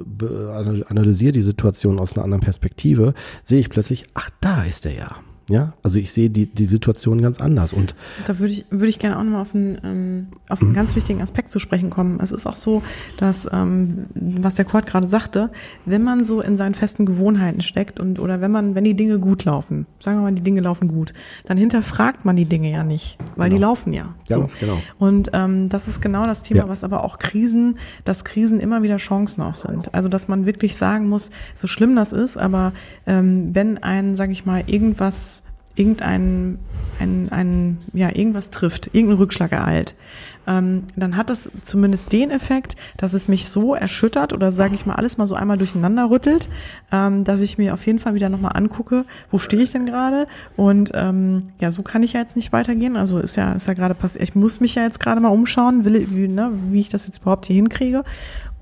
analysiere 0.88 1.32
die 1.32 1.42
Situation 1.42 2.00
aus 2.00 2.14
einer 2.14 2.24
anderen 2.24 2.44
Perspektive, 2.44 3.14
sehe 3.44 3.60
ich 3.60 3.70
plötzlich, 3.70 4.06
ach, 4.14 4.30
da 4.40 4.64
ist 4.64 4.86
der 4.86 4.94
ja. 4.94 5.16
Ja, 5.50 5.74
also 5.84 6.00
ich 6.00 6.14
sehe 6.14 6.30
die, 6.30 6.46
die 6.46 6.66
Situation 6.66 7.22
ganz 7.22 7.42
anders. 7.42 7.74
Und 7.74 7.96
da 8.26 8.40
würde 8.40 8.54
ich, 8.54 8.66
würde 8.70 8.88
ich 8.88 9.00
gerne 9.00 9.18
auch 9.18 9.24
nochmal 9.24 9.42
auf 9.42 9.54
einen, 9.54 9.78
ähm, 9.84 10.28
auf 10.48 10.62
einen 10.62 10.72
mhm. 10.72 10.76
ganz 10.76 10.96
wichtigen 10.96 11.22
Aspekt 11.22 11.52
zu 11.52 11.60
sprechen 11.60 11.90
kommen. 11.90 12.20
Es 12.22 12.32
ist 12.32 12.48
auch 12.48 12.56
so, 12.56 12.82
dass, 13.18 13.50
ähm, 13.52 14.06
was 14.14 14.56
der 14.56 14.64
Kurt 14.64 14.86
gerade 14.86 15.08
sagte, 15.08 15.52
wenn 15.86 16.02
man 16.02 16.24
so 16.24 16.40
in 16.40 16.56
seinen 16.56 16.76
festen 16.76 17.06
Gewohnheiten 17.06 17.62
steckt 17.62 18.00
und 18.00 18.20
oder 18.20 18.40
wenn 18.40 18.52
man, 18.52 18.76
wenn 18.76 18.86
die 18.86 18.96
Dinge 18.96 19.20
gut 19.20 19.44
laufen, 19.44 19.86
sagen 20.00 20.18
wir 20.18 20.24
mal, 20.24 20.34
die 20.34 20.44
Dinge 20.44 20.62
laufen 20.62 20.88
gut, 20.88 21.14
dann 21.46 21.58
hinterfragt 21.58 22.24
man 22.24 22.38
die 22.38 22.46
Dinge 22.46 22.72
ja 22.72 22.84
nicht, 22.84 23.18
weil 23.36 23.50
genau. 23.50 23.58
die 23.58 23.62
laufen 23.62 23.94
ja. 23.94 24.16
Ganz 24.30 24.54
so. 24.54 24.60
genau. 24.60 24.78
Und 24.98 25.32
ähm, 25.34 25.68
das 25.68 25.90
ist 25.90 26.02
genau 26.02 26.24
das 26.26 26.44
Thema, 26.44 26.62
ja. 26.62 26.70
was 26.70 26.86
aber 26.86 27.04
auch 27.04 27.20
Krisen, 27.20 27.80
dass 28.06 28.24
Krisen 28.24 28.62
immer 28.62 28.82
wieder 28.82 28.98
Chancen 28.98 29.42
auch 29.42 29.56
sind. 29.56 29.94
Also 29.94 30.08
dass 30.08 30.30
man 30.30 30.46
wirklich 30.46 30.78
sagen 30.78 31.10
muss, 31.10 31.32
so 31.54 31.68
schlimm 31.68 31.98
das 31.98 32.14
ist, 32.14 32.38
aber 32.38 32.72
ähm, 33.06 33.54
wenn 33.54 33.78
ein, 33.84 34.16
sage 34.16 34.32
ich 34.32 34.46
mal, 34.46 34.64
irgendwas 34.68 35.43
irgendein 35.76 36.60
ein, 37.00 37.28
ein, 37.32 37.78
ja, 37.94 38.16
irgendwas 38.16 38.50
trifft, 38.50 38.90
irgendein 38.94 39.18
Rückschlag 39.18 39.52
ereilt, 39.52 39.96
ähm, 40.46 40.84
dann 40.96 41.16
hat 41.16 41.30
das 41.30 41.50
zumindest 41.62 42.12
den 42.12 42.30
Effekt, 42.30 42.76
dass 42.98 43.14
es 43.14 43.28
mich 43.30 43.48
so 43.48 43.76
erschüttert 43.76 44.34
oder 44.34 44.52
sage 44.52 44.76
ich 44.76 44.86
mal 44.86 44.96
alles 44.96 45.18
mal 45.18 45.26
so 45.26 45.36
einmal 45.36 45.58
durcheinander 45.58 46.10
rüttelt, 46.10 46.50
ähm, 46.92 47.24
dass 47.24 47.42
ich 47.42 47.58
mir 47.58 47.74
auf 47.74 47.86
jeden 47.86 48.00
Fall 48.00 48.14
wieder 48.14 48.30
nochmal 48.30 48.52
angucke, 48.56 49.06
wo 49.30 49.38
stehe 49.38 49.64
ich 49.64 49.72
denn 49.72 49.86
gerade 49.86 50.28
und 50.58 50.92
ähm, 50.96 51.44
ja, 51.60 51.72
so 51.72 51.82
kann 51.82 52.04
ich 52.04 52.14
ja 52.14 52.20
jetzt 52.20 52.36
nicht 52.36 52.52
weitergehen. 52.52 52.98
Also 52.98 53.20
ist 53.20 53.38
ja, 53.38 53.54
ist 53.54 53.68
ja 53.68 53.74
gerade 53.74 53.96
passiert. 53.96 54.24
Ich 54.24 54.36
muss 54.36 54.60
mich 54.60 54.76
ja 54.76 54.84
jetzt 54.84 55.00
gerade 55.00 55.22
mal 55.22 55.30
umschauen, 55.30 55.86
will, 55.86 56.08
wie, 56.10 56.28
ne, 56.28 56.52
wie 56.70 56.82
ich 56.82 56.90
das 56.90 57.06
jetzt 57.06 57.22
überhaupt 57.22 57.46
hier 57.46 57.56
hinkriege 57.56 58.04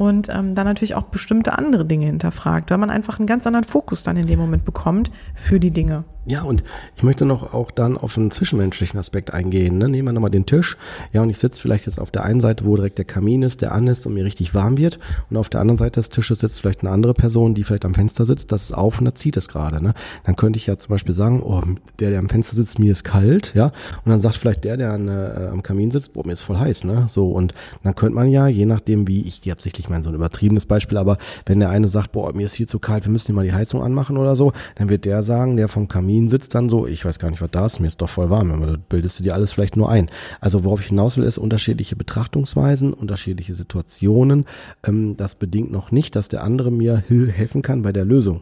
und 0.02 0.30
ähm, 0.30 0.56
dann 0.56 0.66
natürlich 0.66 0.96
auch 0.96 1.04
bestimmte 1.04 1.60
andere 1.60 1.86
Dinge 1.86 2.08
hinterfragt, 2.08 2.72
weil 2.72 2.80
man 2.80 2.90
einfach 2.90 3.20
einen 3.20 3.28
ganz 3.28 3.46
anderen 3.46 3.66
Fokus 3.66 4.02
dann 4.02 4.18
in 4.18 4.26
dem 4.26 4.40
Moment 4.40 4.66
bekommt 4.66 5.12
für 5.36 5.60
die 5.60 5.70
Dinge. 5.70 6.06
Ja, 6.26 6.44
und 6.44 6.64
ich 6.96 7.02
möchte 7.02 7.26
noch 7.26 7.56
auch 7.56 7.72
dann 7.72 7.98
auf 7.98 8.16
einen 8.16 8.30
zwischenmenschlichen 8.30 9.00
Aspekt 9.00 9.34
eingehen. 9.34 9.80
Ne? 9.80 9.90
Nehmen 9.90 10.10
wir 10.10 10.14
nochmal 10.14 10.30
den 10.30 10.46
Tisch. 10.46 10.78
Ja, 11.14 11.24
und 11.24 11.32
ich 11.32 11.40
sitze 11.40 11.60
vielleicht 11.60 11.88
jetzt 11.88 12.00
auf 12.00 12.12
der 12.12 12.24
einen 12.24 12.42
Seite, 12.42 12.64
wo 12.64 12.76
direkt 12.76 13.00
der 13.00 13.06
Kamin 13.06 13.42
ist, 13.42 13.62
der 13.62 13.72
an 13.72 13.88
ist 13.88 14.06
und 14.06 14.14
mir 14.14 14.24
richtig 14.24 14.54
warm 14.54 14.78
wird. 14.78 15.00
Und 15.32 15.38
auf 15.38 15.50
der 15.50 15.62
anderen 15.62 15.80
Seite 15.80 16.00
des 16.00 16.10
Tisches 16.10 16.40
sitzt 16.40 16.60
vielleicht 16.60 16.82
eine 16.82 16.92
andere 16.92 17.16
Person, 17.16 17.56
die 17.56 17.64
vielleicht 17.64 17.86
am 17.86 17.96
Fenster 17.96 18.26
sitzt, 18.26 18.52
das 18.52 18.66
ist 18.66 18.72
auf 18.72 19.00
und 19.00 19.06
da 19.06 19.16
zieht 19.16 19.36
es 19.36 19.48
gerade. 19.48 19.84
Ne? 19.84 19.96
Dann 20.24 20.36
könnte 20.36 20.58
ich 20.58 20.68
ja 20.68 20.78
zum 20.78 20.92
Beispiel 20.92 21.16
sagen, 21.16 21.42
oh, 21.42 21.64
der, 22.00 22.12
der 22.12 22.20
am 22.20 22.30
Fenster 22.30 22.56
sitzt, 22.56 22.78
mir 22.78 22.92
ist 22.92 23.04
kalt, 23.04 23.54
ja. 23.56 23.72
Und 24.06 24.12
dann 24.12 24.22
sagt 24.22 24.36
vielleicht 24.36 24.64
der, 24.64 24.78
der 24.78 24.94
an, 24.94 25.08
äh, 25.08 25.50
am 25.52 25.64
Kamin 25.64 25.90
sitzt, 25.90 26.14
boah, 26.14 26.24
mir 26.24 26.34
ist 26.34 26.44
voll 26.44 26.58
heiß, 26.58 26.84
ne? 26.84 27.06
So, 27.10 27.32
und 27.32 27.56
dann 27.82 27.96
könnte 27.96 28.14
man 28.14 28.30
ja, 28.30 28.48
je 28.48 28.68
nachdem, 28.68 29.08
wie, 29.08 29.22
ich 29.22 29.42
gehe 29.42 29.52
absichtlich 29.52 29.90
in 29.98 30.04
so 30.04 30.10
ein 30.10 30.16
übertriebenes 30.16 30.66
Beispiel, 30.66 30.98
aber 30.98 31.18
wenn 31.46 31.60
der 31.60 31.70
eine 31.70 31.88
sagt, 31.88 32.12
boah, 32.12 32.34
mir 32.36 32.46
ist 32.46 32.56
viel 32.56 32.68
zu 32.68 32.80
kalt, 32.80 33.06
wir 33.06 33.12
müssen 33.12 33.28
hier 33.28 33.36
mal 33.36 33.46
die 33.46 33.54
Heizung 33.54 33.84
anmachen 33.84 34.18
oder 34.18 34.36
so, 34.36 34.54
dann 34.76 34.90
wird 34.90 35.06
der 35.06 35.24
sagen, 35.24 35.58
der 35.58 35.68
vom 35.68 35.88
Kamin 35.88 36.30
sitzt 36.30 36.56
dann 36.56 36.70
so, 36.70 36.88
ich 36.88 37.06
weiß 37.06 37.20
gar 37.20 37.30
nicht, 37.30 37.42
was 37.42 37.52
da 37.52 37.66
ist, 37.66 37.80
mir 37.80 37.88
ist 37.88 38.02
doch 38.02 38.10
voll 38.10 38.30
warm, 38.30 38.52
aber 38.52 38.68
da 38.68 38.78
bildest 38.90 39.20
du 39.20 39.24
dir 39.24 39.34
alles 39.34 39.52
vielleicht 39.52 39.78
nur 39.78 39.90
ein. 39.90 40.10
Also 40.40 40.64
worauf 40.64 40.82
ich 40.82 40.88
hinaus 40.88 41.18
will, 41.18 41.24
ist 41.24 41.38
unterschiedliche 41.38 41.96
Betrachtungsweisen, 41.96 42.94
unterschiedliche 42.94 43.54
Situationen. 43.54 44.46
Ähm, 44.84 45.16
das 45.18 45.36
bedingt 45.36 45.72
noch 45.72 45.92
nicht, 45.92 46.16
dass 46.16 46.30
der 46.30 46.44
andere 46.44 46.72
mir 46.72 46.98
helfen 47.08 47.62
kann 47.62 47.82
bei 47.82 47.92
der 47.92 48.06
Lösung. 48.06 48.42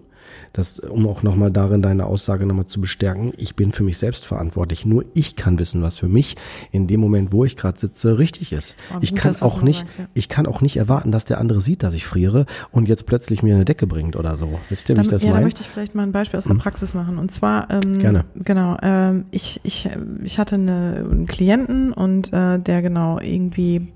Das, 0.53 0.79
um 0.79 1.07
auch 1.07 1.23
nochmal 1.23 1.51
darin 1.51 1.81
deine 1.81 2.05
Aussage 2.05 2.45
nochmal 2.45 2.65
zu 2.65 2.81
bestärken, 2.81 3.33
ich 3.37 3.55
bin 3.55 3.71
für 3.71 3.83
mich 3.83 3.97
selbst 3.97 4.25
verantwortlich. 4.25 4.85
Nur 4.85 5.05
ich 5.13 5.35
kann 5.35 5.59
wissen, 5.59 5.81
was 5.81 5.97
für 5.97 6.07
mich 6.07 6.35
in 6.71 6.87
dem 6.87 6.99
Moment, 6.99 7.31
wo 7.31 7.45
ich 7.45 7.55
gerade 7.55 7.79
sitze, 7.79 8.17
richtig 8.17 8.51
ist. 8.51 8.75
Oh, 8.93 8.97
ich 9.01 9.15
kann 9.15 9.35
auch 9.41 9.61
nicht, 9.61 9.81
sagst, 9.81 9.99
ja. 9.99 10.05
ich 10.13 10.29
kann 10.29 10.45
auch 10.45 10.61
nicht 10.61 10.77
erwarten, 10.77 11.11
dass 11.11 11.25
der 11.25 11.39
andere 11.39 11.61
sieht, 11.61 11.83
dass 11.83 11.93
ich 11.93 12.05
friere 12.05 12.45
und 12.71 12.87
jetzt 12.87 13.05
plötzlich 13.05 13.43
mir 13.43 13.55
eine 13.55 13.65
Decke 13.65 13.87
bringt 13.87 14.15
oder 14.15 14.37
so. 14.37 14.59
Wisst 14.69 14.89
ihr, 14.89 14.97
wie 14.97 15.01
ich 15.01 15.07
das 15.07 15.23
ja, 15.23 15.29
meine? 15.29 15.41
Da 15.41 15.45
möchte 15.45 15.61
ich 15.61 15.69
vielleicht 15.69 15.95
mal 15.95 16.03
ein 16.03 16.11
Beispiel 16.11 16.37
aus 16.37 16.45
der 16.45 16.53
hm. 16.53 16.59
Praxis 16.59 16.93
machen. 16.93 17.17
Und 17.17 17.31
zwar, 17.31 17.69
ähm, 17.69 17.99
Gerne. 17.99 18.25
genau, 18.35 18.77
ähm, 18.81 19.25
ich, 19.31 19.59
ich, 19.63 19.89
ich 20.23 20.39
hatte 20.39 20.55
eine, 20.55 21.05
einen 21.09 21.27
Klienten 21.27 21.93
und 21.93 22.33
äh, 22.33 22.59
der 22.59 22.81
genau 22.81 23.19
irgendwie 23.19 23.87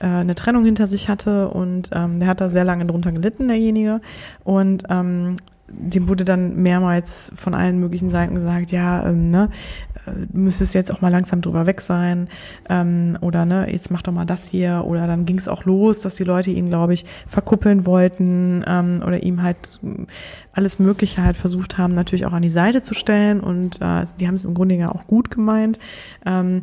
äh, 0.00 0.06
eine 0.06 0.34
Trennung 0.34 0.64
hinter 0.64 0.86
sich 0.86 1.08
hatte 1.08 1.48
und 1.48 1.90
ähm, 1.92 2.20
der 2.20 2.28
hat 2.28 2.40
da 2.40 2.48
sehr 2.48 2.64
lange 2.64 2.86
drunter 2.86 3.12
gelitten, 3.12 3.48
derjenige. 3.48 4.00
Und 4.42 4.84
ähm, 4.90 5.36
dem 5.78 6.08
wurde 6.08 6.24
dann 6.24 6.56
mehrmals 6.56 7.32
von 7.36 7.54
allen 7.54 7.78
möglichen 7.78 8.10
Seiten 8.10 8.34
gesagt, 8.34 8.72
ja, 8.72 9.06
ähm, 9.06 9.30
ne, 9.30 9.50
äh, 10.06 10.10
müsstest 10.32 10.74
jetzt 10.74 10.92
auch 10.92 11.00
mal 11.00 11.10
langsam 11.10 11.40
drüber 11.40 11.66
weg 11.66 11.80
sein 11.80 12.28
ähm, 12.68 13.18
oder 13.20 13.44
ne, 13.44 13.70
jetzt 13.70 13.90
mach 13.90 14.02
doch 14.02 14.12
mal 14.12 14.24
das 14.24 14.46
hier 14.46 14.84
oder 14.86 15.06
dann 15.06 15.26
ging 15.26 15.38
es 15.38 15.48
auch 15.48 15.64
los, 15.64 16.00
dass 16.00 16.16
die 16.16 16.24
Leute 16.24 16.50
ihn, 16.50 16.66
glaube 16.66 16.94
ich, 16.94 17.04
verkuppeln 17.26 17.86
wollten 17.86 18.64
ähm, 18.66 19.02
oder 19.04 19.22
ihm 19.22 19.42
halt 19.42 19.80
alles 20.52 20.78
Mögliche 20.78 21.22
halt 21.22 21.36
versucht 21.36 21.78
haben, 21.78 21.94
natürlich 21.94 22.26
auch 22.26 22.32
an 22.32 22.42
die 22.42 22.50
Seite 22.50 22.82
zu 22.82 22.94
stellen 22.94 23.40
und 23.40 23.80
äh, 23.80 24.04
die 24.20 24.26
haben 24.26 24.34
es 24.34 24.44
im 24.44 24.54
Grunde 24.54 24.76
ja 24.76 24.90
auch 24.90 25.06
gut 25.06 25.30
gemeint. 25.30 25.78
Ähm, 26.26 26.62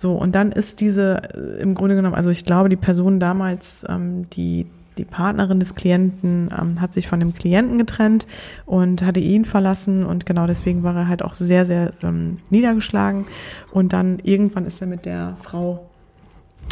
so, 0.00 0.14
und 0.14 0.34
dann 0.34 0.50
ist 0.50 0.80
diese 0.80 1.22
äh, 1.34 1.60
im 1.60 1.74
Grunde 1.74 1.94
genommen, 1.94 2.14
also 2.14 2.30
ich 2.30 2.46
glaube, 2.46 2.70
die 2.70 2.76
Person 2.76 3.20
damals, 3.20 3.84
ähm, 3.88 4.30
die 4.30 4.66
die 5.00 5.06
Partnerin 5.06 5.60
des 5.60 5.74
Klienten 5.74 6.50
ähm, 6.56 6.80
hat 6.80 6.92
sich 6.92 7.08
von 7.08 7.20
dem 7.20 7.34
Klienten 7.34 7.78
getrennt 7.78 8.26
und 8.66 9.02
hatte 9.02 9.20
ihn 9.20 9.44
verlassen 9.44 10.04
und 10.04 10.26
genau 10.26 10.46
deswegen 10.46 10.82
war 10.82 10.94
er 10.94 11.08
halt 11.08 11.22
auch 11.22 11.34
sehr, 11.34 11.64
sehr 11.64 11.92
ähm, 12.02 12.36
niedergeschlagen 12.50 13.24
und 13.72 13.92
dann 13.92 14.18
irgendwann 14.22 14.66
ist 14.66 14.80
er 14.80 14.86
mit 14.86 15.06
der 15.06 15.36
Frau 15.40 15.88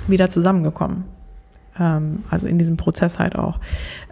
wieder 0.07 0.29
zusammengekommen. 0.29 1.05
Ähm, 1.79 2.24
also 2.29 2.47
in 2.47 2.59
diesem 2.59 2.76
Prozess 2.76 3.18
halt 3.18 3.37
auch. 3.37 3.61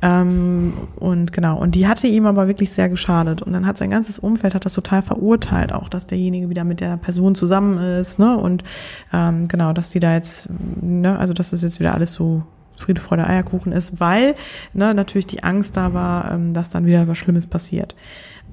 Ähm, 0.00 0.72
und 0.96 1.32
genau, 1.32 1.58
und 1.58 1.74
die 1.74 1.86
hatte 1.86 2.06
ihm 2.06 2.24
aber 2.24 2.48
wirklich 2.48 2.72
sehr 2.72 2.88
geschadet 2.88 3.42
und 3.42 3.52
dann 3.52 3.66
hat 3.66 3.76
sein 3.76 3.90
ganzes 3.90 4.18
Umfeld 4.18 4.54
hat 4.54 4.64
das 4.64 4.72
total 4.72 5.02
verurteilt, 5.02 5.72
auch 5.72 5.90
dass 5.90 6.06
derjenige 6.06 6.48
wieder 6.48 6.64
mit 6.64 6.80
der 6.80 6.96
Person 6.96 7.34
zusammen 7.34 7.78
ist, 7.78 8.18
ne, 8.18 8.36
und 8.36 8.64
ähm, 9.12 9.48
genau, 9.48 9.72
dass 9.74 9.90
die 9.90 10.00
da 10.00 10.14
jetzt, 10.14 10.48
ne, 10.80 11.18
also 11.18 11.34
dass 11.34 11.50
das 11.50 11.62
jetzt 11.62 11.80
wieder 11.80 11.94
alles 11.94 12.12
so 12.12 12.44
Friede, 12.76 13.00
Freude, 13.00 13.26
Eierkuchen 13.26 13.72
ist, 13.72 14.00
weil 14.00 14.34
ne, 14.72 14.94
natürlich 14.94 15.26
die 15.26 15.42
Angst 15.42 15.76
da 15.76 15.94
war, 15.94 16.30
ähm, 16.30 16.54
dass 16.54 16.70
dann 16.70 16.86
wieder 16.86 17.08
was 17.08 17.18
Schlimmes 17.18 17.46
passiert. 17.46 17.96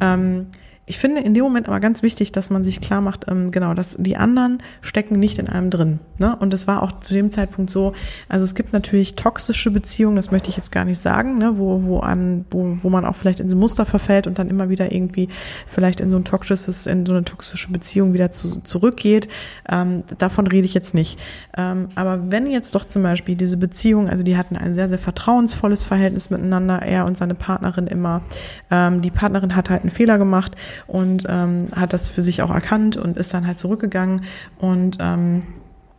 Ähm, 0.01 0.47
ich 0.85 0.99
finde 0.99 1.21
in 1.21 1.33
dem 1.33 1.43
Moment 1.43 1.69
aber 1.69 1.79
ganz 1.79 2.03
wichtig, 2.03 2.33
dass 2.33 2.49
man 2.49 2.65
sich 2.65 2.81
klar 2.81 2.99
macht, 2.99 3.25
ähm, 3.29 3.51
genau, 3.51 3.73
dass 3.73 3.95
die 3.97 4.17
anderen 4.17 4.61
stecken 4.81 5.17
nicht 5.17 5.39
in 5.39 5.47
einem 5.47 5.69
drin. 5.69 5.99
Ne? 6.17 6.35
Und 6.35 6.53
es 6.53 6.67
war 6.67 6.83
auch 6.83 6.99
zu 6.99 7.13
dem 7.13 7.31
Zeitpunkt 7.31 7.71
so, 7.71 7.93
also 8.27 8.43
es 8.43 8.53
gibt 8.53 8.73
natürlich 8.73 9.15
toxische 9.15 9.71
Beziehungen, 9.71 10.17
das 10.17 10.31
möchte 10.31 10.49
ich 10.49 10.57
jetzt 10.57 10.73
gar 10.73 10.83
nicht 10.83 10.99
sagen, 10.99 11.37
ne? 11.37 11.57
wo, 11.57 11.85
wo, 11.85 12.01
einem, 12.01 12.43
wo, 12.51 12.75
wo 12.79 12.89
man 12.89 13.05
auch 13.05 13.15
vielleicht 13.15 13.39
in 13.39 13.47
so 13.47 13.55
Muster 13.55 13.85
verfällt 13.85 14.27
und 14.27 14.39
dann 14.39 14.49
immer 14.49 14.67
wieder 14.67 14.91
irgendwie 14.91 15.29
vielleicht 15.67 16.01
in 16.01 16.11
so 16.11 16.17
ein 16.17 16.25
toxisches, 16.25 16.85
in 16.85 17.05
so 17.05 17.13
eine 17.13 17.23
toxische 17.23 17.71
Beziehung 17.71 18.11
wieder 18.11 18.31
zu, 18.31 18.59
zurückgeht. 18.61 19.29
Ähm, 19.69 20.03
davon 20.17 20.47
rede 20.47 20.65
ich 20.65 20.73
jetzt 20.73 20.93
nicht. 20.93 21.17
Ähm, 21.55 21.89
aber 21.95 22.29
wenn 22.29 22.51
jetzt 22.51 22.75
doch 22.75 22.83
zum 22.83 23.03
Beispiel 23.03 23.35
diese 23.35 23.55
Beziehung, 23.55 24.09
also 24.09 24.23
die 24.23 24.35
hatten 24.35 24.57
ein 24.57 24.73
sehr, 24.73 24.89
sehr 24.89 24.99
vertrauensvolles 24.99 25.85
Verhältnis 25.85 26.29
miteinander, 26.29 26.81
er 26.81 27.05
und 27.05 27.15
seine 27.15 27.35
Partnerin 27.35 27.87
immer, 27.87 28.21
ähm, 28.69 29.01
die 29.01 29.11
Partnerin 29.11 29.55
hat 29.55 29.69
halt 29.69 29.83
einen 29.83 29.91
Fehler 29.91 30.17
gemacht, 30.17 30.57
und 30.87 31.25
ähm, 31.29 31.67
hat 31.75 31.93
das 31.93 32.09
für 32.09 32.21
sich 32.21 32.41
auch 32.41 32.51
erkannt 32.51 32.97
und 32.97 33.17
ist 33.17 33.33
dann 33.33 33.47
halt 33.47 33.59
zurückgegangen 33.59 34.21
und 34.59 34.97
ähm, 34.99 35.43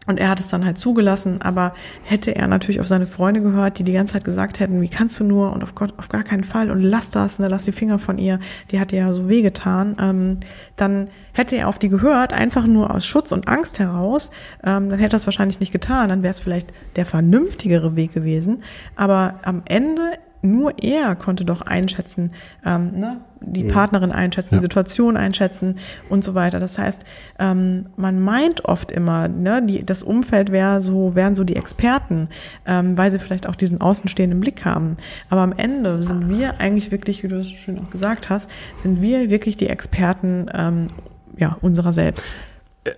und 0.06 0.20
er 0.20 0.28
hat 0.28 0.40
es 0.40 0.48
dann 0.48 0.64
halt 0.64 0.78
zugelassen, 0.78 1.40
aber 1.40 1.72
hätte 2.02 2.34
er 2.34 2.46
natürlich 2.46 2.80
auf 2.80 2.86
seine 2.86 3.06
Freunde 3.06 3.40
gehört, 3.40 3.78
die 3.78 3.84
die 3.84 3.92
ganze 3.92 4.14
Zeit 4.14 4.24
gesagt 4.24 4.60
hätten, 4.60 4.80
wie 4.82 4.88
kannst 4.88 5.18
du 5.18 5.24
nur 5.24 5.52
und 5.52 5.62
auf 5.62 5.74
Gott, 5.74 5.94
auf 5.96 6.08
gar 6.08 6.22
keinen 6.22 6.44
Fall 6.44 6.70
und 6.70 6.80
lass 6.82 7.10
das, 7.10 7.38
ne, 7.38 7.48
lass 7.48 7.64
die 7.64 7.72
Finger 7.72 7.98
von 7.98 8.18
ihr, 8.18 8.38
die 8.70 8.80
hat 8.80 8.92
dir 8.92 9.00
ja 9.00 9.12
so 9.12 9.28
wehgetan, 9.28 9.96
ähm, 9.98 10.40
dann 10.76 11.08
hätte 11.32 11.56
er 11.56 11.68
auf 11.68 11.78
die 11.78 11.88
gehört, 11.88 12.32
einfach 12.32 12.66
nur 12.66 12.94
aus 12.94 13.06
Schutz 13.06 13.32
und 13.32 13.48
Angst 13.48 13.78
heraus, 13.78 14.30
ähm, 14.62 14.90
dann 14.90 14.98
hätte 14.98 15.16
er 15.16 15.18
es 15.18 15.26
wahrscheinlich 15.26 15.60
nicht 15.60 15.72
getan, 15.72 16.10
dann 16.10 16.22
wäre 16.22 16.32
es 16.32 16.40
vielleicht 16.40 16.72
der 16.96 17.06
vernünftigere 17.06 17.96
Weg 17.96 18.12
gewesen, 18.12 18.62
aber 18.96 19.40
am 19.42 19.62
Ende 19.66 20.02
nur 20.42 20.74
er 20.82 21.16
konnte 21.16 21.46
doch 21.46 21.62
einschätzen, 21.62 22.32
ähm, 22.66 23.00
ne, 23.00 23.20
die 23.47 23.64
mhm. 23.64 23.68
Partnerin 23.68 24.12
einschätzen, 24.12 24.55
ja. 24.55 24.59
die 24.59 24.62
Situation 24.62 25.16
einschätzen 25.16 25.76
und 26.09 26.24
so 26.24 26.34
weiter. 26.34 26.61
Das 26.61 26.78
heißt, 26.78 27.05
ähm, 27.38 27.86
man 27.97 28.20
meint 28.20 28.64
oft 28.64 28.90
immer, 28.90 29.28
ne, 29.28 29.62
die, 29.64 29.84
das 29.84 30.03
Umfeld 30.03 30.53
wäre 30.53 30.80
so, 30.80 31.14
wären 31.14 31.34
so 31.34 31.45
die 31.45 31.57
Experten, 31.57 32.28
ähm, 32.66 32.97
weil 32.97 33.12
sie 33.12 33.18
vielleicht 33.18 33.49
auch 33.49 33.57
diesen 33.57 33.80
außenstehenden 33.80 34.40
Blick 34.40 34.64
haben. 34.64 34.97
Aber 35.30 35.42
am 35.42 35.53
Ende 35.53 36.03
sind 36.03 36.28
wir 36.28 36.61
eigentlich 36.61 36.90
wirklich, 36.90 37.22
wie 37.22 37.28
du 37.28 37.36
es 37.36 37.49
schön 37.51 37.78
auch 37.78 37.90
gesagt 37.90 38.30
hast, 38.30 38.51
sind 38.76 39.01
wir 39.01 39.30
wirklich 39.30 39.57
die 39.57 39.68
Experten 39.68 40.47
ähm, 40.55 40.88
ja, 41.36 41.57
unserer 41.61 41.92
selbst 41.92 42.26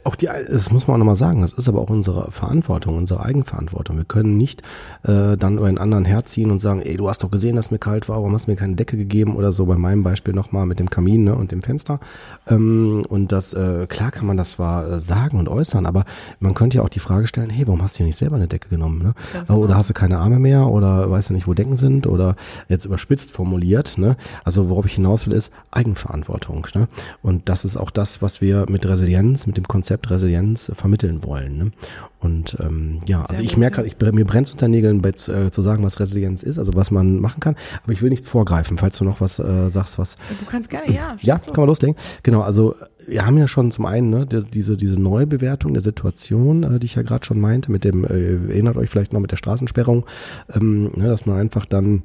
auch 0.04 0.16
die, 0.16 0.26
das 0.26 0.70
muss 0.70 0.86
man 0.86 0.94
auch 0.94 0.98
nochmal 0.98 1.16
sagen, 1.16 1.42
das 1.42 1.52
ist 1.52 1.68
aber 1.68 1.80
auch 1.80 1.90
unsere 1.90 2.30
Verantwortung, 2.32 2.96
unsere 2.96 3.24
Eigenverantwortung. 3.24 3.96
Wir 3.96 4.04
können 4.04 4.36
nicht 4.36 4.62
äh, 5.04 5.36
dann 5.36 5.58
über 5.58 5.66
einen 5.66 5.78
anderen 5.78 6.04
herziehen 6.04 6.50
und 6.50 6.60
sagen, 6.60 6.80
ey, 6.80 6.96
du 6.96 7.08
hast 7.08 7.22
doch 7.22 7.30
gesehen, 7.30 7.56
dass 7.56 7.70
mir 7.70 7.78
kalt 7.78 8.08
war, 8.08 8.16
warum 8.16 8.34
hast 8.34 8.46
du 8.46 8.50
mir 8.50 8.56
keine 8.56 8.74
Decke 8.74 8.96
gegeben 8.96 9.36
oder 9.36 9.52
so, 9.52 9.66
bei 9.66 9.76
meinem 9.76 10.02
Beispiel 10.02 10.34
nochmal 10.34 10.66
mit 10.66 10.78
dem 10.78 10.90
Kamin 10.90 11.24
ne, 11.24 11.36
und 11.36 11.52
dem 11.52 11.62
Fenster. 11.62 12.00
Ähm, 12.48 13.04
und 13.08 13.30
das, 13.30 13.54
äh, 13.54 13.86
klar 13.86 14.10
kann 14.10 14.26
man 14.26 14.36
das 14.36 14.52
zwar 14.52 14.90
äh, 14.90 15.00
sagen 15.00 15.38
und 15.38 15.48
äußern, 15.48 15.86
aber 15.86 16.04
man 16.40 16.54
könnte 16.54 16.78
ja 16.78 16.82
auch 16.82 16.88
die 16.88 17.00
Frage 17.00 17.26
stellen, 17.26 17.50
hey, 17.50 17.66
warum 17.66 17.82
hast 17.82 17.94
du 17.94 17.98
hier 17.98 18.06
nicht 18.06 18.18
selber 18.18 18.36
eine 18.36 18.48
Decke 18.48 18.68
genommen? 18.68 19.02
Ne? 19.02 19.14
Genau. 19.32 19.58
Oder 19.60 19.76
hast 19.76 19.90
du 19.90 19.94
keine 19.94 20.18
Arme 20.18 20.38
mehr 20.38 20.66
oder 20.66 21.10
weißt 21.10 21.30
du 21.30 21.34
nicht, 21.34 21.46
wo 21.46 21.54
Decken 21.54 21.76
sind 21.76 22.06
oder 22.06 22.36
jetzt 22.68 22.84
überspitzt 22.84 23.30
formuliert. 23.30 23.98
Ne? 23.98 24.16
Also 24.44 24.68
worauf 24.68 24.86
ich 24.86 24.94
hinaus 24.94 25.26
will, 25.26 25.34
ist 25.34 25.52
Eigenverantwortung. 25.70 26.66
Ne? 26.74 26.88
Und 27.22 27.48
das 27.48 27.64
ist 27.64 27.76
auch 27.76 27.90
das, 27.90 28.22
was 28.22 28.40
wir 28.40 28.66
mit 28.68 28.84
Resilienz, 28.86 29.46
mit 29.46 29.56
dem 29.56 29.68
Konzept 29.76 30.08
Resilienz 30.08 30.72
vermitteln 30.74 31.22
wollen. 31.22 31.58
Ne? 31.58 31.70
Und 32.18 32.56
ähm, 32.60 33.02
ja, 33.04 33.18
Sehr 33.18 33.28
also 33.28 33.42
ich 33.42 33.58
merke 33.58 33.76
gerade, 33.76 33.88
ich, 33.88 34.14
mir 34.14 34.24
brennt 34.24 34.50
unter 34.50 34.68
Nägeln, 34.68 35.02
bei, 35.02 35.10
äh, 35.10 35.50
zu 35.50 35.60
sagen, 35.60 35.84
was 35.84 36.00
Resilienz 36.00 36.42
ist, 36.42 36.58
also 36.58 36.72
was 36.74 36.90
man 36.90 37.20
machen 37.20 37.40
kann. 37.40 37.56
Aber 37.84 37.92
ich 37.92 38.00
will 38.00 38.08
nicht 38.08 38.26
vorgreifen, 38.26 38.78
falls 38.78 38.96
du 38.96 39.04
noch 39.04 39.20
was 39.20 39.38
äh, 39.38 39.68
sagst, 39.68 39.98
was. 39.98 40.16
Du 40.40 40.46
kannst 40.46 40.70
gerne, 40.70 40.90
ja. 40.90 41.14
Ja, 41.20 41.36
kann 41.36 41.52
man 41.56 41.66
loslegen. 41.66 41.94
Genau, 42.22 42.40
also 42.40 42.74
wir 43.06 43.26
haben 43.26 43.36
ja 43.36 43.46
schon 43.46 43.70
zum 43.70 43.84
einen 43.84 44.08
ne, 44.08 44.26
diese, 44.26 44.78
diese 44.78 44.98
Neubewertung 44.98 45.74
der 45.74 45.82
Situation, 45.82 46.62
äh, 46.62 46.78
die 46.78 46.86
ich 46.86 46.94
ja 46.94 47.02
gerade 47.02 47.26
schon 47.26 47.38
meinte, 47.38 47.70
mit 47.70 47.84
dem, 47.84 48.04
äh, 48.04 48.48
erinnert 48.48 48.78
euch 48.78 48.88
vielleicht 48.88 49.12
noch 49.12 49.20
mit 49.20 49.30
der 49.30 49.36
Straßensperrung, 49.36 50.06
ähm, 50.54 50.90
ne, 50.96 51.08
dass 51.08 51.26
man 51.26 51.38
einfach 51.38 51.66
dann 51.66 52.02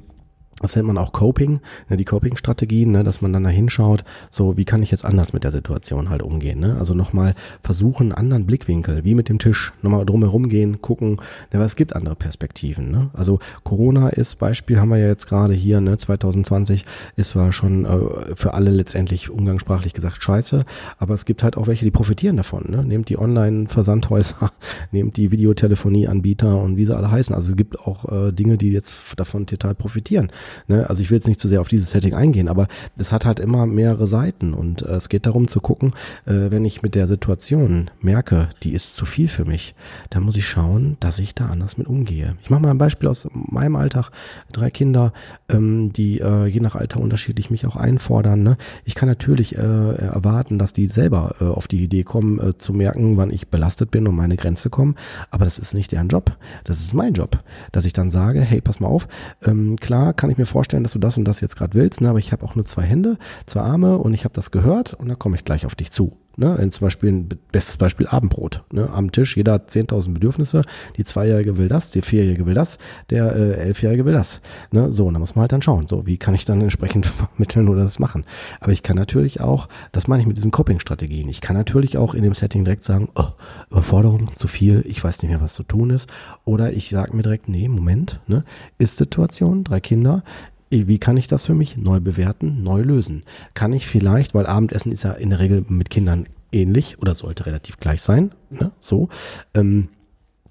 das 0.62 0.76
nennt 0.76 0.86
man 0.86 0.98
auch 0.98 1.12
Coping, 1.12 1.60
ne, 1.88 1.96
die 1.96 2.04
Coping-Strategien, 2.04 2.90
ne, 2.90 3.04
dass 3.04 3.20
man 3.20 3.32
dann 3.32 3.44
da 3.44 3.50
hinschaut, 3.50 4.04
so 4.30 4.56
wie 4.56 4.64
kann 4.64 4.82
ich 4.82 4.90
jetzt 4.90 5.04
anders 5.04 5.32
mit 5.32 5.44
der 5.44 5.50
Situation 5.50 6.08
halt 6.08 6.22
umgehen. 6.22 6.60
Ne? 6.60 6.76
Also 6.78 6.94
nochmal 6.94 7.34
versuchen, 7.62 8.12
anderen 8.12 8.46
Blickwinkel, 8.46 9.04
wie 9.04 9.14
mit 9.14 9.28
dem 9.28 9.38
Tisch, 9.38 9.72
nochmal 9.82 10.06
drumherum 10.06 10.48
gehen, 10.48 10.80
gucken, 10.80 11.16
ne, 11.52 11.58
weil 11.58 11.66
es 11.66 11.76
gibt 11.76 11.94
andere 11.94 12.16
Perspektiven. 12.16 12.90
Ne? 12.90 13.10
Also 13.12 13.38
Corona 13.64 14.08
ist 14.08 14.38
Beispiel, 14.38 14.80
haben 14.80 14.88
wir 14.88 14.98
ja 14.98 15.08
jetzt 15.08 15.26
gerade 15.26 15.54
hier, 15.54 15.80
ne, 15.80 15.98
2020 15.98 16.84
ist 17.16 17.30
zwar 17.30 17.52
schon 17.52 17.84
äh, 17.84 18.34
für 18.36 18.54
alle 18.54 18.70
letztendlich 18.70 19.30
umgangssprachlich 19.30 19.94
gesagt 19.94 20.22
scheiße, 20.22 20.64
aber 20.98 21.14
es 21.14 21.24
gibt 21.24 21.42
halt 21.42 21.56
auch 21.56 21.66
welche, 21.66 21.84
die 21.84 21.90
profitieren 21.90 22.36
davon. 22.36 22.64
Ne? 22.68 22.84
Nehmt 22.84 23.08
die 23.08 23.18
Online-Versandhäuser, 23.18 24.52
nehmt 24.92 25.16
die 25.16 25.30
Videotelefonie-Anbieter 25.30 26.60
und 26.60 26.76
wie 26.76 26.84
sie 26.84 26.96
alle 26.96 27.10
heißen. 27.10 27.34
Also 27.34 27.50
es 27.50 27.56
gibt 27.56 27.80
auch 27.80 28.10
äh, 28.10 28.32
Dinge, 28.32 28.58
die 28.58 28.70
jetzt 28.70 28.94
davon 29.16 29.46
total 29.46 29.74
profitieren. 29.74 30.30
Ne? 30.68 30.88
Also 30.88 31.02
ich 31.02 31.10
will 31.10 31.16
jetzt 31.18 31.28
nicht 31.28 31.40
zu 31.40 31.48
sehr 31.48 31.60
auf 31.60 31.68
dieses 31.68 31.90
Setting 31.90 32.14
eingehen, 32.14 32.48
aber 32.48 32.68
das 32.96 33.12
hat 33.12 33.24
halt 33.24 33.40
immer 33.40 33.66
mehrere 33.66 34.06
Seiten 34.06 34.54
und 34.54 34.82
äh, 34.82 34.92
es 34.92 35.08
geht 35.08 35.26
darum 35.26 35.48
zu 35.48 35.60
gucken, 35.60 35.92
äh, 36.26 36.50
wenn 36.50 36.64
ich 36.64 36.82
mit 36.82 36.94
der 36.94 37.08
Situation 37.08 37.90
merke, 38.00 38.48
die 38.62 38.72
ist 38.72 38.96
zu 38.96 39.04
viel 39.04 39.28
für 39.28 39.44
mich, 39.44 39.74
dann 40.10 40.22
muss 40.22 40.36
ich 40.36 40.46
schauen, 40.46 40.96
dass 41.00 41.18
ich 41.18 41.34
da 41.34 41.46
anders 41.46 41.78
mit 41.78 41.86
umgehe. 41.86 42.36
Ich 42.42 42.50
mache 42.50 42.62
mal 42.62 42.70
ein 42.70 42.78
Beispiel 42.78 43.08
aus 43.08 43.28
meinem 43.32 43.76
Alltag. 43.76 44.10
Drei 44.52 44.70
Kinder, 44.70 45.12
ähm, 45.48 45.92
die 45.92 46.20
äh, 46.20 46.46
je 46.46 46.60
nach 46.60 46.74
Alter 46.74 47.00
unterschiedlich 47.00 47.50
mich 47.50 47.66
auch 47.66 47.76
einfordern. 47.76 48.42
Ne? 48.42 48.56
Ich 48.84 48.94
kann 48.94 49.08
natürlich 49.08 49.56
äh, 49.56 49.60
erwarten, 49.60 50.58
dass 50.58 50.72
die 50.72 50.86
selber 50.86 51.36
äh, 51.40 51.44
auf 51.44 51.68
die 51.68 51.82
Idee 51.82 52.04
kommen, 52.04 52.38
äh, 52.38 52.58
zu 52.58 52.72
merken, 52.72 53.16
wann 53.16 53.30
ich 53.30 53.48
belastet 53.48 53.90
bin 53.90 54.06
und 54.06 54.14
meine 54.14 54.36
Grenze 54.36 54.70
kommen, 54.70 54.96
aber 55.30 55.44
das 55.44 55.58
ist 55.58 55.74
nicht 55.74 55.92
deren 55.92 56.08
Job. 56.08 56.36
Das 56.64 56.80
ist 56.80 56.94
mein 56.94 57.14
Job, 57.14 57.42
dass 57.72 57.84
ich 57.84 57.92
dann 57.92 58.10
sage, 58.10 58.40
hey, 58.40 58.60
pass 58.60 58.80
mal 58.80 58.88
auf, 58.88 59.08
ähm, 59.44 59.76
klar 59.76 60.12
kann 60.12 60.30
ich 60.30 60.38
mir 60.38 60.41
mir 60.42 60.46
vorstellen, 60.46 60.82
dass 60.82 60.92
du 60.92 60.98
das 60.98 61.16
und 61.16 61.24
das 61.24 61.40
jetzt 61.40 61.56
gerade 61.56 61.74
willst, 61.74 62.00
ne, 62.00 62.10
aber 62.10 62.18
ich 62.18 62.32
habe 62.32 62.44
auch 62.44 62.54
nur 62.54 62.66
zwei 62.66 62.82
Hände, 62.82 63.16
zwei 63.46 63.60
Arme 63.60 63.98
und 63.98 64.14
ich 64.14 64.24
habe 64.24 64.34
das 64.34 64.50
gehört 64.50 64.94
und 64.94 65.08
dann 65.08 65.18
komme 65.18 65.36
ich 65.36 65.44
gleich 65.44 65.66
auf 65.66 65.74
dich 65.74 65.90
zu. 65.90 66.16
Ne, 66.36 66.56
in 66.56 66.70
zum 66.70 66.86
Beispiel 66.86 67.10
ein 67.10 67.28
bestes 67.52 67.76
Beispiel 67.76 68.06
Abendbrot. 68.06 68.64
Ne, 68.72 68.88
am 68.90 69.12
Tisch, 69.12 69.36
jeder 69.36 69.52
hat 69.52 69.70
10.000 69.70 70.14
Bedürfnisse. 70.14 70.62
Die 70.96 71.04
Zweijährige 71.04 71.58
will 71.58 71.68
das, 71.68 71.90
die 71.90 72.00
Vierjährige 72.00 72.46
will 72.46 72.54
das, 72.54 72.78
der 73.10 73.36
äh, 73.36 73.52
Elfjährige 73.54 74.06
will 74.06 74.14
das. 74.14 74.40
Ne, 74.70 74.92
so, 74.92 75.06
und 75.06 75.14
da 75.14 75.20
muss 75.20 75.34
man 75.34 75.42
halt 75.42 75.52
dann 75.52 75.60
schauen, 75.60 75.86
so, 75.86 76.06
wie 76.06 76.16
kann 76.16 76.34
ich 76.34 76.46
dann 76.46 76.62
entsprechend 76.62 77.06
vermitteln 77.36 77.68
oder 77.68 77.84
das 77.84 77.98
machen. 77.98 78.24
Aber 78.60 78.72
ich 78.72 78.82
kann 78.82 78.96
natürlich 78.96 79.42
auch, 79.42 79.68
das 79.92 80.08
meine 80.08 80.22
ich 80.22 80.26
mit 80.26 80.38
diesen 80.38 80.50
Coping-Strategien, 80.50 81.28
ich 81.28 81.42
kann 81.42 81.56
natürlich 81.56 81.98
auch 81.98 82.14
in 82.14 82.22
dem 82.22 82.34
Setting 82.34 82.64
direkt 82.64 82.84
sagen, 82.84 83.08
oh, 83.14 83.28
Überforderung, 83.70 84.34
zu 84.34 84.48
viel, 84.48 84.82
ich 84.86 85.04
weiß 85.04 85.22
nicht 85.22 85.30
mehr, 85.30 85.42
was 85.42 85.52
zu 85.54 85.64
tun 85.64 85.90
ist. 85.90 86.08
Oder 86.44 86.72
ich 86.72 86.88
sage 86.88 87.14
mir 87.14 87.22
direkt, 87.22 87.48
nee, 87.48 87.68
Moment, 87.68 88.20
ne, 88.26 88.44
ist 88.78 88.96
Situation, 88.96 89.64
drei 89.64 89.80
Kinder, 89.80 90.24
wie 90.72 90.98
kann 90.98 91.16
ich 91.16 91.28
das 91.28 91.46
für 91.46 91.54
mich 91.54 91.76
neu 91.76 92.00
bewerten, 92.00 92.62
neu 92.62 92.80
lösen? 92.80 93.24
Kann 93.54 93.72
ich 93.72 93.86
vielleicht, 93.86 94.34
weil 94.34 94.46
Abendessen 94.46 94.90
ist 94.90 95.04
ja 95.04 95.12
in 95.12 95.30
der 95.30 95.38
Regel 95.38 95.64
mit 95.68 95.90
Kindern 95.90 96.26
ähnlich 96.50 96.98
oder 96.98 97.14
sollte 97.14 97.46
relativ 97.46 97.78
gleich 97.78 98.02
sein, 98.02 98.32
ne? 98.50 98.72
so. 98.78 99.08
Ähm, 99.54 99.88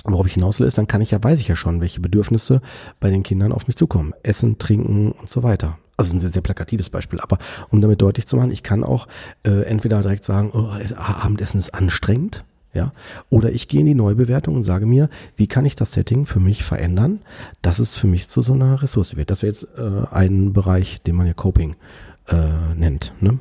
worauf 0.03 0.25
ich 0.27 0.33
hinaus 0.33 0.59
will, 0.59 0.67
ist, 0.67 0.77
dann 0.77 0.87
kann 0.87 1.01
ich 1.01 1.11
ja, 1.11 1.23
weiß 1.23 1.39
ich 1.39 1.47
ja 1.47 1.55
schon, 1.55 1.81
welche 1.81 1.99
Bedürfnisse 1.99 2.61
bei 2.99 3.09
den 3.09 3.23
Kindern 3.23 3.51
auf 3.51 3.67
mich 3.67 3.75
zukommen. 3.75 4.13
Essen, 4.23 4.57
trinken 4.57 5.11
und 5.11 5.29
so 5.29 5.43
weiter. 5.43 5.77
Also 5.97 6.15
ein 6.15 6.19
sehr, 6.19 6.31
sehr 6.31 6.41
plakatives 6.41 6.89
Beispiel, 6.89 7.19
aber 7.19 7.37
um 7.69 7.81
damit 7.81 8.01
deutlich 8.01 8.27
zu 8.27 8.35
machen, 8.35 8.49
ich 8.49 8.63
kann 8.63 8.83
auch 8.83 9.07
äh, 9.43 9.63
entweder 9.63 10.01
direkt 10.01 10.25
sagen, 10.25 10.51
oh, 10.53 10.71
Abendessen 10.95 11.59
ist 11.59 11.75
anstrengend, 11.75 12.43
ja, 12.73 12.93
oder 13.29 13.51
ich 13.51 13.67
gehe 13.67 13.81
in 13.81 13.85
die 13.85 13.95
Neubewertung 13.95 14.55
und 14.55 14.63
sage 14.63 14.85
mir, 14.85 15.09
wie 15.35 15.47
kann 15.47 15.65
ich 15.65 15.75
das 15.75 15.91
Setting 15.91 16.25
für 16.25 16.39
mich 16.39 16.63
verändern, 16.63 17.19
dass 17.61 17.79
es 17.79 17.95
für 17.95 18.07
mich 18.07 18.29
zu 18.29 18.41
so 18.41 18.53
einer 18.53 18.81
Ressource 18.81 19.15
wird. 19.15 19.29
Das 19.29 19.41
wäre 19.41 19.51
jetzt 19.51 19.67
äh, 19.77 20.07
ein 20.11 20.53
Bereich, 20.53 21.01
den 21.01 21.15
man 21.15 21.27
ja 21.27 21.33
Coping 21.33 21.75
äh, 22.27 22.75
nennt. 22.75 23.13
Ne? 23.19 23.39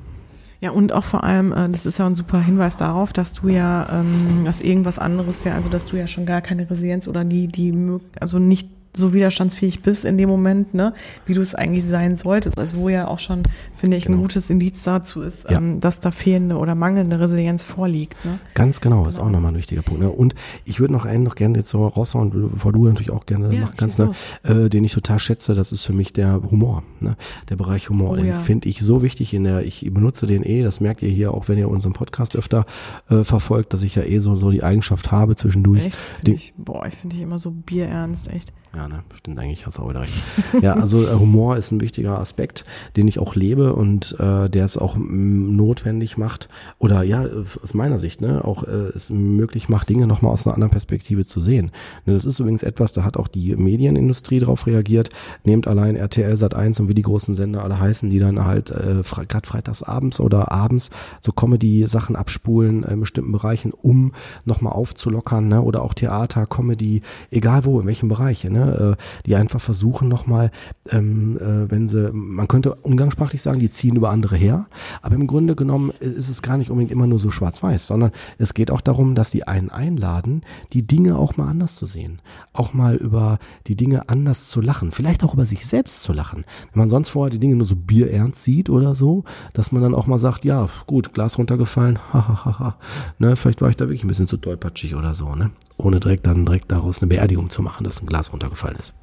Ja, 0.61 0.73
und 0.73 0.93
auch 0.93 1.05
vor 1.05 1.25
allem, 1.25 1.53
äh, 1.53 1.69
das 1.71 1.87
ist 1.87 1.99
ja 1.99 2.07
ein 2.07 2.15
super 2.15 2.41
Hinweis 2.41 2.77
darauf, 2.77 3.13
dass 3.13 3.33
du 3.33 3.49
ja, 3.49 4.01
ähm, 4.01 4.45
dass 4.45 4.61
irgendwas 4.61 4.99
anderes 4.99 5.45
ja, 5.45 5.55
also 5.55 5.71
dass 5.71 5.87
du 5.87 5.97
ja 5.97 6.07
schon 6.07 6.27
gar 6.27 6.43
keine 6.43 6.69
Resilienz 6.69 7.09
oder 7.09 7.25
die, 7.25 7.49
die, 7.49 7.73
also 8.19 8.39
nicht 8.39 8.69
so 8.95 9.13
widerstandsfähig 9.13 9.83
bist 9.83 10.05
in 10.05 10.19
dem 10.19 10.29
Moment, 10.29 10.75
ne, 10.75 10.95
wie 11.27 11.35
du 11.35 11.41
es 11.41 11.55
eigentlich 11.55 11.85
sein 11.85 12.17
solltest. 12.17 12.59
Also 12.59 12.77
wo 12.77 12.89
ja 12.89 13.09
auch 13.09 13.19
schon, 13.19 13.43
finde 13.77 13.97
ich, 13.97 14.05
genau. 14.05 14.19
ein 14.19 14.23
gutes 14.23 14.51
Indiz 14.51 14.83
dazu 14.83 15.23
ist, 15.23 15.49
ja. 15.51 15.59
ähm, 15.59 15.81
dass 15.81 16.01
da 16.01 16.11
fehlende 16.11 16.57
oder 16.57 16.75
mangelnde 16.75 17.19
Resilienz 17.19 17.65
vorliegt. 17.65 18.23
Ne? 18.25 18.39
Ganz 18.55 18.81
genau, 18.81 18.91
genau, 18.91 19.09
ist 19.09 19.19
auch 19.19 19.31
nochmal 19.31 19.53
ein 19.53 19.59
wichtiger 19.59 19.83
Punkt. 19.83 20.03
Ne? 20.03 20.11
Und 20.11 20.35
ich 20.65 20.81
würde 20.81 20.93
noch 20.93 21.05
einen 21.05 21.25
noch 21.25 21.35
gerne 21.35 21.59
jetzt 21.59 21.71
so 21.71 21.87
raushauen, 21.87 22.31
bevor 22.31 22.73
du 22.73 22.85
natürlich 22.85 23.11
auch 23.11 23.27
gerne 23.27 23.55
ja, 23.55 23.63
machen 23.63 23.75
kannst, 23.77 23.99
ne? 23.99 24.11
äh, 24.43 24.69
den 24.69 24.85
ich 24.85 24.93
total 24.93 25.19
schätze, 25.19 25.55
das 25.55 25.73
ist 25.73 25.85
für 25.85 25.93
mich 25.93 26.13
der 26.13 26.43
Humor. 26.51 26.83
Ne? 27.01 27.17
Der 27.49 27.57
Bereich 27.57 27.89
Humor, 27.89 28.11
oh, 28.11 28.17
den 28.17 28.27
ja. 28.27 28.37
finde 28.37 28.69
ich 28.69 28.81
so 28.81 29.03
wichtig 29.03 29.35
in 29.35 29.45
der, 29.45 29.65
ich 29.65 29.89
benutze 29.93 30.27
den 30.27 30.45
eh, 30.45 30.63
das 30.63 30.81
merkt 30.81 31.03
ihr 31.03 31.09
hier 31.09 31.33
auch, 31.33 31.49
wenn 31.49 31.59
ihr 31.59 31.69
unseren 31.69 31.93
Podcast 31.93 32.37
öfter 32.37 32.67
äh, 33.09 33.25
verfolgt, 33.25 33.73
dass 33.73 33.83
ich 33.83 33.95
ja 33.95 34.03
eh 34.03 34.19
so, 34.19 34.37
so 34.37 34.51
die 34.51 34.63
Eigenschaft 34.63 35.11
habe 35.11 35.37
zwischendurch. 35.37 35.87
Echt? 35.87 35.99
Den, 36.23 36.35
ich, 36.35 36.55
boah, 36.57 36.87
ich 36.87 36.95
finde 36.95 37.17
dich 37.17 37.23
immer 37.23 37.39
so 37.39 37.51
bierernst, 37.51 38.29
echt. 38.29 38.53
Ja, 38.73 38.87
ne, 38.87 39.03
stimmt 39.15 39.37
eigentlich, 39.41 39.67
hast 39.67 39.79
du 39.79 39.83
auch 39.83 39.91
wieder 39.91 40.03
recht. 40.03 40.13
ja, 40.63 40.75
also 40.75 41.05
äh, 41.05 41.15
Humor 41.15 41.57
ist 41.57 41.73
ein 41.73 41.81
wichtiger 41.81 42.21
Aspekt, 42.21 42.65
den 42.97 43.09
ich 43.09 43.19
auch 43.19 43.35
lebe 43.35 43.75
und 43.75 44.15
äh, 44.21 44.49
der 44.49 44.65
es 44.65 44.77
auch 44.77 44.95
mm, 44.97 45.57
notwendig 45.57 46.17
macht 46.17 46.49
oder 46.79 47.03
ja, 47.03 47.27
aus 47.63 47.75
meiner 47.75 47.99
Sicht, 47.99 48.21
ne, 48.21 48.45
auch 48.45 48.63
äh, 48.63 48.93
es 48.95 49.11
möglich 49.11 49.69
macht, 49.69 49.89
Dinge 49.89 50.07
nochmal 50.07 50.31
aus 50.33 50.47
einer 50.47 50.55
anderen 50.55 50.71
Perspektive 50.71 51.27
zu 51.27 51.41
sehen. 51.41 51.73
Ne, 52.07 52.15
das 52.15 52.25
ist 52.25 52.39
übrigens 52.39 52.63
etwas, 52.63 52.93
da 52.93 53.03
hat 53.03 53.17
auch 53.17 53.27
die 53.27 53.57
Medienindustrie 53.57 54.39
drauf 54.39 54.69
reagiert. 54.69 55.11
Nehmt 55.43 55.67
allein 55.67 55.97
RTL 55.97 56.37
Sat 56.37 56.55
1 56.55 56.79
und 56.79 56.89
wie 56.89 56.95
die 56.95 57.03
großen 57.03 57.35
Sender 57.35 57.65
alle 57.65 57.81
heißen, 57.81 58.09
die 58.09 58.21
dann 58.21 58.45
halt 58.45 58.71
äh, 58.71 59.03
fre 59.03 59.27
gerade 59.27 59.49
freitags 59.49 59.83
abends 59.83 60.21
oder 60.21 60.53
abends 60.53 60.91
so 61.21 61.33
Comedy-Sachen 61.33 62.15
abspulen 62.15 62.85
in 62.85 63.01
bestimmten 63.01 63.33
Bereichen, 63.33 63.73
um 63.73 64.13
nochmal 64.45 64.75
aufzulockern, 64.75 65.49
ne, 65.49 65.61
oder 65.61 65.83
auch 65.83 65.95
Theater, 65.95 66.47
Comedy, 66.47 67.03
egal 67.33 67.65
wo, 67.65 67.81
in 67.81 67.87
welchem 67.87 68.09
Bereich, 68.09 68.45
ne 68.45 68.60
ne, 68.61 68.97
äh, 68.97 69.23
die 69.27 69.37
einfach 69.37 69.61
versuchen 69.61 70.09
nochmal, 70.09 70.51
ähm, 70.91 71.37
äh, 71.39 71.71
wenn 71.71 71.89
sie, 71.89 72.11
man 72.13 72.49
könnte 72.49 72.75
umgangssprachlich 72.75 73.43
sagen, 73.43 73.61
die 73.61 73.71
ziehen 73.71 73.97
über 73.97 74.11
andere 74.11 74.37
her, 74.37 74.67
aber 75.03 75.15
im 75.15 75.27
Grunde 75.27 75.55
genommen 75.55 75.91
ist 76.01 76.29
es 76.29 76.43
gar 76.43 76.57
nicht 76.57 76.71
unbedingt 76.71 76.93
immer 76.93 77.07
nur 77.07 77.19
so 77.19 77.31
schwarz-weiß, 77.31 77.87
sondern 77.87 78.13
es 78.39 78.55
geht 78.55 78.71
auch 78.71 78.81
darum, 78.81 79.15
dass 79.15 79.31
die 79.31 79.47
einen 79.47 79.71
einladen, 79.71 80.43
die 80.73 80.87
Dinge 80.87 81.17
auch 81.17 81.37
mal 81.37 81.49
anders 81.49 81.75
zu 81.75 81.87
sehen, 81.87 82.21
auch 82.53 82.75
mal 82.75 82.97
über 82.97 83.39
die 83.67 83.77
Dinge 83.77 84.09
anders 84.09 84.49
zu 84.49 84.61
lachen, 84.61 84.91
vielleicht 84.91 85.25
auch 85.25 85.35
über 85.35 85.47
sich 85.47 85.67
selbst 85.67 86.03
zu 86.03 86.13
lachen. 86.13 86.45
Wenn 86.73 86.81
man 86.81 86.91
sonst 86.91 87.11
vorher 87.11 87.31
die 87.31 87.39
Dinge 87.39 87.57
nur 87.57 87.67
so 87.67 87.77
bierernst 87.77 88.43
sieht 88.43 88.71
oder 88.71 88.95
so, 88.95 89.25
dass 89.53 89.73
man 89.73 89.83
dann 89.83 89.95
auch 89.95 90.07
mal 90.07 90.19
sagt, 90.19 90.45
ja, 90.45 90.69
gut, 90.87 91.15
Glas 91.15 91.39
runtergefallen, 91.39 91.99
hahaha, 92.13 92.77
ne, 93.19 93.37
vielleicht 93.37 93.63
war 93.63 93.69
ich 93.71 93.77
da 93.77 93.87
wirklich 93.87 94.05
ein 94.05 94.09
bisschen 94.09 94.29
zu 94.29 94.37
tollpatschig 94.37 94.95
oder 94.95 95.15
so, 95.15 95.35
ne 95.35 95.51
ohne 95.85 96.01
direkt 96.01 96.27
dann 96.27 96.47
direkt 96.47 96.71
daraus 96.71 97.01
eine 97.03 97.09
Beerdigung 97.09 97.51
zu 97.51 97.63
machen, 97.63 97.85
dass 97.85 98.03
ein 98.03 98.07
Glas 98.07 98.33
runtergefallen 98.33 98.77
ist. 98.79 98.95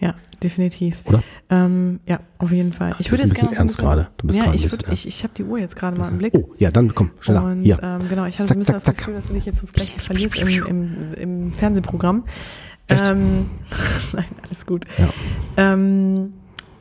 Ja, 0.00 0.14
definitiv. 0.42 0.98
Oder? 1.06 1.22
Ähm, 1.50 1.98
ja, 2.06 2.20
auf 2.38 2.52
jeden 2.52 2.72
Fall. 2.72 2.94
Ich 3.00 3.10
würde 3.10 3.24
jetzt 3.24 3.32
ein 3.32 3.48
bisschen 3.48 3.56
ernst 3.58 3.78
gerade. 3.78 4.08
Du 4.16 4.28
bist 4.28 4.38
ja, 4.38 4.52
ich, 4.54 4.70
würd, 4.70 4.84
ich, 4.92 5.08
ich 5.08 5.24
habe 5.24 5.34
die 5.36 5.42
Uhr 5.42 5.58
jetzt 5.58 5.74
gerade 5.74 5.98
mal 5.98 6.08
im 6.08 6.18
Blick. 6.18 6.34
Oh, 6.36 6.50
ja, 6.58 6.70
dann 6.70 6.94
komm, 6.94 7.10
schneller. 7.20 7.42
Und, 7.44 7.64
Hier. 7.64 7.80
Ähm, 7.82 8.08
genau, 8.08 8.24
ich 8.26 8.38
hatte 8.38 8.46
zack, 8.46 8.48
so 8.48 8.54
ein 8.54 8.58
bisschen 8.60 8.74
zack, 8.78 8.84
das 8.84 8.96
Gefühl, 8.96 9.14
dass 9.14 9.26
du 9.26 9.32
dich 9.34 9.46
jetzt 9.46 9.60
uns 9.62 9.72
gleich 9.72 9.90
verlierst 9.96 10.36
im, 10.36 10.48
im, 10.48 11.14
im 11.14 11.52
Fernsehprogramm. 11.52 12.24
Echt? 12.86 13.06
Ähm, 13.06 13.50
nein, 14.12 14.26
alles 14.42 14.66
gut. 14.66 14.84
Ja. 14.98 15.08
Ähm, 15.56 16.34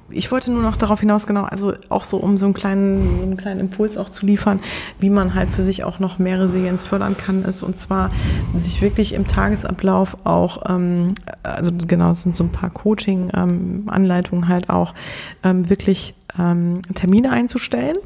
ich 0.10 0.32
wollte 0.32 0.51
nur 0.51 0.62
noch 0.62 0.78
darauf 0.78 0.99
hinaus, 0.99 1.28
genau, 1.28 1.43
also 1.43 1.74
auch 1.89 2.03
so, 2.03 2.18
um 2.18 2.38
so 2.38 2.45
einen 2.45 2.53
kleinen, 2.53 3.22
einen 3.22 3.38
kleinen 3.38 3.60
Impuls 3.60 3.97
auch 3.97 4.10
zu 4.10 4.26
liefern, 4.26 4.60
wie 4.99 5.10
man 5.10 5.34
halt 5.34 5.49
für 5.49 5.64
sich 5.64 5.84
auch 5.84 5.99
noch 5.99 6.20
mehr 6.20 6.39
Resilienz 6.39 6.84
fördern 6.84 7.18
kann, 7.18 7.43
ist 7.43 7.64
und 7.64 7.76
zwar 7.76 8.10
sich 8.55 8.82
wirklich 8.82 9.14
im 9.14 9.28
Tagesablauf 9.28 10.18
auch, 10.26 10.70
ähm, 10.70 11.14
also 11.43 11.72
genau, 11.72 12.12
es 12.12 12.24
sind 12.24 12.36
so 12.36 12.43
ein 12.43 12.51
paar 12.51 12.70
Coaching-Anleitungen 12.70 14.43
ähm, 14.43 14.49
halt 14.49 14.70
auch, 14.70 14.93
ähm, 15.43 15.70
wirklich 15.70 16.14
ähm, 16.39 16.82
Termine 16.93 17.32
einzustellen, 17.32 17.97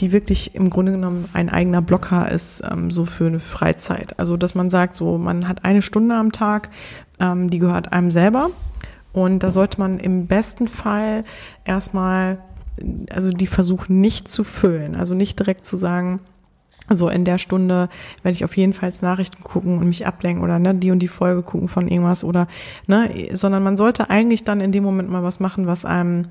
die 0.00 0.12
wirklich 0.12 0.54
im 0.54 0.70
Grunde 0.70 0.92
genommen 0.92 1.28
ein 1.32 1.48
eigener 1.48 1.82
Blocker 1.82 2.30
ist, 2.30 2.62
ähm, 2.68 2.90
so 2.90 3.04
für 3.04 3.26
eine 3.26 3.40
Freizeit. 3.40 4.18
Also, 4.18 4.36
dass 4.36 4.54
man 4.54 4.70
sagt, 4.70 4.94
so, 4.94 5.18
man 5.18 5.48
hat 5.48 5.64
eine 5.64 5.82
Stunde 5.82 6.14
am 6.14 6.32
Tag, 6.32 6.70
ähm, 7.20 7.50
die 7.50 7.58
gehört 7.58 7.92
einem 7.92 8.10
selber 8.10 8.50
und 9.12 9.42
da 9.42 9.50
sollte 9.50 9.80
man 9.80 9.98
im 9.98 10.26
besten 10.26 10.68
Fall 10.68 11.24
erstmal, 11.64 12.38
also 13.10 13.30
die 13.30 13.46
versuchen 13.46 14.00
nicht 14.00 14.28
zu 14.28 14.44
füllen, 14.44 14.94
also 14.94 15.14
nicht 15.14 15.38
direkt 15.38 15.64
zu 15.64 15.76
sagen, 15.76 16.20
so 16.90 17.08
in 17.08 17.24
der 17.24 17.38
Stunde 17.38 17.88
werde 18.22 18.34
ich 18.34 18.44
auf 18.44 18.56
jeden 18.56 18.72
Fall 18.72 18.92
Nachrichten 19.02 19.42
gucken 19.42 19.78
und 19.78 19.88
mich 19.88 20.06
ablenken 20.06 20.42
oder 20.42 20.58
ne, 20.58 20.74
die 20.74 20.90
und 20.90 21.00
die 21.00 21.08
Folge 21.08 21.42
gucken 21.42 21.68
von 21.68 21.88
irgendwas 21.88 22.24
oder 22.24 22.48
ne, 22.86 23.10
sondern 23.32 23.62
man 23.62 23.76
sollte 23.76 24.10
eigentlich 24.10 24.44
dann 24.44 24.60
in 24.60 24.72
dem 24.72 24.84
Moment 24.84 25.10
mal 25.10 25.22
was 25.22 25.40
machen, 25.40 25.66
was 25.66 25.84
einem 25.84 26.28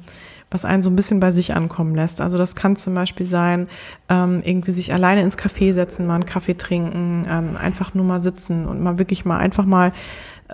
was 0.50 0.64
einen 0.64 0.82
so 0.82 0.90
ein 0.90 0.96
bisschen 0.96 1.20
bei 1.20 1.32
sich 1.32 1.54
ankommen 1.56 1.94
lässt. 1.94 2.22
Also 2.22 2.38
das 2.38 2.56
kann 2.56 2.78
zum 2.78 2.96
Beispiel 2.96 3.26
sein, 3.26 3.68
ähm, 4.08 4.42
irgendwie 4.46 4.72
sich 4.72 4.94
alleine 4.94 5.22
ins 5.22 5.38
Café 5.38 5.74
setzen, 5.74 6.08
mal 6.08 6.16
einen 6.16 6.26
Kaffee 6.26 6.56
trinken, 6.56 7.26
ähm, 7.30 7.58
einfach 7.58 7.94
nur 7.94 8.06
mal 8.06 8.22
sitzen 8.22 8.66
und 8.66 8.82
mal 8.82 8.98
wirklich 8.98 9.26
mal 9.26 9.38
einfach 9.40 9.66
mal 9.66 9.92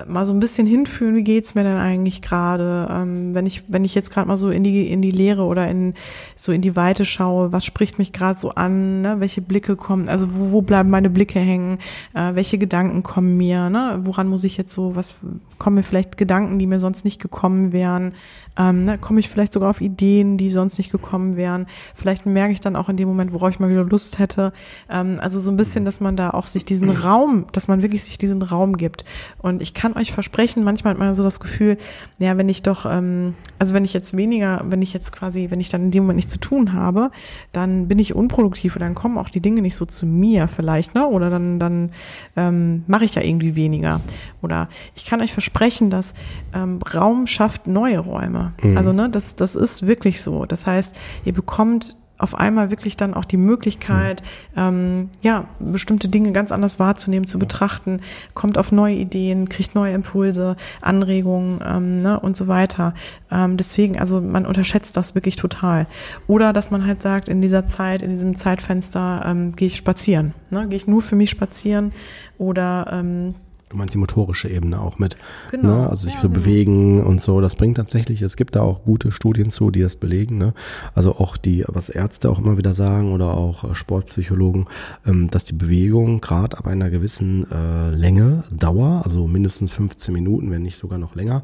mal 0.07 0.25
so 0.25 0.33
ein 0.33 0.39
bisschen 0.39 0.65
hinfühlen, 0.65 1.15
wie 1.15 1.23
geht's 1.23 1.55
mir 1.55 1.63
denn 1.63 1.77
eigentlich 1.77 2.21
gerade? 2.21 2.87
Ähm, 2.89 3.35
wenn 3.35 3.45
ich 3.45 3.63
wenn 3.67 3.85
ich 3.85 3.93
jetzt 3.93 4.11
gerade 4.11 4.27
mal 4.27 4.37
so 4.37 4.49
in 4.49 4.63
die 4.63 4.91
in 4.91 5.01
die 5.01 5.11
Leere 5.11 5.43
oder 5.43 5.67
in 5.67 5.93
so 6.35 6.51
in 6.51 6.61
die 6.61 6.75
Weite 6.75 7.05
schaue, 7.05 7.51
was 7.51 7.63
spricht 7.63 7.99
mich 7.99 8.11
gerade 8.11 8.39
so 8.39 8.51
an? 8.51 9.01
Ne? 9.01 9.19
Welche 9.19 9.41
Blicke 9.41 9.75
kommen? 9.75 10.09
Also 10.09 10.27
wo, 10.33 10.51
wo 10.51 10.61
bleiben 10.61 10.89
meine 10.89 11.09
Blicke 11.09 11.39
hängen? 11.39 11.79
Äh, 12.13 12.33
welche 12.33 12.57
Gedanken 12.57 13.03
kommen 13.03 13.37
mir? 13.37 13.69
Ne? 13.69 13.99
Woran 14.03 14.27
muss 14.27 14.43
ich 14.43 14.57
jetzt 14.57 14.73
so? 14.73 14.95
Was 14.95 15.17
kommen 15.59 15.75
mir 15.75 15.83
vielleicht 15.83 16.17
Gedanken, 16.17 16.57
die 16.57 16.67
mir 16.67 16.79
sonst 16.79 17.05
nicht 17.05 17.21
gekommen 17.21 17.71
wären? 17.71 18.13
Ähm, 18.57 18.85
ne, 18.85 18.97
komme 18.97 19.19
ich 19.19 19.29
vielleicht 19.29 19.53
sogar 19.53 19.69
auf 19.69 19.81
Ideen, 19.81 20.37
die 20.37 20.49
sonst 20.49 20.77
nicht 20.77 20.91
gekommen 20.91 21.35
wären. 21.35 21.65
Vielleicht 21.95 22.25
merke 22.25 22.53
ich 22.53 22.59
dann 22.59 22.75
auch 22.75 22.89
in 22.89 22.97
dem 22.97 23.07
Moment, 23.07 23.33
worauf 23.33 23.49
ich 23.49 23.59
mal 23.59 23.69
wieder 23.69 23.83
Lust 23.83 24.19
hätte. 24.19 24.53
Ähm, 24.89 25.17
also 25.19 25.39
so 25.39 25.51
ein 25.51 25.57
bisschen, 25.57 25.85
dass 25.85 25.99
man 25.99 26.15
da 26.15 26.31
auch 26.31 26.47
sich 26.47 26.65
diesen 26.65 26.89
Raum, 26.89 27.45
dass 27.51 27.67
man 27.67 27.81
wirklich 27.81 28.03
sich 28.03 28.17
diesen 28.17 28.41
Raum 28.41 28.77
gibt. 28.77 29.05
Und 29.39 29.61
ich 29.61 29.73
kann 29.73 29.93
euch 29.93 30.11
versprechen, 30.11 30.63
manchmal 30.63 30.93
hat 30.93 30.99
man 30.99 31.15
so 31.15 31.23
das 31.23 31.39
Gefühl, 31.39 31.77
ja, 32.19 32.37
wenn 32.37 32.49
ich 32.49 32.61
doch, 32.61 32.85
ähm, 32.85 33.33
also 33.57 33.73
wenn 33.73 33.85
ich 33.85 33.93
jetzt 33.93 34.15
weniger, 34.15 34.63
wenn 34.65 34.81
ich 34.81 34.93
jetzt 34.93 35.11
quasi, 35.11 35.47
wenn 35.49 35.59
ich 35.59 35.69
dann 35.69 35.83
in 35.83 35.91
dem 35.91 36.03
Moment 36.03 36.17
nichts 36.17 36.33
zu 36.33 36.39
tun 36.39 36.73
habe, 36.73 37.09
dann 37.51 37.87
bin 37.87 37.97
ich 37.97 38.13
unproduktiv 38.13 38.75
und 38.75 38.81
dann 38.81 38.95
kommen 38.95 39.17
auch 39.17 39.29
die 39.29 39.41
Dinge 39.41 39.61
nicht 39.61 39.75
so 39.75 39.85
zu 39.85 40.05
mir 40.05 40.47
vielleicht, 40.47 40.93
ne? 40.93 41.07
Oder 41.07 41.29
dann, 41.29 41.59
dann 41.59 41.91
ähm, 42.35 42.83
mache 42.87 43.05
ich 43.05 43.15
ja 43.15 43.21
irgendwie 43.21 43.55
weniger. 43.55 44.01
Oder 44.41 44.69
ich 44.95 45.05
kann 45.05 45.21
euch 45.21 45.33
versprechen, 45.33 45.89
dass 45.89 46.13
ähm, 46.53 46.79
Raum 46.93 47.27
schafft 47.27 47.67
neue 47.67 47.99
Räume. 47.99 48.42
Mhm. 48.61 48.77
Also 48.77 48.93
ne, 48.93 49.09
das, 49.09 49.35
das 49.35 49.55
ist 49.55 49.87
wirklich 49.87 50.21
so. 50.21 50.45
Das 50.45 50.67
heißt, 50.67 50.95
ihr 51.25 51.33
bekommt 51.33 51.95
auf 52.23 52.35
einmal 52.35 52.71
wirklich 52.71 52.95
dann 52.95 53.13
auch 53.13 53.25
die 53.25 53.37
Möglichkeit, 53.37 54.23
mhm. 54.55 54.57
ähm, 54.57 55.09
ja, 55.21 55.45
bestimmte 55.59 56.07
Dinge 56.07 56.31
ganz 56.31 56.51
anders 56.51 56.79
wahrzunehmen, 56.79 57.25
zu 57.25 57.37
betrachten, 57.37 58.01
kommt 58.33 58.57
auf 58.57 58.71
neue 58.71 58.95
Ideen, 58.95 59.49
kriegt 59.49 59.75
neue 59.75 59.93
Impulse, 59.93 60.55
Anregungen 60.81 61.59
ähm, 61.65 62.01
ne, 62.01 62.19
und 62.19 62.37
so 62.37 62.47
weiter. 62.47 62.93
Ähm, 63.29 63.57
deswegen, 63.57 63.99
also 63.99 64.21
man 64.21 64.45
unterschätzt 64.45 64.95
das 64.95 65.15
wirklich 65.15 65.35
total. 65.35 65.87
Oder 66.27 66.53
dass 66.53 66.71
man 66.71 66.85
halt 66.85 67.01
sagt, 67.01 67.27
in 67.27 67.41
dieser 67.41 67.65
Zeit, 67.65 68.01
in 68.01 68.09
diesem 68.09 68.37
Zeitfenster 68.37 69.23
ähm, 69.25 69.51
gehe 69.53 69.67
ich 69.67 69.75
spazieren. 69.75 70.33
Ne? 70.49 70.67
Gehe 70.67 70.77
ich 70.77 70.87
nur 70.87 71.01
für 71.01 71.15
mich 71.15 71.29
spazieren 71.29 71.91
oder 72.37 72.87
ähm, 72.91 73.35
Du 73.73 73.79
meinst 73.79 73.95
die 73.95 73.97
motorische 73.97 74.49
Ebene 74.49 74.79
auch 74.79 74.99
mit, 74.99 75.17
genau. 75.49 75.81
ne? 75.81 75.89
also 75.89 76.05
sich 76.05 76.13
ja, 76.13 76.21
genau. 76.21 76.35
bewegen 76.35 77.03
und 77.03 77.21
so. 77.21 77.41
Das 77.41 77.55
bringt 77.55 77.77
tatsächlich, 77.77 78.21
es 78.21 78.37
gibt 78.37 78.55
da 78.55 78.61
auch 78.61 78.83
gute 78.83 79.11
Studien 79.11 79.49
zu, 79.49 79.71
die 79.71 79.81
das 79.81 79.95
belegen. 79.95 80.37
Ne? 80.37 80.53
Also 80.93 81.15
auch 81.15 81.37
die, 81.37 81.65
was 81.67 81.89
Ärzte 81.89 82.29
auch 82.29 82.37
immer 82.37 82.59
wieder 82.59 82.75
sagen 82.75 83.11
oder 83.11 83.35
auch 83.35 83.63
äh, 83.63 83.73
Sportpsychologen, 83.73 84.67
ähm, 85.07 85.31
dass 85.31 85.45
die 85.45 85.53
Bewegung 85.53 86.21
gerade 86.21 86.55
ab 86.55 86.67
einer 86.67 86.91
gewissen 86.91 87.51
äh, 87.51 87.89
Länge, 87.89 88.43
Dauer, 88.51 89.01
also 89.03 89.25
mindestens 89.25 89.71
15 89.71 90.13
Minuten, 90.13 90.51
wenn 90.51 90.61
nicht 90.61 90.77
sogar 90.77 90.99
noch 90.99 91.15
länger, 91.15 91.41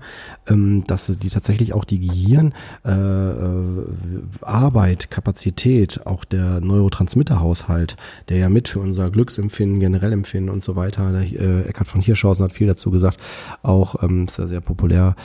ähm, 0.48 0.84
dass 0.86 1.08
die 1.08 1.30
tatsächlich 1.30 1.74
auch 1.74 1.84
die 1.84 2.00
Gehirn 2.00 2.54
äh, 2.86 2.92
äh, 2.92 3.86
Kapazität, 5.10 6.06
auch 6.06 6.26
der 6.26 6.62
Neurotransmitterhaushalt, 6.62 7.96
der 8.30 8.38
ja 8.38 8.50
mit 8.50 8.68
für 8.68 8.80
unser 8.80 9.10
Glücksempfinden, 9.10 9.80
generell 9.80 10.14
Empfinden 10.14 10.50
und 10.50 10.64
so 10.64 10.76
weiter, 10.76 11.12
der, 11.12 11.22
äh, 11.22 11.64
Eckhard 11.64 11.88
von 11.88 12.02
Hirsch 12.02 12.19
Hirschhausen 12.20 12.44
hat 12.44 12.52
viel 12.52 12.68
dazu 12.68 12.92
gesagt, 12.92 13.20
auch 13.64 14.04
ähm, 14.04 14.26
ist 14.26 14.38
ja 14.38 14.48
sehr 14.48 14.62
populär, 14.62 15.16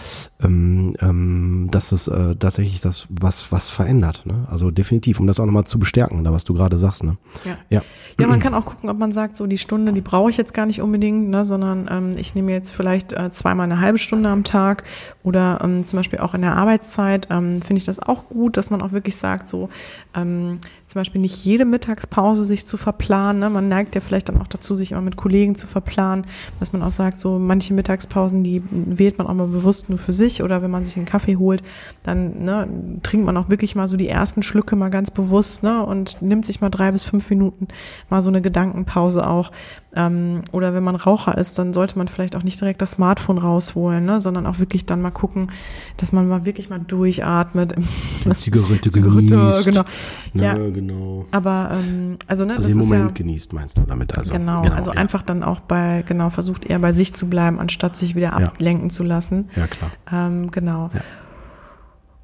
ähm, 0.43 0.95
ähm, 1.01 1.69
dass 1.71 1.93
es 1.93 2.09
äh, 2.09 2.37
tatsächlich 2.37 2.81
das 2.81 3.07
was 3.11 3.51
was 3.53 3.71
verändert. 3.71 4.23
Ne? 4.25 4.47
Also 4.51 4.71
definitiv, 4.71 5.21
um 5.21 5.27
das 5.27 5.41
auch 5.41 5.47
nochmal 5.47 5.65
zu 5.65 5.79
bestärken, 5.79 6.23
da 6.25 6.33
was 6.33 6.45
du 6.45 6.55
gerade 6.55 6.79
sagst. 6.79 7.05
Ne? 7.05 7.17
Ja. 7.45 7.57
ja. 7.71 7.83
Ja, 8.21 8.29
man 8.29 8.39
kann 8.39 8.55
auch 8.55 8.65
gucken, 8.65 8.89
ob 8.91 8.99
man 8.99 9.13
sagt, 9.13 9.37
so 9.37 9.47
die 9.47 9.59
Stunde, 9.59 9.93
die 9.93 10.01
brauche 10.01 10.31
ich 10.31 10.37
jetzt 10.37 10.55
gar 10.55 10.67
nicht 10.67 10.81
unbedingt, 10.81 11.31
ne, 11.31 11.45
sondern 11.45 11.89
ähm, 11.91 12.15
ich 12.17 12.35
nehme 12.35 12.53
jetzt 12.53 12.71
vielleicht 12.71 13.13
äh, 13.13 13.31
zweimal 13.33 13.65
eine 13.65 13.81
halbe 13.81 13.99
Stunde 13.99 14.29
am 14.29 14.45
Tag 14.45 14.85
oder 15.25 15.59
ähm, 15.65 15.85
zum 15.85 15.99
Beispiel 15.99 16.21
auch 16.21 16.35
in 16.35 16.43
der 16.43 16.57
Arbeitszeit 16.57 17.29
ähm, 17.31 17.61
finde 17.61 17.79
ich 17.79 17.85
das 17.85 17.99
auch 17.99 18.29
gut, 18.29 18.57
dass 18.57 18.71
man 18.71 18.83
auch 18.83 18.93
wirklich 18.93 19.17
sagt, 19.17 19.49
so 19.49 19.69
ähm, 20.15 20.61
zum 20.87 21.01
Beispiel 21.01 21.21
nicht 21.21 21.45
jede 21.45 21.65
Mittagspause 21.65 22.45
sich 22.45 22.67
zu 22.67 22.77
verplanen. 22.77 23.41
Ne? 23.41 23.51
Man 23.51 23.69
neigt 23.69 23.97
ja 23.97 24.01
vielleicht 24.01 24.29
dann 24.29 24.41
auch 24.41 24.47
dazu, 24.47 24.77
sich 24.77 24.93
immer 24.93 25.01
mit 25.01 25.17
Kollegen 25.17 25.57
zu 25.57 25.67
verplanen, 25.67 26.27
dass 26.61 26.73
man 26.73 26.83
auch 26.85 26.93
sagt, 26.93 27.19
so 27.21 27.39
manche 27.39 27.75
Mittagspausen, 27.75 28.45
die 28.45 28.63
wählt 28.71 29.19
man 29.19 29.27
auch 29.27 29.35
mal 29.35 29.47
bewusst 29.47 29.89
nur 29.89 29.99
für 29.99 30.13
sich 30.13 30.43
oder 30.43 30.63
wenn 30.63 30.71
man 30.71 30.85
sich 30.85 30.97
einen 30.97 31.07
Kaffee 31.07 31.37
holt, 31.37 31.63
dann 32.03 32.45
ne, 32.45 32.69
trinkt 33.03 33.27
man 33.27 33.37
auch 33.37 33.49
wirklich 33.49 33.75
mal 33.75 33.89
so 33.89 33.97
die 33.97 34.09
ersten 34.09 34.43
Schlücke 34.43 34.77
mal 34.77 34.91
ganz 34.91 35.11
bewusst 35.11 35.63
ne, 35.63 35.85
und 35.85 36.23
nimmt 36.23 36.47
sich 36.47 36.61
mal 36.61 36.71
drei 36.71 36.93
bis 36.93 37.05
fünf 37.05 37.29
Minuten 37.31 37.69
mal 38.11 38.23
so 38.23 38.29
eine 38.29 38.43
Gedankenpause 38.43 39.27
auch. 39.27 39.51
Ähm, 39.97 40.43
oder 40.53 40.75
wenn 40.75 40.83
man 40.83 40.97
Raucher 40.97 41.37
ist, 41.39 41.59
dann 41.59 41.73
sollte 41.73 41.99
man 41.99 42.09
vielleicht 42.09 42.37
auch 42.37 42.43
nicht 42.43 42.61
direkt 42.61 42.83
das 42.83 42.93
Smartphone 42.93 43.39
rausholen, 43.39 44.05
ne, 44.05 44.21
sondern 44.21 44.47
auch 44.47 44.59
wirklich 44.59 44.87
dann 44.87 45.01
mal 45.03 45.11
gucken, 45.11 45.53
dass 45.97 46.13
man 46.13 46.29
mal 46.29 46.45
wirklich 46.45 46.71
mal 46.71 46.81
durchatmet. 46.81 47.75
Zigarette, 48.39 48.91
Zigarette 48.91 49.63
genau. 49.65 49.85
Ne, 50.33 50.45
ja, 50.45 50.55
genau. 50.55 51.27
Aber 51.31 51.71
ähm, 51.73 52.17
also 52.27 52.45
ne, 52.45 52.57
also 52.57 52.65
das 52.65 52.73
im 52.73 52.79
Moment 52.79 53.11
ja, 53.11 53.15
genießt 53.15 53.53
meinst 53.53 53.79
du 53.79 53.83
damit 53.83 54.17
also. 54.17 54.33
Genau, 54.33 54.63
genau 54.63 54.75
also 54.75 54.93
ja. 54.93 54.99
einfach 54.99 55.23
dann 55.23 55.43
auch 55.43 55.61
bei 55.61 56.05
genau 56.07 56.31
versucht 56.31 56.65
eher 56.67 56.79
bei 56.79 56.93
sich 56.93 57.15
zu 57.15 57.29
bleiben, 57.29 57.61
anstatt 57.61 57.97
sich 57.97 58.15
wieder 58.15 58.33
ablenken 58.35 58.91
zu 58.91 59.03
lassen. 59.03 59.51
Ja 59.55 59.67
klar. 59.67 59.91
Ähm, 60.11 60.51
genau. 60.51 60.91
Ja. 60.93 61.01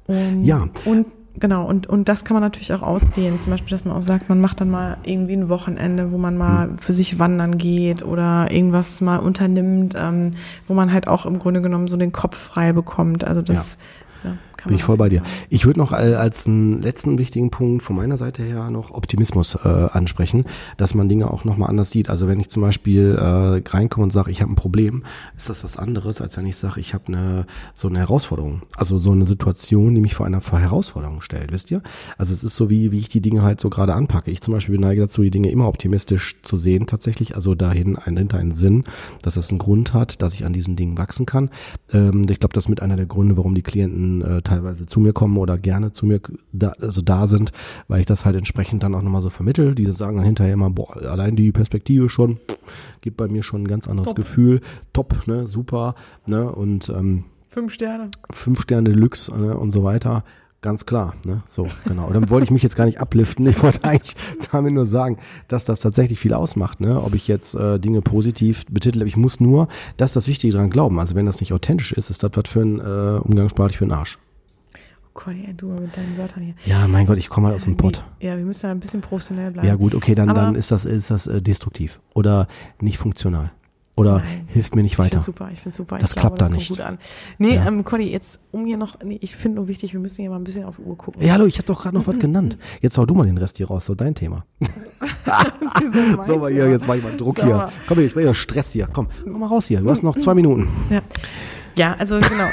Und, 0.07 0.43
ja. 0.43 0.67
Und 0.85 1.07
Genau, 1.39 1.65
und, 1.65 1.87
und 1.87 2.09
das 2.09 2.25
kann 2.25 2.35
man 2.35 2.43
natürlich 2.43 2.73
auch 2.73 2.81
ausdehnen. 2.81 3.39
Zum 3.39 3.51
Beispiel, 3.51 3.69
dass 3.69 3.85
man 3.85 3.95
auch 3.95 4.01
sagt, 4.01 4.27
man 4.27 4.41
macht 4.41 4.59
dann 4.59 4.69
mal 4.69 4.97
irgendwie 5.03 5.33
ein 5.33 5.49
Wochenende, 5.49 6.11
wo 6.11 6.17
man 6.17 6.37
mal 6.37 6.67
hm. 6.67 6.77
für 6.79 6.93
sich 6.93 7.19
wandern 7.19 7.57
geht 7.57 8.03
oder 8.03 8.51
irgendwas 8.51 8.99
mal 9.01 9.17
unternimmt, 9.17 9.95
ähm, 9.97 10.31
wo 10.67 10.73
man 10.73 10.91
halt 10.91 11.07
auch 11.07 11.25
im 11.25 11.39
Grunde 11.39 11.61
genommen 11.61 11.87
so 11.87 11.95
den 11.95 12.11
Kopf 12.11 12.37
frei 12.37 12.73
bekommt. 12.73 13.23
Also 13.23 13.41
das 13.41 13.77
ja. 14.23 14.31
Bin 14.65 14.75
ich 14.75 14.83
voll 14.83 14.97
bei 14.97 15.09
dir. 15.09 15.23
Ich 15.49 15.65
würde 15.65 15.79
noch 15.79 15.91
als 15.91 16.47
einen 16.47 16.81
letzten 16.81 17.17
wichtigen 17.17 17.49
Punkt 17.49 17.83
von 17.83 17.95
meiner 17.95 18.17
Seite 18.17 18.43
her 18.43 18.69
noch 18.69 18.91
Optimismus 18.91 19.55
äh, 19.55 19.67
ansprechen, 19.67 20.45
dass 20.77 20.93
man 20.93 21.09
Dinge 21.09 21.31
auch 21.31 21.45
nochmal 21.45 21.69
anders 21.69 21.91
sieht. 21.91 22.09
Also 22.09 22.27
wenn 22.27 22.39
ich 22.39 22.49
zum 22.49 22.61
Beispiel 22.61 23.15
äh, 23.15 23.69
reinkomme 23.69 24.03
und 24.03 24.11
sage, 24.11 24.31
ich 24.31 24.41
habe 24.41 24.51
ein 24.51 24.55
Problem, 24.55 25.03
ist 25.35 25.49
das 25.49 25.63
was 25.63 25.77
anderes, 25.77 26.21
als 26.21 26.37
wenn 26.37 26.45
ich 26.45 26.57
sage, 26.57 26.79
ich 26.79 26.93
habe 26.93 27.07
eine 27.07 27.45
so 27.73 27.87
eine 27.87 27.99
Herausforderung. 27.99 28.61
Also 28.75 28.99
so 28.99 29.11
eine 29.11 29.25
Situation, 29.25 29.95
die 29.95 30.01
mich 30.01 30.15
vor 30.15 30.25
einer 30.25 30.41
Herausforderung 30.41 31.21
stellt, 31.21 31.51
wisst 31.51 31.71
ihr? 31.71 31.81
Also 32.17 32.33
es 32.33 32.43
ist 32.43 32.55
so 32.55 32.69
wie, 32.69 32.91
wie 32.91 32.99
ich 32.99 33.09
die 33.09 33.21
Dinge 33.21 33.41
halt 33.41 33.59
so 33.59 33.69
gerade 33.69 33.93
anpacke. 33.93 34.31
Ich 34.31 34.41
zum 34.41 34.53
Beispiel 34.53 34.77
neige 34.77 35.01
dazu, 35.01 35.21
die 35.21 35.31
Dinge 35.31 35.49
immer 35.49 35.67
optimistisch 35.67 36.41
zu 36.41 36.57
sehen 36.57 36.87
tatsächlich. 36.87 37.35
Also 37.35 37.55
dahin 37.55 37.97
ein, 37.97 38.17
hinter 38.17 38.37
einen 38.37 38.53
Sinn, 38.53 38.83
dass 39.21 39.35
das 39.35 39.49
einen 39.49 39.59
Grund 39.59 39.93
hat, 39.93 40.21
dass 40.21 40.33
ich 40.33 40.45
an 40.45 40.53
diesen 40.53 40.75
Dingen 40.75 40.97
wachsen 40.97 41.25
kann. 41.25 41.49
Ähm, 41.91 42.25
ich 42.29 42.39
glaube, 42.39 42.53
das 42.53 42.65
ist 42.65 42.69
mit 42.69 42.81
einer 42.81 42.95
der 42.95 43.05
Gründe, 43.05 43.37
warum 43.37 43.55
die 43.55 43.61
Klienten 43.61 44.21
äh, 44.21 44.41
teilweise 44.51 44.85
zu 44.85 44.99
mir 44.99 45.13
kommen 45.13 45.37
oder 45.37 45.57
gerne 45.57 45.91
zu 45.91 46.05
mir 46.05 46.19
da, 46.51 46.73
also 46.81 47.01
da 47.01 47.27
sind, 47.27 47.51
weil 47.87 48.01
ich 48.01 48.05
das 48.05 48.25
halt 48.25 48.35
entsprechend 48.35 48.83
dann 48.83 48.93
auch 48.95 49.01
nochmal 49.01 49.21
so 49.21 49.29
vermittel. 49.29 49.75
Die 49.75 49.89
sagen 49.91 50.17
dann 50.17 50.25
hinterher 50.25 50.53
immer, 50.53 50.69
boah, 50.69 50.97
allein 50.97 51.35
die 51.35 51.51
Perspektive 51.51 52.09
schon, 52.09 52.37
gibt 52.99 53.17
bei 53.17 53.27
mir 53.27 53.43
schon 53.43 53.63
ein 53.63 53.67
ganz 53.67 53.87
anderes 53.87 54.09
Top. 54.09 54.17
Gefühl. 54.17 54.61
Top, 54.93 55.27
ne, 55.27 55.47
super, 55.47 55.95
ne, 56.25 56.51
und 56.51 56.89
ähm, 56.89 57.25
Fünf 57.49 57.73
Sterne. 57.73 58.09
Fünf 58.31 58.61
Sterne 58.61 58.89
Deluxe 58.89 59.29
ne, 59.35 59.57
und 59.57 59.71
so 59.71 59.83
weiter. 59.83 60.23
Ganz 60.61 60.85
klar, 60.85 61.15
ne? 61.25 61.41
So, 61.47 61.67
genau. 61.85 62.05
Und 62.05 62.13
dann 62.13 62.29
wollte 62.29 62.43
ich 62.43 62.51
mich 62.51 62.61
jetzt 62.61 62.75
gar 62.75 62.85
nicht 62.85 63.01
abliften. 63.01 63.47
Ich 63.47 63.61
wollte 63.63 63.83
eigentlich 63.83 64.15
damit 64.51 64.73
nur 64.73 64.85
sagen, 64.85 65.17
dass 65.47 65.65
das 65.65 65.79
tatsächlich 65.79 66.19
viel 66.19 66.33
ausmacht, 66.33 66.79
ne? 66.79 67.01
Ob 67.01 67.15
ich 67.15 67.27
jetzt 67.27 67.55
äh, 67.55 67.79
Dinge 67.79 68.01
positiv 68.01 68.65
betitle. 68.69 69.05
Ich 69.05 69.17
muss 69.17 69.39
nur, 69.39 69.67
das 69.97 70.11
ist 70.11 70.15
das 70.15 70.27
Wichtige 70.27 70.53
daran 70.53 70.69
glauben. 70.69 70.99
Also 70.99 71.15
wenn 71.15 71.25
das 71.25 71.39
nicht 71.39 71.51
authentisch 71.51 71.91
ist, 71.93 72.09
ist 72.09 72.21
das 72.21 72.31
was 72.35 72.47
für 72.47 72.61
ein 72.61 72.79
äh, 72.79 73.19
umgangssprachlich 73.19 73.77
für 73.77 73.85
ein 73.85 73.91
Arsch. 73.91 74.19
Conny, 75.23 75.53
du 75.55 75.67
mit 75.67 75.95
deinen 75.95 76.17
Wörtern 76.17 76.41
hier. 76.41 76.55
Ja, 76.65 76.87
mein 76.87 77.05
Gott, 77.05 77.19
ich 77.19 77.29
komme 77.29 77.47
halt 77.47 77.55
aus 77.55 77.65
dem 77.65 77.77
Pott. 77.77 78.03
Ja, 78.21 78.37
wir 78.37 78.43
müssen 78.43 78.65
ja 78.65 78.71
ein 78.71 78.79
bisschen 78.79 79.01
professionell 79.01 79.51
bleiben. 79.51 79.67
Ja, 79.67 79.75
gut, 79.75 79.93
okay, 79.93 80.15
dann, 80.15 80.33
dann 80.33 80.55
ist 80.55 80.71
das, 80.71 80.83
ist 80.83 81.11
das 81.11 81.27
äh, 81.27 81.43
destruktiv 81.43 81.99
oder 82.15 82.47
nicht 82.79 82.97
funktional. 82.97 83.51
Oder 83.95 84.19
Nein. 84.19 84.47
hilft 84.47 84.75
mir 84.75 84.81
nicht 84.81 84.97
weiter. 84.97 85.19
Ich 85.19 85.25
finde 85.25 85.25
super, 85.25 85.49
ich 85.53 85.59
finde 85.59 85.77
super. 85.77 85.97
Das 85.99 86.11
ich 86.11 86.15
klappt 86.15 86.39
glaube, 86.39 86.51
da 86.51 86.57
nicht. 86.57 86.69
Gut 86.69 86.79
an. 86.79 86.97
Nee, 87.37 87.55
ja. 87.55 87.67
ähm, 87.67 87.83
Conny, 87.83 88.09
jetzt 88.09 88.39
um 88.49 88.65
hier 88.65 88.77
noch, 88.77 88.97
nee, 89.03 89.19
ich 89.21 89.35
finde 89.35 89.57
nur 89.57 89.67
wichtig, 89.67 89.93
wir 89.93 89.99
müssen 89.99 90.21
hier 90.21 90.31
mal 90.31 90.37
ein 90.37 90.43
bisschen 90.43 90.63
auf 90.63 90.77
die 90.77 90.81
Uhr 90.81 90.97
gucken. 90.97 91.21
Ja, 91.21 91.33
hallo, 91.33 91.45
ich 91.45 91.57
habe 91.57 91.67
doch 91.67 91.83
gerade 91.83 91.95
noch 91.95 92.07
was 92.07 92.17
genannt. 92.17 92.57
Jetzt 92.81 92.97
hau 92.97 93.05
du 93.05 93.13
mal 93.13 93.27
den 93.27 93.37
Rest 93.37 93.57
hier 93.57 93.67
raus, 93.67 93.85
so 93.85 93.93
dein 93.93 94.15
Thema. 94.15 94.45
so, 96.25 96.39
mal 96.39 96.51
hier, 96.51 96.67
jetzt 96.67 96.87
mach 96.87 96.95
ich 96.95 97.03
mal 97.03 97.15
Druck 97.15 97.37
so. 97.37 97.45
hier. 97.45 97.69
Komm, 97.87 97.97
hier, 97.97 98.07
ich 98.07 98.15
brauche 98.15 98.33
Stress 98.33 98.71
hier. 98.71 98.87
Komm, 98.91 99.07
komm 99.21 99.39
mal 99.39 99.47
raus 99.47 99.67
hier. 99.67 99.81
Du 99.81 99.89
hast 99.91 100.01
noch 100.01 100.17
zwei 100.17 100.33
Minuten. 100.33 100.67
Ja, 100.89 101.01
ja 101.75 101.95
also 101.99 102.17
genau. 102.17 102.47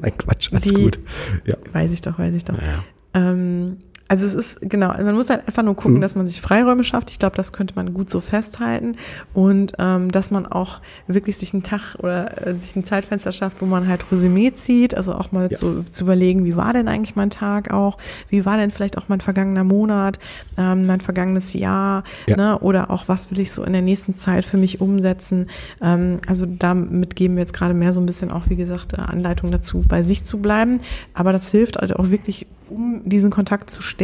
Nein, 0.00 0.12
Quatsch, 0.18 0.52
alles 0.52 0.64
die, 0.64 0.74
gut. 0.74 0.98
Ja. 1.44 1.56
Weiß 1.72 1.92
ich 1.92 2.02
doch, 2.02 2.18
weiß 2.18 2.34
ich 2.34 2.44
doch. 2.44 2.56
Ja. 2.58 2.84
Ähm, 3.14 3.78
Also 4.10 4.26
es 4.26 4.34
ist, 4.34 4.58
genau, 4.60 4.88
man 4.88 5.14
muss 5.14 5.30
halt 5.30 5.46
einfach 5.46 5.62
nur 5.62 5.76
gucken, 5.76 5.98
Mhm. 5.98 6.00
dass 6.00 6.16
man 6.16 6.26
sich 6.26 6.40
Freiräume 6.40 6.82
schafft. 6.82 7.12
Ich 7.12 7.20
glaube, 7.20 7.36
das 7.36 7.52
könnte 7.52 7.74
man 7.76 7.94
gut 7.94 8.10
so 8.10 8.18
festhalten. 8.18 8.96
Und 9.34 9.74
ähm, 9.78 10.10
dass 10.10 10.32
man 10.32 10.46
auch 10.46 10.80
wirklich 11.06 11.36
sich 11.36 11.54
einen 11.54 11.62
Tag 11.62 11.94
oder 12.00 12.44
äh, 12.44 12.52
sich 12.54 12.74
ein 12.74 12.82
Zeitfenster 12.82 13.30
schafft, 13.30 13.58
wo 13.60 13.66
man 13.66 13.86
halt 13.86 14.04
Resümee 14.10 14.50
zieht. 14.52 14.96
Also 14.96 15.14
auch 15.14 15.30
mal 15.30 15.48
Ja. 15.52 15.56
zu, 15.56 15.84
zu 15.88 16.02
überlegen, 16.02 16.44
wie 16.44 16.56
war 16.56 16.72
denn 16.72 16.88
eigentlich 16.88 17.14
mein 17.14 17.30
Tag 17.30 17.72
auch? 17.72 17.98
Wie 18.28 18.44
war 18.44 18.56
denn 18.56 18.72
vielleicht 18.72 18.98
auch 18.98 19.08
mein 19.08 19.20
vergangener 19.20 19.62
Monat, 19.62 20.18
ähm, 20.58 20.86
mein 20.86 21.00
vergangenes 21.00 21.52
Jahr? 21.52 22.02
Ja. 22.26 22.36
Ne? 22.36 22.58
Oder 22.58 22.90
auch, 22.90 23.04
was 23.06 23.30
will 23.30 23.38
ich 23.38 23.52
so 23.52 23.62
in 23.62 23.72
der 23.72 23.82
nächsten 23.82 24.16
Zeit 24.16 24.44
für 24.44 24.56
mich 24.56 24.80
umsetzen? 24.80 25.46
Ähm, 25.80 26.18
also 26.26 26.46
damit 26.46 27.14
geben 27.14 27.36
wir 27.36 27.42
jetzt 27.42 27.54
gerade 27.54 27.74
mehr 27.74 27.92
so 27.92 28.00
ein 28.00 28.06
bisschen 28.06 28.32
auch, 28.32 28.48
wie 28.48 28.56
gesagt, 28.56 28.94
äh, 28.94 28.96
Anleitung 28.96 29.52
dazu, 29.52 29.84
bei 29.88 30.02
sich 30.02 30.24
zu 30.24 30.38
bleiben. 30.38 30.80
Aber 31.14 31.32
das 31.32 31.48
hilft 31.52 31.76
halt 31.76 31.94
auch 31.94 32.10
wirklich, 32.10 32.48
um 32.68 33.02
diesen 33.04 33.30
Kontakt 33.30 33.70
zu 33.70 33.82
stärken 33.82 33.99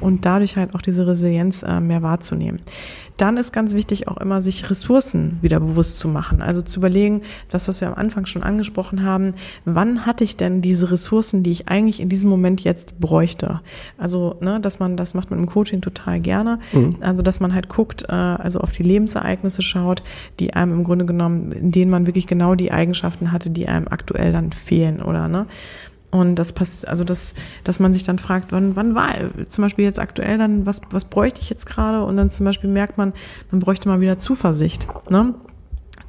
und 0.00 0.24
dadurch 0.24 0.56
halt 0.56 0.74
auch 0.74 0.82
diese 0.82 1.06
Resilienz 1.06 1.62
äh, 1.62 1.80
mehr 1.80 2.02
wahrzunehmen. 2.02 2.60
Dann 3.20 3.36
ist 3.36 3.52
ganz 3.52 3.74
wichtig 3.74 4.08
auch 4.08 4.16
immer, 4.16 4.40
sich 4.40 4.70
Ressourcen 4.70 5.36
wieder 5.42 5.60
bewusst 5.60 5.98
zu 5.98 6.08
machen. 6.08 6.40
Also 6.40 6.62
zu 6.62 6.80
überlegen, 6.80 7.20
das, 7.50 7.68
was 7.68 7.82
wir 7.82 7.88
am 7.88 7.94
Anfang 7.94 8.24
schon 8.24 8.42
angesprochen 8.42 9.04
haben, 9.04 9.34
wann 9.66 10.06
hatte 10.06 10.24
ich 10.24 10.38
denn 10.38 10.62
diese 10.62 10.90
Ressourcen, 10.90 11.42
die 11.42 11.50
ich 11.50 11.68
eigentlich 11.68 12.00
in 12.00 12.08
diesem 12.08 12.30
Moment 12.30 12.62
jetzt 12.62 12.98
bräuchte? 12.98 13.60
Also, 13.98 14.36
ne, 14.40 14.58
dass 14.58 14.78
man, 14.78 14.96
das 14.96 15.12
macht 15.12 15.28
man 15.28 15.38
im 15.38 15.44
Coaching 15.44 15.82
total 15.82 16.18
gerne. 16.18 16.60
Also, 17.00 17.20
dass 17.20 17.40
man 17.40 17.54
halt 17.54 17.68
guckt, 17.68 18.06
äh, 18.08 18.12
also 18.12 18.60
auf 18.60 18.72
die 18.72 18.84
Lebensereignisse 18.84 19.60
schaut, 19.60 20.02
die 20.38 20.54
einem 20.54 20.72
im 20.72 20.84
Grunde 20.84 21.04
genommen, 21.04 21.52
in 21.52 21.72
denen 21.72 21.90
man 21.90 22.06
wirklich 22.06 22.26
genau 22.26 22.54
die 22.54 22.72
Eigenschaften 22.72 23.32
hatte, 23.32 23.50
die 23.50 23.68
einem 23.68 23.86
aktuell 23.88 24.32
dann 24.32 24.52
fehlen, 24.52 25.02
oder, 25.02 25.28
ne? 25.28 25.44
Und 26.10 26.34
das 26.36 26.52
passt, 26.52 26.88
also 26.88 27.04
das, 27.04 27.34
dass 27.62 27.78
man 27.78 27.92
sich 27.92 28.02
dann 28.02 28.18
fragt, 28.18 28.50
wann, 28.50 28.74
wann 28.74 28.94
war 28.94 29.14
zum 29.46 29.62
Beispiel 29.62 29.84
jetzt 29.84 30.00
aktuell 30.00 30.38
dann, 30.38 30.66
was, 30.66 30.80
was 30.90 31.04
bräuchte 31.04 31.40
ich 31.40 31.50
jetzt 31.50 31.66
gerade? 31.66 32.02
Und 32.02 32.16
dann 32.16 32.28
zum 32.28 32.44
Beispiel 32.46 32.68
merkt 32.68 32.98
man, 32.98 33.12
man 33.50 33.60
bräuchte 33.60 33.88
mal 33.88 34.00
wieder 34.00 34.18
Zuversicht. 34.18 34.88
Ne? 35.08 35.34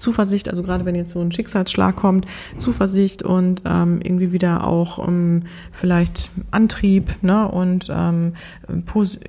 Zuversicht, 0.02 0.50
also 0.50 0.64
gerade 0.64 0.84
wenn 0.86 0.96
jetzt 0.96 1.12
so 1.12 1.22
ein 1.22 1.32
Schicksalsschlag 1.32 1.96
kommt, 1.96 2.26
Zuversicht 2.58 3.22
und 3.22 3.62
ähm, 3.66 4.00
irgendwie 4.04 4.32
wieder 4.32 4.66
auch 4.68 4.98
um, 4.98 5.44
vielleicht 5.72 6.32
Antrieb, 6.50 7.22
ne? 7.22 7.48
Und 7.48 7.88
ähm, 7.92 8.34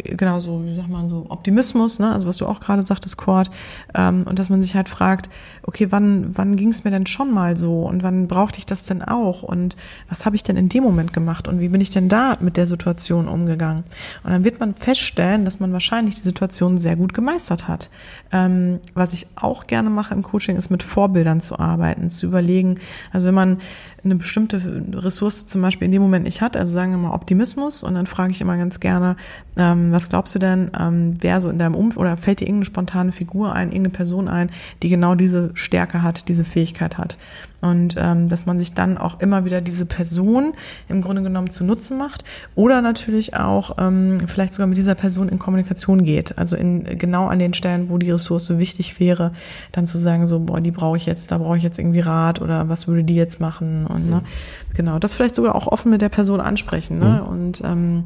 genau 0.05 0.41
so, 0.41 0.65
wie 0.65 0.75
sagt 0.75 0.89
man 0.89 1.11
so, 1.11 1.27
Optimismus, 1.29 1.99
ne? 1.99 2.13
Also 2.13 2.27
was 2.27 2.39
du 2.39 2.47
auch 2.47 2.61
gerade 2.61 2.83
sagtest, 2.83 3.19
Cord, 3.19 3.51
ähm, 3.95 4.25
und 4.27 4.39
dass 4.39 4.49
man 4.49 4.63
sich 4.63 4.75
halt 4.75 4.89
fragt, 4.89 5.29
okay, 5.63 5.89
wann, 5.91 6.31
wann 6.37 6.57
ging 6.57 6.71
es 6.71 6.85
mir 6.85 6.91
denn 6.91 7.07
schon 7.07 7.33
mal 7.33 7.57
so 7.57 7.83
und 7.83 8.03
wann 8.03 8.27
brauchte 8.27 8.59
ich 8.59 8.67
das 8.67 8.83
denn 8.85 9.03
auch 9.03 9.43
und 9.43 9.77
was 10.09 10.25
habe 10.25 10.37
ich 10.37 10.43
denn 10.43 10.57
in 10.57 10.71
dem 10.71 10.83
Moment 10.83 11.13
gemacht 11.13 11.49
und 11.49 11.61
wie 11.61 11.69
bin 11.69 11.83
ich 11.83 11.91
denn 11.91 12.09
da 12.09 12.39
mit 12.41 12.57
der 12.57 12.67
Situation 12.67 13.29
umgegangen? 13.29 13.85
Und 14.25 14.31
dann 14.31 14.45
wird 14.45 14.59
man 14.59 14.75
feststellen, 14.75 15.45
dass 15.45 15.61
man 15.61 15.73
wahrscheinlich 15.73 16.15
die 16.15 16.23
Situation 16.23 16.79
sehr 16.79 16.97
gut 16.97 17.13
gemeistert 17.13 17.69
hat. 17.69 17.91
Ähm, 18.33 18.81
was 18.95 19.13
ich 19.13 19.27
auch 19.37 19.67
gerne 19.67 19.91
mache 19.91 20.15
im 20.15 20.23
Coaching, 20.23 20.57
ist 20.65 20.71
mit 20.71 20.83
Vorbildern 20.83 21.41
zu 21.41 21.59
arbeiten, 21.59 22.11
zu 22.11 22.27
überlegen, 22.27 22.79
also 23.13 23.29
wenn 23.29 23.35
man 23.35 23.59
eine 24.05 24.17
bestimmte 24.17 24.61
Ressource 24.93 25.47
zum 25.47 25.63
Beispiel 25.63 25.87
in 25.87 25.93
dem 25.93 26.03
Moment 26.03 26.25
nicht 26.25 26.41
hat, 26.41 26.57
also 26.57 26.73
sagen 26.73 26.93
wir 26.93 26.99
mal 26.99 27.15
Optimismus, 27.15 27.83
und 27.83 27.95
dann 27.95 28.07
frage 28.07 28.33
ich 28.33 28.41
immer 28.41 28.57
ganz 28.57 28.81
gerne, 28.81 29.17
ähm, 29.57 29.93
was 29.93 30.09
glaubst 30.09 30.35
du 30.35 30.39
denn, 30.39 30.71
ähm, 30.79 31.15
wer 31.21 31.41
so 31.41 31.51
in 31.51 31.59
deinem 31.59 31.75
Umfeld, 31.75 31.99
oder 31.99 32.17
fällt 32.17 32.41
dir 32.41 32.47
irgendeine 32.47 32.67
spontane 32.67 33.13
Figur 33.13 33.53
ein, 33.53 33.69
irgendeine 33.69 33.91
Person 33.91 34.29
ein, 34.29 34.51
die 34.83 34.89
genau 34.89 35.15
diese 35.15 35.51
Stärke 35.55 36.03
hat, 36.03 36.29
diese 36.29 36.45
Fähigkeit 36.45 36.99
hat? 36.99 37.17
Und 37.63 37.95
ähm, 37.97 38.29
dass 38.29 38.45
man 38.45 38.59
sich 38.59 38.75
dann 38.75 38.99
auch 38.99 39.21
immer 39.21 39.45
wieder 39.45 39.61
diese 39.61 39.87
Person 39.87 40.53
im 40.89 41.01
Grunde 41.01 41.23
genommen 41.23 41.51
zu 41.51 41.65
Nutzen 41.65 41.97
macht 41.97 42.25
oder 42.57 42.83
natürlich 42.83 43.37
auch 43.37 43.77
ähm, 43.79 44.19
vielleicht 44.27 44.53
sogar 44.53 44.67
mit 44.67 44.77
dieser 44.77 44.97
Person 44.97 45.29
in 45.29 45.39
Kommunikation 45.39 46.05
geht. 46.05 46.37
Also 46.39 46.57
in 46.57 46.99
genau 46.99 47.29
an 47.29 47.39
den 47.39 47.55
Stellen, 47.55 47.89
wo 47.89 47.99
die 47.99 48.11
Ressource 48.11 48.59
wichtig 48.59 48.99
wäre, 48.99 49.33
dann 49.71 49.87
zu 49.87 49.97
sagen, 49.97 50.27
so, 50.27 50.41
boah, 50.41 50.61
die 50.61 50.73
brauche 50.73 50.97
ich 50.97 51.07
jetzt, 51.07 51.31
da 51.31 51.39
brauche 51.39 51.57
ich 51.57 51.63
jetzt 51.63 51.79
irgendwie 51.79 52.01
Rat 52.01 52.43
oder 52.43 52.69
was 52.69 52.89
würde 52.89 53.05
die 53.05 53.15
jetzt 53.15 53.41
machen? 53.41 53.87
Und 53.87 54.11
ne, 54.11 54.23
genau, 54.75 54.99
das 54.99 55.15
vielleicht 55.15 55.37
sogar 55.37 55.55
auch 55.55 55.69
offen 55.69 55.91
mit 55.91 56.03
der 56.03 56.09
Person 56.09 56.41
ansprechen, 56.41 56.99
ne? 56.99 57.23
Und 57.23 57.63
ähm, 57.65 58.05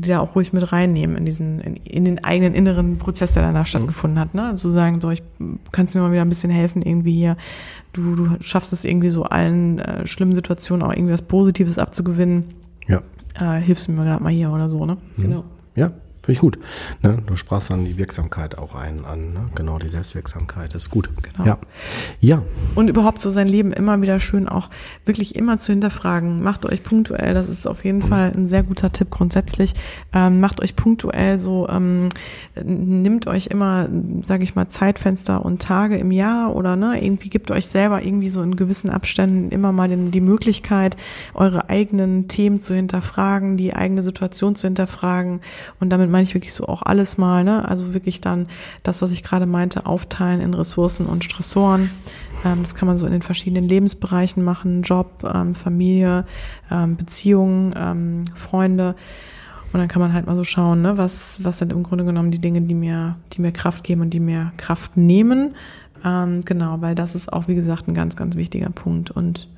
die 0.00 0.08
da 0.10 0.20
auch 0.20 0.34
ruhig 0.36 0.52
mit 0.52 0.72
reinnehmen 0.72 1.16
in 1.16 1.24
diesen, 1.26 1.60
in, 1.60 1.74
in 1.76 2.04
den 2.04 2.22
eigenen 2.24 2.54
inneren 2.54 2.98
Prozess, 2.98 3.34
der 3.34 3.42
danach 3.42 3.66
stattgefunden 3.66 4.18
hat, 4.18 4.32
ne? 4.32 4.44
Also 4.44 4.70
sagen, 4.70 5.00
so, 5.00 5.10
ich 5.10 5.22
kannst 5.72 5.92
du 5.94 5.98
mir 5.98 6.04
mal 6.04 6.12
wieder 6.12 6.22
ein 6.22 6.28
bisschen 6.28 6.50
helfen, 6.52 6.82
irgendwie 6.82 7.12
hier, 7.14 7.36
du, 7.92 8.14
du 8.14 8.28
schaffst 8.40 8.72
es 8.72 8.84
irgendwie 8.84 9.08
so 9.08 9.24
allen 9.24 9.80
äh, 9.80 10.06
schlimmen 10.06 10.34
Situationen 10.34 10.86
auch 10.86 10.92
irgendwie 10.92 11.12
was 11.12 11.22
Positives 11.22 11.78
abzugewinnen, 11.78 12.44
Ja. 12.86 13.02
äh, 13.40 13.60
hilfst 13.60 13.88
du 13.88 13.92
mir 13.92 14.04
gerade 14.04 14.22
mal 14.22 14.32
hier 14.32 14.50
oder 14.52 14.68
so, 14.70 14.86
ne? 14.86 14.96
Genau. 15.16 15.42
Ja, 15.74 15.90
finde 16.28 16.32
ich 16.32 16.40
gut. 16.40 16.58
Ne? 17.02 17.22
Du 17.26 17.36
sprachst 17.36 17.70
dann 17.70 17.86
die 17.86 17.96
Wirksamkeit 17.96 18.58
auch 18.58 18.74
ein 18.74 19.06
an, 19.06 19.32
ne? 19.32 19.48
genau, 19.54 19.78
die 19.78 19.88
Selbstwirksamkeit 19.88 20.74
ist 20.74 20.90
gut. 20.90 21.08
Genau. 21.22 21.48
Ja. 21.48 21.58
Ja, 22.20 22.42
Und 22.74 22.90
überhaupt 22.90 23.22
so 23.22 23.30
sein 23.30 23.48
Leben 23.48 23.72
immer 23.72 24.02
wieder 24.02 24.20
schön 24.20 24.46
auch 24.46 24.68
wirklich 25.06 25.36
immer 25.36 25.58
zu 25.58 25.72
hinterfragen. 25.72 26.42
Macht 26.42 26.66
euch 26.66 26.82
punktuell, 26.82 27.32
das 27.32 27.48
ist 27.48 27.66
auf 27.66 27.82
jeden 27.82 28.02
Fall 28.02 28.30
ein 28.36 28.46
sehr 28.46 28.62
guter 28.62 28.92
Tipp 28.92 29.08
grundsätzlich. 29.08 29.74
Ähm, 30.12 30.40
macht 30.40 30.60
euch 30.60 30.76
punktuell 30.76 31.38
so, 31.38 31.66
ähm, 31.66 32.10
nimmt 32.62 33.26
euch 33.26 33.46
immer, 33.46 33.88
sage 34.22 34.42
ich 34.42 34.54
mal, 34.54 34.68
Zeitfenster 34.68 35.42
und 35.42 35.62
Tage 35.62 35.96
im 35.96 36.10
Jahr 36.10 36.54
oder 36.54 36.76
ne, 36.76 37.02
irgendwie 37.02 37.30
gibt 37.30 37.50
euch 37.50 37.68
selber 37.68 38.02
irgendwie 38.02 38.28
so 38.28 38.42
in 38.42 38.56
gewissen 38.56 38.90
Abständen 38.90 39.50
immer 39.50 39.72
mal 39.72 39.88
den, 39.88 40.10
die 40.10 40.20
Möglichkeit, 40.20 40.98
eure 41.32 41.70
eigenen 41.70 42.28
Themen 42.28 42.60
zu 42.60 42.74
hinterfragen, 42.74 43.56
die 43.56 43.72
eigene 43.72 44.02
Situation 44.02 44.56
zu 44.56 44.66
hinterfragen. 44.66 45.40
Und 45.80 45.88
damit 45.88 46.10
meine 46.18 46.26
ich 46.26 46.34
wirklich 46.34 46.52
so 46.52 46.66
auch 46.66 46.82
alles 46.82 47.16
mal, 47.16 47.44
ne? 47.44 47.68
Also 47.68 47.94
wirklich 47.94 48.20
dann 48.20 48.48
das, 48.82 49.02
was 49.02 49.12
ich 49.12 49.22
gerade 49.22 49.46
meinte, 49.46 49.86
aufteilen 49.86 50.40
in 50.40 50.52
Ressourcen 50.52 51.06
und 51.06 51.22
Stressoren. 51.22 51.92
Ähm, 52.44 52.62
das 52.62 52.74
kann 52.74 52.88
man 52.88 52.96
so 52.96 53.06
in 53.06 53.12
den 53.12 53.22
verschiedenen 53.22 53.68
Lebensbereichen 53.68 54.42
machen, 54.42 54.82
Job, 54.82 55.22
ähm, 55.32 55.54
Familie, 55.54 56.24
ähm, 56.72 56.96
Beziehungen, 56.96 57.72
ähm, 57.76 58.24
Freunde. 58.34 58.96
Und 59.72 59.78
dann 59.78 59.86
kann 59.86 60.02
man 60.02 60.12
halt 60.12 60.26
mal 60.26 60.34
so 60.34 60.42
schauen, 60.42 60.82
ne, 60.82 60.98
was, 60.98 61.44
was 61.44 61.60
sind 61.60 61.70
im 61.70 61.84
Grunde 61.84 62.04
genommen 62.04 62.32
die 62.32 62.40
Dinge, 62.40 62.62
die 62.62 62.74
mir, 62.74 63.14
die 63.32 63.40
mir 63.40 63.52
Kraft 63.52 63.84
geben 63.84 64.00
und 64.00 64.10
die 64.10 64.18
mir 64.18 64.50
Kraft 64.56 64.96
nehmen. 64.96 65.54
Ähm, 66.04 66.44
genau, 66.44 66.80
weil 66.80 66.96
das 66.96 67.14
ist 67.14 67.32
auch, 67.32 67.46
wie 67.46 67.54
gesagt, 67.54 67.86
ein 67.86 67.94
ganz, 67.94 68.16
ganz 68.16 68.34
wichtiger 68.34 68.70
Punkt. 68.70 69.12
Und 69.12 69.48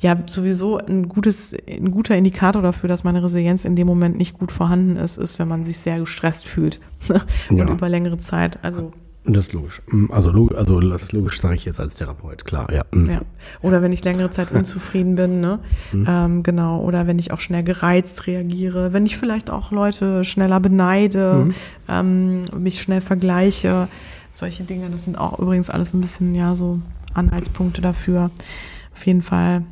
ja, 0.00 0.16
sowieso 0.26 0.78
ein 0.78 1.08
gutes, 1.08 1.54
ein 1.68 1.90
guter 1.90 2.16
Indikator 2.16 2.62
dafür, 2.62 2.88
dass 2.88 3.04
meine 3.04 3.22
Resilienz 3.22 3.64
in 3.64 3.76
dem 3.76 3.86
Moment 3.86 4.16
nicht 4.16 4.38
gut 4.38 4.52
vorhanden 4.52 4.96
ist, 4.96 5.18
ist, 5.18 5.38
wenn 5.38 5.48
man 5.48 5.64
sich 5.64 5.78
sehr 5.78 5.98
gestresst 5.98 6.46
fühlt. 6.48 6.80
und 7.50 7.56
Ja. 7.56 7.68
über 7.68 7.88
längere 7.88 8.18
Zeit. 8.18 8.58
Also 8.62 8.92
das 9.28 9.48
ist 9.48 9.52
logisch. 9.54 9.82
Mm, 9.88 10.06
Also, 10.12 10.30
also 10.54 10.78
das 10.80 11.02
ist 11.02 11.12
logisch, 11.12 11.40
sage 11.40 11.56
ich 11.56 11.64
jetzt 11.64 11.80
als 11.80 11.96
Therapeut, 11.96 12.44
klar, 12.44 12.72
ja. 12.72 12.84
Mm. 12.92 13.10
Ja. 13.10 13.20
Oder 13.60 13.82
wenn 13.82 13.92
ich 13.92 14.04
längere 14.04 14.30
Zeit 14.30 14.50
unzufrieden 14.52 15.16
bin, 15.16 15.40
ne? 15.40 15.58
Ähm, 15.92 16.42
genau. 16.44 16.80
Oder 16.82 17.06
wenn 17.08 17.18
ich 17.18 17.32
auch 17.32 17.40
schnell 17.40 17.64
gereizt 17.64 18.28
reagiere, 18.28 18.92
wenn 18.92 19.04
ich 19.04 19.16
vielleicht 19.16 19.50
auch 19.50 19.72
Leute 19.72 20.24
schneller 20.24 20.60
beneide, 20.60 21.52
ähm, 21.88 22.44
mich 22.56 22.80
schnell 22.80 23.00
vergleiche, 23.00 23.88
solche 24.32 24.62
Dinge, 24.62 24.90
das 24.90 25.04
sind 25.04 25.18
auch 25.18 25.38
übrigens 25.40 25.70
alles 25.70 25.92
ein 25.92 26.00
bisschen, 26.00 26.34
ja, 26.34 26.54
so 26.54 26.78
Anhaltspunkte 27.14 27.80
dafür. 27.82 28.30
Auf 28.96 29.06
jeden 29.06 29.22
Fall 29.22 29.62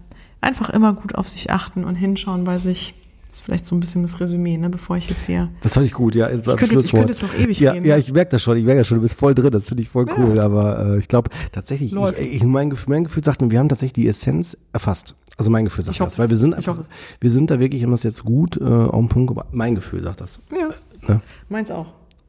einfach 0.40 0.70
immer 0.70 0.92
gut 0.92 1.14
auf 1.14 1.28
sich 1.28 1.51
achten 1.51 1.84
und 1.84 1.94
hinschauen 1.96 2.44
bei 2.44 2.59
sich. 2.59 2.94
Das 3.26 3.40
ist 3.40 3.44
vielleicht 3.46 3.66
so 3.66 3.74
ein 3.74 3.80
bisschen 3.80 4.02
das 4.02 4.20
Resümee, 4.20 4.56
ne, 4.59 4.70
bevor 4.70 4.96
ich 4.96 5.09
jetzt 5.10 5.26
hier. 5.26 5.48
Das 5.60 5.72
fand 5.74 5.86
ich 5.86 5.92
gut, 5.92 6.14
ja. 6.14 6.28
Ich 6.30 6.44
könnte 6.44 6.66
jetzt- 6.76 6.84
ich 6.84 6.90
könnte 6.92 7.12
jetzt 7.14 7.22
noch 7.22 7.34
ewig 7.34 7.59
ja, 7.59 7.72
reden, 7.72 7.84
Ja, 7.84 7.96
ich 7.96 8.12
merke 8.12 8.30
das 8.30 8.42
schon, 8.42 8.56
ich 8.59 8.64
merke 8.64 8.80
das 8.82 8.86
schon, 8.86 8.98
du 8.98 9.02
bist 9.02 9.18
voll 9.18 9.34
drin, 9.34 9.51
das 9.51 9.66
finde 9.66 9.82
ich 9.82 9.88
voll 9.88 10.06
cool, 10.16 10.38
aber 10.38 10.94
äh, 10.94 10.98
ich 10.98 11.09
glaube 11.09 11.30
tatsächlich, 11.51 11.92
ich, 11.92 12.44
mein, 12.44 12.70
Gefühl, 12.70 12.90
mein 12.94 13.05
Gefühl 13.05 13.24
sagt 13.24 13.42
mir, 13.42 13.51
wir 13.51 13.59
haben 13.59 13.68
tatsächlich 13.68 13.94
die 13.94 14.06
Essenz 14.06 14.56
erfasst. 14.72 15.16
Also 15.36 15.51
mein 15.51 15.64
Gefühl 15.64 15.82
sagt 15.84 15.96
Ich 15.96 16.01
hoffe 16.01 16.10
das, 16.10 16.18
weil 16.20 16.30
wir 16.30 16.36
sind 16.36 16.55
einfach, 16.55 16.78
hoffe 16.78 16.88
wir 17.18 17.30
sind 17.30 17.51
da 17.51 17.59
wirklich, 17.59 17.82
haben 17.82 17.90
das 17.90 18.05
jetzt 18.05 18.24
gut 18.24 18.56
äh, 18.60 18.62
auf 18.64 19.01
den 19.01 19.09
Punkt 19.09 19.28
gebracht. 19.28 19.48
Mein 19.51 19.74
Gefühl 19.74 20.02
sagt 20.02 20.20
das. 20.20 20.40
Ja. 20.52 20.68
Ne? 21.09 21.20
Meins 21.48 21.72
auch. 21.72 21.86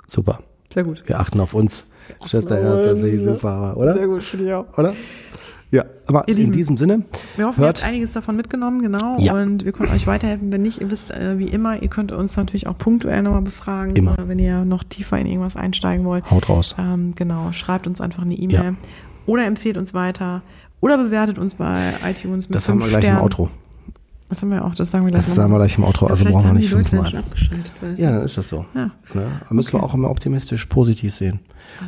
Super. 0.07 0.39
Sehr 0.73 0.85
gut. 0.85 1.03
Wir 1.05 1.19
achten 1.19 1.39
auf 1.39 1.53
uns. 1.53 1.85
Schwesterherz, 2.26 2.84
das 2.84 2.97
ist 2.97 3.03
wirklich 3.03 3.23
super, 3.23 3.77
oder? 3.77 3.93
Sehr 3.93 4.07
gut, 4.07 4.23
finde 4.23 4.45
ich 4.45 4.53
auch. 4.53 4.65
Oder? 4.77 4.95
Ja, 5.76 5.85
aber 6.07 6.23
Ihr 6.27 6.34
in 6.35 6.41
Lieben, 6.41 6.52
diesem 6.53 6.77
Sinne, 6.77 7.03
Wir 7.35 7.45
hoffen, 7.47 7.60
ihr 7.61 7.65
hört, 7.65 7.81
habt 7.81 7.88
einiges 7.89 8.14
davon 8.14 8.35
mitgenommen, 8.35 8.81
genau. 8.81 9.18
Ja. 9.19 9.34
Und 9.34 9.65
wir 9.65 9.72
können 9.72 9.91
euch 9.93 10.07
weiterhelfen. 10.07 10.52
Wenn 10.52 10.61
nicht, 10.61 10.80
ihr 10.81 10.89
wisst, 10.89 11.11
äh, 11.11 11.38
wie 11.38 11.47
immer, 11.47 11.81
ihr 11.81 11.89
könnt 11.89 12.11
uns 12.11 12.38
natürlich 12.38 12.68
auch 12.68 12.77
punktuell 12.77 13.22
nochmal 13.22 13.41
befragen, 13.41 13.95
Immer. 13.95 14.18
äh, 14.18 14.27
wenn 14.27 14.39
ihr 14.39 14.65
noch 14.65 14.84
tiefer 14.84 15.18
in 15.19 15.27
irgendwas 15.27 15.56
einsteigen 15.56 16.06
wollt. 16.06 16.30
haut 16.31 16.47
raus. 16.49 16.76
Ähm, 16.80 17.14
genau, 17.15 17.52
schreibt 17.52 17.88
uns 17.88 18.02
einfach 18.02 18.23
eine 18.23 18.35
E-Mail 18.35 18.53
Ja. 18.64 18.73
oder 19.26 19.45
empfehlt 19.45 19.77
uns 19.77 19.93
weiter 19.93 20.41
oder 20.81 20.97
bewertet 20.97 21.38
uns 21.39 21.56
bei 21.56 21.93
iTunes 22.07 22.47
mit 22.49 22.56
Das 22.56 22.69
haben 22.69 22.80
wir 22.80 22.88
gleich 22.88 22.99
Sternen. 23.03 23.18
im 23.19 23.23
Outro. 23.23 23.49
Das 24.30 24.41
haben 24.41 24.49
wir 24.49 24.65
auch, 24.65 24.73
das 24.73 24.89
sagen 24.89 25.06
wir 25.06 25.11
gleich 25.11 25.26
Das 25.26 25.35
sagen 25.35 25.52
wir 25.52 25.57
gleich 25.57 25.77
im 25.77 25.84
Outro, 25.84 26.06
Ja, 26.07 26.11
also 26.11 26.26
brauchen 26.26 26.47
wir 26.47 26.53
nicht 26.53 26.69
fünfmal. 26.69 27.23
Ja, 27.95 28.11
dann 28.11 28.23
ist 28.23 28.38
das 28.38 28.49
so. 28.49 28.65
Ja. 28.73 28.91
Ne? 29.14 29.27
Da 29.47 29.53
müssen 29.53 29.73
wir 29.73 29.84
auch 29.84 29.93
immer 29.93 30.10
optimistisch, 30.10 30.65
positiv 30.65 31.14
sehen. 31.14 31.41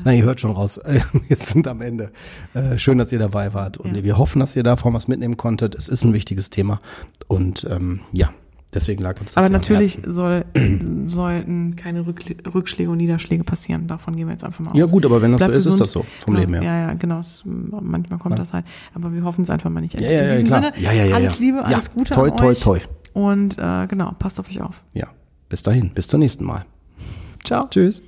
Na, 0.04 0.14
ihr 0.14 0.24
hört 0.24 0.40
schon 0.40 0.52
raus. 0.52 0.80
Wir 1.28 1.38
sind 1.38 1.68
am 1.68 1.82
Ende. 1.82 2.12
Äh, 2.54 2.78
schön, 2.78 2.98
dass 2.98 3.12
ihr 3.12 3.20
dabei 3.20 3.54
wart. 3.54 3.78
Und 3.78 3.96
Ja. 3.96 4.04
wir 4.04 4.18
hoffen, 4.18 4.40
dass 4.40 4.56
ihr 4.56 4.64
davon 4.64 4.94
was 4.94 5.08
mitnehmen 5.08 5.38
konntet. 5.38 5.76
Es 5.76 5.88
ist 5.88 6.04
ein 6.04 6.14
wichtiges 6.14 6.50
Thema. 6.50 6.80
Und 7.28 7.66
ähm, 7.70 8.02
ja, 8.12 8.30
Deswegen 8.74 9.02
lag 9.02 9.20
uns 9.22 9.34
das 9.34 9.38
Aber 9.38 9.50
natürlich 9.50 10.00
soll, 10.06 10.46
sollten 11.08 11.76
keine 11.78 12.06
Rückschläge 12.06 12.90
und 12.92 12.98
Niederschläge 12.98 13.44
passieren. 13.46 13.88
Davon 13.88 14.16
gehen 14.16 14.28
wir 14.28 14.34
jetzt 14.34 14.44
einfach 14.44 14.60
mal 14.60 14.72
aus. 14.72 14.78
Ja 14.78 14.86
gut, 14.86 15.06
aber 15.06 15.22
wenn 15.22 15.32
das 15.32 15.40
Bleibt 15.40 15.54
so 15.54 15.58
ist, 15.58 15.66
ist 15.66 15.72
gesund. 15.74 15.82
das 15.82 15.92
so. 15.92 16.06
Vom 16.26 16.34
genau. 16.34 16.40
Leben 16.40 16.54
her. 16.56 16.64
Ja, 16.64 16.88
ja, 16.88 16.94
genau. 16.94 17.20
Es, 17.20 17.44
manchmal 17.46 18.20
kommt 18.20 18.38
das 18.38 18.52
halt. 18.52 18.66
Aber 18.94 19.14
wir 19.14 19.24
hoffen 19.24 19.44
es 19.44 19.50
einfach 19.50 19.70
mal 19.70 19.80
nicht. 19.80 19.94
Ja, 19.94 20.02
ja, 20.02 20.10
In 20.10 20.16
ja, 20.26 20.32
diesem 20.32 20.48
klar. 20.48 20.64
Sinne, 20.64 20.84
Ja, 20.84 20.92
ja, 20.92 21.06
ja, 21.06 21.16
alles 21.16 21.40
ja. 21.40 21.46
Liebe, 21.46 21.58
Ja, 21.60 21.64
alles 21.64 21.92
Gute 21.92 22.14
toi, 22.14 22.30
toi, 22.30 22.54
toi. 22.54 22.80
Und 23.14 23.58
äh, 23.58 23.88
genau, 23.88 24.12
passt 24.20 24.40
auf 24.40 24.50
euch 24.50 24.62
auf. 24.62 24.84
Ja. 24.94 25.08
Bis 25.50 25.64
dahin. 25.64 25.92
Bis 25.94 26.08
zum 26.10 26.20
nächsten 26.20 26.44
Mal. 26.44 26.66
Ciao. 27.46 27.68
Tschüss. 27.70 28.02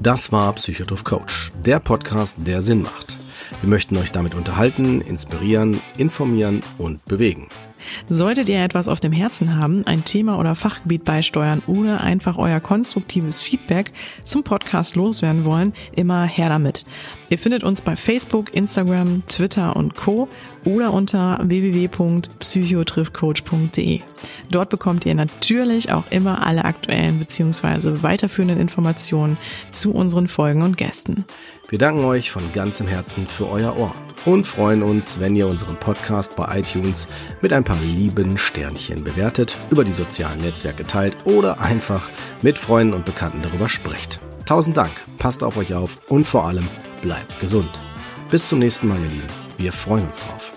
Das 0.00 0.30
war 0.30 0.52
Psychotroph 0.52 1.02
Coach, 1.02 1.50
der 1.64 1.80
Podcast, 1.80 2.36
der 2.46 2.62
Sinn 2.62 2.82
macht. 2.82 3.18
Wir 3.60 3.68
möchten 3.68 3.96
euch 3.96 4.12
damit 4.12 4.34
unterhalten, 4.34 5.00
inspirieren, 5.00 5.80
informieren 5.96 6.62
und 6.78 7.04
bewegen. 7.04 7.48
Solltet 8.08 8.48
ihr 8.48 8.62
etwas 8.62 8.88
auf 8.88 9.00
dem 9.00 9.12
Herzen 9.12 9.58
haben, 9.58 9.86
ein 9.86 10.02
Thema 10.04 10.38
oder 10.38 10.54
Fachgebiet 10.54 11.04
beisteuern 11.04 11.60
oder 11.66 12.00
einfach 12.00 12.38
euer 12.38 12.60
konstruktives 12.60 13.42
Feedback 13.42 13.92
zum 14.22 14.44
Podcast 14.44 14.96
loswerden 14.96 15.44
wollen, 15.44 15.74
immer 15.92 16.24
her 16.24 16.48
damit. 16.48 16.86
Ihr 17.28 17.38
findet 17.38 17.64
uns 17.64 17.82
bei 17.82 17.96
Facebook, 17.96 18.54
Instagram, 18.54 19.26
Twitter 19.26 19.74
und 19.74 19.96
Co. 19.96 20.28
oder 20.64 20.92
unter 20.92 21.40
www.psychotriffcoach.de. 21.42 24.00
Dort 24.50 24.70
bekommt 24.70 25.04
ihr 25.06 25.14
natürlich 25.14 25.92
auch 25.92 26.04
immer 26.10 26.44
alle 26.46 26.64
aktuellen 26.64 27.18
bzw. 27.18 28.02
weiterführenden 28.02 28.60
Informationen 28.60 29.36
zu 29.72 29.92
unseren 29.92 30.28
Folgen 30.28 30.62
und 30.62 30.76
Gästen. 30.76 31.24
Wir 31.68 31.78
danken 31.78 32.04
euch 32.04 32.30
von 32.30 32.52
ganzem 32.52 32.86
Herzen 32.86 33.26
für 33.26 33.48
euer 33.48 33.76
Ohr 33.76 33.92
und 34.24 34.46
freuen 34.46 34.84
uns, 34.84 35.18
wenn 35.18 35.34
ihr 35.34 35.48
unseren 35.48 35.76
Podcast 35.76 36.36
bei 36.36 36.60
iTunes 36.60 37.08
mit 37.40 37.52
ein 37.52 37.64
paar 37.64 37.78
lieben 37.80 38.38
Sternchen 38.38 39.02
bewertet, 39.02 39.56
über 39.70 39.82
die 39.82 39.92
sozialen 39.92 40.40
Netzwerke 40.40 40.84
teilt 40.84 41.16
oder 41.24 41.60
einfach 41.60 42.08
mit 42.40 42.56
Freunden 42.56 42.94
und 42.94 43.04
Bekannten 43.04 43.42
darüber 43.42 43.68
sprecht. 43.68 44.20
Tausend 44.44 44.76
Dank, 44.76 44.92
passt 45.18 45.42
auf 45.42 45.56
euch 45.56 45.74
auf 45.74 46.02
und 46.08 46.24
vor 46.24 46.46
allem 46.46 46.68
bleibt 47.02 47.40
gesund. 47.40 47.80
Bis 48.30 48.48
zum 48.48 48.60
nächsten 48.60 48.86
Mal, 48.86 48.98
ihr 49.00 49.10
Lieben. 49.10 49.26
Wir 49.58 49.72
freuen 49.72 50.06
uns 50.06 50.20
drauf. 50.20 50.55